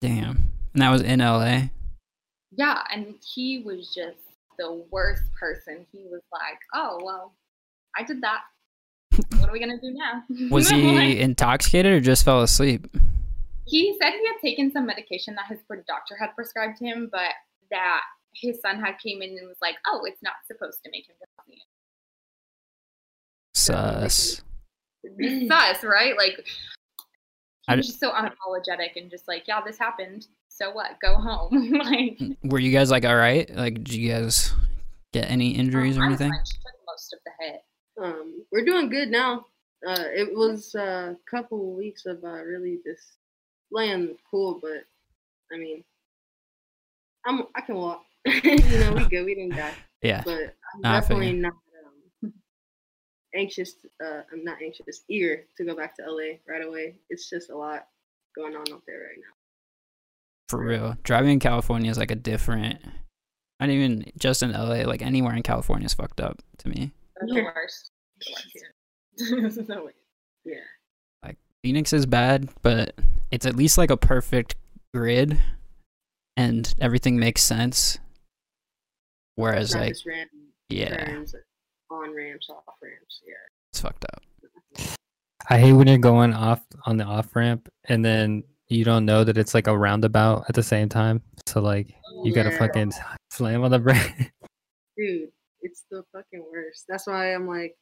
Damn. 0.00 0.50
And 0.74 0.82
that 0.82 0.90
was 0.90 1.02
in 1.02 1.20
LA. 1.20 1.62
Yeah, 2.52 2.82
and 2.92 3.14
he 3.34 3.62
was 3.64 3.94
just 3.94 4.18
the 4.58 4.84
worst 4.90 5.22
person. 5.38 5.86
He 5.92 6.04
was 6.10 6.22
like, 6.32 6.58
"Oh 6.74 7.00
well, 7.02 7.34
I 7.96 8.02
did 8.02 8.22
that. 8.22 8.42
What 9.38 9.48
are 9.48 9.52
we 9.52 9.60
gonna 9.60 9.80
do 9.80 9.92
now?" 9.92 10.24
Was 10.50 10.68
he 10.70 11.20
intoxicated 11.20 11.92
or 11.92 12.00
just 12.00 12.24
fell 12.24 12.42
asleep? 12.42 12.88
He 13.70 13.96
said 14.00 14.10
he 14.10 14.26
had 14.26 14.36
taken 14.42 14.72
some 14.72 14.86
medication 14.86 15.36
that 15.36 15.46
his 15.46 15.60
doctor 15.86 16.16
had 16.18 16.34
prescribed 16.34 16.78
him, 16.78 17.08
but 17.10 17.30
that 17.70 18.00
his 18.34 18.60
son 18.60 18.80
had 18.80 18.98
came 18.98 19.22
in 19.22 19.30
and 19.38 19.48
was 19.48 19.58
like, 19.62 19.76
"Oh, 19.86 20.02
it's 20.04 20.22
not 20.22 20.34
supposed 20.46 20.82
to 20.84 20.90
make 20.90 21.08
him 21.08 21.14
drowsy." 21.18 21.62
Sus. 23.54 24.42
It's 25.04 25.48
sus, 25.48 25.84
right? 25.84 26.16
Like 26.16 26.44
I 27.68 27.74
he 27.74 27.76
was 27.78 27.86
just 27.86 28.00
so 28.00 28.10
unapologetic 28.10 28.96
and 28.96 29.10
just 29.10 29.28
like, 29.28 29.44
"Yeah, 29.46 29.60
this 29.64 29.78
happened. 29.78 30.26
So 30.48 30.72
what? 30.72 30.98
Go 31.00 31.14
home." 31.14 31.70
like, 31.72 32.18
Were 32.42 32.58
you 32.58 32.72
guys 32.72 32.90
like 32.90 33.04
all 33.04 33.16
right? 33.16 33.48
Like, 33.54 33.74
did 33.74 33.94
you 33.94 34.10
guys 34.10 34.52
get 35.12 35.30
any 35.30 35.50
injuries 35.50 35.96
or 35.96 36.04
anything? 36.04 36.30
fine. 36.30 36.44
Took 36.44 36.80
most 36.86 37.12
of 37.12 37.20
the 37.24 37.44
hit. 37.44 37.60
um, 38.02 38.44
we're 38.50 38.64
doing 38.64 38.88
good 38.88 39.10
now. 39.10 39.46
Uh, 39.86 40.04
it 40.08 40.34
was 40.34 40.74
a 40.74 41.16
couple 41.30 41.74
weeks 41.74 42.04
of 42.04 42.22
uh, 42.24 42.42
really 42.42 42.80
just 42.84 43.19
laying 43.72 44.16
cool, 44.30 44.58
but 44.60 44.84
I 45.52 45.58
mean, 45.58 45.84
I'm 47.26 47.42
I 47.54 47.60
can 47.60 47.76
walk. 47.76 48.04
you 48.26 48.58
know, 48.80 48.92
we 48.92 49.08
good. 49.08 49.24
We 49.24 49.34
didn't 49.34 49.56
die, 49.56 49.72
Yeah. 50.02 50.22
but 50.24 50.54
I'm 50.74 50.80
Nah, 50.82 51.00
definitely 51.00 51.32
not 51.32 51.52
um, 52.22 52.32
anxious. 53.34 53.74
Uh, 54.04 54.22
I'm 54.32 54.44
not 54.44 54.58
anxious, 54.62 55.02
eager 55.08 55.44
to 55.56 55.64
go 55.64 55.74
back 55.74 55.96
to 55.96 56.02
LA 56.10 56.34
right 56.48 56.64
away. 56.64 56.96
It's 57.08 57.28
just 57.30 57.50
a 57.50 57.56
lot 57.56 57.86
going 58.36 58.54
on 58.54 58.64
out 58.72 58.82
there 58.86 58.98
right 59.00 59.16
now. 59.18 59.34
For 60.48 60.58
real. 60.62 60.96
Driving 61.04 61.30
in 61.32 61.38
California 61.40 61.90
is 61.90 61.98
like 61.98 62.10
a 62.10 62.16
different. 62.16 62.80
Not 63.60 63.68
even 63.70 64.10
just 64.18 64.42
in 64.42 64.52
LA, 64.52 64.82
like 64.86 65.02
anywhere 65.02 65.34
in 65.34 65.42
California 65.42 65.86
is 65.86 65.94
fucked 65.94 66.20
up 66.20 66.42
to 66.58 66.68
me. 66.68 66.92
That's 67.20 67.32
the 67.32 67.42
worst. 67.42 67.90
The 69.18 69.42
worst. 69.42 69.68
no 69.68 69.84
way. 69.84 69.92
Yeah. 70.44 70.54
Phoenix 71.62 71.92
is 71.92 72.06
bad, 72.06 72.48
but 72.62 72.94
it's 73.30 73.46
at 73.46 73.56
least 73.56 73.76
like 73.78 73.90
a 73.90 73.96
perfect 73.96 74.56
grid 74.94 75.38
and 76.36 76.72
everything 76.80 77.18
makes 77.18 77.42
sense. 77.42 77.98
Whereas, 79.36 79.74
like, 79.74 79.90
just 79.90 80.06
random 80.06 80.48
yeah, 80.68 81.04
turns, 81.06 81.34
on 81.90 82.14
ramps, 82.14 82.48
off 82.50 82.62
ramps. 82.82 83.20
Yeah. 83.26 83.34
it's 83.72 83.80
fucked 83.80 84.04
up. 84.12 84.22
I 85.48 85.58
hate 85.58 85.72
when 85.72 85.86
you're 85.88 85.98
going 85.98 86.34
off 86.34 86.62
on 86.86 86.96
the 86.96 87.04
off 87.04 87.34
ramp 87.34 87.68
and 87.88 88.04
then 88.04 88.44
you 88.68 88.84
don't 88.84 89.04
know 89.04 89.24
that 89.24 89.36
it's 89.38 89.54
like 89.54 89.66
a 89.66 89.76
roundabout 89.76 90.44
at 90.48 90.54
the 90.54 90.62
same 90.62 90.88
time. 90.88 91.22
So 91.46 91.60
like 91.60 91.92
oh, 92.06 92.24
you 92.24 92.32
gotta 92.34 92.50
Yeah. 92.50 92.58
fucking 92.58 92.92
slam 93.30 93.64
on 93.64 93.70
the 93.70 93.78
brake. 93.78 94.30
dude, 94.96 95.30
it's 95.62 95.84
the 95.90 96.04
fucking 96.12 96.44
worst. 96.52 96.84
That's 96.88 97.06
why 97.06 97.34
I'm 97.34 97.48
like, 97.48 97.74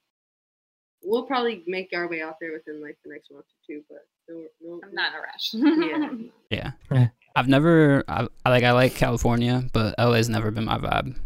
we'll 1.02 1.24
probably 1.24 1.62
make 1.66 1.90
our 1.94 2.08
way 2.08 2.20
out 2.22 2.36
there 2.40 2.52
within 2.52 2.82
like 2.82 2.96
the 3.04 3.10
next 3.12 3.30
month 3.30 3.44
or 3.44 3.66
two, 3.66 3.82
but 3.88 4.06
no, 4.28 4.44
no, 4.62 4.80
I'm 4.84 4.94
not 4.94 5.12
in 5.12 5.18
a 5.18 6.10
rush. 6.12 6.30
Yeah, 6.50 6.70
Yeah. 6.90 7.08
I've 7.36 7.48
never, 7.48 8.02
I, 8.08 8.26
I 8.44 8.50
like, 8.50 8.64
I 8.64 8.72
like 8.72 8.94
California, 8.94 9.62
but 9.72 9.94
LA's 9.98 10.28
never 10.28 10.50
been 10.50 10.64
my 10.64 10.78
vibe. 10.78 11.16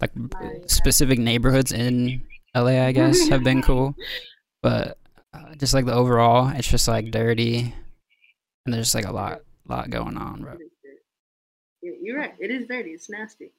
Like, 0.00 0.12
I- 0.36 0.60
specific 0.66 1.18
neighborhoods 1.18 1.72
in 1.72 2.24
LA, 2.54 2.84
I 2.84 2.92
guess, 2.92 3.28
have 3.28 3.42
been 3.42 3.62
cool. 3.70 3.94
But 4.62 4.96
uh, 5.32 5.54
just 5.56 5.74
like 5.74 5.86
the 5.86 5.94
overall, 5.94 6.48
it's 6.54 6.68
just 6.70 6.86
like 6.88 7.10
dirty 7.10 7.74
and 8.64 8.72
there's 8.72 8.86
just 8.86 8.94
like 8.94 9.06
a 9.06 9.12
lot, 9.12 9.40
lot 9.68 9.90
going 9.90 10.16
on, 10.16 10.40
bro. 10.42 10.52
It 10.52 10.60
is 10.62 10.70
dirty. 10.82 10.98
Yeah, 11.82 11.92
you're 12.00 12.18
right. 12.18 12.34
It 12.38 12.50
is 12.50 12.66
dirty. 12.68 12.90
It's 12.90 13.10
nasty. 13.10 13.50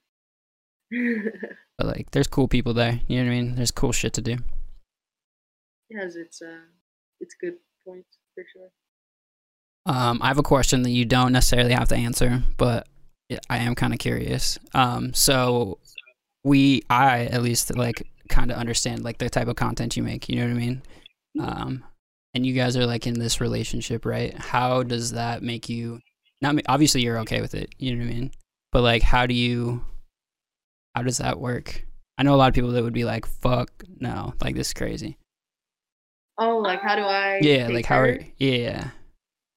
But 1.77 1.87
like, 1.87 2.11
there's 2.11 2.27
cool 2.27 2.47
people 2.47 2.73
there. 2.73 3.01
You 3.07 3.17
know 3.17 3.25
what 3.25 3.31
I 3.35 3.35
mean? 3.41 3.55
There's 3.55 3.71
cool 3.71 3.91
shit 3.91 4.13
to 4.13 4.21
do. 4.21 4.37
It 5.89 5.99
has 5.99 6.15
its 6.15 6.41
uh, 6.41 6.65
its 7.19 7.35
good 7.39 7.55
points 7.85 8.17
for 8.33 8.43
sure. 8.51 8.69
Um, 9.85 10.19
I 10.21 10.27
have 10.27 10.39
a 10.39 10.43
question 10.43 10.81
that 10.83 10.89
you 10.89 11.05
don't 11.05 11.31
necessarily 11.31 11.73
have 11.73 11.87
to 11.89 11.95
answer, 11.95 12.41
but 12.57 12.87
I 13.49 13.57
am 13.59 13.75
kind 13.75 13.93
of 13.93 13.99
curious. 13.99 14.57
Um, 14.73 15.13
so 15.13 15.79
we, 16.43 16.81
I 16.89 17.25
at 17.25 17.43
least 17.43 17.75
like 17.75 18.07
kind 18.29 18.51
of 18.51 18.57
understand 18.57 19.03
like 19.03 19.19
the 19.19 19.29
type 19.29 19.47
of 19.47 19.55
content 19.55 19.95
you 19.95 20.03
make. 20.03 20.27
You 20.27 20.37
know 20.37 20.45
what 20.45 20.51
I 20.51 20.53
mean? 20.53 20.81
Um, 21.39 21.83
and 22.33 22.45
you 22.45 22.53
guys 22.53 22.75
are 22.75 22.85
like 22.85 23.05
in 23.07 23.19
this 23.19 23.39
relationship, 23.39 24.05
right? 24.05 24.33
How 24.33 24.83
does 24.83 25.11
that 25.11 25.43
make 25.43 25.69
you? 25.69 25.99
Not 26.41 26.55
obviously 26.67 27.01
you're 27.01 27.19
okay 27.19 27.41
with 27.41 27.55
it. 27.55 27.73
You 27.77 27.95
know 27.95 28.03
what 28.03 28.11
I 28.11 28.13
mean? 28.13 28.31
But 28.71 28.81
like, 28.81 29.01
how 29.03 29.25
do 29.25 29.33
you? 29.33 29.85
How 30.95 31.03
does 31.03 31.17
that 31.17 31.39
work? 31.39 31.85
I 32.17 32.23
know 32.23 32.35
a 32.35 32.37
lot 32.37 32.49
of 32.49 32.55
people 32.55 32.71
that 32.71 32.83
would 32.83 32.93
be 32.93 33.05
like, 33.05 33.25
"Fuck 33.25 33.83
no!" 33.99 34.33
Like 34.41 34.55
this 34.55 34.67
is 34.67 34.73
crazy. 34.73 35.17
Oh, 36.37 36.57
like 36.57 36.81
how 36.81 36.95
do 36.95 37.01
I? 37.01 37.39
Yeah, 37.41 37.67
like 37.69 37.85
how 37.85 37.99
are 37.99 38.19
yeah. 38.37 38.89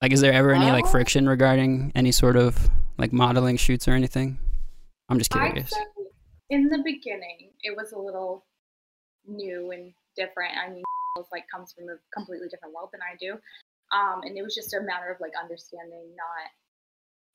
Like 0.01 0.13
is 0.13 0.21
there 0.21 0.33
ever 0.33 0.53
any 0.53 0.71
like 0.71 0.85
Oh. 0.87 0.91
friction 0.91 1.29
regarding 1.29 1.91
any 1.95 2.13
sort 2.13 2.37
of 2.37 2.69
like 2.99 3.13
modeling 3.13 3.57
shoots 3.57 3.89
or 3.89 3.93
anything? 3.93 4.39
I'm 5.09 5.19
just 5.19 5.31
curious. 5.31 5.73
in 6.51 6.69
the 6.69 6.79
beginning, 6.85 7.51
it 7.63 7.77
was 7.77 7.93
a 7.93 7.99
little 7.99 8.45
new 9.27 9.71
and 9.73 9.93
different. 10.17 10.57
I 10.57 10.69
mean, 10.71 10.83
was 11.17 11.27
like 11.33 11.45
comes 11.53 11.73
from 11.73 11.89
a 11.89 11.97
completely 12.15 12.49
different 12.49 12.75
world 12.75 12.91
than 12.93 13.01
I 13.03 13.17
do, 13.19 13.33
um, 13.93 14.23
and 14.23 14.37
it 14.37 14.43
was 14.43 14.55
just 14.55 14.73
a 14.75 14.81
matter 14.81 15.11
of 15.11 15.21
like 15.21 15.33
understanding, 15.41 16.15
not 16.17 16.51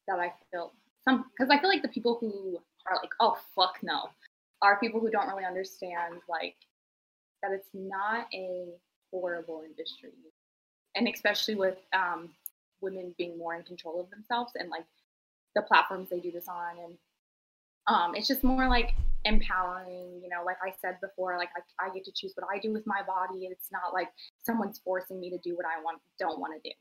that 0.07 0.19
I 0.21 0.31
feel 0.51 0.73
some 1.03 1.25
because 1.37 1.49
I 1.49 1.59
feel 1.59 1.69
like 1.69 1.81
the 1.81 1.89
people 1.89 2.17
who 2.21 2.59
are 2.87 2.95
like, 3.01 3.11
oh 3.19 3.37
fuck 3.55 3.79
no, 3.83 4.09
are 4.61 4.79
people 4.79 5.01
who 5.01 5.09
don't 5.09 5.27
really 5.27 5.43
understand 5.45 6.15
like 6.29 6.55
that 7.41 7.51
it's 7.51 7.69
not 7.73 8.27
a 8.33 8.67
horrible 9.13 9.61
industry, 9.65 10.11
and 10.95 11.07
especially 11.07 11.55
with 11.55 11.77
um, 11.93 12.29
women 12.81 13.13
being 13.17 13.37
more 13.37 13.55
in 13.55 13.63
control 13.63 14.01
of 14.01 14.09
themselves 14.09 14.51
and 14.55 14.69
like 14.69 14.85
the 15.55 15.61
platforms 15.61 16.09
they 16.09 16.19
do 16.19 16.31
this 16.31 16.47
on 16.47 16.77
and 16.83 16.97
um, 17.87 18.15
it's 18.15 18.27
just 18.27 18.43
more 18.43 18.67
like 18.67 18.93
empowering 19.25 20.19
you 20.21 20.27
know 20.27 20.43
like 20.45 20.57
i 20.61 20.73
said 20.81 20.97
before 20.99 21.37
like 21.37 21.49
I, 21.55 21.85
I 21.85 21.93
get 21.93 22.03
to 22.05 22.11
choose 22.11 22.33
what 22.35 22.45
i 22.53 22.59
do 22.59 22.73
with 22.73 22.85
my 22.85 23.01
body. 23.07 23.45
It's 23.45 23.69
not 23.71 23.93
like 23.93 24.09
someone's 24.43 24.79
forcing 24.83 25.19
me 25.19 25.29
to 25.29 25.37
do 25.37 25.55
what 25.55 25.65
i 25.65 25.81
want 25.81 25.99
don't 26.19 26.39
want 26.39 26.53
to 26.61 26.69
do. 26.69 26.75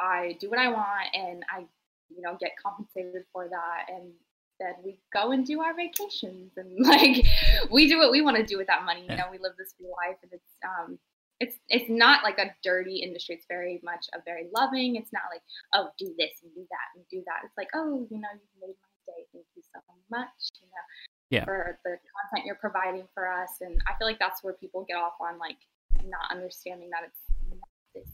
I 0.00 0.36
do 0.40 0.50
what 0.50 0.58
i 0.58 0.68
want 0.68 1.08
and 1.14 1.44
i 1.54 1.64
you 2.08 2.22
know 2.22 2.36
get 2.40 2.52
compensated 2.60 3.22
for 3.32 3.48
that 3.48 3.86
and 3.88 4.10
then 4.58 4.74
we 4.84 4.98
go 5.12 5.32
and 5.32 5.46
do 5.46 5.60
our 5.60 5.74
vacations 5.74 6.52
and 6.56 6.74
like 6.86 7.24
we 7.70 7.88
do 7.88 7.98
what 7.98 8.10
we 8.10 8.20
want 8.20 8.36
to 8.36 8.44
do 8.44 8.56
with 8.56 8.66
that 8.66 8.84
money 8.84 9.06
you 9.08 9.16
know 9.16 9.26
we 9.30 9.38
live 9.38 9.52
this 9.58 9.74
free 9.78 9.86
life 9.86 10.16
and 10.22 10.32
it's 10.32 10.52
um 10.64 10.98
it's 11.40 11.56
it's 11.68 11.90
not 11.90 12.24
like 12.24 12.38
a 12.38 12.50
dirty 12.64 12.96
industry 12.96 13.34
it's 13.34 13.46
very 13.48 13.80
much 13.84 14.06
a 14.14 14.18
very 14.24 14.48
loving 14.54 14.96
it's 14.96 15.12
not 15.12 15.24
like 15.30 15.42
oh 15.74 15.88
do 15.98 16.14
this 16.18 16.32
and 16.42 16.54
do 16.54 16.64
that 16.70 16.88
and 16.96 17.04
do 17.10 17.22
that 17.26 17.44
it's 17.44 17.56
like 17.58 17.68
oh 17.74 18.06
you 18.10 18.18
know 18.18 18.28
you've 18.32 18.60
made 18.60 18.74
my 18.80 19.12
day 19.12 19.22
thank 19.32 19.44
you 19.54 19.62
so 19.62 19.80
much 20.10 20.28
you 20.60 20.66
know 20.68 20.84
Yeah. 21.30 21.44
for 21.44 21.78
the 21.84 21.98
content 22.14 22.46
you're 22.46 22.54
providing 22.54 23.06
for 23.12 23.26
us. 23.28 23.58
And 23.60 23.80
I 23.88 23.98
feel 23.98 24.06
like 24.06 24.18
that's 24.20 24.42
where 24.44 24.54
people 24.54 24.84
get 24.88 24.96
off 24.96 25.14
on 25.20 25.38
like 25.38 25.58
not 26.06 26.30
understanding 26.30 26.88
that 26.90 27.02
it's 27.04 27.20
not 27.50 27.68
this 27.94 28.08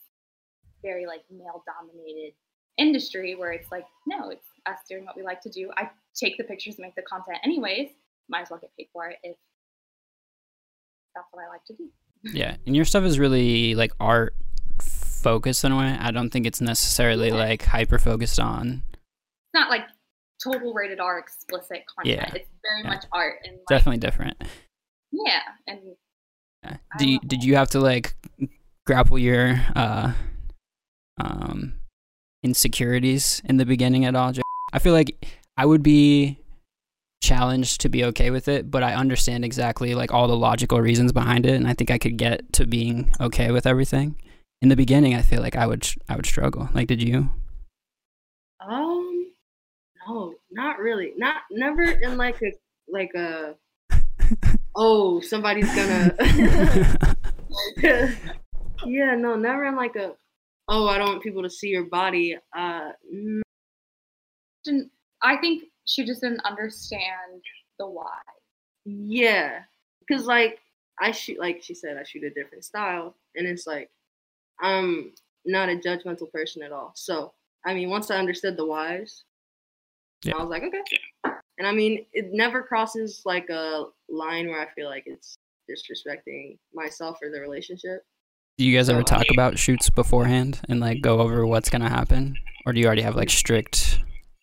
very 0.82 1.04
like 1.06 1.20
male 1.30 1.62
dominated 1.66 2.32
industry 2.78 3.34
where 3.34 3.52
it's 3.52 3.70
like, 3.70 3.84
no, 4.06 4.30
it's 4.30 4.48
us 4.66 4.78
doing 4.88 5.04
what 5.04 5.14
we 5.16 5.22
like 5.22 5.42
to 5.42 5.50
do. 5.50 5.70
I 5.76 5.90
take 6.14 6.38
the 6.38 6.44
pictures 6.44 6.76
and 6.76 6.84
make 6.86 6.94
the 6.96 7.02
content 7.02 7.38
anyways. 7.44 7.90
Might 8.28 8.42
as 8.42 8.50
well 8.50 8.60
get 8.60 8.70
paid 8.78 8.88
for 8.92 9.08
it 9.08 9.18
if 9.22 9.36
that's 11.14 11.28
what 11.32 11.44
I 11.44 11.48
like 11.48 11.64
to 11.66 11.74
do. 11.74 11.90
Yeah, 12.24 12.56
and 12.66 12.74
your 12.76 12.84
stuff 12.84 13.04
is 13.04 13.18
really 13.18 13.74
like 13.74 13.92
art 14.00 14.34
focused 14.80 15.64
in 15.64 15.72
a 15.72 15.78
way. 15.78 15.96
I 15.98 16.10
don't 16.10 16.30
think 16.30 16.46
it's 16.46 16.60
necessarily 16.60 17.30
like 17.30 17.62
hyper 17.64 17.98
focused 17.98 18.38
on. 18.40 18.82
It's 18.92 19.54
not 19.54 19.70
like 19.70 19.82
total 20.42 20.72
rated 20.74 21.00
R 21.00 21.18
explicit 21.18 21.82
content. 21.94 22.16
Yeah. 22.18 22.32
It's 22.34 22.48
very 22.62 22.82
Yeah. 22.84 22.88
much 22.90 23.04
art 23.12 23.36
and 23.44 23.54
like, 23.56 23.66
Definitely 23.68 23.98
different. 23.98 24.36
yeah. 25.12 25.40
And 25.66 25.78
Yeah. 26.64 26.76
Do 26.98 27.08
you, 27.08 27.18
did 27.20 27.44
you 27.44 27.56
have 27.56 27.70
to 27.70 27.80
like 27.80 28.14
grapple 28.86 29.18
your 29.18 29.60
uh 29.76 30.12
um 31.20 31.74
insecurities 32.42 33.42
in 33.44 33.56
the 33.56 33.66
beginning 33.66 34.04
at 34.04 34.14
all? 34.14 34.32
I 34.72 34.78
feel 34.78 34.92
like 34.92 35.24
I 35.56 35.66
would 35.66 35.82
be 35.82 36.38
challenged 37.22 37.80
to 37.80 37.88
be 37.88 38.04
okay 38.04 38.30
with 38.30 38.48
it, 38.48 38.70
but 38.70 38.82
I 38.82 38.94
understand 38.94 39.44
exactly 39.44 39.94
like 39.94 40.12
all 40.12 40.28
the 40.28 40.36
logical 40.36 40.80
reasons 40.80 41.12
behind 41.12 41.46
it, 41.46 41.54
and 41.54 41.66
I 41.66 41.72
think 41.72 41.90
I 41.90 41.96
could 41.96 42.18
get 42.18 42.52
to 42.54 42.66
being 42.66 43.14
okay 43.20 43.50
with 43.50 43.66
everything. 43.66 44.20
In 44.60 44.68
the 44.68 44.76
beginning, 44.76 45.14
I 45.14 45.22
feel 45.22 45.40
like 45.40 45.56
I 45.56 45.66
would 45.66 45.88
I 46.08 46.16
would 46.16 46.26
struggle. 46.26 46.68
Like, 46.74 46.88
did 46.88 47.02
you? 47.02 47.30
Um, 48.60 49.32
no, 50.06 50.34
not 50.50 50.78
really. 50.78 51.12
Not 51.16 51.36
never 51.50 51.82
in 51.82 52.18
like 52.18 52.42
a 52.42 52.52
like 52.88 53.10
a 53.14 53.54
oh 54.76 55.20
somebody's 55.20 55.72
gonna. 55.74 56.14
yeah, 58.84 59.14
no, 59.16 59.36
never 59.36 59.64
in 59.64 59.76
like 59.76 59.96
a 59.96 60.12
oh 60.68 60.88
I 60.88 60.98
don't 60.98 61.08
want 61.08 61.22
people 61.22 61.42
to 61.42 61.50
see 61.50 61.68
your 61.68 61.84
body. 61.84 62.36
Uh, 62.56 62.90
I 65.22 65.36
think 65.36 65.64
she 65.92 66.04
just 66.04 66.20
didn't 66.22 66.40
understand 66.44 67.42
the 67.78 67.86
why. 67.86 68.18
yeah, 68.84 69.60
because 70.00 70.26
like 70.26 70.58
I 71.00 71.10
shoot 71.10 71.38
like 71.38 71.62
she 71.62 71.74
said 71.74 71.96
I 71.96 72.02
shoot 72.04 72.24
a 72.24 72.30
different 72.30 72.64
style, 72.64 73.14
and 73.36 73.46
it's 73.46 73.66
like 73.66 73.90
I'm 74.60 75.12
not 75.44 75.68
a 75.68 75.76
judgmental 75.76 76.30
person 76.32 76.62
at 76.62 76.72
all. 76.72 76.92
So 76.94 77.32
I 77.64 77.74
mean, 77.74 77.90
once 77.90 78.10
I 78.10 78.16
understood 78.18 78.56
the 78.56 78.66
whys, 78.66 79.24
Yeah. 80.24 80.34
I 80.36 80.40
was 80.42 80.48
like, 80.50 80.62
okay. 80.64 80.82
And 81.58 81.66
I 81.66 81.72
mean, 81.72 82.06
it 82.12 82.32
never 82.32 82.62
crosses 82.62 83.22
like 83.24 83.48
a 83.50 83.84
line 84.08 84.48
where 84.48 84.60
I 84.60 84.66
feel 84.74 84.88
like 84.88 85.04
it's 85.06 85.36
disrespecting 85.70 86.58
myself 86.74 87.18
or 87.22 87.30
the 87.30 87.40
relationship. 87.40 88.04
Do 88.58 88.64
you 88.64 88.76
guys 88.76 88.88
ever 88.88 89.02
talk 89.02 89.24
about 89.32 89.58
shoots 89.58 89.88
beforehand 89.90 90.60
and 90.68 90.80
like 90.80 91.00
go 91.02 91.20
over 91.20 91.46
what's 91.46 91.70
gonna 91.70 91.88
happen, 91.88 92.36
or 92.66 92.72
do 92.72 92.80
you 92.80 92.86
already 92.86 93.02
have 93.02 93.16
like 93.16 93.30
strict 93.30 93.98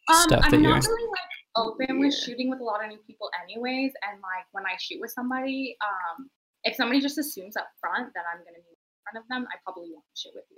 Um, 0.10 0.16
stuff 0.22 0.42
I'm 0.46 0.52
that 0.52 0.62
you're? 0.62 0.72
not 0.76 0.84
really 0.86 1.10
like 1.10 1.20
open 1.60 2.00
with 2.00 2.14
Yeah. 2.14 2.20
shooting 2.26 2.50
with 2.50 2.60
a 2.60 2.64
lot 2.64 2.84
of 2.84 2.90
new 2.90 2.98
people, 3.00 3.30
anyways. 3.44 3.94
And 4.02 4.22
like 4.22 4.46
when 4.52 4.66
I 4.66 4.78
shoot 4.78 5.00
with 5.00 5.12
somebody, 5.12 5.78
um, 5.82 6.30
if 6.64 6.76
somebody 6.76 7.00
just 7.02 7.18
assumes 7.18 7.56
up 7.56 7.70
front 7.80 8.14
that 8.14 8.26
I'm 8.32 8.40
gonna 8.40 8.60
be 8.60 8.70
in 8.70 9.04
front 9.04 9.24
of 9.24 9.28
them, 9.30 9.48
I 9.54 9.58
probably 9.64 9.92
won't 9.92 10.06
shoot 10.16 10.34
with 10.36 10.46
you 10.50 10.58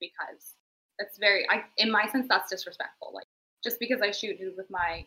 because 0.00 0.56
that's 0.98 1.18
very, 1.18 1.48
I 1.50 1.64
in 1.76 1.90
my 1.90 2.06
sense, 2.06 2.26
that's 2.28 2.50
disrespectful. 2.50 3.12
Like 3.12 3.26
just 3.62 3.78
because 3.78 4.00
I 4.02 4.10
shoot 4.10 4.38
with 4.56 4.70
my 4.70 5.06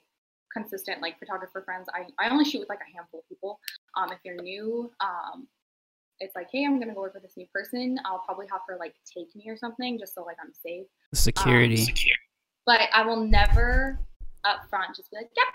consistent 0.54 1.02
like 1.02 1.18
photographer 1.20 1.62
friends, 1.64 1.88
I 1.94 2.08
I 2.20 2.30
only 2.30 2.46
shoot 2.46 2.60
with 2.60 2.70
like 2.70 2.82
a 2.82 2.96
handful 2.96 3.20
of 3.20 3.30
people. 3.30 3.60
Um, 3.96 4.12
if 4.12 4.20
you're 4.24 4.42
new, 4.42 4.92
um, 5.00 5.48
it's 6.20 6.36
like, 6.36 6.50
hey, 6.52 6.66
I'm 6.66 6.80
gonna 6.80 6.94
go 6.94 7.02
work 7.02 7.14
with 7.14 7.24
this 7.24 7.38
new 7.38 7.48
person. 7.54 7.98
I'll 8.06 8.20
probably 8.20 8.48
have 8.52 8.62
her 8.68 8.78
like 8.78 8.96
take 9.06 9.34
me 9.36 9.50
or 9.50 9.58
something 9.58 9.98
just 10.00 10.14
so 10.14 10.24
like 10.24 10.38
I'm 10.44 10.54
safe 10.54 10.88
security? 11.14 11.78
but 12.66 12.82
I 12.94 13.04
will 13.06 13.26
never 13.26 14.00
up 14.44 14.70
front 14.70 14.96
just 14.96 15.12
be 15.12 15.18
like, 15.18 15.30
yep, 15.36 15.54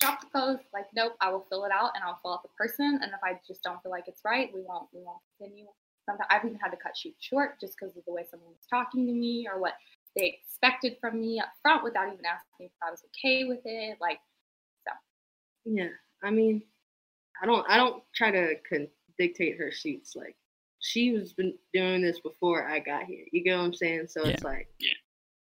drop 0.00 0.20
the 0.20 0.26
clothes. 0.26 0.60
Like, 0.72 0.86
nope, 0.94 1.14
I 1.20 1.30
will 1.30 1.46
fill 1.50 1.64
it 1.64 1.72
out 1.72 1.92
and 1.94 2.02
I'll 2.04 2.18
fill 2.22 2.34
out 2.34 2.42
the 2.42 2.48
person. 2.56 3.00
And 3.02 3.12
if 3.12 3.20
I 3.22 3.38
just 3.46 3.62
don't 3.62 3.82
feel 3.82 3.92
like 3.92 4.04
it's 4.06 4.22
right, 4.24 4.50
we 4.52 4.62
won't 4.62 4.88
we 4.92 5.00
won't 5.02 5.20
continue. 5.38 5.66
Sometimes 6.06 6.26
I've 6.30 6.44
even 6.44 6.58
had 6.58 6.70
to 6.70 6.76
cut 6.76 6.96
shoot 6.96 7.14
short 7.20 7.60
just 7.60 7.74
because 7.78 7.96
of 7.96 8.04
the 8.06 8.12
way 8.12 8.24
someone 8.30 8.50
was 8.50 8.66
talking 8.68 9.06
to 9.06 9.12
me 9.12 9.46
or 9.50 9.60
what 9.60 9.74
they 10.16 10.40
expected 10.42 10.96
from 11.00 11.20
me 11.20 11.38
up 11.38 11.50
front 11.62 11.84
without 11.84 12.06
even 12.12 12.24
asking 12.24 12.66
if 12.66 12.72
I 12.82 12.90
was 12.90 13.02
okay 13.08 13.44
with 13.44 13.60
it. 13.64 13.98
Like, 14.00 14.18
so. 14.86 14.92
Yeah, 15.66 15.90
I 16.22 16.30
mean, 16.30 16.62
I 17.42 17.46
don't 17.46 17.64
I 17.68 17.76
don't 17.76 18.02
try 18.14 18.30
to 18.30 18.54
con- 18.68 18.88
dictate 19.18 19.58
her 19.58 19.70
shoots. 19.70 20.16
Like 20.16 20.36
she 20.80 21.12
was 21.12 21.32
been 21.32 21.54
doing 21.72 22.02
this 22.02 22.20
before 22.20 22.66
I 22.68 22.80
got 22.80 23.04
here. 23.04 23.24
You 23.32 23.44
get 23.44 23.56
what 23.56 23.64
I'm 23.64 23.74
saying? 23.74 24.06
So 24.08 24.22
it's 24.24 24.42
like 24.42 24.68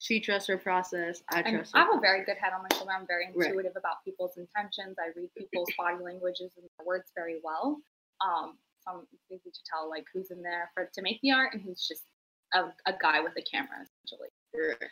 she 0.03 0.19
trusts 0.21 0.49
her 0.49 0.59
process. 0.59 1.23
I 1.31 1.41
and 1.43 1.57
trust. 1.59 1.75
I 1.75 1.81
her 1.81 1.87
have 1.87 1.97
a 1.99 2.01
very 2.01 2.25
good 2.25 2.37
head 2.37 2.53
on 2.53 2.63
my 2.69 2.77
shoulder. 2.77 2.91
I'm 2.99 3.07
very 3.07 3.27
Right. 3.35 3.47
intuitive 3.51 3.77
about 3.77 4.03
people's 4.05 4.37
intentions. 4.37 4.97
I 4.99 5.09
read 5.17 5.31
people's 5.39 5.69
body 5.79 6.03
languages 6.03 6.51
and 6.57 6.67
their 6.79 6.87
words 6.87 7.13
very 7.15 7.41
well. 7.45 7.81
Um, 8.21 8.59
so 8.85 8.91
I'm 8.99 9.07
easy 9.31 9.51
to 9.51 9.61
tell 9.71 9.89
like 9.89 10.05
who's 10.13 10.33
in 10.33 10.43
there 10.43 10.71
for 10.75 10.91
to 10.93 11.03
make 11.03 11.21
the 11.23 11.31
art 11.31 11.55
and 11.55 11.63
who's 11.63 11.87
just 11.87 12.03
a, 12.53 12.65
a 12.91 12.95
guy 13.01 13.21
with 13.21 13.33
a 13.39 13.43
camera 13.43 13.79
essentially. 14.05 14.29
Right. 14.53 14.91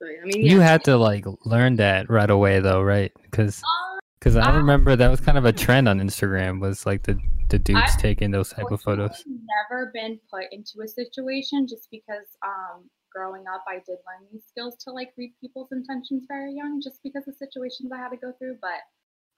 So 0.00 0.08
yeah, 0.08 0.20
I 0.22 0.24
mean, 0.24 0.46
You 0.46 0.58
yeah, 0.58 0.64
had 0.64 0.84
to 0.84 0.96
like 0.96 1.24
learn 1.44 1.76
that 1.76 2.08
right 2.08 2.30
away 2.30 2.60
though, 2.60 2.82
right? 2.82 3.12
Because 3.22 3.58
Um, 3.62 3.98
because 4.18 4.36
I 4.36 4.50
Uh, 4.50 4.56
remember 4.56 4.96
that 4.96 5.10
was 5.10 5.20
kind 5.20 5.36
of 5.36 5.44
a 5.44 5.52
trend 5.64 5.86
on 5.88 6.00
Instagram 6.00 6.60
was 6.60 6.86
like 6.86 7.02
the 7.02 7.20
the 7.50 7.58
dudes 7.58 7.80
I've 7.94 7.98
taking 8.00 8.30
those 8.30 8.50
type 8.50 8.70
of 8.70 8.80
photos. 8.80 9.22
Never 9.26 9.90
been 9.92 10.18
put 10.30 10.44
into 10.52 10.80
a 10.82 10.88
situation 10.88 11.66
just 11.66 11.88
because 11.90 12.26
um, 12.42 12.88
growing 13.18 13.44
up 13.52 13.64
I 13.66 13.82
did 13.86 13.98
learn 14.06 14.28
these 14.30 14.44
skills 14.46 14.76
to 14.84 14.92
like 14.92 15.12
read 15.16 15.32
people's 15.40 15.72
intentions 15.72 16.24
very 16.28 16.54
young, 16.54 16.80
just 16.80 17.00
because 17.02 17.26
of 17.26 17.34
situations 17.34 17.90
I 17.92 17.98
had 17.98 18.10
to 18.10 18.16
go 18.16 18.32
through. 18.38 18.58
But 18.60 18.86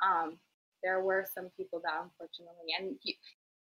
um, 0.06 0.38
there 0.82 1.00
were 1.00 1.24
some 1.34 1.48
people 1.56 1.80
that 1.84 1.94
unfortunately, 2.02 2.74
and 2.78 2.96
you, 3.02 3.14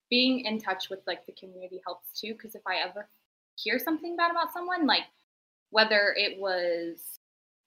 being 0.10 0.42
in 0.42 0.60
touch 0.60 0.90
with 0.90 1.00
like 1.08 1.26
the 1.26 1.34
community 1.34 1.80
helps 1.86 2.20
too. 2.20 2.34
Because 2.34 2.56
if 2.56 2.62
I 2.68 2.86
ever 2.86 3.08
hear 3.56 3.80
something 3.80 4.18
bad 4.18 4.32
about 4.32 4.52
someone, 4.54 4.86
like 4.86 5.08
whether 5.70 6.14
it 6.18 6.38
was 6.38 7.20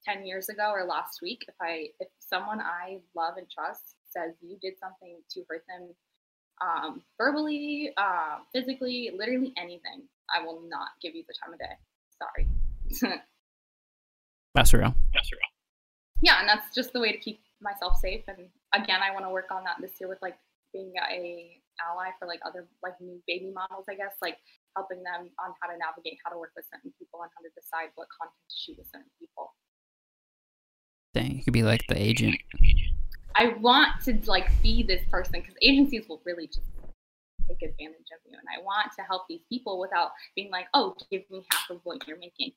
10 0.05 0.27
years 0.27 0.51
ago 0.51 0.71
or 0.71 0.85
last 0.85 1.21
week 1.23 1.47
if 1.49 1.55
i 1.63 1.87
if 1.99 2.09
someone 2.19 2.61
i 2.61 2.99
love 3.17 3.39
and 3.39 3.47
trust 3.49 3.97
says 4.07 4.35
you 4.43 4.59
did 4.61 4.75
something 4.79 5.17
to 5.31 5.43
hurt 5.49 5.65
them 5.67 5.89
um, 6.61 7.03
verbally 7.17 7.91
uh, 7.97 8.37
physically 8.53 9.13
literally 9.17 9.55
anything 9.57 10.03
i 10.29 10.45
will 10.45 10.61
not 10.69 10.89
give 11.01 11.15
you 11.15 11.25
the 11.27 11.35
time 11.43 11.55
of 11.55 11.59
day 11.59 11.73
sorry 12.19 13.21
That's 14.55 14.73
real. 14.73 14.95
That's 15.13 15.33
real. 15.33 15.41
Yeah 16.23 16.39
and 16.39 16.49
that's 16.49 16.73
just 16.75 16.93
the 16.93 17.01
way 17.01 17.11
to 17.11 17.19
keep 17.19 17.41
myself 17.61 17.97
safe 17.99 18.23
and 18.29 18.47
again 18.75 19.01
i 19.03 19.11
want 19.11 19.25
to 19.25 19.31
work 19.31 19.51
on 19.51 19.65
that 19.65 19.77
this 19.81 19.93
year 19.99 20.09
with 20.09 20.21
like 20.23 20.37
being 20.73 20.93
a 21.11 21.59
ally 21.81 22.11
for 22.19 22.29
like 22.29 22.41
other 22.47 22.69
like 22.83 22.95
new 23.01 23.19
baby 23.27 23.51
models 23.51 23.87
i 23.89 23.95
guess 23.95 24.15
like 24.21 24.37
helping 24.77 25.03
them 25.03 25.31
on 25.43 25.55
how 25.61 25.67
to 25.67 25.77
navigate 25.79 26.19
how 26.25 26.31
to 26.31 26.39
work 26.39 26.53
with 26.55 26.65
certain 26.71 26.93
people 26.99 27.23
and 27.23 27.31
how 27.35 27.43
to 27.43 27.51
decide 27.57 27.89
what 27.95 28.07
content 28.15 28.37
to 28.51 28.55
shoot 28.55 28.77
with 28.79 28.87
certain 28.87 29.11
people 29.19 29.51
Dang, 31.15 31.37
you 31.37 31.45
could 31.45 31.53
be 31.53 31.63
like 31.63 31.87
the 31.89 31.97
agent. 31.97 32.37
I 33.37 33.55
want 33.61 33.89
to 34.05 34.19
like 34.27 34.51
be 34.63 34.83
this 34.83 35.03
person 35.09 35.33
because 35.35 35.55
agencies 35.63 36.09
will 36.09 36.21
really 36.25 36.49
just 36.49 36.67
take 37.49 37.63
advantage 37.63 38.11
of 38.13 38.21
you, 38.25 38.37
and 38.39 38.49
I 38.49 38.63
want 38.63 38.93
to 38.99 39.03
help 39.03 39.27
these 39.29 39.43
people 39.49 39.79
without 39.79 40.13
being 40.35 40.51
like, 40.51 40.67
"Oh, 40.75 40.95
give 41.11 41.29
me 41.31 41.45
half 41.51 41.71
of 41.71 41.81
what 41.85 42.07
you're 42.07 42.19
making," 42.19 42.53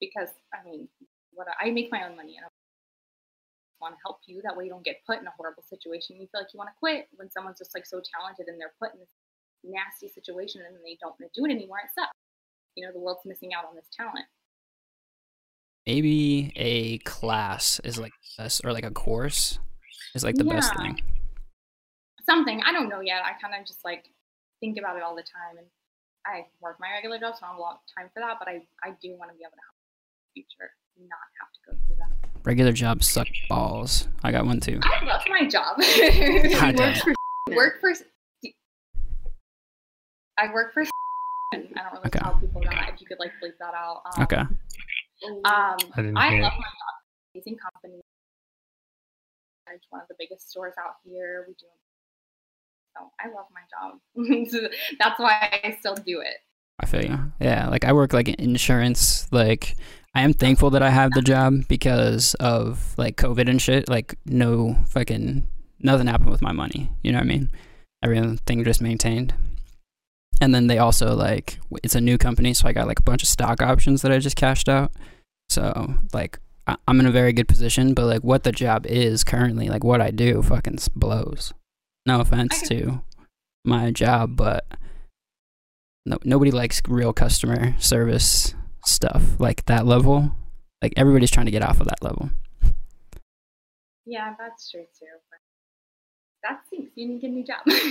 because 0.00 0.28
I 0.52 0.62
mean, 0.64 0.88
what 1.32 1.46
I 1.60 1.70
make 1.70 1.90
my 1.90 2.04
own 2.08 2.16
money, 2.16 2.36
and 2.36 2.46
I 2.46 2.48
want 3.80 3.94
to 3.94 4.00
help 4.04 4.20
you. 4.26 4.40
That 4.42 4.56
way, 4.56 4.64
you 4.64 4.70
don't 4.70 4.84
get 4.84 5.04
put 5.06 5.20
in 5.20 5.26
a 5.26 5.34
horrible 5.36 5.62
situation. 5.62 6.16
You 6.16 6.28
feel 6.32 6.40
like 6.40 6.52
you 6.52 6.58
want 6.58 6.70
to 6.70 6.78
quit 6.78 7.08
when 7.16 7.30
someone's 7.30 7.58
just 7.58 7.74
like 7.74 7.86
so 7.86 8.00
talented 8.00 8.48
and 8.48 8.60
they're 8.60 8.74
put 8.80 8.94
in 8.94 9.00
this 9.00 9.14
nasty 9.62 10.08
situation 10.08 10.62
and 10.66 10.76
they 10.84 10.96
don't 11.00 11.14
want 11.18 11.32
to 11.32 11.40
do 11.40 11.44
it 11.46 11.50
anymore. 11.50 11.78
It 11.84 11.90
sucks. 11.94 12.12
You 12.74 12.86
know, 12.86 12.92
the 12.92 12.98
world's 12.98 13.24
missing 13.24 13.54
out 13.54 13.64
on 13.64 13.76
this 13.76 13.86
talent. 13.96 14.26
Maybe 15.86 16.52
a 16.56 16.98
class 16.98 17.80
is 17.84 17.98
like 17.98 18.12
best, 18.38 18.62
or 18.64 18.72
like 18.72 18.86
a 18.86 18.90
course 18.90 19.58
is 20.14 20.24
like 20.24 20.36
the 20.36 20.44
best 20.44 20.74
thing. 20.76 21.00
something 22.24 22.62
i 22.64 22.72
don't 22.72 22.88
know 22.88 23.00
yet 23.00 23.22
i 23.22 23.32
kind 23.40 23.54
of 23.54 23.66
just 23.66 23.84
like 23.84 24.08
think 24.64 24.78
about 24.80 24.96
it 24.96 25.02
all 25.02 25.14
the 25.14 25.22
time 25.28 25.58
and 25.60 25.66
i 26.24 26.46
work 26.64 26.80
my 26.80 26.88
regular 26.96 27.18
job 27.20 27.36
so 27.36 27.44
i 27.44 27.48
don't 27.52 27.56
have 27.56 27.58
a 27.58 27.60
lot 27.60 27.74
of 27.76 27.84
time 27.92 28.08
for 28.14 28.20
that 28.20 28.36
but 28.40 28.48
i 28.48 28.56
i 28.82 28.96
do 29.04 29.12
want 29.20 29.28
to 29.30 29.36
be 29.36 29.44
able 29.44 29.52
to 29.52 29.60
have 29.60 29.76
a 29.76 30.32
future 30.32 30.70
not 30.96 31.20
have 31.36 31.52
to 31.52 31.60
go 31.68 31.72
through 31.86 31.96
that 32.00 32.08
Regular 32.44 32.72
jobs 32.72 33.08
suck 33.08 33.26
balls. 33.48 34.06
I 34.22 34.30
got 34.32 34.44
one 34.46 34.60
too. 34.60 34.80
i 34.82 35.04
love 35.04 35.20
my 35.28 35.46
job 35.48 35.76
God 35.76 35.84
She 35.84 36.72
damn. 36.72 36.76
works 36.76 37.00
for 37.04 37.12
work 37.54 37.74
for 37.80 37.92
i 40.38 40.52
work 40.52 40.72
for 40.72 40.82
and 41.52 41.68
i 41.76 41.82
don't 41.84 41.92
really 41.92 42.06
Okay. 42.06 42.18
tell 42.20 42.34
people 42.40 42.62
that 42.64 42.90
if 42.94 43.00
you 43.00 43.06
could 43.06 43.18
like 43.20 43.32
bleep 43.42 43.56
that 43.60 43.74
out 43.74 44.02
um, 44.16 44.22
Okay. 44.24 44.36
um 44.40 44.48
I 45.44 45.96
didn't 45.96 46.16
i 46.16 46.28
love 46.30 46.32
it. 46.32 46.40
my 46.40 46.72
job 46.72 46.94
amazing 47.34 47.56
company 47.58 48.00
It's 49.72 49.86
one 49.90 50.00
of 50.02 50.08
the 50.08 50.14
biggest 50.18 50.50
stores 50.50 50.74
out 50.78 50.96
here. 51.04 51.44
We 51.48 51.54
do. 51.54 51.66
So 52.96 53.10
I 53.20 53.28
love 53.28 53.46
my 53.52 53.62
job. 53.70 53.98
That's 54.98 55.18
why 55.18 55.60
I 55.64 55.76
still 55.80 55.94
do 55.96 56.20
it. 56.20 56.36
I 56.80 56.86
feel 56.86 57.04
you. 57.04 57.32
Yeah, 57.40 57.68
like 57.68 57.84
I 57.84 57.92
work 57.92 58.12
like 58.12 58.28
in 58.28 58.34
insurance. 58.38 59.26
Like 59.32 59.76
I 60.14 60.22
am 60.22 60.32
thankful 60.32 60.70
that 60.70 60.82
I 60.82 60.90
have 60.90 61.12
the 61.12 61.22
job 61.22 61.66
because 61.68 62.34
of 62.34 62.94
like 62.96 63.16
COVID 63.16 63.48
and 63.48 63.60
shit. 63.60 63.88
Like 63.88 64.16
no 64.26 64.76
fucking 64.88 65.46
nothing 65.80 66.06
happened 66.06 66.30
with 66.30 66.42
my 66.42 66.52
money. 66.52 66.90
You 67.02 67.12
know 67.12 67.18
what 67.18 67.24
I 67.24 67.28
mean? 67.28 67.50
Everything 68.02 68.64
just 68.64 68.80
maintained. 68.82 69.34
And 70.40 70.54
then 70.54 70.66
they 70.66 70.78
also 70.78 71.14
like 71.14 71.58
it's 71.82 71.94
a 71.94 72.00
new 72.00 72.18
company, 72.18 72.54
so 72.54 72.66
I 72.68 72.72
got 72.72 72.86
like 72.88 72.98
a 73.00 73.02
bunch 73.04 73.22
of 73.22 73.28
stock 73.28 73.62
options 73.62 74.02
that 74.02 74.12
I 74.12 74.18
just 74.18 74.36
cashed 74.36 74.68
out. 74.68 74.92
So 75.48 75.94
like 76.12 76.38
I- 76.66 76.76
I'm 76.88 76.98
in 77.00 77.06
a 77.06 77.12
very 77.12 77.32
good 77.32 77.46
position, 77.48 77.94
but 77.94 78.06
like 78.06 78.22
what 78.22 78.42
the 78.42 78.52
job 78.52 78.84
is 78.86 79.22
currently, 79.24 79.68
like 79.68 79.84
what 79.84 80.00
I 80.00 80.10
do, 80.10 80.42
fucking 80.42 80.78
blows. 80.96 81.52
No 82.06 82.20
offense 82.20 82.60
to 82.68 83.02
my 83.64 83.90
job, 83.90 84.36
but 84.36 84.66
no, 86.04 86.18
nobody 86.24 86.50
likes 86.50 86.82
real 86.86 87.12
customer 87.12 87.74
service 87.78 88.54
stuff 88.84 89.40
like 89.40 89.64
that 89.66 89.86
level. 89.86 90.32
Like 90.82 90.92
everybody's 90.96 91.30
trying 91.30 91.46
to 91.46 91.52
get 91.52 91.62
off 91.62 91.80
of 91.80 91.88
that 91.88 92.02
level. 92.02 92.30
Yeah, 94.04 94.34
that's 94.38 94.70
true 94.70 94.82
too. 94.98 95.06
But 95.30 95.38
that 96.42 96.60
stinks. 96.66 96.92
You 96.94 97.08
need 97.08 97.20
to 97.20 97.20
get 97.20 97.30
a 97.30 97.34
new 97.34 97.44
job. 97.44 97.90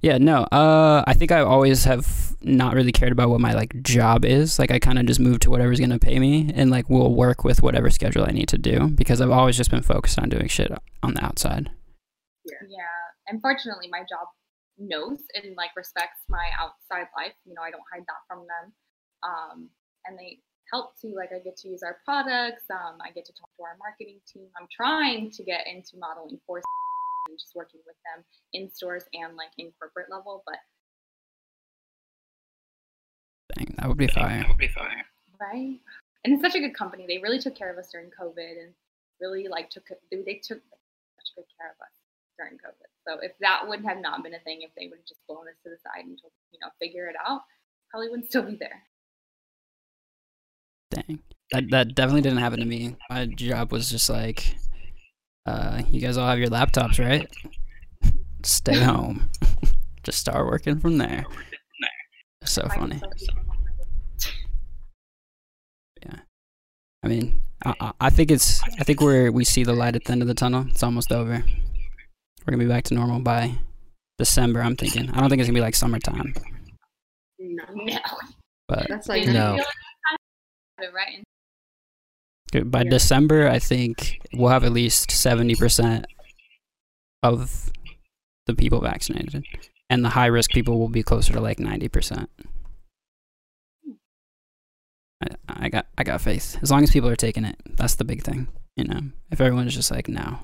Yeah, 0.00 0.18
no. 0.18 0.44
Uh, 0.44 1.02
I 1.08 1.14
think 1.14 1.32
I 1.32 1.40
always 1.40 1.82
have 1.84 2.36
not 2.40 2.74
really 2.74 2.92
cared 2.92 3.10
about 3.10 3.30
what 3.30 3.40
my 3.40 3.52
like 3.52 3.82
job 3.82 4.24
is. 4.24 4.56
Like 4.58 4.70
I 4.70 4.78
kind 4.78 4.96
of 4.98 5.06
just 5.06 5.18
move 5.18 5.40
to 5.40 5.50
whatever's 5.50 5.80
gonna 5.80 5.98
pay 5.98 6.18
me, 6.20 6.52
and 6.54 6.70
like 6.70 6.88
we'll 6.88 7.12
work 7.14 7.42
with 7.42 7.62
whatever 7.62 7.90
schedule 7.90 8.24
I 8.24 8.30
need 8.30 8.48
to 8.50 8.58
do 8.58 8.88
because 8.88 9.20
I've 9.20 9.30
always 9.30 9.56
just 9.56 9.70
been 9.72 9.82
focused 9.82 10.18
on 10.20 10.28
doing 10.28 10.46
shit 10.46 10.70
on 11.02 11.14
the 11.14 11.24
outside. 11.24 11.70
yeah. 12.44 12.76
Unfortunately, 13.28 13.88
my 13.90 14.00
job 14.00 14.28
knows 14.78 15.20
and 15.34 15.56
like 15.56 15.70
respects 15.76 16.22
my 16.28 16.48
outside 16.60 17.08
life. 17.16 17.34
You 17.44 17.54
know, 17.54 17.62
I 17.62 17.70
don't 17.70 17.84
hide 17.92 18.06
that 18.06 18.22
from 18.26 18.46
them. 18.46 18.72
Um, 19.22 19.68
and 20.06 20.18
they 20.18 20.38
help 20.72 20.98
to 21.00 21.08
like 21.14 21.30
I 21.34 21.40
get 21.40 21.56
to 21.58 21.68
use 21.68 21.82
our 21.82 21.98
products. 22.04 22.64
Um, 22.70 22.98
I 23.02 23.10
get 23.10 23.24
to 23.26 23.32
talk 23.32 23.50
to 23.56 23.62
our 23.64 23.76
marketing 23.78 24.20
team. 24.26 24.48
I'm 24.58 24.68
trying 24.70 25.30
to 25.32 25.42
get 25.42 25.66
into 25.66 25.98
modeling 25.98 26.40
for 26.46 26.58
and 27.28 27.38
just 27.38 27.54
working 27.54 27.80
with 27.86 27.96
them 28.06 28.24
in 28.54 28.70
stores 28.70 29.04
and 29.12 29.36
like 29.36 29.50
in 29.58 29.72
corporate 29.78 30.10
level, 30.10 30.42
but 30.46 30.56
Dang, 33.56 33.74
that 33.78 33.88
would 33.88 33.98
be 33.98 34.06
fire. 34.06 34.40
that 34.40 34.48
would 34.48 34.58
be 34.58 34.68
fire. 34.68 35.04
right? 35.40 35.80
And 36.24 36.34
it's 36.34 36.42
such 36.42 36.54
a 36.54 36.60
good 36.60 36.74
company. 36.74 37.06
They 37.06 37.18
really 37.18 37.38
took 37.38 37.56
care 37.56 37.72
of 37.72 37.78
us 37.78 37.90
during 37.90 38.10
COVID 38.10 38.62
and 38.62 38.72
really 39.20 39.48
like 39.48 39.70
took 39.70 39.88
they 40.10 40.22
they 40.22 40.34
took 40.34 40.60
such 40.60 41.34
good 41.34 41.44
care 41.58 41.70
of 41.70 41.80
us 41.82 42.07
during 42.38 42.54
COVID. 42.54 42.88
So 43.06 43.18
if 43.22 43.32
that 43.40 43.66
would 43.68 43.84
have 43.84 43.98
not 43.98 44.22
been 44.22 44.34
a 44.34 44.40
thing, 44.40 44.62
if 44.62 44.70
they 44.76 44.86
would 44.88 44.98
have 44.98 45.06
just 45.06 45.20
blown 45.28 45.48
us 45.48 45.58
to 45.64 45.70
the 45.70 45.76
side 45.82 46.04
and 46.06 46.18
told 46.20 46.32
you 46.52 46.58
know 46.62 46.68
figure 46.80 47.06
it 47.08 47.16
out, 47.26 47.42
probably 47.90 48.08
wouldn't 48.08 48.28
still 48.28 48.42
be 48.42 48.56
there. 48.56 48.82
Dang, 50.90 51.18
that 51.52 51.64
that 51.70 51.94
definitely 51.94 52.22
didn't 52.22 52.38
happen 52.38 52.60
to 52.60 52.64
me. 52.64 52.96
My 53.10 53.26
job 53.26 53.72
was 53.72 53.90
just 53.90 54.08
like, 54.08 54.54
uh, 55.46 55.82
you 55.90 56.00
guys 56.00 56.16
all 56.16 56.28
have 56.28 56.38
your 56.38 56.48
laptops, 56.48 56.98
right? 57.04 57.28
Stay 58.44 58.78
home. 58.82 59.28
just 60.04 60.18
start 60.18 60.46
working 60.46 60.78
from 60.78 60.96
there. 60.98 61.26
So 62.44 62.66
funny. 62.68 63.00
Yeah. 66.02 66.20
I 67.02 67.08
mean, 67.08 67.42
I, 67.64 67.74
I- 67.80 67.92
I 68.00 68.10
think 68.10 68.30
it's. 68.30 68.62
I 68.80 68.84
think 68.84 69.00
we're 69.00 69.30
we 69.30 69.44
see 69.44 69.64
the 69.64 69.72
light 69.74 69.96
at 69.96 70.04
the 70.04 70.12
end 70.12 70.22
of 70.22 70.28
the 70.28 70.34
tunnel. 70.34 70.64
It's 70.68 70.82
almost 70.82 71.12
over. 71.12 71.44
We're 72.48 72.52
gonna 72.52 72.64
be 72.64 72.68
back 72.70 72.84
to 72.84 72.94
normal 72.94 73.20
by 73.20 73.58
December. 74.16 74.62
I'm 74.62 74.74
thinking. 74.74 75.10
I 75.10 75.20
don't 75.20 75.28
think 75.28 75.40
it's 75.40 75.48
gonna 75.50 75.58
be 75.58 75.60
like 75.60 75.74
summertime, 75.74 76.32
No, 77.38 77.64
No. 77.74 77.98
but 78.66 78.86
that's 78.88 79.06
like 79.06 79.26
No. 79.26 79.62
right? 80.80 81.22
And 82.54 82.70
by 82.70 82.84
Yeah. 82.84 82.88
December, 82.90 83.48
I 83.48 83.58
think 83.58 84.18
we'll 84.32 84.48
have 84.48 84.64
at 84.64 84.72
least 84.72 85.10
seventy 85.10 85.56
percent 85.56 86.06
of 87.22 87.70
the 88.46 88.54
people 88.54 88.80
vaccinated, 88.80 89.44
and 89.90 90.02
the 90.02 90.08
high 90.08 90.24
risk 90.24 90.50
people 90.50 90.78
will 90.78 90.88
be 90.88 91.02
closer 91.02 91.34
to 91.34 91.40
like 91.42 91.58
ninety 91.58 91.90
percent. 91.90 92.30
I, 95.22 95.26
I 95.48 95.68
got 95.68 95.86
I 95.98 96.02
got 96.02 96.22
faith. 96.22 96.56
As 96.62 96.70
long 96.70 96.82
as 96.82 96.90
people 96.90 97.10
are 97.10 97.14
taking 97.16 97.44
it, 97.44 97.56
that's 97.76 97.96
the 97.96 98.06
big 98.06 98.22
thing. 98.22 98.48
You 98.74 98.84
know, 98.84 99.00
if 99.30 99.38
everyone's 99.38 99.74
just 99.74 99.90
like 99.90 100.08
no, 100.08 100.38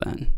then 0.00 0.32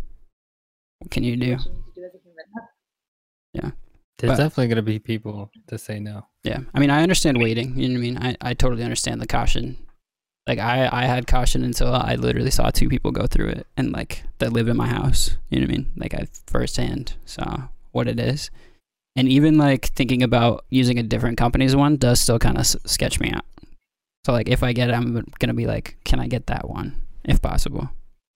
what 0.98 1.10
can 1.10 1.22
you 1.24 1.36
do? 1.36 1.52
what 1.56 1.64
you 1.66 1.72
need 1.72 1.84
to 1.94 2.00
do 2.00 2.04
as 2.06 2.14
a 2.14 2.18
human. 2.18 3.72
There's 4.18 4.30
But- 4.30 4.36
definitely 4.44 4.68
gonna 4.68 4.80
be 4.82 4.98
people 4.98 5.50
to 5.66 5.76
say 5.76 6.00
no. 6.00 6.24
Yeah, 6.42 6.60
I 6.72 6.80
mean, 6.80 6.88
I 6.88 7.02
understand 7.02 7.36
waiting. 7.38 7.78
You 7.78 7.88
know 7.88 7.94
what 7.94 7.98
I 7.98 8.00
mean? 8.00 8.18
I, 8.18 8.36
I 8.50 8.54
totally 8.54 8.82
understand 8.82 9.20
the 9.20 9.26
caution. 9.26 9.76
Like 10.46 10.58
I, 10.58 10.88
I 10.90 11.04
had 11.04 11.26
caution 11.26 11.62
until 11.64 11.92
I 11.92 12.14
literally 12.14 12.50
saw 12.50 12.70
two 12.70 12.88
people 12.88 13.10
go 13.10 13.26
through 13.26 13.48
it, 13.48 13.66
and 13.76 13.92
like 13.92 14.22
that 14.38 14.54
live 14.54 14.68
in 14.68 14.76
my 14.78 14.86
house. 14.88 15.36
You 15.50 15.60
know 15.60 15.66
what 15.66 15.74
I 15.74 15.76
mean? 15.76 15.92
Like 15.96 16.14
I 16.14 16.28
firsthand 16.46 17.12
saw 17.26 17.64
what 17.92 18.08
it 18.08 18.18
is, 18.18 18.50
and 19.16 19.28
even 19.28 19.58
like 19.58 19.86
thinking 19.88 20.22
about 20.22 20.64
using 20.70 20.98
a 20.98 21.02
different 21.02 21.36
company's 21.36 21.76
one 21.76 21.98
does 21.98 22.18
still 22.18 22.38
kind 22.38 22.56
of 22.56 22.60
s- 22.60 22.76
sketch 22.86 23.20
me 23.20 23.32
out. 23.32 23.44
So 24.24 24.32
like 24.32 24.48
if 24.48 24.62
I 24.62 24.72
get 24.72 24.88
it, 24.88 24.94
I'm 24.94 25.26
gonna 25.40 25.52
be 25.52 25.66
like, 25.66 25.98
can 26.04 26.20
I 26.20 26.26
get 26.26 26.46
that 26.46 26.70
one 26.70 27.02
if 27.24 27.42
possible? 27.42 27.90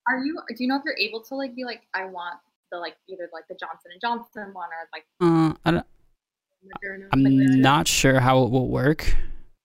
Are 0.06 0.18
you? 0.22 0.38
Do 0.48 0.56
you 0.62 0.68
know 0.68 0.76
if 0.76 0.82
you're 0.84 0.98
able 0.98 1.22
to 1.22 1.34
like 1.36 1.54
be 1.56 1.64
like, 1.64 1.86
I 1.94 2.04
want 2.04 2.36
the 2.70 2.78
like 2.78 2.96
either 3.08 3.28
like 3.32 3.44
the 3.48 3.54
Johnson 3.54 3.90
and 3.92 4.00
Johnson 4.00 4.50
one 4.52 4.68
or 4.68 4.88
like 4.92 5.04
Uh, 5.20 5.54
I 5.64 5.70
don't, 5.72 5.86
Moderna. 6.64 7.08
I'm 7.12 7.22
Like, 7.22 7.58
not 7.58 7.88
sure 7.88 8.20
how 8.20 8.42
it 8.44 8.50
will 8.50 8.68
work. 8.68 9.14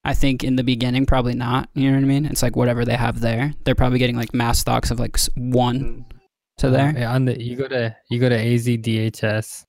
I 0.03 0.13
think 0.13 0.43
in 0.43 0.55
the 0.55 0.63
beginning, 0.63 1.05
probably 1.07 1.33
not. 1.33 1.69
You 1.73 1.89
know 1.89 1.97
what 1.97 2.03
I 2.03 2.07
mean? 2.07 2.25
It's 2.25 2.43
like 2.43 2.55
whatever 2.55 2.85
they 2.85 2.95
have 2.95 3.21
there. 3.21 3.53
They're 3.63 3.73
probably 3.75 3.97
getting 3.99 4.15
like 4.15 4.33
mass 4.35 4.59
stocks 4.59 4.91
of 4.91 4.99
like 4.99 5.17
one 5.35 6.05
to 6.57 6.67
Uh, 6.67 6.71
there. 6.71 6.93
yeah, 6.97 7.13
on 7.13 7.25
the 7.25 7.41
you 7.41 7.55
go 7.55 7.67
to 7.67 7.95
you 8.09 8.19
go 8.19 8.29
to 8.29 8.37
AZDHS 8.37 9.65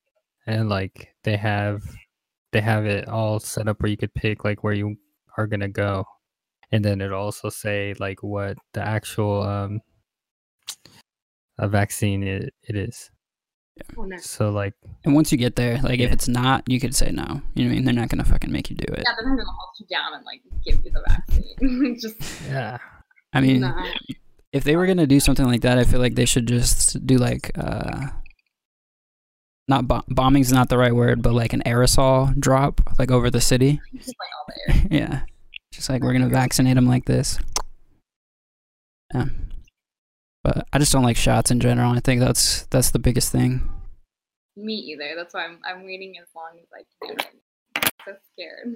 and 0.46 0.68
like 0.68 1.14
they 1.24 1.36
have 1.36 1.82
they 2.52 2.60
have 2.60 2.84
it 2.86 3.08
all 3.08 3.40
set 3.40 3.66
up 3.66 3.80
where 3.82 3.90
you 3.90 3.96
could 3.96 4.14
pick 4.14 4.44
like 4.44 4.62
where 4.62 4.74
you 4.74 4.96
are 5.38 5.46
gonna 5.46 5.68
go, 5.68 6.04
and 6.70 6.84
then 6.84 7.00
it'll 7.00 7.20
also 7.20 7.48
say 7.48 7.94
like 7.98 8.22
what 8.22 8.56
the 8.74 8.82
actual 8.82 9.42
um 9.42 9.80
a 11.58 11.66
vaccine 11.66 12.22
it, 12.22 12.52
it 12.62 12.76
is. 12.76 13.10
No. 13.96 14.16
So 14.18 14.50
like 14.50 14.74
And 15.04 15.14
once 15.14 15.32
you 15.32 15.38
get 15.38 15.56
there, 15.56 15.78
like 15.82 16.00
if 16.00 16.10
it's 16.12 16.28
not, 16.28 16.62
you 16.66 16.80
could 16.80 16.94
say 16.94 17.10
no. 17.10 17.22
You 17.54 17.64
know 17.64 17.68
what 17.68 17.72
I 17.72 17.74
mean? 17.74 17.84
They're 17.84 17.94
not 17.94 18.08
gonna 18.08 18.24
fucking 18.24 18.50
make 18.50 18.70
you 18.70 18.76
do 18.76 18.92
it. 18.92 19.02
yeah, 19.06 19.12
they're 19.18 19.28
not 19.28 19.36
gonna 19.36 19.50
hold 19.50 19.74
you 19.78 19.86
down 19.86 20.14
and 20.14 20.24
like 20.24 20.40
give 20.64 20.84
you 20.84 20.90
the 20.92 21.02
vaccine. 21.06 21.98
just 22.00 22.42
yeah, 22.48 22.78
I 23.32 23.40
mean, 23.40 23.60
Nah. 23.60 23.84
if 24.52 24.64
they 24.64 24.76
were 24.76 24.86
gonna 24.86 25.06
do 25.06 25.20
something 25.20 25.46
like 25.46 25.60
that, 25.62 25.78
I 25.78 25.84
feel 25.84 26.00
like 26.00 26.14
they 26.14 26.24
should 26.24 26.46
just 26.46 27.06
do 27.06 27.16
like 27.18 27.50
uh, 27.58 28.08
not 29.68 29.86
bo- 29.88 30.04
bombing's 30.08 30.52
not 30.52 30.68
the 30.68 30.78
right 30.78 30.94
word, 30.94 31.22
but 31.22 31.34
like 31.34 31.52
an 31.52 31.62
aerosol 31.66 32.38
drop 32.38 32.80
like 32.98 33.10
over 33.10 33.30
the 33.30 33.40
city. 33.40 33.80
just 33.94 34.08
like 34.18 34.28
all 34.38 34.46
there. 34.86 34.86
yeah, 35.00 35.20
just 35.72 35.88
like 35.90 36.02
we're 36.02 36.12
gonna 36.14 36.28
vaccinate 36.28 36.76
them 36.76 36.86
like 36.86 37.04
this. 37.04 37.38
Yeah, 39.14 39.26
but 40.46 40.68
I 40.72 40.78
just 40.78 40.92
don't 40.92 41.02
like 41.02 41.16
shots 41.16 41.50
in 41.50 41.58
general. 41.58 41.90
I 41.90 41.98
think 41.98 42.20
that's 42.20 42.66
that's 42.66 42.92
the 42.92 43.00
biggest 43.00 43.32
thing. 43.32 43.68
Me 44.56 44.74
either. 44.74 45.14
That's 45.16 45.34
why 45.34 45.44
I'm 45.44 45.58
I'm 45.64 45.84
waiting 45.84 46.14
as 46.22 46.28
long 46.36 46.60
as 46.60 46.68
I 46.72 46.84
can. 47.04 47.16
I'm 47.74 47.82
so 48.06 48.12
scared. 48.32 48.74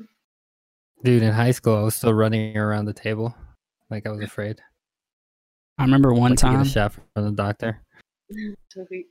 dude. 1.05 1.22
In 1.22 1.32
high 1.32 1.52
school, 1.52 1.76
I 1.76 1.82
was 1.82 1.94
still 1.94 2.12
running 2.12 2.56
around 2.56 2.86
the 2.86 2.92
table, 2.92 3.36
like 3.88 4.05
I 4.05 4.10
was 4.10 4.20
afraid. 4.20 4.60
I 5.78 5.84
remember 5.84 6.12
one 6.12 6.32
like, 6.32 6.38
get 6.40 6.47
time, 6.48 6.60
a 6.60 6.64
shot 6.64 6.92
from 6.92 7.05
the 7.24 7.30
doctor. 7.30 7.80
So 8.72 8.86
we- 8.90 9.06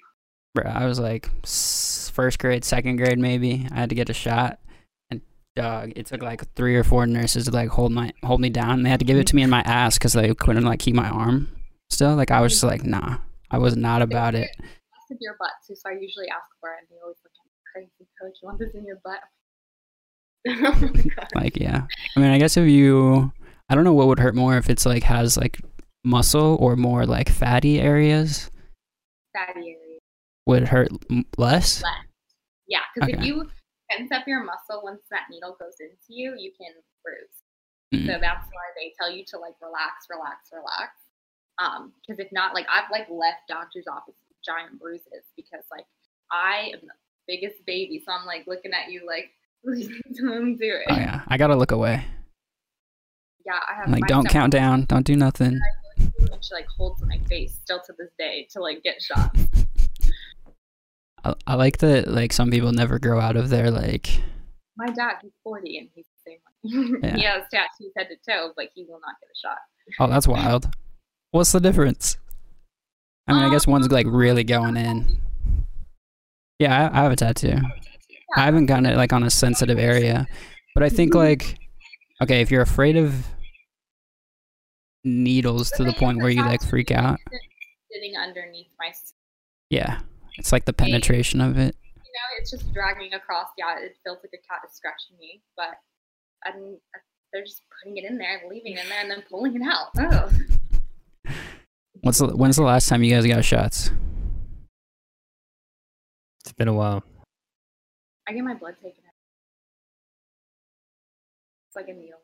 bro, 0.53 0.69
I 0.69 0.85
was 0.85 0.99
like 0.99 1.29
first 1.45 2.39
grade, 2.39 2.65
second 2.65 2.97
grade, 2.97 3.19
maybe. 3.19 3.67
I 3.71 3.75
had 3.75 3.89
to 3.89 3.95
get 3.95 4.09
a 4.09 4.13
shot, 4.13 4.59
and 5.09 5.21
dog, 5.55 5.93
it 5.95 6.07
took 6.07 6.21
like 6.21 6.53
three 6.55 6.75
or 6.75 6.83
four 6.83 7.05
nurses 7.05 7.45
to 7.45 7.51
like 7.51 7.69
hold 7.69 7.93
my 7.93 8.11
hold 8.21 8.41
me 8.41 8.49
down. 8.49 8.71
And 8.71 8.85
they 8.85 8.89
had 8.89 8.99
to 8.99 9.05
give 9.05 9.17
it 9.17 9.27
to 9.27 9.35
me 9.37 9.43
in 9.43 9.49
my 9.49 9.61
ass 9.61 9.97
because 9.97 10.11
they 10.11 10.33
couldn't 10.35 10.65
like 10.65 10.79
keep 10.79 10.95
my 10.95 11.09
arm 11.09 11.47
still. 11.89 12.15
Like 12.15 12.31
I 12.31 12.41
was 12.41 12.53
just 12.53 12.63
like, 12.63 12.83
nah, 12.83 13.17
I 13.51 13.57
was 13.57 13.75
not 13.75 14.01
about 14.01 14.35
it. 14.35 14.49
Of 15.11 15.17
your 15.19 15.35
butt 15.39 15.49
too, 15.65 15.75
so 15.75 15.89
I 15.89 15.93
usually 15.93 16.29
ask 16.29 16.45
for 16.61 16.69
it, 16.73 16.81
and 16.81 16.87
they 16.91 17.01
always 17.01 17.17
look 17.23 17.33
at 17.33 17.45
me 17.45 17.89
crazy. 17.97 18.09
Coach, 18.21 18.37
you 18.41 18.47
want 18.47 18.59
this 18.59 18.75
in 18.75 18.85
your 18.85 18.99
butt? 19.03 19.19
oh. 20.47 21.35
Like 21.35 21.57
yeah, 21.57 21.87
I 22.15 22.19
mean, 22.19 22.29
I 22.29 22.37
guess 22.37 22.57
if 22.57 22.67
you, 22.67 23.31
I 23.69 23.75
don't 23.75 23.83
know 23.83 23.93
what 23.93 24.07
would 24.07 24.19
hurt 24.19 24.35
more 24.35 24.57
if 24.57 24.69
it's 24.69 24.85
like 24.85 25.03
has 25.03 25.35
like 25.35 25.59
muscle 26.03 26.57
or 26.59 26.75
more 26.75 27.05
like 27.05 27.27
fatty 27.29 27.79
areas 27.79 28.49
Fatty 29.33 29.75
area. 29.75 29.99
would 30.45 30.67
hurt 30.67 30.89
less. 31.37 31.81
Less. 31.81 31.91
Yeah, 32.67 32.81
because 32.93 33.09
if 33.09 33.25
you 33.25 33.49
tense 33.89 34.11
up 34.11 34.27
your 34.27 34.43
muscle 34.43 34.81
once 34.83 35.01
that 35.09 35.25
needle 35.31 35.57
goes 35.59 35.75
into 35.79 35.97
you, 36.07 36.35
you 36.37 36.51
can 36.53 36.73
bruise. 37.03 37.41
Mm. 37.93 38.05
So 38.05 38.19
that's 38.21 38.45
why 38.45 38.65
they 38.77 38.93
tell 38.99 39.11
you 39.11 39.25
to 39.29 39.37
like 39.39 39.55
relax, 39.61 40.05
relax, 40.09 40.49
relax. 40.53 40.93
Um, 41.59 41.91
because 42.01 42.19
if 42.23 42.31
not, 42.31 42.53
like 42.53 42.65
I've 42.71 42.89
like 42.91 43.07
left 43.09 43.47
doctor's 43.47 43.85
office 43.91 44.15
with 44.29 44.37
giant 44.45 44.79
bruises 44.79 45.25
because 45.35 45.63
like 45.71 45.85
I 46.31 46.71
am 46.73 46.79
the 46.81 46.93
biggest 47.27 47.65
baby, 47.65 48.01
so 48.05 48.11
I'm 48.13 48.25
like 48.25 48.45
looking 48.47 48.71
at 48.73 48.91
you 48.91 49.05
like 49.05 49.31
don't 50.15 50.55
do 50.55 50.65
it. 50.65 50.85
Oh 50.89 50.95
yeah, 50.95 51.21
I 51.27 51.37
gotta 51.37 51.55
look 51.55 51.71
away. 51.71 52.05
Yeah, 53.45 53.59
I 53.69 53.75
have 53.81 53.89
Like 53.89 54.07
don't 54.07 54.23
step- 54.23 54.31
count 54.33 54.51
down, 54.53 54.85
don't 54.85 55.05
do 55.05 55.15
nothing. 55.15 55.59
and 55.97 56.43
she 56.45 56.53
like 56.53 56.67
holds 56.77 57.01
my 57.03 57.19
face 57.27 57.55
still 57.61 57.81
to 57.85 57.93
this 57.97 58.11
day 58.17 58.47
to 58.51 58.61
like 58.61 58.81
get 58.83 59.01
shots. 59.01 59.39
I, 61.25 61.33
I 61.45 61.55
like 61.55 61.79
that 61.79 62.07
like 62.07 62.31
some 62.31 62.49
people 62.51 62.71
never 62.71 62.99
grow 62.99 63.19
out 63.19 63.35
of 63.35 63.49
their 63.49 63.69
like 63.71 64.21
My 64.77 64.87
dad, 64.87 65.15
he's 65.21 65.31
40 65.43 65.77
and 65.77 65.89
he's 65.93 66.05
the 66.05 66.31
same 66.31 66.37
way. 66.93 66.99
Yeah. 67.09 67.15
he 67.17 67.23
has 67.23 67.43
tattoos 67.51 67.91
head 67.97 68.07
to 68.09 68.31
toe, 68.31 68.53
but 68.55 68.67
he 68.73 68.85
will 68.87 68.99
not 69.01 69.15
get 69.19 69.29
a 69.29 69.37
shot. 69.37 69.57
oh 69.99 70.07
that's 70.09 70.27
wild. 70.27 70.69
What's 71.31 71.51
the 71.51 71.59
difference? 71.59 72.17
I 73.27 73.33
mean, 73.33 73.43
I 73.43 73.51
guess 73.51 73.67
one's 73.67 73.91
like 73.91 74.07
really 74.09 74.43
going 74.43 74.75
in. 74.77 75.17
Yeah, 76.57 76.89
I, 76.91 76.99
I 76.99 77.03
have 77.03 77.11
a 77.11 77.15
tattoo. 77.15 77.57
I 78.35 78.41
haven't 78.45 78.65
gotten 78.65 78.85
it 78.87 78.97
like 78.97 79.13
on 79.13 79.23
a 79.23 79.29
sensitive 79.29 79.77
area, 79.79 80.27
but 80.73 80.83
I 80.83 80.89
think 80.89 81.13
like 81.13 81.57
okay, 82.21 82.41
if 82.41 82.51
you're 82.51 82.61
afraid 82.63 82.97
of 82.97 83.25
needles 85.03 85.71
to 85.71 85.83
the 85.83 85.93
point 85.93 86.17
where 86.19 86.29
you 86.29 86.43
like 86.43 86.61
freak 86.63 86.91
out, 86.91 87.17
Sitting 87.91 88.15
underneath 88.17 88.67
my, 88.79 88.87
s- 88.89 89.13
yeah, 89.69 89.99
it's 90.37 90.51
like 90.51 90.65
the 90.65 90.73
penetration 90.73 91.41
of 91.41 91.57
it. 91.57 91.75
you 91.95 92.01
know, 92.01 92.27
it's 92.39 92.51
just 92.51 92.71
dragging 92.73 93.13
across. 93.13 93.47
Yeah, 93.57 93.79
it 93.79 93.95
feels 94.03 94.19
like 94.23 94.33
a 94.33 94.47
cat 94.47 94.61
is 94.69 94.75
scratching 94.75 95.17
me, 95.19 95.41
but 95.55 95.69
I'm, 96.45 96.77
they're 97.33 97.43
just 97.45 97.61
putting 97.81 97.97
it 97.97 98.03
in 98.03 98.17
there, 98.17 98.41
leaving 98.49 98.73
it 98.73 98.83
in 98.83 98.89
there, 98.89 99.01
and 99.01 99.09
then 99.09 99.23
pulling 99.29 99.55
it 99.55 99.61
out. 99.63 99.87
Oh. 99.97 100.29
What's 102.01 102.19
the, 102.19 102.27
when's 102.27 102.55
the 102.55 102.63
last 102.63 102.87
time 102.87 103.03
you 103.03 103.13
guys 103.13 103.25
got 103.25 103.43
shots? 103.43 103.91
It's 106.41 106.53
been 106.53 106.69
a 106.69 106.73
while. 106.73 107.03
I 108.27 108.31
get 108.31 108.43
my 108.43 108.53
blood 108.53 108.75
taken 108.75 109.03
out. 109.05 109.13
It's 111.67 111.75
like 111.75 111.89
a 111.89 111.93
needle. 111.93 112.19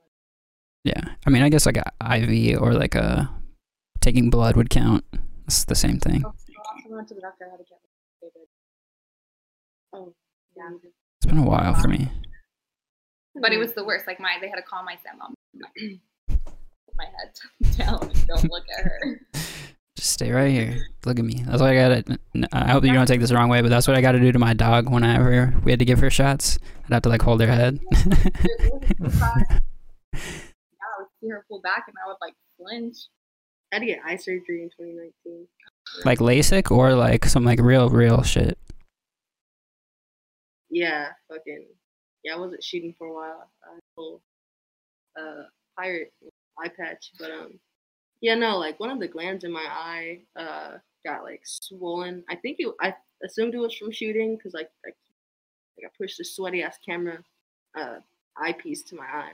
Yeah, 0.85 1.01
I 1.25 1.29
mean, 1.29 1.43
I 1.43 1.49
guess 1.49 1.65
like 1.65 1.77
a 1.77 1.91
IV 2.01 2.61
or 2.61 2.73
like 2.73 2.95
a 2.95 3.29
taking 4.01 4.29
blood 4.29 4.55
would 4.55 4.69
count. 4.69 5.03
It's 5.45 5.65
the 5.65 5.75
same 5.75 5.99
thing. 5.99 6.23
Oh, 6.25 6.31
the 6.47 6.53
last 6.57 6.83
time 6.83 6.93
I 6.93 6.95
went 6.95 7.07
to 7.09 7.13
the 7.15 7.21
doctor, 7.21 7.45
to 7.45 7.63
get 7.63 7.79
my 7.83 8.27
taken. 8.27 8.41
Oh, 9.93 10.13
yeah. 10.55 10.89
It's 11.19 11.25
been 11.25 11.39
a 11.39 11.43
while 11.45 11.73
for 11.73 11.87
me. 11.87 12.09
But 13.41 13.51
it 13.51 13.57
was 13.57 13.73
the 13.73 13.83
worst. 13.83 14.07
Like 14.07 14.19
my, 14.19 14.37
they 14.39 14.47
had 14.47 14.55
to 14.55 14.61
call 14.61 14.83
my 14.83 14.95
stepmom. 14.95 15.99
Like, 16.97 17.07
put 17.11 17.77
my 17.77 17.77
head 17.77 17.77
down. 17.77 18.09
and 18.09 18.27
Don't 18.27 18.51
look 18.51 18.63
at 18.77 18.83
her. 18.85 19.21
Just 19.97 20.11
stay 20.11 20.29
right 20.31 20.51
here. 20.51 20.85
Look 21.05 21.19
at 21.19 21.25
me. 21.25 21.43
That's 21.47 21.61
what 21.61 21.69
I 21.69 21.75
got 21.75 22.05
to. 22.05 22.19
I 22.51 22.71
hope 22.71 22.83
you 22.83 22.91
don't 22.91 23.05
take 23.07 23.21
this 23.21 23.29
the 23.29 23.35
wrong 23.35 23.47
way, 23.47 23.61
but 23.61 23.69
that's 23.69 23.87
what 23.87 23.95
I 23.95 24.01
got 24.01 24.11
to 24.11 24.19
do 24.19 24.31
to 24.33 24.39
my 24.39 24.53
dog 24.53 24.89
whenever 24.89 25.53
we 25.63 25.71
had 25.71 25.79
to 25.79 25.85
give 25.85 25.99
her 25.99 26.09
shots. 26.09 26.59
I'd 26.85 26.93
have 26.93 27.03
to 27.03 27.09
like 27.09 27.21
hold 27.21 27.39
her 27.41 27.47
head. 27.47 27.79
Yeah, 30.13 30.19
I 30.81 30.99
would 30.99 31.07
see 31.21 31.29
her 31.29 31.45
pull 31.49 31.61
back, 31.61 31.85
and 31.87 31.95
I 32.03 32.07
would 32.07 32.17
like 32.21 32.33
flinch. 32.57 32.97
I 33.71 33.75
had 33.75 33.79
to 33.81 33.85
get 33.85 33.99
eye 34.05 34.15
surgery 34.15 34.61
in 34.63 34.69
2019. 34.69 35.47
like 36.05 36.19
LASIK 36.19 36.71
or 36.71 36.93
like 36.93 37.25
some 37.25 37.43
like 37.43 37.59
real 37.59 37.89
real 37.89 38.21
shit. 38.23 38.57
Yeah, 40.69 41.09
fucking. 41.29 41.65
Yeah, 42.23 42.35
I 42.35 42.37
wasn't 42.39 42.63
shooting 42.63 42.93
for 42.97 43.07
a 43.07 43.13
while. 43.13 43.49
I 43.63 43.73
had 43.73 43.79
a 43.97 44.01
little 44.01 44.21
uh, 45.19 45.43
pirate 45.77 46.13
eye 46.63 46.69
patch, 46.69 47.11
but 47.19 47.31
um, 47.31 47.59
yeah, 48.21 48.35
no, 48.35 48.57
like 48.57 48.79
one 48.79 48.89
of 48.89 48.99
the 48.99 49.07
glands 49.07 49.43
in 49.43 49.51
my 49.51 49.65
eye 49.67 50.21
uh 50.35 50.77
got 51.05 51.23
like 51.23 51.41
swollen. 51.43 52.23
I 52.29 52.35
think 52.35 52.57
it. 52.59 52.73
I 52.81 52.93
assumed 53.23 53.53
it 53.53 53.59
was 53.59 53.75
from 53.75 53.91
shooting 53.91 54.35
because 54.35 54.53
like 54.53 54.69
I, 54.85 54.89
like 55.77 55.85
I 55.85 55.89
pushed 55.97 56.19
a 56.19 56.25
sweaty 56.25 56.63
ass 56.63 56.77
camera 56.85 57.19
uh 57.77 57.97
eyepiece 58.37 58.83
to 58.83 58.95
my 58.95 59.05
eye. 59.05 59.33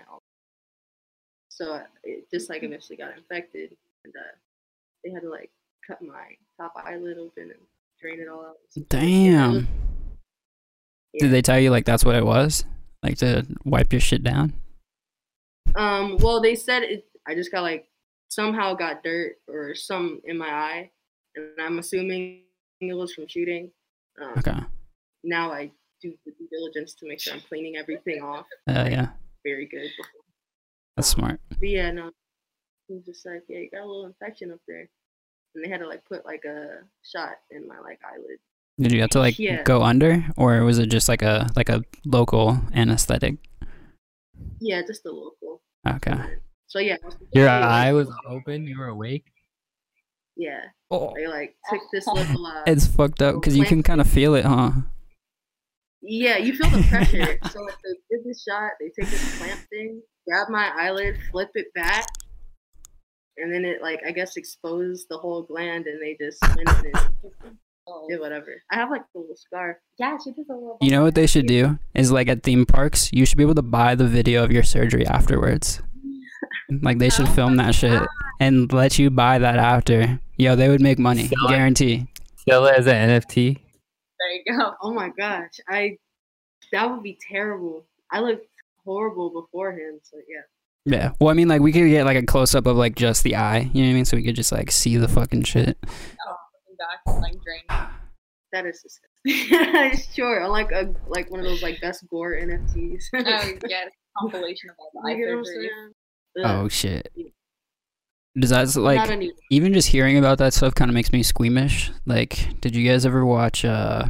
So 1.49 1.73
uh, 1.73 1.84
it 2.03 2.30
just 2.31 2.49
like 2.49 2.64
initially 2.64 2.98
got 2.98 3.18
infected, 3.18 3.76
and 4.03 4.14
uh, 4.15 4.35
they 5.03 5.11
had 5.11 5.22
to 5.23 5.30
like 5.30 5.52
cut 5.85 6.02
my 6.02 6.35
top 6.57 6.73
eyelid 6.76 7.18
open 7.18 7.43
and 7.43 7.60
drain 7.99 8.19
it 8.19 8.27
all 8.27 8.45
out. 8.45 8.57
Damn. 8.89 9.68
Yeah. 11.14 11.26
Did 11.26 11.31
they 11.31 11.41
tell 11.41 11.60
you 11.60 11.72
like 11.72 11.85
that's 11.85 12.06
what 12.06 12.15
it 12.15 12.26
was? 12.26 12.65
Like 13.03 13.18
to 13.18 13.45
wipe 13.65 13.91
your 13.91 13.99
shit 13.99 14.23
down? 14.23 14.53
Um, 15.76 16.18
well, 16.18 16.41
they 16.41 16.56
said 16.56 16.84
it. 16.84 17.06
I 17.31 17.35
just 17.35 17.51
got 17.51 17.61
like 17.61 17.87
somehow 18.29 18.73
got 18.73 19.03
dirt 19.03 19.35
or 19.47 19.73
some 19.73 20.21
in 20.25 20.37
my 20.37 20.49
eye, 20.49 20.91
and 21.35 21.45
I'm 21.59 21.79
assuming 21.79 22.43
it 22.81 22.93
was 22.93 23.13
from 23.13 23.27
shooting. 23.27 23.71
Um, 24.21 24.33
Okay. 24.37 24.59
Now 25.23 25.51
I 25.51 25.71
do 26.01 26.13
the 26.25 26.31
due 26.31 26.47
diligence 26.51 26.93
to 26.95 27.07
make 27.07 27.21
sure 27.21 27.33
I'm 27.33 27.41
cleaning 27.41 27.77
everything 27.77 28.21
off 28.23 28.45
Uh, 28.67 28.87
yeah, 28.91 29.09
very 29.45 29.65
good. 29.67 29.83
Before. 29.97 30.23
that's 30.97 31.07
smart. 31.07 31.39
But 31.59 31.69
yeah, 31.69 31.91
no, 31.91 32.11
he 32.87 32.95
was 32.95 33.05
just 33.05 33.25
like, 33.25 33.43
yeah, 33.47 33.59
you 33.59 33.69
got 33.71 33.81
a 33.83 33.85
little 33.85 34.05
infection 34.07 34.51
up 34.51 34.59
there, 34.67 34.89
and 35.55 35.63
they 35.63 35.69
had 35.69 35.79
to 35.79 35.87
like 35.87 36.03
put 36.05 36.25
like 36.25 36.43
a 36.45 36.79
shot 37.03 37.35
in 37.51 37.67
my 37.67 37.79
like 37.79 37.99
eyelid. 38.03 38.39
Did 38.79 38.91
you 38.91 39.01
have 39.01 39.11
to 39.11 39.19
like 39.19 39.37
Yeah. 39.39 39.61
go 39.63 39.83
under, 39.83 40.25
or 40.35 40.63
was 40.63 40.79
it 40.79 40.87
just 40.87 41.07
like 41.07 41.21
a 41.21 41.47
like 41.55 41.69
a 41.69 41.81
local 42.05 42.59
anesthetic? 42.73 43.35
Yeah, 44.59 44.81
just 44.85 45.05
a 45.05 45.11
local. 45.11 45.61
Okay. 45.87 46.17
So 46.72 46.80
yeah, 46.80 46.95
Your 47.02 47.11
completely, 47.11 47.41
like, 47.41 47.52
eye 47.52 47.91
was 47.91 48.07
open. 48.26 48.65
You 48.65 48.80
were 48.80 48.88
awake. 48.88 49.26
Yeah, 50.38 50.61
Oh, 50.89 51.11
they 51.14 51.27
like 51.27 51.53
took 51.69 51.81
this 51.91 52.07
little. 52.07 52.48
Uh, 52.48 52.64
it's 52.65 52.88
fucked 52.88 53.22
up 53.22 53.35
because 53.35 53.57
you 53.57 53.65
can 53.65 53.84
kind 53.84 53.99
of 53.99 54.07
feel 54.10 54.35
it, 54.35 54.45
huh? 54.45 54.72
Yeah, 56.02 56.38
you 56.38 56.56
feel 56.56 56.69
the 56.69 56.81
pressure. 56.89 57.38
so 57.52 57.61
like 57.64 57.76
they 57.84 58.15
did 58.15 58.26
this 58.26 58.41
shot, 58.48 58.72
they 58.80 58.85
take 58.88 59.11
this 59.11 59.38
clamp 59.38 59.60
thing, 59.69 60.02
grab 60.26 60.48
my 60.49 60.72
eyelid, 60.80 61.18
flip 61.30 61.49
it 61.56 61.73
back, 61.76 62.07
and 63.35 63.53
then 63.53 63.65
it 63.65 63.81
like 63.81 63.99
I 64.07 64.11
guess 64.11 64.38
exposed 64.38 65.07
the 65.10 65.18
whole 65.18 65.43
gland, 65.43 65.88
and 65.88 66.02
they 66.02 66.15
just 66.19 66.41
went 66.56 66.69
in 66.85 66.91
and 66.95 67.57
Oh. 67.85 68.07
did 68.10 68.22
whatever. 68.22 68.53
I 68.72 68.76
have 68.76 68.89
like 68.89 69.02
a 69.14 69.19
little 69.19 69.35
scar. 69.35 69.80
Yeah, 69.99 70.18
she 70.23 70.31
does 70.31 70.45
a 70.49 70.53
little. 70.53 70.77
You 70.81 70.91
know 70.91 71.03
what 71.03 71.15
they 71.15 71.27
should 71.27 71.48
do 71.48 71.80
is 71.93 72.14
like 72.14 72.30
at 72.30 72.43
theme 72.43 72.65
parks, 72.65 73.10
you 73.11 73.26
should 73.26 73.38
be 73.38 73.43
able 73.43 73.56
to 73.56 73.61
buy 73.61 73.93
the 73.95 74.07
video 74.07 74.45
of 74.45 74.53
your 74.53 74.64
surgery 74.64 75.06
afterwards. 75.06 75.81
Like 76.81 76.99
they 76.99 77.10
should 77.10 77.27
Oh 77.27 77.34
film 77.34 77.56
my 77.56 77.65
that 77.65 77.76
shit 77.76 78.02
and 78.39 78.72
let 78.72 78.98
you 78.98 79.10
buy 79.10 79.39
that 79.39 79.57
after. 79.57 80.19
Yo, 80.38 80.56
they 80.56 80.69
would 80.69 80.81
make 80.81 80.98
money, 80.99 81.27
Sell 81.27 81.45
it. 81.48 81.49
guarantee. 81.49 82.07
Sell 82.48 82.65
it 82.65 82.76
as 82.77 82.88
an 82.88 83.10
NFT. 83.10 83.56
There 83.56 84.31
you 84.31 84.57
go. 84.57 84.73
Oh 84.81 84.93
my 84.93 85.10
gosh, 85.10 85.60
I 85.68 85.98
that 86.72 86.89
would 86.89 87.03
be 87.03 87.18
terrible. 87.30 87.85
I 88.11 88.22
looked 88.22 88.45
horrible 88.85 89.30
beforehand, 89.30 89.99
so 90.03 90.18
yeah. 90.27 90.41
Yeah. 90.85 91.11
Well, 91.19 91.30
I 91.30 91.34
mean, 91.34 91.48
like 91.48 91.61
we 91.61 91.72
could 91.72 91.88
get 91.89 92.06
like 92.06 92.18
a 92.18 92.26
close 92.26 92.56
up 92.56 92.65
of 92.65 92.76
like 92.77 92.95
just 92.95 93.23
the 93.23 93.35
eye. 93.35 93.69
You 93.73 93.84
know 93.84 93.88
what 93.89 93.91
I 93.91 93.95
mean? 93.95 94.06
So 94.06 94.18
we 94.18 94.23
could 94.23 94.35
just 94.35 94.52
like 94.52 94.72
see 94.72 94.98
the 94.98 95.07
fucking 95.07 95.43
shit. 95.43 95.77
Oh, 95.85 96.35
Looking 96.69 96.77
back, 96.77 96.99
and, 97.06 97.22
like 97.22 97.34
drain. 97.43 97.89
That 98.53 98.65
is 98.65 98.81
disgusting. 98.81 100.14
sure, 100.15 100.43
I 100.43 100.48
like 100.48 100.72
a 100.72 100.93
like 101.07 101.30
one 101.30 101.39
of 101.39 101.45
those 101.45 101.61
like 101.61 101.80
best 101.81 102.03
gore 102.10 102.34
NFTs. 102.34 103.03
Oh 103.14 103.19
yes, 103.69 103.91
compilation 104.18 104.69
of 104.72 104.76
all 104.80 104.91
the 104.93 105.07
eye 105.07 105.15
You 105.15 105.26
get 105.26 105.31
what 105.31 105.38
I'm 105.39 105.45
surgery. 105.45 105.69
Oh 106.37 106.67
shit. 106.69 107.11
Does 108.39 108.51
that 108.51 108.75
like 108.79 109.31
even 109.49 109.73
just 109.73 109.89
hearing 109.89 110.17
about 110.17 110.37
that 110.37 110.53
stuff 110.53 110.73
kind 110.73 110.89
of 110.89 110.95
makes 110.95 111.11
me 111.11 111.21
squeamish? 111.23 111.91
Like, 112.05 112.59
did 112.61 112.75
you 112.75 112.87
guys 112.89 113.05
ever 113.05 113.25
watch 113.25 113.65
uh 113.65 114.05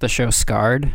the 0.00 0.08
show 0.08 0.30
Scarred? 0.30 0.86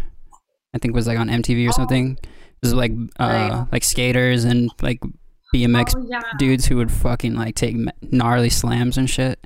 I 0.74 0.78
think 0.78 0.94
it 0.94 0.96
was 0.96 1.08
like 1.08 1.18
on 1.18 1.30
MTV 1.30 1.66
or 1.66 1.70
Oh. 1.70 1.72
something. 1.72 2.18
It 2.22 2.28
was 2.62 2.74
like 2.74 2.92
uh 3.20 3.66
like 3.72 3.84
skaters 3.86 4.44
and 4.44 4.70
like 4.82 5.00
BMX 5.54 5.94
Oh 5.96 6.06
yeah. 6.10 6.22
dudes 6.38 6.66
who 6.66 6.76
would 6.78 6.92
fucking 6.92 7.36
like 7.36 7.56
take 7.56 7.78
gnarly 8.02 8.50
slams 8.50 8.98
and 8.98 9.10
shit. 9.10 9.40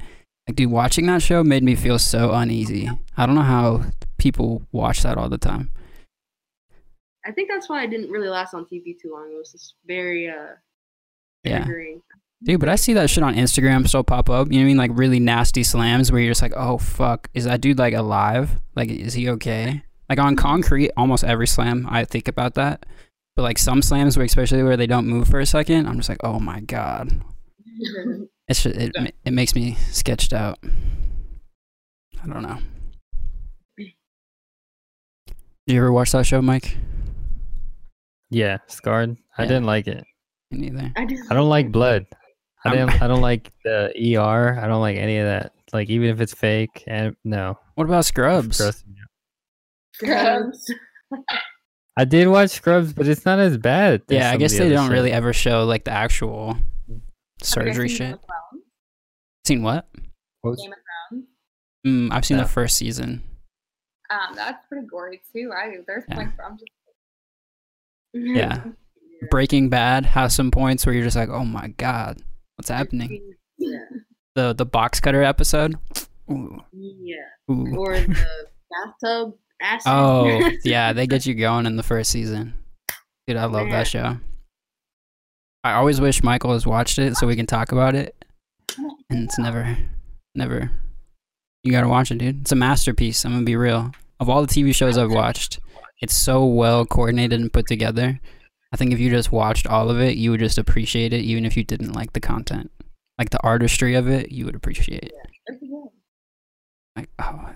Like, 0.48 0.56
dude, 0.56 0.72
watching 0.72 1.06
that 1.06 1.22
show 1.22 1.44
made 1.44 1.62
me 1.62 1.76
feel 1.76 2.00
so 2.00 2.32
uneasy. 2.32 2.90
I 3.16 3.28
don't 3.28 3.36
know 3.36 3.42
how 3.42 3.84
people 4.18 4.64
watch 4.72 5.04
that 5.04 5.16
all 5.18 5.30
the 5.30 5.38
time. 5.38 5.72
I 7.24 7.32
think 7.32 7.50
that's 7.52 7.70
why 7.70 7.84
I 7.84 7.86
didn't 7.86 8.10
really 8.10 8.30
last 8.30 8.56
on 8.56 8.66
TV 8.66 9.00
too 9.00 9.12
long. 9.14 9.30
It 9.32 9.38
was 9.38 9.52
just 9.52 9.76
very 9.86 10.28
uh 10.28 10.56
Yeah. 11.44 11.64
triggering. 11.66 12.02
Dude, 12.42 12.60
but 12.60 12.70
I 12.70 12.76
see 12.76 12.94
that 12.94 13.10
shit 13.10 13.24
on 13.24 13.36
Instagram 13.36 13.86
still 13.88 14.04
pop 14.04 14.30
up. 14.30 14.48
You 14.48 14.54
know 14.54 14.60
what 14.60 14.64
I 14.64 14.68
mean? 14.68 14.78
Like 14.78 14.92
really 14.94 15.20
nasty 15.20 15.64
slams 15.64 16.12
where 16.12 16.22
you're 16.22 16.32
just 16.32 16.42
like, 16.42 16.54
oh 16.56 16.78
fuck, 16.78 17.30
is 17.34 17.44
that 17.44 17.60
dude 17.60 17.78
like 17.78 17.94
alive? 17.94 18.52
Like, 18.76 18.90
is 18.90 19.14
he 19.14 19.30
okay? 19.30 19.84
Like 20.08 20.20
on 20.20 20.36
concrete, 20.36 20.92
almost 20.96 21.24
every 21.24 21.48
slam, 21.48 21.86
I 21.90 22.06
think 22.06 22.28
about 22.28 22.56
that. 22.56 22.86
But 23.36 23.44
like 23.44 23.58
some 23.58 23.82
slams, 23.82 24.18
where 24.18 24.26
especially 24.26 24.64
where 24.64 24.78
they 24.78 24.88
don't 24.88 25.08
move 25.08 25.28
for 25.28 25.40
a 25.40 25.46
second, 25.46 25.86
I'm 25.86 25.98
just 25.98 26.10
like, 26.10 26.24
oh 26.24 26.40
my 26.40 26.62
god, 26.62 27.22
it's 28.48 28.64
just, 28.64 28.76
it 28.76 29.14
it 29.24 29.32
makes 29.32 29.54
me 29.54 29.76
sketched 29.92 30.34
out. 30.34 30.60
I 32.22 32.28
don't 32.28 32.44
know. 32.44 32.58
Did 33.78 35.74
you 35.76 35.78
ever 35.78 35.92
watch 35.92 36.12
that 36.14 36.26
show, 36.26 36.42
Mike? 36.42 36.78
Yeah, 38.30 38.58
scarred. 38.68 39.18
I 39.38 39.44
didn't 39.46 39.66
like 39.66 39.88
it. 39.88 40.04
Me 40.52 40.70
neither. 40.70 40.92
I, 40.96 41.06
just, 41.06 41.32
I 41.32 41.36
don't 41.36 41.50
like 41.50 41.72
blood. 41.72 42.06
I 42.66 42.76
don't. 42.76 43.02
I 43.02 43.08
don't 43.08 43.22
like 43.30 43.52
the 43.64 43.92
ER. 44.18 44.60
I 44.60 44.68
don't 44.68 44.82
like 44.82 44.98
any 44.98 45.18
of 45.18 45.26
that. 45.28 45.54
Like 45.74 45.90
even 45.90 46.10
if 46.10 46.20
it's 46.22 46.34
fake, 46.34 46.84
and 46.88 47.16
no. 47.24 47.58
What 47.76 47.86
about 47.86 48.06
Scrubs? 48.06 48.58
Gross 48.58 48.84
me 48.88 48.96
out. 49.02 49.10
Scrubs. 49.96 50.74
I 51.98 52.06
did 52.06 52.28
watch 52.28 52.50
Scrubs, 52.52 52.94
but 52.94 53.08
it's 53.08 53.26
not 53.26 53.40
as 53.40 53.58
bad. 53.58 54.02
as 54.10 54.16
Yeah, 54.16 54.32
I 54.32 54.38
guess 54.38 54.54
the 54.54 54.60
they 54.60 54.70
don't 54.70 54.86
shit. 54.88 54.94
really 54.94 55.12
ever 55.12 55.34
show 55.34 55.66
like 55.66 55.84
the 55.84 55.92
actual 55.92 56.54
Have 56.54 56.60
you 56.88 56.96
guys 57.40 57.50
surgery 57.50 57.90
seen 57.90 57.98
shit. 57.98 58.08
Game 58.08 58.14
of 58.14 58.20
Thrones? 58.22 58.64
Seen 59.46 59.64
what? 59.64 59.88
What 60.42 60.52
was- 60.52 60.62
Game 60.62 60.72
of 60.72 60.78
Thrones. 61.12 61.26
Mm, 61.86 62.14
I've 62.14 62.26
seen 62.26 62.38
Yeah. 62.38 62.44
the 62.44 62.50
first 62.50 62.78
season. 62.78 63.24
Um, 64.10 64.36
that's 64.36 64.66
pretty 64.68 64.88
gory 64.88 65.22
too. 65.34 65.52
I 65.56 65.76
there's 65.86 66.04
Yeah. 66.10 66.16
points 66.16 66.38
where 66.38 66.48
I'm 66.48 66.58
just 66.58 66.72
Yeah. 68.14 68.64
Breaking 69.30 69.70
Bad 69.70 70.06
has 70.06 70.34
some 70.34 70.52
points 70.52 70.86
where 70.86 70.94
you're 70.96 71.04
just 71.04 71.16
like, 71.16 71.30
oh 71.30 71.46
my 71.46 71.70
god, 71.78 72.18
what's 72.56 72.70
happening? 72.70 73.34
Yeah. 73.58 73.78
The 74.36 74.54
the 74.54 74.66
box 74.66 75.00
cutter 75.00 75.24
episode. 75.24 75.76
Ooh, 76.32 76.60
Yeah. 76.74 77.16
ooh. 77.52 77.76
Or 77.78 77.94
the 78.00 78.16
bathtub 78.72 79.34
acid. 79.62 79.92
Oh 79.92 80.50
yeah, 80.64 80.94
they 80.94 81.08
get 81.08 81.26
you 81.26 81.34
going 81.36 81.66
in 81.66 81.76
the 81.76 81.84
first 81.92 82.12
season. 82.12 82.54
Dude, 83.28 83.38
I 83.38 83.46
love 83.46 83.64
Man. 83.68 83.72
that 83.72 83.88
show. 83.88 84.18
I 85.64 85.74
always 85.74 86.00
wish 86.00 86.24
Michael 86.24 86.54
has 86.54 86.66
watched 86.66 86.98
it 87.00 87.16
so 87.18 87.28
we 87.28 87.36
can 87.36 87.46
talk 87.46 87.72
about 87.74 87.94
it, 87.94 88.16
and 89.10 89.26
it's 89.26 89.38
never, 89.38 89.78
never. 90.34 90.72
You 91.64 91.72
gotta 91.74 91.90
watch 91.90 92.12
it, 92.12 92.18
dude. 92.20 92.42
It's 92.42 92.54
a 92.54 92.56
masterpiece. 92.56 93.26
I'm 93.26 93.34
gonna 93.34 93.44
be 93.44 93.58
real. 93.58 93.92
Of 94.22 94.30
all 94.30 94.42
the 94.42 94.48
TV 94.48 94.74
shows 94.74 94.98
I've 94.98 95.12
watched, 95.12 95.60
it's 96.02 96.16
so 96.16 96.46
well 96.46 96.86
coordinated 96.86 97.42
and 97.42 97.52
put 97.52 97.68
together. 97.68 98.20
I 98.72 98.78
think 98.78 98.94
if 98.94 99.00
you 99.00 99.10
just 99.10 99.32
watched 99.32 99.66
all 99.68 99.90
of 99.90 100.00
it, 100.00 100.16
you 100.18 100.32
would 100.32 100.40
just 100.40 100.58
appreciate 100.58 101.12
it, 101.14 101.22
even 101.22 101.46
if 101.46 101.58
you 101.58 101.64
didn't 101.64 101.94
like 101.94 102.14
the 102.14 102.20
content, 102.20 102.72
like 103.18 103.32
the 103.32 103.42
artistry 103.44 103.96
of 103.96 104.08
it. 104.08 104.32
You 104.32 104.46
would 104.46 104.56
appreciate 104.56 105.04
it. 105.06 105.14
it's. 105.48 105.92
Like, 106.96 107.10
oh, 107.20 107.50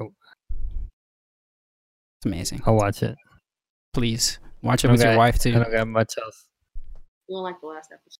Oh. 0.00 0.12
it's 0.50 2.26
amazing. 2.26 2.62
I'll 2.66 2.74
watch 2.74 3.02
it. 3.02 3.16
Please 3.92 4.38
watch 4.62 4.84
it 4.84 4.88
I 4.88 4.92
with 4.92 5.02
your 5.02 5.16
wife 5.16 5.38
too. 5.38 5.50
I 5.54 5.58
don't 5.60 5.72
got 5.72 5.88
much 5.88 6.14
else. 6.22 6.46
You 7.28 7.36
don't 7.36 7.42
like 7.44 7.60
the 7.60 7.66
last 7.68 7.90
episode. 7.92 8.18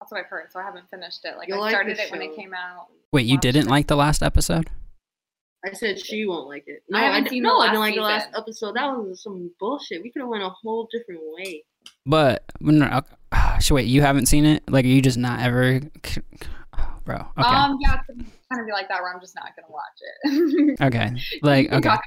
That's 0.00 0.10
what 0.12 0.20
I've 0.20 0.26
heard. 0.26 0.50
So 0.50 0.58
I 0.60 0.62
haven't 0.62 0.88
finished 0.90 1.20
it. 1.24 1.36
Like 1.36 1.48
You'll 1.48 1.58
I 1.58 1.62
like 1.62 1.72
started 1.74 1.96
the 1.98 2.02
it 2.04 2.10
when 2.10 2.22
it 2.22 2.34
came 2.34 2.54
out. 2.54 2.86
Wait, 3.12 3.26
you 3.26 3.38
didn't 3.38 3.66
it. 3.66 3.70
like 3.70 3.86
the 3.86 3.96
last 3.96 4.22
episode? 4.22 4.70
I 5.64 5.72
said 5.72 5.98
she 6.00 6.24
won't 6.26 6.48
like 6.48 6.64
it. 6.66 6.82
No, 6.88 6.98
I 6.98 7.02
haven't 7.02 7.28
seen 7.28 7.42
no, 7.42 7.56
I 7.56 7.58
last 7.58 7.66
didn't 7.68 7.80
like 7.80 7.94
the 7.94 8.00
last 8.00 8.24
season. 8.26 8.40
episode. 8.40 8.76
That 8.76 8.96
was 8.96 9.22
some 9.22 9.50
bullshit. 9.60 10.02
We 10.02 10.10
could 10.10 10.20
have 10.20 10.28
went 10.28 10.42
a 10.42 10.48
whole 10.48 10.88
different 10.90 11.20
way. 11.36 11.64
But 12.06 12.44
no, 12.60 12.86
okay. 12.86 13.14
ah, 13.32 13.58
so 13.60 13.74
wait, 13.74 13.86
you 13.86 14.00
haven't 14.00 14.26
seen 14.26 14.46
it? 14.46 14.62
Like, 14.70 14.84
are 14.84 14.88
you 14.88 15.02
just 15.02 15.18
not 15.18 15.40
ever, 15.40 15.80
bro? 17.04 17.16
Okay, 17.16 17.42
Um, 17.48 17.78
yeah, 17.80 17.98
it's 18.08 18.30
kind 18.50 18.60
of 18.60 18.66
be 18.66 18.72
like 18.72 18.88
that 18.88 19.02
where 19.02 19.12
I'm 19.14 19.20
just 19.20 19.34
not 19.34 19.50
gonna 19.54 19.70
watch 19.70 19.98
it. 20.00 20.80
okay, 20.80 21.10
like, 21.42 21.66
okay, 21.72 21.80
talk 21.88 22.02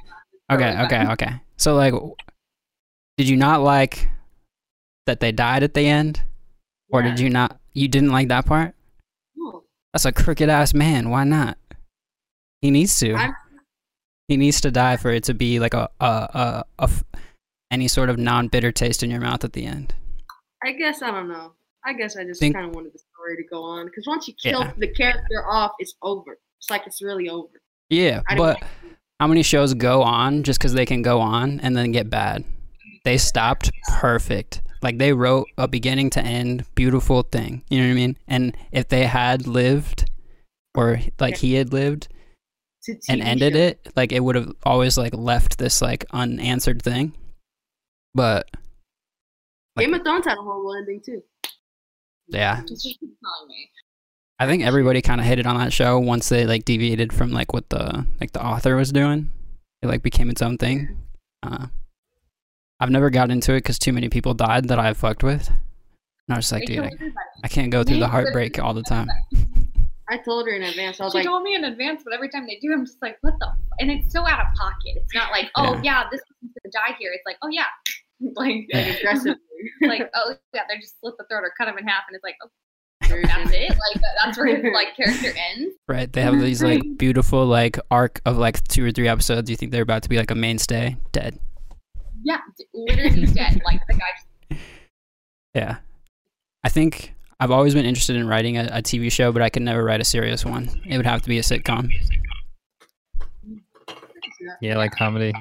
about 0.48 0.60
it, 0.60 0.64
okay, 0.64 0.82
okay, 0.84 0.96
fine. 1.04 1.10
okay. 1.12 1.32
So 1.56 1.74
like, 1.76 1.94
did 3.16 3.28
you 3.28 3.36
not 3.36 3.62
like 3.62 4.08
that 5.06 5.20
they 5.20 5.30
died 5.32 5.62
at 5.62 5.74
the 5.74 5.86
end, 5.86 6.22
or 6.90 7.02
did 7.02 7.20
you 7.20 7.30
not? 7.30 7.60
You 7.72 7.86
didn't 7.88 8.10
like 8.10 8.28
that 8.28 8.46
part? 8.46 8.74
No. 9.36 9.62
That's 9.92 10.04
a 10.04 10.12
crooked 10.12 10.48
ass 10.48 10.74
man. 10.74 11.10
Why 11.10 11.22
not? 11.24 11.56
He 12.60 12.70
needs 12.72 12.98
to. 12.98 13.14
I'm- 13.14 13.34
He 14.28 14.36
needs 14.36 14.60
to 14.62 14.70
die 14.70 14.96
for 14.96 15.10
it 15.10 15.24
to 15.24 15.34
be 15.34 15.58
like 15.60 15.74
a 15.74 15.88
a 16.00 16.64
a, 16.78 16.90
any 17.70 17.88
sort 17.88 18.08
of 18.10 18.18
non 18.18 18.48
bitter 18.48 18.72
taste 18.72 19.02
in 19.02 19.10
your 19.10 19.20
mouth 19.20 19.44
at 19.44 19.52
the 19.52 19.66
end. 19.66 19.94
I 20.64 20.72
guess 20.72 21.02
I 21.02 21.10
don't 21.10 21.28
know. 21.28 21.52
I 21.84 21.92
guess 21.92 22.16
I 22.16 22.24
just 22.24 22.40
kind 22.40 22.56
of 22.56 22.74
wanted 22.74 22.94
the 22.94 22.98
story 22.98 23.36
to 23.36 23.42
go 23.50 23.62
on 23.62 23.86
because 23.86 24.06
once 24.06 24.26
you 24.26 24.34
kill 24.42 24.60
Yeah. 24.60 24.72
the 24.78 24.88
character 24.88 25.44
off, 25.46 25.72
it's 25.78 25.94
over. 26.00 26.38
It's 26.58 26.70
like 26.70 26.86
it's 26.86 27.02
really 27.02 27.28
over. 27.28 27.60
Yeah, 27.90 28.22
but 28.36 28.62
how 29.20 29.26
many 29.26 29.42
shows 29.42 29.74
go 29.74 30.02
on 30.02 30.42
just 30.42 30.58
because 30.58 30.72
they 30.72 30.86
can 30.86 31.02
go 31.02 31.20
on 31.20 31.60
and 31.60 31.76
then 31.76 31.92
get 31.92 32.08
bad? 32.08 32.44
They 33.04 33.18
stopped 33.18 33.70
perfect. 34.00 34.62
Like 34.80 34.96
they 34.96 35.12
wrote 35.12 35.46
a 35.58 35.68
beginning 35.68 36.08
to 36.10 36.22
end 36.22 36.64
beautiful 36.74 37.22
thing. 37.22 37.62
You 37.68 37.80
know 37.80 37.86
what 37.88 37.92
I 37.92 37.94
mean? 37.94 38.16
And 38.26 38.56
if 38.72 38.88
they 38.88 39.04
had 39.04 39.46
lived, 39.46 40.10
or 40.74 41.00
like 41.20 41.36
he 41.36 41.54
had 41.54 41.72
lived 41.74 42.08
and 43.08 43.20
ended 43.22 43.54
show. 43.54 43.58
it, 43.58 43.92
like 43.96 44.12
it 44.12 44.20
would 44.20 44.34
have 44.36 44.52
always 44.64 44.96
like 44.98 45.14
left 45.14 45.58
this 45.58 45.80
like 45.82 46.04
unanswered 46.12 46.82
thing. 46.82 47.12
But 48.14 48.48
like- 49.76 49.86
Game 49.86 49.94
of 49.94 50.02
Thrones 50.02 50.26
had 50.26 50.38
a 50.38 50.42
horrible 50.42 50.74
ending 50.76 51.00
too. 51.04 51.22
yeah, 52.28 52.62
Just 52.68 52.82
keep 52.84 52.98
telling 53.00 53.48
me. 53.48 53.70
I 54.38 54.46
think 54.46 54.64
everybody 54.64 55.00
kind 55.00 55.20
of 55.20 55.26
hated 55.26 55.46
on 55.46 55.58
that 55.58 55.72
show 55.72 55.98
once 55.98 56.28
they 56.28 56.44
like 56.46 56.64
deviated 56.64 57.12
from 57.12 57.30
like 57.30 57.52
what 57.52 57.68
the 57.70 58.04
like 58.20 58.32
the 58.32 58.44
author 58.44 58.76
was 58.76 58.92
doing. 58.92 59.30
It 59.82 59.86
like 59.86 60.02
became 60.02 60.28
its 60.30 60.42
own 60.42 60.58
thing. 60.58 60.96
Uh, 61.42 61.66
I've 62.80 62.90
never 62.90 63.10
got 63.10 63.30
into 63.30 63.52
it 63.52 63.58
because 63.58 63.78
too 63.78 63.92
many 63.92 64.08
people 64.08 64.34
died 64.34 64.68
that 64.68 64.78
I 64.78 64.92
fucked 64.94 65.22
with. 65.22 65.48
And 65.48 66.34
I 66.34 66.36
was 66.36 66.50
like, 66.50 66.64
dude, 66.66 66.80
I. 66.80 66.90
I 67.44 67.48
can't 67.48 67.70
go 67.70 67.84
through 67.84 67.98
the 67.98 68.08
heartbreak 68.08 68.58
all 68.58 68.72
the 68.72 68.82
time. 68.82 69.08
I 70.08 70.18
told 70.18 70.46
her 70.46 70.52
in 70.54 70.62
advance. 70.62 71.00
I 71.00 71.04
was 71.04 71.12
She 71.12 71.18
like, 71.18 71.26
told 71.26 71.42
me 71.42 71.54
in 71.54 71.64
advance, 71.64 72.02
but 72.04 72.12
every 72.12 72.28
time 72.28 72.46
they 72.46 72.58
do, 72.60 72.72
I'm 72.72 72.84
just 72.84 73.00
like, 73.00 73.16
what 73.22 73.34
the? 73.40 73.46
F-? 73.48 73.54
And 73.80 73.90
it's 73.90 74.12
so 74.12 74.20
out 74.26 74.40
of 74.46 74.52
pocket. 74.54 74.96
It's 74.96 75.14
not 75.14 75.30
like, 75.30 75.50
oh 75.56 75.74
Yeah. 75.74 75.80
yeah, 75.82 76.04
this 76.10 76.20
person's 76.28 76.52
gonna 76.62 76.72
die 76.88 76.96
here. 76.98 77.10
It's 77.14 77.24
like, 77.26 77.36
oh 77.42 77.48
yeah, 77.48 77.64
like, 78.36 78.66
Yeah. 78.68 78.78
aggressively. 78.96 79.40
like, 79.82 80.10
oh 80.14 80.34
yeah, 80.52 80.62
they 80.68 80.76
just 80.78 81.00
slit 81.00 81.14
the 81.18 81.24
throat 81.24 81.40
or 81.44 81.52
cut 81.58 81.66
them 81.66 81.78
in 81.78 81.86
half, 81.88 82.02
and 82.08 82.14
it's 82.14 82.22
like, 82.24 82.36
oh, 82.44 82.48
Version. 83.08 83.28
that's 83.28 83.50
it. 83.52 83.70
Like 83.70 84.02
that's 84.22 84.36
where 84.38 84.46
his 84.46 84.64
like 84.74 84.94
character 84.96 85.32
ends. 85.56 85.74
Right? 85.88 86.12
They 86.12 86.22
have 86.22 86.38
these 86.40 86.62
like 86.62 86.82
beautiful 86.98 87.46
like 87.46 87.78
arc 87.90 88.20
of 88.26 88.36
like 88.36 88.62
two 88.68 88.84
or 88.84 88.92
three 88.92 89.08
episodes. 89.08 89.48
You 89.48 89.56
think 89.56 89.72
they're 89.72 89.82
about 89.82 90.02
to 90.02 90.08
be 90.08 90.16
like 90.18 90.30
a 90.30 90.34
mainstay? 90.34 90.96
Dead. 91.12 91.38
Yeah, 92.22 92.40
literally 92.74 93.26
dead. 93.26 93.60
Like 93.64 93.80
the 93.86 93.94
guy. 93.94 94.00
Just, 94.50 94.60
Yeah. 95.54 95.76
I 96.62 96.68
think 96.70 97.13
I've 97.40 97.50
always 97.50 97.74
been 97.74 97.84
interested 97.84 98.16
in 98.16 98.26
writing 98.26 98.56
a, 98.56 98.64
a 98.72 98.82
TV 98.82 99.10
show, 99.10 99.32
but 99.32 99.42
I 99.42 99.50
could 99.50 99.62
never 99.62 99.84
write 99.84 100.00
a 100.00 100.04
serious 100.04 100.44
one. 100.44 100.68
It 100.86 100.96
would 100.96 101.06
have 101.06 101.22
to 101.22 101.28
be 101.28 101.38
a 101.38 101.42
sitcom. 101.42 101.90
Yeah, 104.60 104.76
like 104.76 104.92
comedy. 104.92 105.32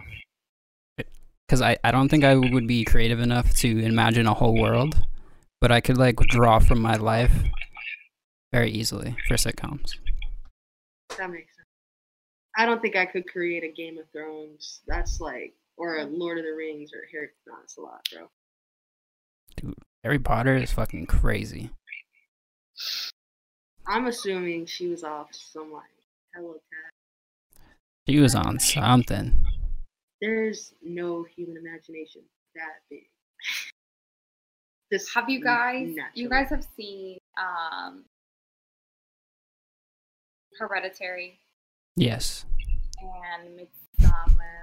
because 1.47 1.61
I, 1.61 1.77
I 1.83 1.91
don't 1.91 2.09
think 2.09 2.23
I 2.23 2.35
would 2.35 2.67
be 2.67 2.83
creative 2.83 3.19
enough 3.19 3.53
to 3.57 3.79
imagine 3.83 4.27
a 4.27 4.33
whole 4.33 4.59
world, 4.59 4.95
but 5.61 5.71
I 5.71 5.81
could 5.81 5.97
like 5.97 6.17
draw 6.17 6.59
from 6.59 6.81
my 6.81 6.95
life 6.95 7.33
very 8.51 8.71
easily 8.71 9.15
for 9.27 9.35
sitcoms. 9.35 9.95
That 11.17 11.29
makes 11.29 11.55
sense. 11.55 11.67
I 12.57 12.65
don't 12.65 12.81
think 12.81 12.95
I 12.95 13.05
could 13.05 13.27
create 13.27 13.63
a 13.63 13.71
Game 13.71 13.97
of 13.97 14.05
Thrones. 14.11 14.81
That's 14.87 15.19
like, 15.19 15.53
or 15.77 15.97
a 15.97 16.05
Lord 16.05 16.37
of 16.37 16.45
the 16.45 16.53
Rings 16.53 16.91
or 16.93 17.01
Harry. 17.11 17.29
No, 17.47 17.55
it's 17.63 17.77
a 17.77 17.81
lot, 17.81 18.07
bro. 18.11 18.29
Dude, 19.57 19.75
Harry 20.03 20.19
Potter 20.19 20.55
is 20.55 20.71
fucking 20.71 21.07
crazy. 21.07 21.71
I'm 23.87 24.05
assuming 24.07 24.65
she 24.65 24.87
was 24.87 25.03
off 25.03 25.29
some 25.33 25.71
like 25.71 25.83
hello 26.33 26.53
cat. 26.53 27.61
She 28.07 28.19
was 28.19 28.35
on 28.35 28.59
something. 28.59 29.45
There's 30.21 30.73
no 30.81 31.23
human 31.35 31.57
imagination 31.57 32.21
that 32.55 32.81
big. 32.89 33.03
This 34.91 35.11
have 35.15 35.27
you 35.27 35.41
guys? 35.43 35.95
You 36.13 36.29
guys 36.29 36.49
have 36.49 36.63
seen 36.77 37.17
um, 37.35 38.03
Hereditary 40.59 41.39
Yes, 41.95 42.45
and 43.01 43.59
Midsommar. 43.59 44.61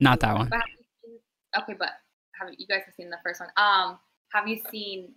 not 0.00 0.20
that 0.20 0.34
one. 0.34 0.48
But 0.48 0.60
seen, 1.04 1.18
okay, 1.58 1.74
but 1.78 1.90
have 2.40 2.48
you 2.56 2.66
guys 2.66 2.82
have 2.86 2.94
seen 2.94 3.10
the 3.10 3.18
first 3.22 3.40
one? 3.40 3.50
Um, 3.58 3.98
have 4.32 4.48
you 4.48 4.58
seen 4.70 5.12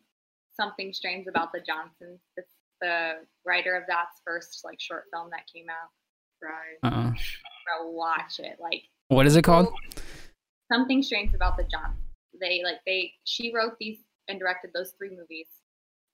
something 0.60 0.92
strange 0.92 1.28
about 1.28 1.54
the 1.54 1.62
Johnsons? 1.62 2.20
It's 2.36 2.52
the 2.82 3.14
writer 3.46 3.76
of 3.76 3.84
that's 3.88 4.22
first 4.26 4.62
like 4.64 4.80
short 4.80 5.06
film 5.14 5.30
that 5.32 5.42
came 5.54 5.66
out. 5.70 5.90
right. 6.42 6.78
Uh-uh. 6.84 7.12
Bro, 7.12 7.92
watch 7.92 8.40
it. 8.40 8.58
Like 8.60 8.84
What 9.10 9.26
is 9.26 9.36
it 9.36 9.44
called? 9.44 9.68
something 10.72 11.02
strange 11.02 11.34
about 11.34 11.58
the 11.58 11.64
Johnsons. 11.64 11.98
They 12.40 12.62
like 12.64 12.78
they 12.86 13.14
she 13.26 13.54
wrote 13.54 13.74
these 13.80 13.98
and 14.28 14.40
directed 14.40 14.72
those 14.74 14.94
three 14.98 15.10
movies, 15.10 15.48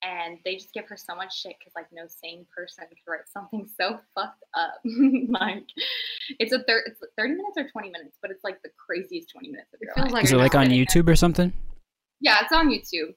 and 0.02 0.38
they 0.46 0.56
just 0.56 0.74
give 0.74 0.86
her 0.88 0.98
so 0.98 1.14
much 1.16 1.40
shit 1.42 1.56
because 1.60 1.74
like 1.76 1.88
no 1.92 2.04
sane 2.08 2.46
person 2.56 2.86
could 2.88 2.98
write 3.08 3.28
something 3.32 3.68
so 3.80 4.00
fucked 4.16 4.44
up. 4.54 4.76
like 5.30 5.66
it's 6.40 6.54
a 6.54 6.64
thir- 6.64 6.84
it's 6.88 7.00
thirty 7.18 7.34
minutes 7.36 7.58
or 7.58 7.70
twenty 7.70 7.90
minutes, 7.90 8.18
but 8.22 8.32
it's 8.32 8.44
like 8.44 8.62
the 8.64 8.70
craziest 8.86 9.30
twenty 9.30 9.50
minutes 9.50 9.74
of 9.74 9.80
It 9.82 9.90
feels 9.94 10.06
life. 10.06 10.14
like 10.14 10.24
Is 10.24 10.32
it 10.32 10.34
you're 10.36 10.42
like 10.42 10.56
on 10.56 10.68
YouTube 10.68 11.08
or 11.10 11.16
something? 11.16 11.54
Yeah, 12.22 12.38
it's 12.42 12.54
on 12.54 12.70
YouTube. 12.70 13.14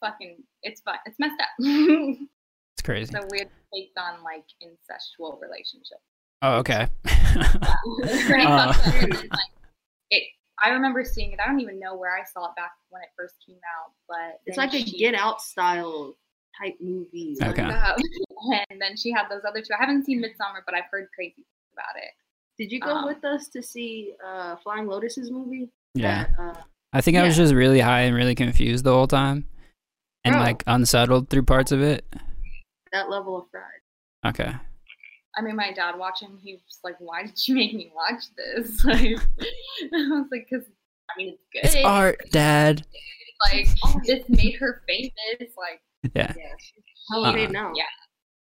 It's 0.00 0.10
fucking. 0.12 0.36
It's 0.62 0.80
fun. 0.82 0.96
It's 1.06 1.18
messed 1.18 1.40
up. 1.40 1.48
It's 2.76 2.84
crazy. 2.84 3.12
it's 3.12 3.24
a 3.24 3.26
weird 3.32 3.48
take 3.74 3.90
on 3.98 4.22
like 4.22 4.44
incestual 4.62 5.40
relationships. 5.40 6.00
Oh, 6.42 6.58
okay. 6.58 6.86
It's 7.04 8.26
pretty 8.26 8.44
Uh. 8.46 8.72
And 8.86 9.12
like, 9.12 9.50
it. 10.12 10.22
I 10.62 10.70
remember 10.70 11.02
seeing 11.04 11.32
it. 11.32 11.40
I 11.44 11.48
don't 11.48 11.58
even 11.60 11.80
know 11.80 11.96
where 11.96 12.16
I 12.16 12.22
saw 12.32 12.46
it 12.46 12.56
back 12.56 12.70
when 12.90 13.02
it 13.02 13.08
first 13.16 13.34
came 13.44 13.56
out, 13.56 13.92
but 14.08 14.40
It's 14.46 14.56
then 14.56 14.66
like 14.68 14.74
a 14.74 14.84
she- 14.84 14.96
Get 14.98 15.14
Out 15.16 15.40
style 15.40 16.14
type 16.62 16.76
movies. 16.80 17.40
Okay. 17.42 17.62
lined 17.62 18.66
and 18.70 18.80
then 18.80 18.96
she 18.96 19.10
had 19.10 19.24
those 19.28 19.42
other 19.44 19.60
two. 19.60 19.74
I 19.74 19.80
haven't 19.80 20.04
seen 20.04 20.22
Midsommar, 20.22 20.62
but 20.64 20.74
I've 20.76 20.84
heard 20.92 21.08
crazy 21.16 21.34
things 21.34 21.72
about 21.72 21.96
it. 21.96 22.10
Did 22.62 22.70
you 22.72 22.78
go 22.80 22.90
Um, 22.98 23.06
with 23.06 23.24
us 23.24 23.48
to 23.48 23.62
see 23.62 24.14
uh, 24.24 24.54
Flying 24.62 24.86
Lotus's 24.86 25.30
movie? 25.32 25.68
Yeah. 25.94 26.26
That, 26.36 26.42
uh, 26.42 26.54
I 26.92 27.00
think 27.00 27.16
I 27.16 27.24
was 27.24 27.36
just 27.36 27.54
really 27.54 27.80
high 27.80 28.02
and 28.02 28.14
really 28.16 28.34
confused 28.36 28.84
the 28.84 28.92
whole 28.92 29.08
time. 29.08 29.46
And 30.28 30.34
Bro. 30.36 30.42
like 30.42 30.62
unsettled 30.66 31.28
through 31.30 31.42
parts 31.44 31.72
of 31.72 31.80
it. 31.82 32.04
that 32.92 33.10
level 33.10 33.36
of 33.38 33.44
fried. 33.50 33.64
Okay. 34.34 34.52
I 35.36 35.40
mean, 35.42 35.54
my 35.56 35.72
dad 35.72 35.96
watching, 35.96 36.36
he 36.42 36.54
was 36.54 36.78
like, 36.82 36.96
"Why 36.98 37.22
did 37.24 37.46
you 37.48 37.54
make 37.54 37.72
me 37.74 37.92
watch 37.94 38.24
this?" 38.36 38.84
Like, 38.84 39.00
I 39.02 40.08
was 40.10 40.26
like, 40.32 40.48
"Cause 40.50 40.64
I 41.10 41.12
mean, 41.16 41.34
it's 41.34 41.42
good. 41.52 41.64
It's 41.78 41.84
art, 41.86 42.18
Dad. 42.30 42.84
Like, 43.52 43.68
this 44.04 44.28
made 44.28 44.56
her 44.56 44.82
famous. 44.88 45.12
Like, 45.56 45.80
Yeah. 46.14 46.32
Yeah, 46.36 46.54
she's 46.58 46.82
hella 47.12 47.28
Uh, 47.30 47.32
paid 47.34 47.50
now. 47.52 47.72
yeah. 47.76 47.84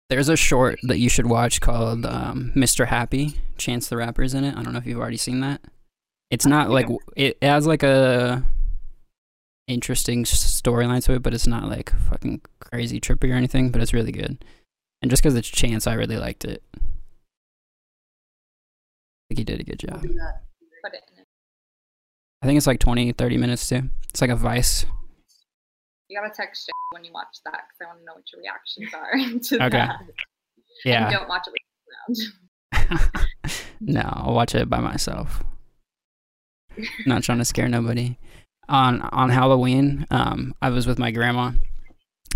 There's 0.10 0.30
a 0.30 0.38
short 0.38 0.80
that 0.84 1.00
you 1.00 1.10
should 1.10 1.26
watch 1.26 1.60
called 1.60 2.06
um, 2.06 2.54
Mr. 2.56 2.88
Happy. 2.88 3.38
Chance 3.58 3.90
the 3.90 3.98
Rapper's 3.98 4.34
in 4.34 4.46
it. 4.46 4.56
I 4.56 4.64
don't 4.64 4.72
know 4.72 4.80
if 4.80 4.86
you've 4.86 5.00
already 5.00 5.18
seen 5.18 5.42
that. 5.42 5.60
It's 6.32 6.46
not 6.46 6.70
like 6.70 6.88
it 7.18 7.38
has 7.42 7.68
like 7.68 7.84
a 7.84 8.44
interesting 9.68 10.24
storyline 10.24 11.04
to 11.06 11.14
it, 11.14 11.24
but 11.24 11.34
it's 11.34 11.48
not 11.48 11.68
like 11.70 11.92
fucking 12.10 12.42
crazy 12.60 13.00
trippy 13.00 13.32
or 13.32 13.36
anything. 13.36 13.70
But 13.70 13.82
it's 13.82 13.94
really 13.94 14.12
good. 14.12 14.44
And 15.02 15.12
just 15.12 15.22
because 15.22 15.36
it's 15.36 15.48
Chance, 15.48 15.86
I 15.88 15.94
really 15.94 16.18
liked 16.18 16.44
it. 16.46 16.64
I 16.76 16.80
think 19.30 19.38
he 19.40 19.44
did 19.44 19.60
a 19.60 19.64
good 19.64 19.80
job. 19.80 20.02
do 20.02 20.08
that. 20.14 20.44
put 20.84 20.94
it 20.94 21.02
in. 21.14 21.20
It. 21.22 21.26
I 22.42 22.46
think 22.46 22.58
it's 22.58 22.68
like 22.68 22.80
20, 22.80 23.12
30 23.12 23.38
minutes 23.38 23.68
too. 23.68 23.84
It's 24.10 24.22
like 24.22 24.30
a 24.30 24.36
Vice. 24.36 24.86
You 26.10 26.18
gotta 26.20 26.34
text 26.34 26.70
when 26.92 27.04
you 27.04 27.12
watch 27.12 27.38
that 27.44 27.64
because 27.68 27.82
I 27.82 27.86
want 27.88 28.00
to 28.00 28.06
know 28.06 28.14
what 28.14 28.24
your 28.32 28.42
reactions 28.42 28.94
are 28.94 29.12
to 29.60 29.66
Okay. 29.66 29.78
that. 29.78 30.00
And 30.00 30.10
Yeah. 30.86 31.12
don't 31.12 31.28
watch 31.28 31.48
it 31.48 31.54
with 31.54 31.62
around. 32.72 33.28
no, 33.82 34.02
I'll 34.14 34.34
watch 34.34 34.56
it 34.56 34.70
by 34.70 34.80
myself. 34.80 35.44
Not 37.06 37.24
trying 37.24 37.40
to 37.40 37.46
scare 37.46 37.68
nobody. 37.68 38.18
On 38.70 39.02
on 39.02 39.30
Halloween, 39.30 40.06
um, 40.12 40.54
I 40.62 40.70
was 40.70 40.86
with 40.88 41.00
my 41.00 41.12
grandma, 41.12 41.52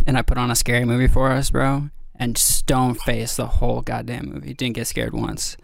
and 0.07 0.17
I 0.17 0.21
put 0.21 0.37
on 0.37 0.49
a 0.51 0.55
scary 0.55 0.85
movie 0.85 1.07
for 1.07 1.31
us, 1.31 1.49
bro. 1.49 1.89
And 2.15 2.37
stone 2.37 2.93
face 2.93 3.35
the 3.35 3.47
whole 3.47 3.81
goddamn 3.81 4.29
movie. 4.29 4.53
Didn't 4.53 4.75
get 4.75 4.87
scared 4.87 5.13
once. 5.13 5.57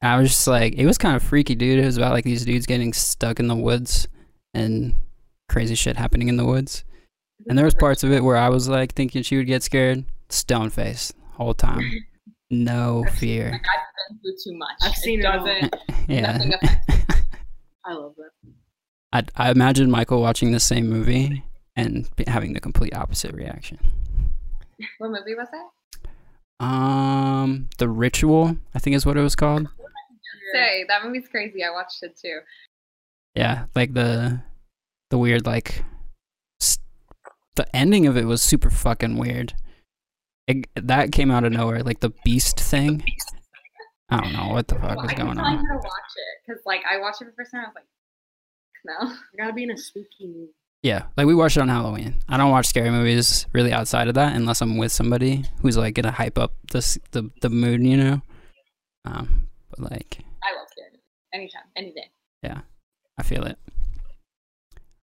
And 0.00 0.12
I 0.12 0.18
was 0.18 0.30
just 0.30 0.46
like, 0.46 0.74
it 0.74 0.86
was 0.86 0.96
kind 0.96 1.16
of 1.16 1.22
freaky, 1.22 1.54
dude. 1.54 1.80
It 1.80 1.84
was 1.84 1.96
about 1.96 2.12
like 2.12 2.24
these 2.24 2.44
dudes 2.44 2.66
getting 2.66 2.92
stuck 2.92 3.40
in 3.40 3.48
the 3.48 3.56
woods 3.56 4.06
and 4.54 4.94
crazy 5.48 5.74
shit 5.74 5.96
happening 5.96 6.28
in 6.28 6.36
the 6.36 6.44
woods. 6.44 6.84
And 7.48 7.58
there 7.58 7.64
was 7.64 7.74
parts 7.74 8.04
of 8.04 8.12
it 8.12 8.22
where 8.22 8.36
I 8.36 8.48
was 8.48 8.68
like 8.68 8.94
thinking 8.94 9.22
she 9.22 9.36
would 9.36 9.46
get 9.48 9.62
scared. 9.64 10.04
Stone 10.30 10.70
face 10.70 11.12
whole 11.32 11.52
time, 11.54 11.82
no 12.50 13.04
fear. 13.14 13.50
Like 13.50 13.60
I've 13.60 14.08
been 14.08 14.18
through 14.20 14.36
too 14.52 14.56
much. 14.58 14.76
I've 14.82 14.94
seen 14.96 15.20
it 15.20 15.26
all. 15.26 15.44
doesn't. 15.44 15.74
Yeah. 16.08 16.38
I 17.86 17.92
love 17.94 18.14
that. 18.16 18.30
I 19.14 19.22
I 19.36 19.50
imagine 19.50 19.90
Michael 19.90 20.20
watching 20.20 20.52
the 20.52 20.60
same 20.60 20.88
movie 20.88 21.42
and 21.76 22.08
having 22.26 22.52
the 22.52 22.60
complete 22.60 22.94
opposite 22.94 23.32
reaction. 23.34 23.78
What 24.98 25.08
movie 25.10 25.34
was 25.34 25.48
that? 25.52 26.64
Um, 26.64 27.68
The 27.78 27.88
Ritual, 27.88 28.56
I 28.74 28.78
think 28.78 28.96
is 28.96 29.06
what 29.06 29.16
it 29.16 29.22
was 29.22 29.34
called. 29.36 29.68
Say 30.52 30.84
that 30.88 31.04
movie's 31.04 31.28
crazy. 31.28 31.64
I 31.64 31.70
watched 31.70 32.02
it 32.02 32.16
too. 32.20 32.40
Yeah, 33.34 33.64
like 33.74 33.94
the 33.94 34.42
the 35.10 35.18
weird 35.18 35.46
like 35.46 35.84
the 37.56 37.66
ending 37.74 38.06
of 38.06 38.16
it 38.16 38.24
was 38.26 38.42
super 38.42 38.70
fucking 38.70 39.16
weird. 39.16 39.54
It, 40.46 40.66
that 40.74 41.12
came 41.12 41.30
out 41.30 41.44
of 41.44 41.52
nowhere, 41.52 41.82
like 41.82 42.00
the 42.00 42.12
beast 42.24 42.58
thing. 42.60 43.02
I 44.10 44.20
don't 44.20 44.32
know 44.32 44.48
what 44.52 44.68
the 44.68 44.74
fuck 44.74 44.96
Well, 44.96 45.02
was 45.06 45.12
I 45.12 45.14
going 45.14 45.38
on. 45.38 45.56
to 45.56 45.74
watch 45.76 45.84
it 46.16 46.42
because, 46.46 46.60
like, 46.66 46.82
I 46.88 46.98
watched 46.98 47.22
it 47.22 47.24
for 47.24 47.30
the 47.30 47.36
first 47.36 47.52
time. 47.52 47.62
I 47.62 47.68
was 47.68 47.74
like, 47.74 47.84
no. 48.84 48.94
I 49.08 49.16
gotta 49.38 49.52
be 49.52 49.64
in 49.64 49.70
a 49.70 49.76
spooky 49.76 50.26
movie. 50.26 50.48
Yeah, 50.82 51.04
like 51.16 51.26
we 51.26 51.34
watched 51.34 51.56
it 51.56 51.60
on 51.60 51.68
Halloween. 51.68 52.16
I 52.28 52.36
don't 52.36 52.50
watch 52.50 52.66
scary 52.66 52.90
movies 52.90 53.46
really 53.54 53.72
outside 53.72 54.06
of 54.08 54.14
that 54.14 54.36
unless 54.36 54.60
I'm 54.60 54.76
with 54.76 54.92
somebody 54.92 55.44
who's 55.62 55.78
like 55.78 55.94
gonna 55.94 56.10
hype 56.10 56.36
up 56.38 56.52
this 56.72 56.98
the 57.12 57.30
the 57.40 57.48
mood, 57.48 57.82
you 57.82 57.96
know. 57.96 58.20
Um, 59.06 59.48
but 59.70 59.80
like 59.90 60.18
I 60.42 60.54
love 60.58 60.66
scary 60.70 60.90
movies. 60.90 61.00
Anytime, 61.32 61.62
any 61.76 61.92
day. 61.92 62.10
Yeah, 62.42 62.60
I 63.18 63.22
feel 63.22 63.44
it. 63.44 63.58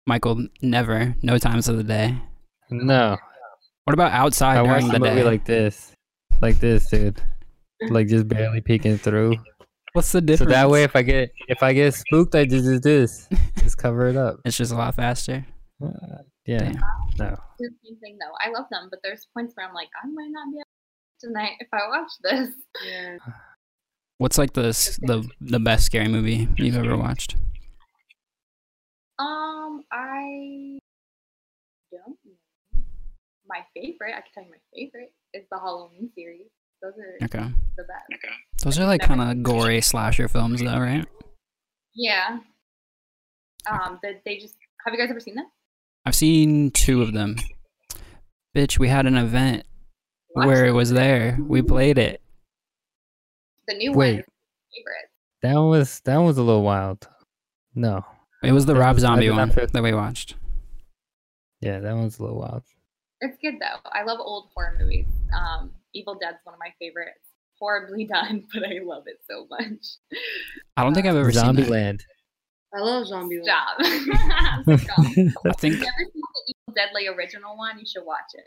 Michael, 0.08 0.48
never, 0.62 1.16
no 1.22 1.38
times 1.38 1.68
of 1.70 1.78
the 1.78 1.84
day. 1.84 2.16
No, 2.72 3.18
What 3.84 3.94
about 3.94 4.12
outside 4.12 4.58
I 4.58 4.64
during 4.64 4.70
watched 4.70 4.88
the 4.88 4.94
the 4.94 5.00
movie 5.00 5.16
day? 5.18 5.24
like 5.24 5.46
this, 5.46 5.94
like 6.42 6.60
this, 6.60 6.90
dude. 6.90 7.22
Like 7.90 8.08
just 8.08 8.28
barely 8.28 8.62
peeking 8.62 8.98
through. 8.98 9.36
What's 9.94 10.12
the 10.12 10.22
difference? 10.22 10.40
So 10.40 10.46
difference? 10.46 10.62
that 10.62 10.70
way, 10.70 10.84
if 10.84 10.96
I 10.96 11.02
get 11.02 11.32
if 11.48 11.64
I 11.64 11.74
get 11.74 11.94
spooked, 11.94 12.36
I 12.36 12.46
just 12.46 12.66
do 12.66 12.80
this, 12.80 13.28
just 13.58 13.78
cover 13.78 14.08
it 14.08 14.16
up. 14.18 14.38
it's 14.46 14.58
just 14.58 14.72
a 14.72 14.76
lot 14.76 14.96
faster. 14.96 15.46
Uh, 15.84 15.90
yeah, 16.46 16.60
Damn. 16.60 16.74
no. 17.18 17.38
The 17.60 17.70
same 17.86 17.98
thing 18.00 18.18
though. 18.20 18.34
I 18.40 18.52
love 18.52 18.66
them, 18.72 18.88
but 18.90 19.00
there's 19.04 19.28
points 19.34 19.54
where 19.56 19.68
I'm 19.68 19.74
like, 19.74 19.90
I 20.04 20.08
might 20.08 20.30
not 20.32 20.52
be 20.52 20.58
able 20.58 20.64
to 21.22 21.28
tonight 21.28 21.54
if 21.60 21.68
I 21.74 21.88
watch 21.88 22.12
this. 22.24 22.50
Yeah. 22.86 23.18
What's 24.18 24.38
like 24.38 24.54
the 24.54 24.64
the 25.02 25.28
the 25.40 25.60
best 25.60 25.86
scary 25.86 26.08
movie 26.10 26.48
you've 26.58 26.76
ever 26.76 26.98
watched? 26.98 27.36
Um, 29.18 29.84
I 29.92 30.80
don't 31.92 32.18
know. 32.26 32.82
My 33.48 33.62
favorite, 33.74 34.14
I 34.16 34.22
can 34.22 34.32
tell 34.34 34.44
you 34.44 34.52
my 34.52 34.58
favorite 34.76 35.14
is 35.34 35.44
the 35.52 35.58
Halloween 35.58 36.10
series. 36.16 36.48
Those 36.82 36.94
are 36.94 37.26
Okay, 37.26 37.54
the 37.78 37.84
best. 37.84 38.64
those 38.64 38.80
are 38.80 38.86
like 38.86 39.02
kind 39.02 39.22
of 39.22 39.44
gory 39.44 39.82
slasher 39.82 40.28
films, 40.28 40.62
though, 40.62 40.80
right? 40.80 41.06
Yeah. 41.94 42.40
Um, 43.70 44.00
that 44.04 44.22
they 44.26 44.38
just 44.38 44.56
have 44.86 44.94
you 44.94 45.00
guys 45.00 45.10
ever 45.10 45.20
seen 45.20 45.36
them? 45.36 45.48
I've 46.06 46.16
seen 46.16 46.72
two 46.72 47.02
of 47.02 47.14
them. 47.14 47.36
Bitch, 48.56 48.80
we 48.80 48.88
had 48.88 49.06
an 49.06 49.18
event 49.18 49.64
Watch 50.36 50.48
where 50.48 50.66
it 50.66 50.72
was 50.72 50.92
there. 50.92 51.38
We 51.40 51.62
played 51.62 51.98
it. 51.98 52.22
the 53.68 53.76
new 53.76 53.92
Wait. 53.92 54.12
one. 54.12 54.20
is 54.20 54.26
my 54.26 54.78
Favorite. 54.78 55.10
That 55.56 55.62
was 55.62 56.00
that 56.06 56.18
was 56.18 56.38
a 56.38 56.44
little 56.44 56.64
wild. 56.64 57.08
No, 57.76 58.06
It 58.44 58.52
was 58.54 58.66
the 58.66 58.74
That 58.74 58.80
Rob 58.80 58.96
was- 58.96 59.02
Zombie 59.02 59.30
one 59.30 59.52
feel- 59.52 59.68
that 59.68 59.84
we 59.84 59.94
watched. 59.94 60.36
yeah, 61.62 61.80
that 61.80 61.94
one's 61.96 62.18
a 62.20 62.24
little 62.24 62.40
wild. 62.40 62.64
It's 63.22 63.38
good 63.42 63.56
though. 63.60 63.80
I 63.92 64.04
love 64.04 64.20
old 64.22 64.50
horror 64.56 64.78
movies. 64.80 65.06
Um, 65.38 65.72
Evil 65.94 66.16
Dead's 66.20 66.38
one 66.44 66.54
of 66.54 66.60
my 66.60 66.72
favorites. 66.80 67.20
Horribly 67.60 68.06
done, 68.14 68.44
but 68.54 68.64
I 68.64 68.80
love 68.84 69.04
it 69.08 69.18
so 69.30 69.46
much. 69.50 69.86
I 70.78 70.84
don't 70.84 70.94
think 70.94 71.06
I've 71.08 71.16
ever 71.16 71.32
seen 71.32 71.56
that. 71.56 71.66
Zombieland. 71.68 72.00
I 72.74 72.80
love 72.82 73.08
zombie. 73.08 73.42
Stop. 73.44 73.78
Stop. 73.84 75.00
I 75.00 75.52
think 75.58 75.74
If 75.76 75.80
you've 75.80 75.80
never 75.80 76.06
seen 76.14 76.22
the 76.22 76.54
Evil 76.54 76.74
Dead 76.76 76.90
like 76.94 77.08
original 77.18 77.58
one, 77.58 77.80
you 77.80 77.86
should 77.86 78.06
watch 78.06 78.20
it. 78.36 78.46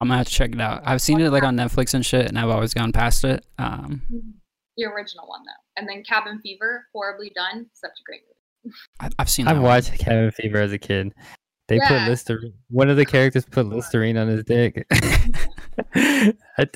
I'm 0.00 0.08
gonna 0.08 0.18
have 0.18 0.26
to 0.26 0.32
check 0.32 0.52
it 0.52 0.60
out. 0.60 0.82
I've 0.84 1.00
seen 1.02 1.20
it 1.20 1.30
like 1.30 1.42
on 1.44 1.56
Netflix 1.56 1.94
and 1.94 2.04
shit, 2.04 2.26
and 2.26 2.38
I've 2.38 2.48
always 2.48 2.74
gone 2.74 2.90
past 2.90 3.22
it. 3.24 3.44
Um, 3.58 4.02
The 4.76 4.84
original 4.86 5.28
one 5.28 5.40
though, 5.44 5.80
and 5.80 5.88
then 5.88 6.02
Cabin 6.02 6.40
Fever, 6.42 6.86
horribly 6.94 7.30
done, 7.34 7.66
such 7.74 7.90
a 7.90 8.02
great 8.04 8.22
movie. 8.64 8.74
I, 8.98 9.10
I've 9.18 9.30
seen. 9.30 9.44
That 9.44 9.52
I've 9.52 9.56
one. 9.62 9.64
watched 9.70 9.92
Cabin 9.98 10.30
Fever 10.32 10.58
as 10.58 10.72
a 10.72 10.78
kid. 10.78 11.12
They 11.70 11.78
put 11.88 12.08
Listerine. 12.08 12.52
One 12.68 12.90
of 12.90 12.96
the 12.98 13.06
characters 13.06 13.44
put 13.46 13.64
Listerine 13.66 14.16
on 14.18 14.28
his 14.28 14.44
dick. 14.44 14.86
I, 15.94 16.32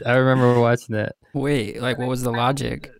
I 0.06 0.12
remember 0.14 0.58
watching 0.60 0.94
that. 0.96 1.16
Wait, 1.34 1.80
like 1.82 1.98
what 1.98 2.08
was 2.08 2.22
the 2.22 2.30
logic? 2.30 2.90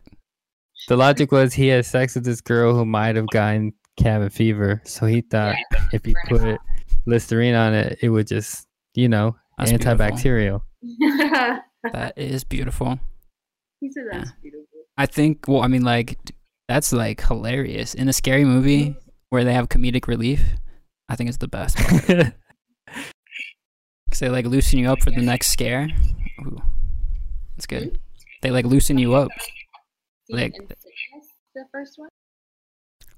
The 0.89 0.97
logic 0.97 1.33
was 1.33 1.55
he 1.55 1.69
had 1.69 1.87
sex 1.87 2.15
with 2.15 2.25
this 2.25 2.41
girl 2.41 2.75
who 2.75 2.85
might 2.85 3.17
have 3.17 3.29
gotten 3.29 3.73
cabin 3.97 4.29
fever, 4.29 4.83
so 4.85 5.07
he 5.07 5.23
thought 5.23 5.57
Yeah. 5.73 5.85
if 5.93 6.05
he 6.05 6.15
put 6.29 6.59
Listerine 7.07 7.55
on 7.55 7.73
it, 7.75 7.99
it 8.03 8.11
would 8.11 8.27
just, 8.27 8.67
you 8.95 9.09
know, 9.09 9.37
That's 9.59 9.73
antibacterial. 9.73 10.63
That 11.93 12.15
is 12.17 12.45
beautiful. 12.45 12.99
he 13.81 13.91
said 13.93 14.05
that's 14.11 14.31
Yeah. 14.31 14.35
beautiful. 14.43 14.67
I 14.97 15.05
think. 15.07 15.45
Well, 15.47 15.61
I 15.63 15.67
mean, 15.69 15.83
like 15.85 16.19
that's 16.67 16.93
like 16.93 17.21
hilarious 17.23 17.93
in 17.95 18.09
a 18.09 18.13
scary 18.13 18.45
movie 18.45 18.97
where 19.29 19.45
they 19.45 19.53
have 19.53 19.69
comedic 19.69 20.07
relief. 20.07 20.43
I 21.09 21.17
think 21.17 21.29
it's 21.29 21.39
the 21.39 21.49
best. 21.49 21.77
'Cause 21.77 22.33
they 24.21 24.29
like 24.29 24.47
loosen 24.47 24.79
you 24.79 24.91
up 24.91 25.03
for 25.03 25.11
the 25.11 25.21
next 25.23 25.49
scare. 25.49 25.89
Ooh, 26.41 26.59
that's 27.57 27.67
good. 27.67 27.85
Mm-hmm. 27.95 27.97
They 28.43 28.51
like 28.51 28.65
loosen 28.67 28.99
you 28.99 29.15
up. 29.15 29.31
Like- 30.29 30.55
Insidious, 30.55 31.29
the 31.55 31.65
first 31.73 31.95
one. 31.97 32.09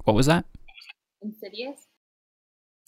What 0.05 0.15
was 0.15 0.27
that? 0.27 0.45
Insidious. 1.23 1.87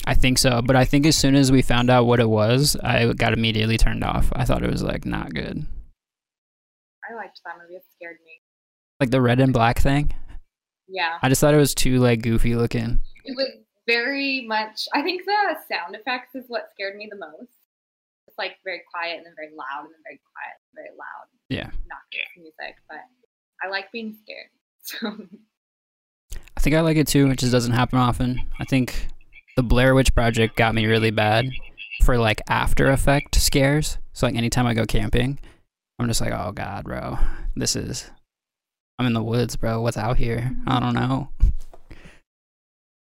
I 0.06 0.14
think 0.14 0.38
so, 0.38 0.62
but 0.62 0.76
I 0.76 0.84
think 0.84 1.04
as 1.06 1.16
soon 1.16 1.34
as 1.34 1.50
we 1.52 1.60
found 1.62 1.90
out 1.90 2.06
what 2.06 2.20
it 2.20 2.28
was, 2.28 2.76
I 2.82 3.12
got 3.12 3.32
immediately 3.32 3.76
turned 3.76 4.04
off. 4.04 4.32
I 4.34 4.44
thought 4.44 4.62
it 4.62 4.70
was 4.70 4.82
like 4.82 5.04
not 5.04 5.34
good. 5.34 5.66
I 7.10 7.14
liked 7.14 7.40
that 7.44 7.54
movie. 7.60 7.74
It 7.74 7.82
scared 7.96 8.16
me. 8.24 8.40
Like 9.00 9.10
the 9.10 9.20
red 9.20 9.40
and 9.40 9.52
black 9.52 9.78
thing. 9.80 10.14
Yeah, 10.88 11.18
I 11.22 11.28
just 11.28 11.40
thought 11.40 11.52
it 11.54 11.58
was 11.58 11.74
too 11.74 11.98
like 11.98 12.22
goofy 12.22 12.54
looking. 12.54 13.00
it 13.24 13.36
was 13.36 13.48
very 13.88 14.44
much. 14.46 14.86
I 14.94 15.02
think 15.02 15.24
the 15.24 15.56
sound 15.68 15.96
effects 15.96 16.34
is 16.34 16.44
what 16.48 16.70
scared 16.72 16.96
me 16.96 17.08
the 17.10 17.16
most. 17.16 17.50
It's 18.26 18.38
like 18.38 18.56
very 18.62 18.82
quiet 18.92 19.16
and 19.16 19.26
then 19.26 19.32
very 19.34 19.50
loud 19.50 19.84
and 19.84 19.94
then 19.94 20.02
very 20.04 20.20
quiet 20.32 20.60
and 20.60 20.74
very 20.76 20.90
loud. 20.90 21.26
Yeah. 21.48 21.70
Not 21.88 22.02
good 22.12 22.40
music, 22.40 22.76
but 22.88 22.98
I 23.64 23.68
like 23.68 23.90
being 23.90 24.16
scared. 24.22 24.48
So 24.80 25.16
I 26.56 26.60
think 26.60 26.74
I 26.76 26.80
like 26.80 26.96
it 26.96 27.06
too. 27.06 27.30
It 27.30 27.38
just 27.38 27.52
doesn't 27.52 27.72
happen 27.72 27.98
often. 27.98 28.40
I 28.58 28.64
think 28.64 29.08
the 29.56 29.62
Blair 29.62 29.94
Witch 29.94 30.14
Project 30.14 30.56
got 30.56 30.74
me 30.74 30.86
really 30.86 31.10
bad 31.10 31.46
for 32.04 32.16
like 32.16 32.40
after 32.48 32.90
effect 32.90 33.34
scares. 33.34 33.98
So 34.12 34.26
like 34.26 34.34
anytime 34.34 34.66
I 34.66 34.74
go 34.74 34.86
camping, 34.86 35.38
I'm 35.98 36.08
just 36.08 36.20
like, 36.20 36.32
oh 36.32 36.52
god, 36.52 36.84
bro, 36.84 37.18
this 37.54 37.76
is. 37.76 38.10
I'm 38.98 39.06
in 39.06 39.12
the 39.12 39.22
woods, 39.22 39.56
bro. 39.56 39.80
What's 39.82 39.96
out 39.96 40.16
here? 40.16 40.56
I 40.66 40.80
don't 40.80 40.94
know. 40.94 41.28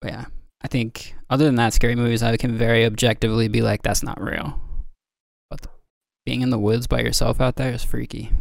But 0.01 0.11
yeah, 0.11 0.25
I 0.61 0.67
think 0.67 1.13
other 1.29 1.45
than 1.45 1.55
that, 1.55 1.73
scary 1.73 1.95
movies, 1.95 2.23
I 2.23 2.35
can 2.37 2.57
very 2.57 2.85
objectively 2.85 3.47
be 3.47 3.61
like, 3.61 3.83
that's 3.83 4.03
not 4.03 4.21
real. 4.21 4.59
But 5.49 5.65
being 6.25 6.41
in 6.41 6.49
the 6.49 6.59
woods 6.59 6.87
by 6.87 7.01
yourself 7.01 7.39
out 7.39 7.55
there 7.55 7.71
is 7.71 7.83
freaky. 7.83 8.31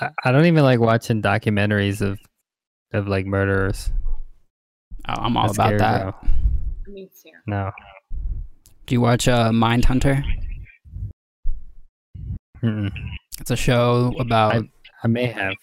I, 0.00 0.10
I 0.24 0.32
don't 0.32 0.46
even 0.46 0.64
like 0.64 0.80
watching 0.80 1.20
documentaries 1.20 2.00
of 2.00 2.18
of 2.92 3.06
like 3.08 3.26
murderers. 3.26 3.90
Oh, 5.06 5.12
I'm 5.18 5.36
all 5.36 5.48
That's 5.48 5.58
about 5.58 5.78
that. 5.78 6.02
bro. 6.20 6.30
me 6.94 7.10
too. 7.22 7.30
No. 7.46 7.70
Do 8.86 8.94
you 8.94 9.00
watch 9.02 9.28
uh, 9.28 9.50
Mindhunter? 9.50 10.22
Mm-mm. 12.62 12.90
It's 13.40 13.50
a 13.50 13.56
show 13.56 14.14
about 14.18 14.54
I- 14.54 14.68
I 15.02 15.06
may 15.08 15.26
have. 15.26 15.54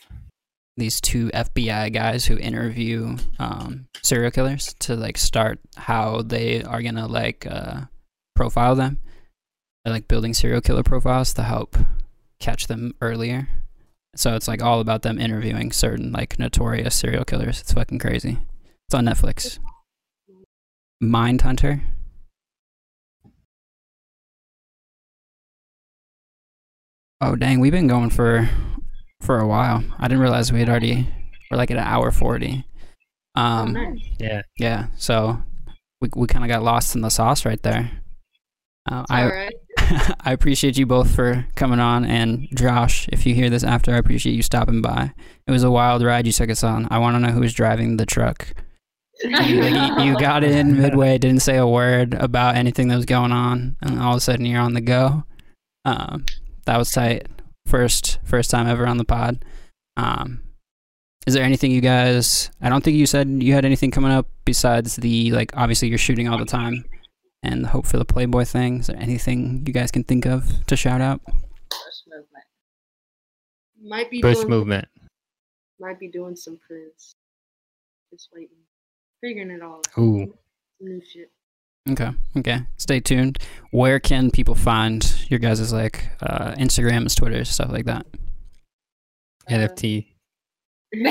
These 0.81 0.99
two 0.99 1.27
FBI 1.27 1.93
guys 1.93 2.25
who 2.25 2.37
interview 2.37 3.15
um, 3.37 3.85
serial 4.01 4.31
killers 4.31 4.73
to 4.79 4.95
like 4.95 5.15
start 5.15 5.59
how 5.77 6.23
they 6.23 6.63
are 6.63 6.81
gonna 6.81 7.07
like 7.07 7.45
uh, 7.45 7.81
profile 8.35 8.73
them. 8.73 8.97
They're 9.85 9.93
like 9.93 10.07
building 10.07 10.33
serial 10.33 10.59
killer 10.59 10.81
profiles 10.81 11.35
to 11.35 11.43
help 11.43 11.77
catch 12.39 12.65
them 12.65 12.95
earlier. 12.99 13.47
So 14.15 14.35
it's 14.35 14.47
like 14.47 14.63
all 14.63 14.79
about 14.79 15.03
them 15.03 15.19
interviewing 15.19 15.71
certain 15.71 16.11
like 16.11 16.39
notorious 16.39 16.95
serial 16.95 17.25
killers. 17.25 17.61
It's 17.61 17.73
fucking 17.73 17.99
crazy. 17.99 18.39
It's 18.87 18.95
on 18.95 19.05
Netflix. 19.05 19.59
Mindhunter. 21.01 21.81
Oh 27.21 27.35
dang, 27.35 27.59
we've 27.59 27.71
been 27.71 27.85
going 27.85 28.09
for 28.09 28.49
for 29.22 29.39
a 29.39 29.48
while. 29.48 29.84
I 29.99 30.07
didn't 30.07 30.22
realize 30.22 30.52
we 30.52 30.60
had 30.60 30.69
already 30.69 31.07
we're 31.49 31.57
like 31.57 31.72
at 31.72 31.77
an 31.77 31.84
hour 31.84 32.11
forty. 32.11 32.65
Oh, 33.35 33.41
Um, 33.41 33.73
nice. 33.73 33.99
Yeah. 34.19 34.41
yeah, 34.57 34.88
so 34.98 35.41
we 36.02 36.10
we 36.15 36.27
kind 36.27 36.43
of 36.43 36.49
got 36.49 36.64
lost 36.64 36.95
in 36.95 37.02
the 37.02 37.10
sauce 37.10 37.45
right 37.45 37.61
there. 37.64 37.91
Uh, 38.89 39.06
I 39.10 39.23
All 39.23 39.30
right. 39.30 39.53
I 40.22 40.31
appreciate 40.34 40.77
you 40.77 40.85
both 40.85 41.14
for 41.14 41.45
coming 41.56 41.80
on, 41.80 42.03
and 42.06 42.48
Josh, 42.56 43.07
if 43.11 43.26
you 43.26 43.34
hear 43.35 43.49
this 43.49 43.64
after, 43.64 43.93
I 43.93 43.98
appreciate 43.98 44.34
you 44.34 44.43
stopping 44.43 44.81
by. 44.81 45.14
It 45.48 45.52
was 45.52 45.64
a 45.64 45.72
wild 45.72 46.02
ride 46.03 46.26
you 46.26 46.31
took 46.34 46.49
us 46.49 46.64
on. 46.64 46.88
I 46.91 46.98
want 46.99 47.15
to 47.15 47.19
know 47.19 47.31
who 47.31 47.41
was 47.41 47.53
driving 47.53 47.98
the 47.98 48.06
truck. 48.06 48.48
You, 49.23 49.30
you, 49.64 50.02
you 50.03 50.18
got 50.19 50.43
in 50.43 50.80
midway, 50.81 51.18
didn't 51.18 51.41
say 51.41 51.57
a 51.57 51.68
word 51.68 52.14
about 52.15 52.56
anything 52.56 52.88
that 52.88 52.95
was 52.95 53.06
going 53.06 53.31
on, 53.31 53.76
and 53.81 53.99
all 53.99 54.14
of 54.14 54.18
a 54.18 54.22
sudden 54.22 54.45
you're 54.45 54.61
on 54.61 54.73
the 54.73 54.81
go. 54.81 55.23
Um, 55.85 56.26
that 56.65 56.77
was 56.77 56.91
tight. 56.91 57.27
First, 57.65 58.19
first 58.23 58.51
time 58.51 58.67
ever 58.67 58.88
on 58.88 58.97
the 58.97 59.05
pod. 59.05 59.43
Um, 59.97 60.41
is 61.27 61.33
there 61.33 61.43
anything 61.43 61.71
you 61.71 61.81
guys? 61.81 62.49
I 62.61 62.69
don't 62.69 62.83
think 62.83 62.97
you 62.97 63.05
said 63.05 63.27
you 63.29 63.53
had 63.53 63.65
anything 63.65 63.91
coming 63.91 64.11
up 64.11 64.27
besides 64.45 64.95
the 64.95 65.31
like. 65.31 65.55
Obviously, 65.55 65.88
you're 65.88 65.97
shooting 65.97 66.27
all 66.27 66.38
the 66.38 66.45
time, 66.45 66.83
and 67.43 67.63
the 67.63 67.69
hope 67.69 67.85
for 67.85 67.97
the 67.97 68.05
Playboy 68.05 68.45
thing. 68.45 68.79
Is 68.79 68.88
there 68.88 68.97
anything 68.97 69.63
you 69.67 69.73
guys 69.73 69.91
can 69.91 70.03
think 70.03 70.25
of 70.25 70.65
to 70.65 70.75
shout 70.75 70.99
out? 70.99 71.21
Bush 71.25 72.01
movement. 72.07 72.45
Might 73.83 74.09
be 74.09 74.21
Bush 74.21 74.38
doing, 74.38 74.49
movement. 74.49 74.88
Might 75.79 75.99
be 75.99 76.07
doing 76.07 76.35
some 76.35 76.59
prints. 76.67 77.13
Just 78.11 78.29
waiting, 78.33 78.57
figuring 79.21 79.51
it 79.51 79.61
all. 79.61 79.75
out. 79.75 79.97
Ooh. 79.97 80.33
New 80.79 81.01
shit. 81.13 81.31
Okay, 81.89 82.11
okay. 82.37 82.59
Stay 82.77 82.99
tuned. 82.99 83.39
Where 83.71 83.99
can 83.99 84.29
people 84.29 84.53
find 84.53 85.03
your 85.29 85.39
guys' 85.39 85.73
like 85.73 86.09
uh, 86.21 86.53
Instagrams, 86.53 87.15
Twitters, 87.15 87.49
stuff 87.49 87.71
like 87.71 87.85
that? 87.85 88.05
Uh, 89.49 89.53
NFT. 89.53 90.07
you 90.93 91.03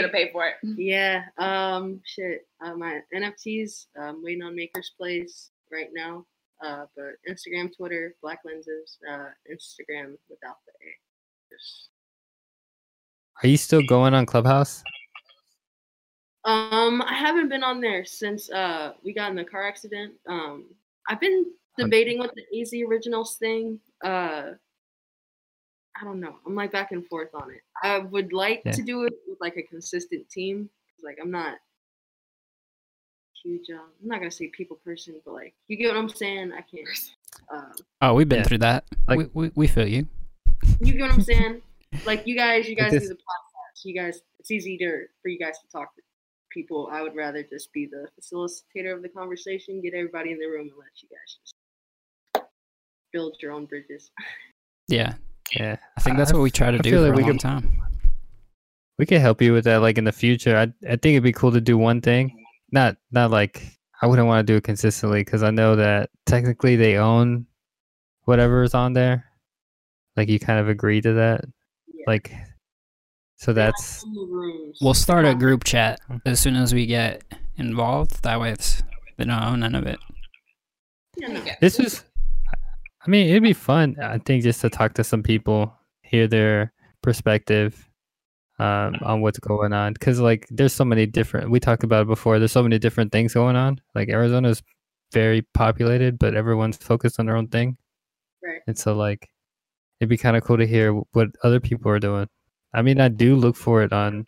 gotta 0.00 0.12
pay 0.12 0.30
for 0.30 0.46
it. 0.46 0.54
Yeah. 0.76 1.24
Um. 1.38 2.00
Shit. 2.04 2.46
Uh, 2.64 2.74
my 2.74 3.00
NFTs. 3.14 3.86
I'm 4.00 4.22
waiting 4.22 4.42
on 4.42 4.54
Maker's 4.54 4.92
Place 4.96 5.50
right 5.72 5.88
now. 5.92 6.26
Uh. 6.64 6.84
But 6.96 7.14
Instagram, 7.28 7.74
Twitter, 7.76 8.14
Blacklenses. 8.22 8.98
Uh. 9.10 9.30
Instagram 9.50 10.14
without 10.30 10.58
the 10.66 10.72
A. 10.80 10.90
Just. 11.50 11.88
Are 13.42 13.48
you 13.48 13.56
still 13.56 13.82
going 13.82 14.14
on 14.14 14.26
Clubhouse? 14.26 14.84
Um. 16.44 17.02
I 17.02 17.14
haven't 17.14 17.48
been 17.48 17.62
on 17.64 17.80
there 17.80 18.04
since 18.04 18.50
uh 18.50 18.92
we 19.02 19.12
got 19.12 19.30
in 19.30 19.36
the 19.36 19.44
car 19.44 19.66
accident. 19.66 20.14
Um. 20.28 20.64
I've 21.08 21.20
been 21.20 21.46
debating 21.78 22.18
with 22.18 22.32
the 22.34 22.60
AZ 22.60 22.72
Originals 22.88 23.36
thing. 23.36 23.80
Uh. 24.04 24.50
I 26.00 26.02
don't 26.04 26.18
know. 26.20 26.34
I'm 26.44 26.56
like 26.56 26.72
back 26.72 26.90
and 26.90 27.06
forth 27.06 27.28
on 27.34 27.50
it. 27.52 27.60
I 27.82 27.98
would 27.98 28.32
like 28.32 28.62
Yeah. 28.64 28.72
to 28.72 28.82
do 28.82 29.04
it 29.04 29.12
with 29.28 29.40
like 29.40 29.56
a 29.56 29.62
consistent 29.62 30.28
team. 30.28 30.68
Like 31.04 31.18
I'm 31.22 31.30
not 31.30 31.56
huge. 33.42 33.70
Um, 33.70 33.90
I'm 34.02 34.08
not 34.08 34.18
gonna 34.18 34.30
say 34.30 34.48
people 34.48 34.76
person, 34.84 35.14
but 35.24 35.34
like 35.34 35.54
you 35.68 35.76
get 35.76 35.88
what 35.88 35.96
I'm 35.96 36.08
saying. 36.08 36.52
I 36.52 36.62
can't. 36.62 36.88
Uh, 37.52 37.72
Oh, 38.02 38.14
we've 38.14 38.28
been 38.28 38.38
Yeah. 38.40 38.44
through 38.44 38.58
that. 38.58 38.84
Like- 39.06 39.18
we, 39.18 39.28
we 39.34 39.50
we 39.54 39.66
feel 39.68 39.86
you. 39.86 40.06
you 40.80 40.92
get 40.94 41.02
what 41.02 41.12
I'm 41.12 41.22
saying. 41.22 41.62
Like 42.04 42.26
you 42.26 42.34
guys, 42.36 42.68
you 42.68 42.74
guys 42.82 42.92
do 42.92 42.98
the 43.00 43.14
podcast. 43.14 43.84
You 43.84 43.94
guys, 43.94 44.20
it's 44.40 44.50
easy 44.50 44.76
to 44.78 45.04
for 45.22 45.28
you 45.28 45.38
guys 45.38 45.58
to 45.60 45.68
talk 45.68 45.94
to 45.94 46.02
people. 46.54 46.88
I 46.90 47.02
would 47.02 47.14
rather 47.16 47.42
just 47.42 47.72
be 47.72 47.86
the 47.86 48.06
facilitator 48.18 48.94
of 48.94 49.02
the 49.02 49.08
conversation, 49.10 49.82
get 49.82 49.92
everybody 49.94 50.30
in 50.32 50.38
the 50.38 50.46
room, 50.46 50.68
and 50.68 50.78
let 50.78 51.02
you 51.02 51.08
guys 51.10 51.36
just 51.42 52.46
build 53.12 53.36
your 53.42 53.52
own 53.52 53.66
bridges. 53.66 54.10
Yeah, 54.88 55.14
Yeah. 55.58 55.76
I 55.96 56.00
think 56.00 56.16
that's 56.16 56.32
what 56.32 56.42
we 56.42 56.50
try 56.50 56.70
to 56.70 56.78
I 56.78 56.80
do 56.80 56.90
feel 56.90 57.00
for 57.00 57.08
like 57.08 57.14
a 57.14 57.16
we 57.16 57.22
long 57.22 57.32
could- 57.32 57.40
time. 57.40 57.80
We 58.98 59.06
could 59.06 59.20
help 59.20 59.42
you 59.42 59.52
with 59.52 59.64
that 59.64 59.78
like 59.80 59.98
in 59.98 60.04
the 60.04 60.12
future. 60.12 60.56
I 60.56 60.64
I 60.88 60.94
think 60.96 61.06
it'd 61.14 61.24
be 61.24 61.32
cool 61.32 61.50
to 61.52 61.60
do 61.60 61.76
one 61.76 62.00
thing. 62.00 62.44
Not 62.70 62.96
not 63.10 63.30
like 63.32 63.60
I 64.00 64.06
wouldn't 64.06 64.28
want 64.28 64.46
to 64.46 64.52
do 64.52 64.56
it 64.58 64.62
consistently 64.64 65.20
because 65.24 65.42
I 65.42 65.50
know 65.50 65.74
that 65.76 66.10
technically 66.26 66.76
they 66.76 66.96
own 66.96 67.46
whatever 68.24 68.62
is 68.62 68.72
on 68.74 68.92
there. 68.92 69.24
Like 70.16 70.28
you 70.28 70.38
kind 70.38 70.60
of 70.60 70.68
agree 70.68 71.00
to 71.00 71.12
that. 71.14 71.44
Yeah. 71.92 72.04
Like 72.06 72.32
so 73.36 73.52
that's 73.52 74.02
In 74.04 74.14
the 74.14 74.26
rooms. 74.30 74.78
We'll 74.80 74.94
start 74.94 75.24
a 75.24 75.34
group 75.34 75.64
chat 75.64 76.00
as 76.24 76.40
soon 76.40 76.56
as 76.56 76.72
we 76.72 76.86
get 76.86 77.22
involved. 77.56 78.22
That 78.22 78.40
way, 78.40 78.50
it's 78.50 78.82
they 79.16 79.24
don't 79.24 79.42
own 79.42 79.60
none 79.60 79.74
of 79.74 79.86
it. 79.86 79.98
Yeah, 81.16 81.28
no. 81.28 81.40
Okay. 81.40 81.56
this 81.60 81.78
is 81.78 82.04
I 83.06 83.10
mean, 83.10 83.28
it'd 83.28 83.42
be 83.42 83.52
fun, 83.52 83.96
I 84.00 84.18
think, 84.18 84.42
just 84.42 84.62
to 84.62 84.70
talk 84.70 84.94
to 84.94 85.04
some 85.04 85.22
people, 85.22 85.74
hear 86.02 86.26
their 86.26 86.72
perspective 87.02 87.90
um, 88.58 88.94
on 89.02 89.20
what's 89.20 89.38
going 89.38 89.74
on. 89.74 89.92
Because, 89.92 90.20
like, 90.20 90.46
there's 90.50 90.72
so 90.72 90.86
many 90.86 91.04
different, 91.04 91.50
we 91.50 91.60
talked 91.60 91.84
about 91.84 92.02
it 92.02 92.08
before, 92.08 92.38
there's 92.38 92.52
so 92.52 92.62
many 92.62 92.78
different 92.78 93.12
things 93.12 93.34
going 93.34 93.56
on. 93.56 93.78
Like, 93.94 94.08
Arizona's 94.08 94.62
very 95.12 95.42
populated, 95.52 96.18
but 96.18 96.34
everyone's 96.34 96.78
focused 96.78 97.20
on 97.20 97.26
their 97.26 97.36
own 97.36 97.48
thing. 97.48 97.76
Right. 98.42 98.60
And 98.66 98.78
so, 98.78 98.94
like, 98.94 99.28
it'd 100.00 100.08
be 100.08 100.16
kind 100.16 100.36
of 100.36 100.42
cool 100.42 100.56
to 100.56 100.66
hear 100.66 100.94
what 100.94 101.28
other 101.42 101.60
people 101.60 101.90
are 101.90 102.00
doing. 102.00 102.28
I 102.74 102.82
mean, 102.82 103.00
I 103.00 103.08
do 103.08 103.36
look 103.36 103.56
for 103.56 103.82
it 103.82 103.92
on 103.92 104.24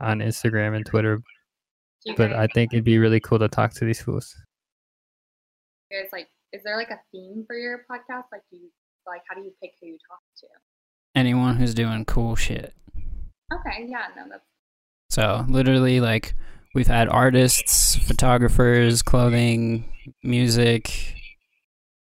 on 0.00 0.18
Instagram 0.18 0.76
and 0.76 0.84
Twitter, 0.84 1.22
but 2.16 2.32
I 2.32 2.46
think 2.48 2.72
it'd 2.72 2.84
be 2.84 2.98
really 2.98 3.20
cool 3.20 3.38
to 3.38 3.48
talk 3.48 3.72
to 3.74 3.84
these 3.84 4.02
fools. 4.02 4.34
It's 5.90 6.12
like, 6.12 6.28
is 6.52 6.62
there 6.64 6.76
like 6.76 6.90
a 6.90 7.00
theme 7.10 7.44
for 7.46 7.56
your 7.56 7.84
podcast? 7.90 8.24
Like, 8.30 8.42
do 8.50 8.56
you 8.56 8.70
like 9.06 9.22
how 9.28 9.34
do 9.34 9.42
you 9.42 9.52
pick 9.62 9.72
who 9.80 9.88
you 9.88 9.98
talk 10.08 10.20
to? 10.40 10.46
Anyone 11.14 11.56
who's 11.56 11.74
doing 11.74 12.04
cool 12.04 12.36
shit. 12.36 12.74
Okay, 13.52 13.86
yeah, 13.88 14.06
no, 14.16 14.24
that's 14.30 14.44
So 15.10 15.44
literally, 15.48 16.00
like 16.00 16.34
we've 16.74 16.86
had 16.86 17.08
artists, 17.08 17.96
photographers, 17.96 19.02
clothing, 19.02 19.90
music. 20.22 21.14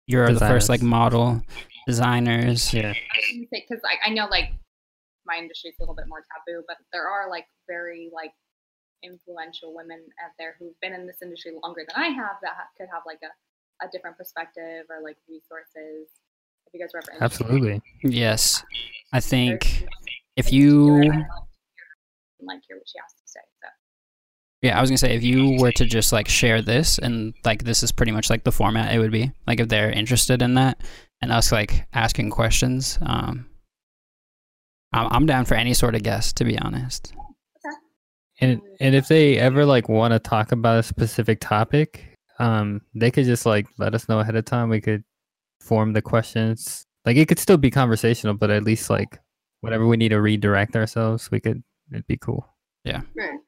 You're 0.07 0.34
the 0.34 0.39
first 0.39 0.69
like 0.69 0.81
model, 0.81 1.41
designers. 1.85 2.73
Yeah. 2.73 2.81
I 2.81 2.88
was 2.88 2.95
gonna 3.31 3.45
say 3.53 3.65
because 3.68 3.84
I, 3.85 4.10
I 4.10 4.14
know 4.14 4.27
like 4.27 4.53
my 5.30 5.38
industry 5.38 5.69
is 5.69 5.76
a 5.80 5.81
little 5.84 5.95
bit 5.95 6.10
more 6.10 6.23
taboo, 6.34 6.64
but 6.68 6.77
there 6.91 7.07
are 7.07 7.30
like 7.30 7.45
very 7.68 8.10
like 8.14 8.34
influential 9.03 9.73
women 9.73 9.99
out 10.23 10.31
there 10.38 10.56
who've 10.60 10.77
been 10.81 10.93
in 10.93 11.06
this 11.07 11.22
industry 11.22 11.51
longer 11.64 11.84
than 11.88 12.01
I 12.01 12.10
have 12.10 12.38
that 12.41 12.53
ha- 12.57 12.69
could 12.77 12.88
have 12.91 13.03
like 13.06 13.19
a, 13.23 13.85
a 13.85 13.89
different 13.91 14.18
perspective 14.18 14.85
or 14.89 15.01
like 15.03 15.18
resources. 15.30 16.10
If 16.68 16.73
you 16.73 16.80
guys 16.81 16.89
were 16.93 17.01
ever. 17.11 17.23
Absolutely. 17.23 17.81
Yes, 18.03 18.64
I 19.14 19.19
think 19.19 19.85
if 20.35 20.45
things 20.45 20.49
to 20.49 20.51
do, 20.51 20.57
you 20.57 20.93
like 20.95 21.03
hear- 21.03 21.14
and, 21.14 22.47
like 22.47 22.61
hear 22.68 22.77
what 22.77 22.88
she 22.88 22.97
has 23.01 23.14
to 23.14 23.26
say. 23.26 23.39
So 23.61 23.68
Yeah, 24.61 24.77
I 24.77 24.81
was 24.81 24.89
gonna 24.89 24.97
say 24.97 25.15
if 25.15 25.23
you 25.23 25.57
were 25.60 25.72
to 25.73 25.85
just 25.85 26.11
like 26.11 26.27
share 26.27 26.61
this 26.61 26.97
and 26.97 27.34
like 27.45 27.64
this 27.64 27.84
is 27.84 27.91
pretty 27.91 28.11
much 28.11 28.30
like 28.30 28.43
the 28.43 28.51
format 28.51 28.93
it 28.93 28.99
would 28.99 29.11
be. 29.11 29.31
Like 29.47 29.60
if 29.60 29.68
they're 29.69 29.91
interested 29.91 30.41
in 30.41 30.56
that 30.56 30.81
and 31.22 31.31
us 31.31 31.51
like 31.51 31.85
asking 31.93 32.30
questions, 32.30 32.97
um 33.01 33.45
I'm 34.94 35.07
I'm 35.11 35.26
down 35.26 35.45
for 35.45 35.56
any 35.56 35.74
sort 35.74 35.95
of 35.95 36.03
guest 36.03 36.38
to 36.38 36.45
be 36.45 36.57
honest. 36.60 37.14
And 38.41 38.61
and 38.80 38.95
if 38.95 39.07
they 39.07 39.38
ever 39.38 39.66
like 39.66 39.90
want 39.90 40.14
to 40.14 40.20
talk 40.20 40.52
about 40.52 40.80
a 40.80 40.84
specific 40.84 41.40
topic, 41.40 42.16
um, 42.40 42.82
they 42.95 43.11
could 43.11 43.26
just 43.26 43.45
like 43.45 43.68
let 43.78 43.94
us 43.94 44.07
know 44.07 44.20
ahead 44.20 44.36
of 44.36 44.45
time. 44.45 44.70
We 44.70 44.82
could 44.82 45.03
form 45.60 45.94
the 45.94 46.02
questions. 46.02 46.86
Like 47.06 47.18
it 47.18 47.28
could 47.28 47.40
still 47.40 47.57
be 47.57 47.72
conversational, 47.72 48.34
but 48.34 48.49
at 48.49 48.64
least 48.64 48.90
like 48.90 49.20
whatever 49.61 49.88
we 49.88 49.98
need 49.98 50.10
to 50.10 50.22
redirect 50.22 50.76
ourselves, 50.76 51.30
we 51.32 51.40
could. 51.40 51.64
It'd 51.91 52.07
be 52.07 52.18
cool. 52.18 52.48
Right. 53.16 53.40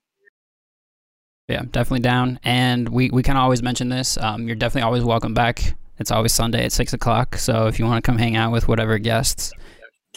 Yeah, 1.47 1.63
definitely 1.69 1.99
down. 1.99 2.39
And 2.43 2.89
we, 2.89 3.09
we 3.09 3.23
kind 3.23 3.37
of 3.37 3.43
always 3.43 3.61
mention 3.61 3.89
this. 3.89 4.17
Um, 4.17 4.47
you're 4.47 4.55
definitely 4.55 4.83
always 4.83 5.03
welcome 5.03 5.33
back. 5.33 5.75
It's 5.99 6.09
always 6.09 6.33
Sunday 6.33 6.65
at 6.65 6.71
six 6.71 6.93
o'clock. 6.93 7.35
So 7.35 7.67
if 7.67 7.77
you 7.77 7.85
want 7.85 8.03
to 8.03 8.09
come 8.09 8.17
hang 8.17 8.35
out 8.35 8.51
with 8.51 8.67
whatever 8.67 8.97
guests, 8.97 9.53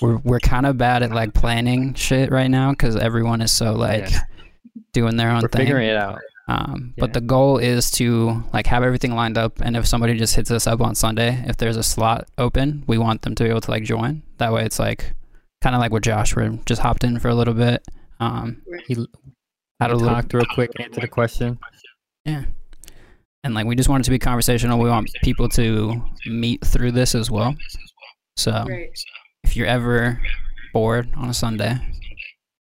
we're 0.01 0.17
we're 0.19 0.41
kind 0.41 0.67
of 0.67 0.77
bad 0.77 1.03
at 1.03 1.11
like 1.13 1.35
planning 1.35 1.95
shit 1.95 2.31
right 2.31 2.49
now 2.51 2.71
because 2.71 2.97
everyone 2.97 3.41
is 3.41 3.53
so 3.53 3.73
like 3.75 4.11
Yeah. 4.11 4.21
doing 4.93 5.17
their 5.17 5.31
own 5.31 5.43
We're 5.43 5.49
thing. 5.49 5.61
figuring 5.63 5.89
it 5.89 5.97
out. 5.97 6.19
Um, 6.49 6.93
Yeah. 6.97 7.01
But 7.03 7.13
the 7.15 7.21
goal 7.21 7.59
is 7.59 7.91
to 7.93 8.43
like 8.53 8.67
have 8.67 8.83
everything 8.83 9.15
lined 9.15 9.39
up, 9.39 9.61
and 9.61 9.77
if 9.77 9.87
somebody 9.87 10.17
just 10.19 10.35
hits 10.35 10.51
us 10.51 10.67
up 10.67 10.81
on 10.81 10.95
Sunday, 10.95 11.43
if 11.47 11.57
there's 11.57 11.77
a 11.77 11.83
slot 11.83 12.29
open, 12.39 12.85
we 12.87 12.99
want 12.99 13.23
them 13.23 13.35
to 13.37 13.45
be 13.45 13.51
able 13.51 13.61
to 13.63 13.71
like 13.71 13.85
join. 13.85 14.23
That 14.39 14.53
way, 14.53 14.65
it's 14.65 14.79
like 14.79 15.15
kind 15.63 15.75
of 15.75 15.81
like 15.81 15.93
with 15.93 16.03
Josh, 16.03 16.35
where 16.37 16.51
just 16.67 16.83
hopped 16.83 17.05
in 17.05 17.19
for 17.19 17.29
a 17.29 17.35
little 17.35 17.55
bit. 17.55 17.83
Um, 18.21 18.63
He 18.87 18.95
had 19.81 19.91
a 19.91 19.95
we 19.97 20.03
little 20.03 20.15
talked 20.17 20.35
real 20.35 20.45
quick, 20.55 20.71
answer 20.81 21.01
the 21.01 21.09
question. 21.09 21.59
yeah. 22.25 22.45
And 23.43 23.55
like 23.55 23.67
we 23.67 23.75
just 23.77 23.89
want 23.91 24.01
it 24.03 24.05
to 24.05 24.11
be 24.11 24.19
conversational. 24.19 24.79
We 24.79 24.89
want 24.89 25.11
people 25.23 25.49
to 25.51 26.03
meet 26.27 26.65
through 26.65 26.93
this 26.93 27.15
as 27.15 27.31
well. 27.31 27.55
So 28.37 28.65
Right. 28.69 28.89
If 29.45 29.57
you're 29.57 29.67
ever 29.67 30.21
bored 30.73 31.09
on 31.17 31.29
a 31.29 31.35
Sunday, 31.35 31.77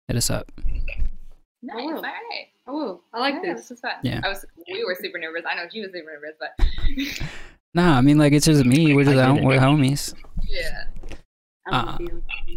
hit 0.08 0.18
us 0.18 0.30
up. 0.30 0.52
Nice. 1.62 1.76
will. 1.78 1.96
All 1.98 2.02
right. 2.02 2.48
I 2.68 2.72
will. 2.72 3.02
I 3.14 3.20
like 3.20 3.36
Yeah, 3.44 3.54
this. 3.54 3.70
This 3.70 3.72
is 3.72 3.80
fun. 3.82 3.92
Yeah. 4.04 4.22
I 4.24 4.30
was. 4.30 4.46
We 4.68 4.84
were 4.86 4.96
super 5.00 5.20
nervous. 5.20 5.44
I 5.50 5.56
know 5.56 5.68
she 5.72 5.82
was 5.82 5.92
super 5.92 6.10
nervous, 6.12 6.38
but 6.40 7.28
Nah, 7.74 7.98
I 7.98 8.02
mean 8.02 8.18
like 8.18 8.34
it's 8.34 8.46
just 8.46 8.66
me. 8.66 8.94
We're 8.96 9.04
just 9.04 9.14
I 9.18 9.22
get 9.22 9.26
hom- 9.28 9.38
it. 9.40 9.44
we're 9.46 9.60
homies. 9.60 10.14
yeah. 10.48 10.84
Uh. 11.72 11.98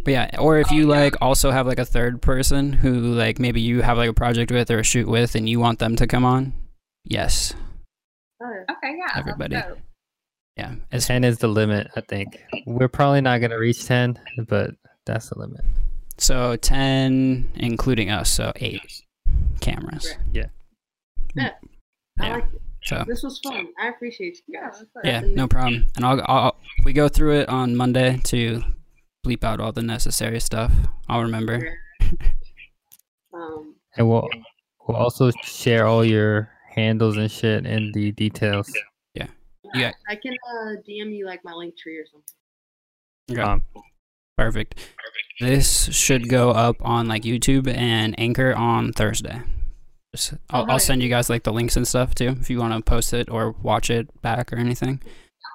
But 0.03 0.11
yeah, 0.11 0.29
or 0.39 0.57
if 0.57 0.67
Oh, 0.71 0.75
you 0.75 0.81
yeah. 0.91 0.99
like 0.99 1.15
also 1.21 1.51
have 1.51 1.67
like 1.67 1.79
a 1.79 1.85
third 1.85 2.21
person 2.21 2.73
who 2.73 2.99
like 3.13 3.39
maybe 3.39 3.61
you 3.61 3.81
have 3.81 3.97
like 3.97 4.09
a 4.09 4.13
project 4.13 4.51
with 4.51 4.69
or 4.71 4.79
a 4.79 4.83
shoot 4.83 5.07
with, 5.07 5.35
and 5.35 5.47
you 5.47 5.59
want 5.59 5.79
them 5.79 5.95
to 5.97 6.07
come 6.07 6.25
on, 6.25 6.53
yes, 7.05 7.53
yeah. 8.41 8.47
Okay. 8.71 8.95
Yeah. 8.97 9.05
that's 9.07 9.17
Everybody. 9.19 9.55
Dope. 10.57 10.65
yeah. 10.67 10.75
As, 10.91 11.07
Ten 11.07 11.23
is 11.23 11.37
the 11.39 11.47
limit, 11.47 11.87
I 11.95 12.01
think. 12.01 12.41
We're 12.65 12.87
probably 12.87 13.21
not 13.21 13.41
gonna 13.41 13.59
reach 13.59 13.85
ten, 13.85 14.19
but 14.47 14.71
that's 15.05 15.29
the 15.29 15.39
limit. 15.39 15.61
so 16.17 16.55
ten, 16.57 17.49
including 17.55 18.09
us, 18.09 18.29
so 18.29 18.51
eight 18.57 19.03
cameras. 19.61 20.15
Right. 20.33 20.49
I 21.37 21.51
Yeah. 22.27 22.33
like 22.35 22.43
it. 22.53 22.61
So 22.83 23.03
This 23.07 23.23
was 23.23 23.39
fun. 23.39 23.67
I 23.79 23.89
appreciate 23.89 24.37
you 24.47 24.53
Yeah. 24.59 24.69
guys. 24.69 24.83
yeah, 25.03 25.19
no 25.21 25.47
problem. 25.47 25.87
And 25.95 26.05
I'll, 26.05 26.21
I'll 26.25 26.55
we 26.83 26.93
go 26.93 27.07
through 27.09 27.39
it 27.39 27.49
on 27.49 27.75
Monday 27.75 28.19
to 28.25 28.61
bleep 29.25 29.43
out 29.43 29.59
all 29.59 29.71
the 29.71 29.81
necessary 29.81 30.39
stuff. 30.39 30.71
I'll 31.09 31.21
remember. 31.23 31.77
Um, 33.33 33.75
And 33.97 34.07
we'll 34.09 34.29
we'll 34.87 34.95
also 34.97 35.29
share 35.43 35.87
all 35.87 36.05
your 36.05 36.49
handles 36.73 37.17
and 37.17 37.29
shit 37.29 37.65
in 37.65 37.91
the 37.91 38.11
details. 38.13 38.71
Yeah. 39.75 39.91
I 40.09 40.15
can 40.15 40.33
uh, 40.33 40.75
DM 40.87 41.15
you 41.15 41.25
like 41.25 41.43
my 41.43 41.51
Linktree 41.51 41.99
or 41.99 42.05
something. 42.11 42.35
Okay. 43.31 43.41
Um, 43.41 43.63
Perfect. 44.37 44.79
This 45.39 45.93
should 45.95 46.29
go 46.29 46.51
up 46.51 46.77
on 46.81 47.07
like 47.07 47.23
YouTube 47.23 47.67
and 47.67 48.17
Anchor 48.19 48.53
on 48.53 48.91
Thursday. 48.93 49.41
Just, 50.15 50.33
I'll, 50.49 50.63
Oh, 50.63 50.73
I'll 50.73 50.79
send 50.79 51.01
you 51.01 51.09
guys 51.09 51.29
like 51.29 51.43
the 51.43 51.53
links 51.53 51.75
and 51.77 51.87
stuff 51.87 52.15
too 52.15 52.35
if 52.39 52.49
you 52.49 52.59
want 52.59 52.73
to 52.73 52.81
post 52.81 53.13
it 53.13 53.29
or 53.29 53.51
watch 53.51 53.89
it 53.89 54.21
back 54.21 54.51
or 54.51 54.57
anything. 54.57 55.01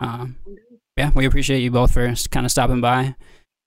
Um, 0.01 0.37
yeah, 0.97 1.11
we 1.15 1.27
appreciate 1.27 1.61
you 1.61 1.71
both 1.71 1.93
for 1.93 2.13
kind 2.31 2.45
of 2.47 2.53
stopping 2.53 2.81
by 2.81 3.15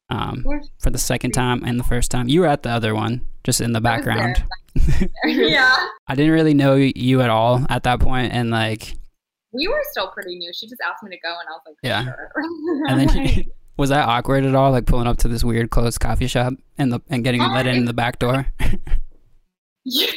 um, 0.10 0.44
course. 0.44 0.70
for 0.80 0.90
the 0.90 0.98
second 0.98 1.32
time 1.32 1.64
and 1.64 1.80
the 1.80 1.84
first 1.84 2.12
time. 2.12 2.28
You 2.28 2.42
were 2.42 2.48
at 2.48 2.64
the 2.64 2.70
other 2.70 2.94
one, 2.94 3.22
just 3.44 3.62
in 3.62 3.72
the 3.74 3.82
I 3.84 3.98
was 3.98 4.06
there. 4.06 4.16
background. 4.16 4.44
yeah. 5.26 5.88
I 6.08 6.16
didn't 6.16 6.32
really 6.34 6.54
know 6.54 6.76
you 6.76 7.22
at 7.22 7.30
all 7.30 7.66
at 7.70 7.84
that 7.84 8.00
point, 8.00 8.34
and 8.34 8.50
like, 8.52 8.96
We 9.54 9.68
were 9.68 9.82
still 9.92 10.08
pretty 10.10 10.36
new. 10.38 10.52
She 10.54 10.68
just 10.68 10.82
asked 10.82 11.04
me 11.04 11.10
to 11.12 11.20
go, 11.22 11.30
and 11.30 11.48
I 11.48 11.52
was 11.52 11.62
like, 11.66 11.76
Yeah. 11.84 12.04
Sure. 12.04 12.30
and 12.90 13.00
then 13.00 13.08
Like, 13.26 13.48
was 13.78 13.90
that 13.90 14.08
awkward 14.08 14.46
at 14.46 14.56
all? 14.56 14.72
Like 14.72 14.86
pulling 14.86 15.08
up 15.08 15.18
to 15.20 15.28
this 15.28 15.44
weird 15.44 15.70
closed 15.70 16.00
coffee 16.00 16.28
shop 16.28 16.54
and 16.78 16.92
the 16.92 17.02
and 17.10 17.24
getting 17.24 17.42
Oh, 17.42 17.48
let 17.54 17.68
in 17.68 17.86
the 17.86 17.94
back 17.94 18.20
door. 18.20 18.48
Yeah, 19.86 20.08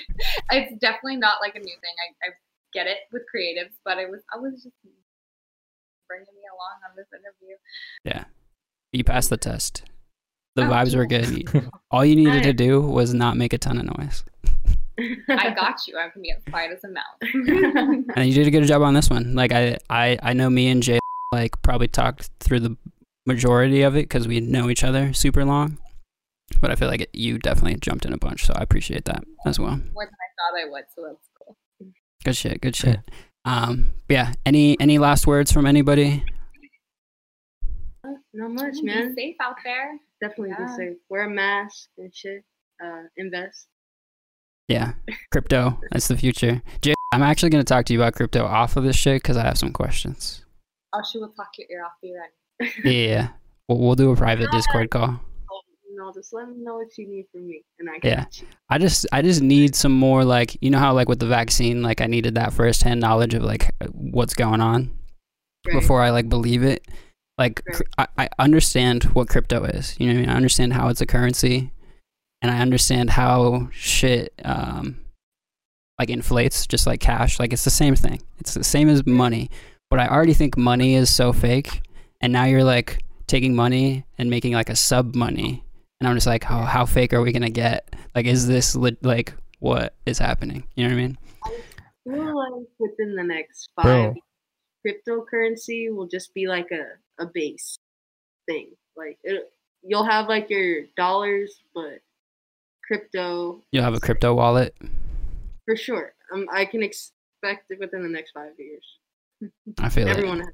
it's 0.52 0.78
definitely 0.80 1.16
not 1.16 1.38
like 1.40 1.56
a 1.56 1.58
new 1.58 1.64
thing. 1.64 1.94
I, 2.22 2.28
I 2.28 2.30
get 2.72 2.86
it 2.86 2.98
with 3.12 3.22
creatives, 3.22 3.72
but 3.84 3.98
it 3.98 4.08
was 4.08 4.20
I 4.32 4.38
was 4.38 4.62
just 4.62 4.76
bringing 6.08 6.26
me 6.26 6.42
along 6.52 6.88
on 6.88 6.96
this 6.96 7.06
interview. 7.12 7.56
Yeah, 8.04 8.24
you 8.92 9.02
passed 9.02 9.28
the 9.28 9.36
test. 9.36 9.82
The 10.54 10.62
Oh, 10.66 10.70
vibes 10.70 10.94
were 10.94 11.04
good. 11.04 11.68
All 11.90 12.04
you 12.04 12.14
needed 12.14 12.44
to 12.44 12.52
do 12.52 12.80
was 12.80 13.12
not 13.12 13.36
make 13.36 13.52
a 13.52 13.58
ton 13.58 13.78
of 13.78 13.98
noise. 13.98 14.24
I 15.28 15.50
got 15.54 15.86
you. 15.86 15.98
I 15.98 16.08
can 16.08 16.22
be 16.22 16.30
as 16.32 16.42
quiet 16.48 16.72
as 16.72 16.84
a 16.84 16.88
mouse. 16.88 18.04
And 18.16 18.26
you 18.28 18.34
did 18.34 18.46
a 18.46 18.50
good 18.50 18.64
job 18.66 18.82
on 18.82 18.94
this 18.94 19.10
one. 19.10 19.34
Like 19.34 19.52
I 19.52 19.76
I, 19.90 20.18
I 20.22 20.32
know 20.32 20.48
me 20.50 20.68
and 20.68 20.82
Jay 20.82 20.98
like 21.32 21.60
probably 21.62 21.88
talked 21.88 22.30
through 22.40 22.60
the 22.60 22.76
majority 23.26 23.82
of 23.82 23.96
it 23.96 24.02
because 24.02 24.26
we 24.28 24.40
know 24.40 24.70
each 24.70 24.84
other 24.84 25.12
super 25.12 25.44
long. 25.44 25.78
But 26.60 26.70
I 26.70 26.76
feel 26.76 26.88
like 26.88 27.00
it, 27.00 27.10
you 27.12 27.38
definitely 27.38 27.76
jumped 27.80 28.06
in 28.06 28.12
a 28.12 28.18
bunch, 28.18 28.46
so 28.46 28.52
I 28.56 28.62
appreciate 28.62 29.04
that 29.06 29.24
as 29.44 29.58
well. 29.58 29.76
More 29.92 30.04
than 30.04 30.14
I 30.14 30.28
thought 30.36 30.66
I 30.66 30.70
would, 30.70 30.84
so 30.94 31.02
that's 31.08 31.28
cool. 31.36 31.56
Good 32.24 32.36
shit, 32.36 32.60
good 32.60 32.76
shit. 32.76 33.00
Um, 33.44 33.92
but 34.08 34.14
yeah. 34.14 34.32
Any 34.44 34.78
any 34.80 34.98
last 34.98 35.26
words 35.26 35.50
from 35.52 35.66
anybody? 35.66 36.24
Not 38.32 38.50
much, 38.52 38.74
Be 38.74 38.82
man. 38.82 39.14
safe 39.16 39.36
out 39.40 39.56
there. 39.64 39.98
Definitely 40.20 40.50
Yeah. 40.50 40.66
be 40.66 40.72
safe. 40.76 40.96
Wear 41.08 41.24
a 41.26 41.30
mask 41.30 41.88
and 41.98 42.14
shit. 42.14 42.44
Uh, 42.82 43.02
invest. 43.16 43.66
Yeah, 44.68 44.92
crypto. 45.30 45.80
That's 45.92 46.08
the 46.08 46.16
future. 46.16 46.60
Jay, 46.82 46.94
I'm 47.12 47.22
actually 47.22 47.50
gonna 47.50 47.64
talk 47.64 47.84
to 47.86 47.92
you 47.92 48.00
about 48.00 48.14
crypto 48.14 48.44
off 48.44 48.76
of 48.76 48.84
this 48.84 48.96
shit 48.96 49.22
because 49.22 49.36
I 49.36 49.42
have 49.44 49.58
some 49.58 49.72
questions. 49.72 50.44
Oh, 50.92 51.02
she 51.10 51.18
will 51.18 51.28
talk 51.30 51.48
your 51.58 51.68
ear 51.70 51.84
off. 51.84 51.92
Be 52.02 52.12
ready. 52.12 52.72
Yeah, 52.84 53.08
yeah. 53.14 53.28
We'll, 53.68 53.78
we'll 53.78 53.94
do 53.94 54.10
a 54.10 54.16
private 54.16 54.50
Discord 54.52 54.90
call. 54.90 55.20
No, 55.98 56.12
just 56.12 56.32
let 56.34 56.48
me 56.48 56.56
know 56.58 56.76
what 56.76 56.88
you 56.98 57.08
need 57.08 57.24
from 57.32 57.46
me, 57.46 57.62
and 57.78 57.88
I 57.88 57.98
can. 58.00 58.10
Yeah. 58.10 58.24
I 58.68 58.78
just 58.78 59.06
I 59.12 59.22
just 59.22 59.40
need 59.40 59.74
some 59.74 59.92
more 59.92 60.24
like 60.24 60.56
you 60.60 60.68
know 60.70 60.78
how 60.78 60.92
like 60.92 61.08
with 61.08 61.20
the 61.20 61.26
vaccine 61.26 61.82
like 61.82 62.00
I 62.00 62.06
needed 62.06 62.34
that 62.34 62.52
first 62.52 62.82
hand 62.82 63.00
knowledge 63.00 63.32
of 63.34 63.42
like 63.42 63.70
what's 63.92 64.34
going 64.34 64.60
on 64.60 64.90
Right. 65.66 65.80
before 65.80 66.02
I 66.02 66.10
like 66.10 66.28
believe 66.28 66.62
it. 66.64 66.86
Like 67.38 67.62
Right. 67.66 68.08
I, 68.18 68.24
I 68.24 68.28
understand 68.38 69.04
what 69.14 69.28
crypto 69.28 69.64
is. 69.64 69.98
You 69.98 70.06
know 70.08 70.12
what 70.14 70.18
I 70.18 70.20
mean? 70.22 70.30
I 70.30 70.36
understand 70.36 70.72
how 70.74 70.88
it's 70.88 71.00
a 71.00 71.06
currency, 71.06 71.72
and 72.46 72.54
I 72.54 72.60
understand 72.60 73.10
how 73.10 73.68
shit 73.72 74.32
um 74.44 75.00
like 75.98 76.10
inflates 76.10 76.66
just 76.68 76.86
like 76.86 77.00
cash. 77.00 77.40
Like 77.40 77.52
it's 77.52 77.64
the 77.64 77.70
same 77.70 77.96
thing. 77.96 78.22
It's 78.38 78.54
the 78.54 78.62
same 78.62 78.88
as 78.88 79.04
money. 79.04 79.50
But 79.90 79.98
I 79.98 80.06
already 80.06 80.32
think 80.32 80.56
money 80.56 80.94
is 80.94 81.12
so 81.12 81.32
fake, 81.32 81.82
and 82.20 82.32
now 82.32 82.44
you're 82.44 82.62
like 82.62 83.02
taking 83.26 83.56
money 83.56 84.04
and 84.16 84.30
making 84.30 84.52
like 84.52 84.70
a 84.70 84.76
sub 84.76 85.16
money, 85.16 85.64
and 85.98 86.08
I'm 86.08 86.14
just 86.14 86.28
like, 86.28 86.44
how 86.44 86.62
how 86.62 86.86
fake 86.86 87.12
are 87.12 87.20
we 87.20 87.32
gonna 87.32 87.50
get? 87.50 87.92
Like, 88.14 88.26
is 88.26 88.46
this 88.46 88.76
lit 88.76 89.02
like 89.04 89.34
what 89.58 89.94
is 90.06 90.18
happening? 90.18 90.64
You 90.76 90.84
know 90.84 90.94
what 90.94 91.00
I 91.00 91.02
mean? 91.02 91.18
I 91.44 91.50
feel 92.04 92.36
like 92.36 92.68
within 92.78 93.16
the 93.16 93.24
next 93.24 93.70
five, 93.74 94.14
Bro. 94.14 94.14
cryptocurrency 94.86 95.92
will 95.92 96.06
just 96.06 96.32
be 96.32 96.46
like 96.46 96.70
a, 96.70 97.22
a 97.22 97.26
base 97.26 97.76
thing. 98.46 98.70
Like 98.96 99.18
it, 99.24 99.50
you'll 99.82 100.04
have 100.04 100.28
like 100.28 100.48
your 100.48 100.84
dollars, 100.96 101.58
but 101.74 101.98
crypto 102.86 103.62
You'll 103.72 103.82
have 103.84 103.94
a 103.94 104.00
crypto 104.00 104.34
wallet. 104.34 104.74
for 105.64 105.76
sure. 105.76 106.12
Um, 106.32 106.46
I 106.52 106.64
can 106.64 106.82
expect 106.82 107.70
it 107.70 107.78
within 107.80 108.02
the 108.02 108.08
next 108.08 108.32
five 108.32 108.52
years. 108.58 109.52
I 109.78 109.88
feel 109.88 110.06
like 110.06 110.16
Everyone, 110.16 110.38
has, 110.40 110.48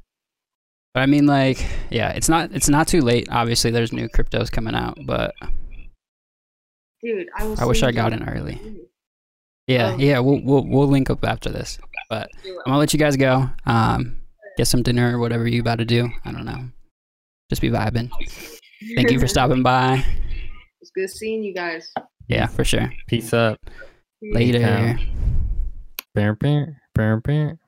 But 0.95 1.01
I 1.01 1.07
mean, 1.07 1.27
like, 1.27 1.65
yeah, 1.91 2.11
it's 2.11 2.29
not 2.29 2.51
it's 2.53 2.69
not 2.69 2.89
too 2.89 3.01
late. 3.01 3.29
Obviously, 3.31 3.71
there's 3.71 3.93
new 3.93 4.09
cryptos 4.09 4.51
coming 4.51 4.75
out, 4.75 4.99
but 5.07 5.35
dude. 7.03 7.29
I. 7.37 7.55
I 7.61 7.65
wish 7.65 7.83
I 7.83 7.93
got 7.93 8.13
in 8.13 8.29
early. 8.29 8.61
yeah, 9.67 9.93
Oh. 9.95 9.99
yeah, 9.99 10.19
we'll 10.19 10.41
we'll 10.43 10.67
we'll 10.67 10.89
link 10.89 11.11
up 11.11 11.25
after 11.25 11.49
this. 11.51 11.79
But 12.11 12.31
I'm 12.45 12.55
gonna 12.67 12.79
let 12.79 12.93
you 12.93 12.99
guys 12.99 13.17
go. 13.17 13.49
Um, 13.67 14.17
get 14.57 14.67
some 14.67 14.83
dinner 14.83 15.17
or 15.17 15.21
whatever 15.21 15.47
you 15.49 15.61
about 15.61 15.79
to 15.79 15.85
do. 15.85 16.11
I 16.25 16.33
don't 16.33 16.45
know. 16.45 16.69
Just 17.49 17.63
be 17.63 17.71
vibing. 17.71 18.11
Thank 18.97 19.11
you 19.11 19.19
for 19.21 19.29
stopping 19.29 19.63
by. 19.63 20.05
It's 20.81 20.91
good 20.91 21.09
seeing 21.09 21.43
you 21.45 21.55
guys. 21.55 21.93
Yeah, 22.29 22.47
for 22.47 22.65
sure. 22.65 22.93
Peace 23.07 23.33
up. 23.33 23.59
Later. 24.23 24.99
Bam. 26.15 27.59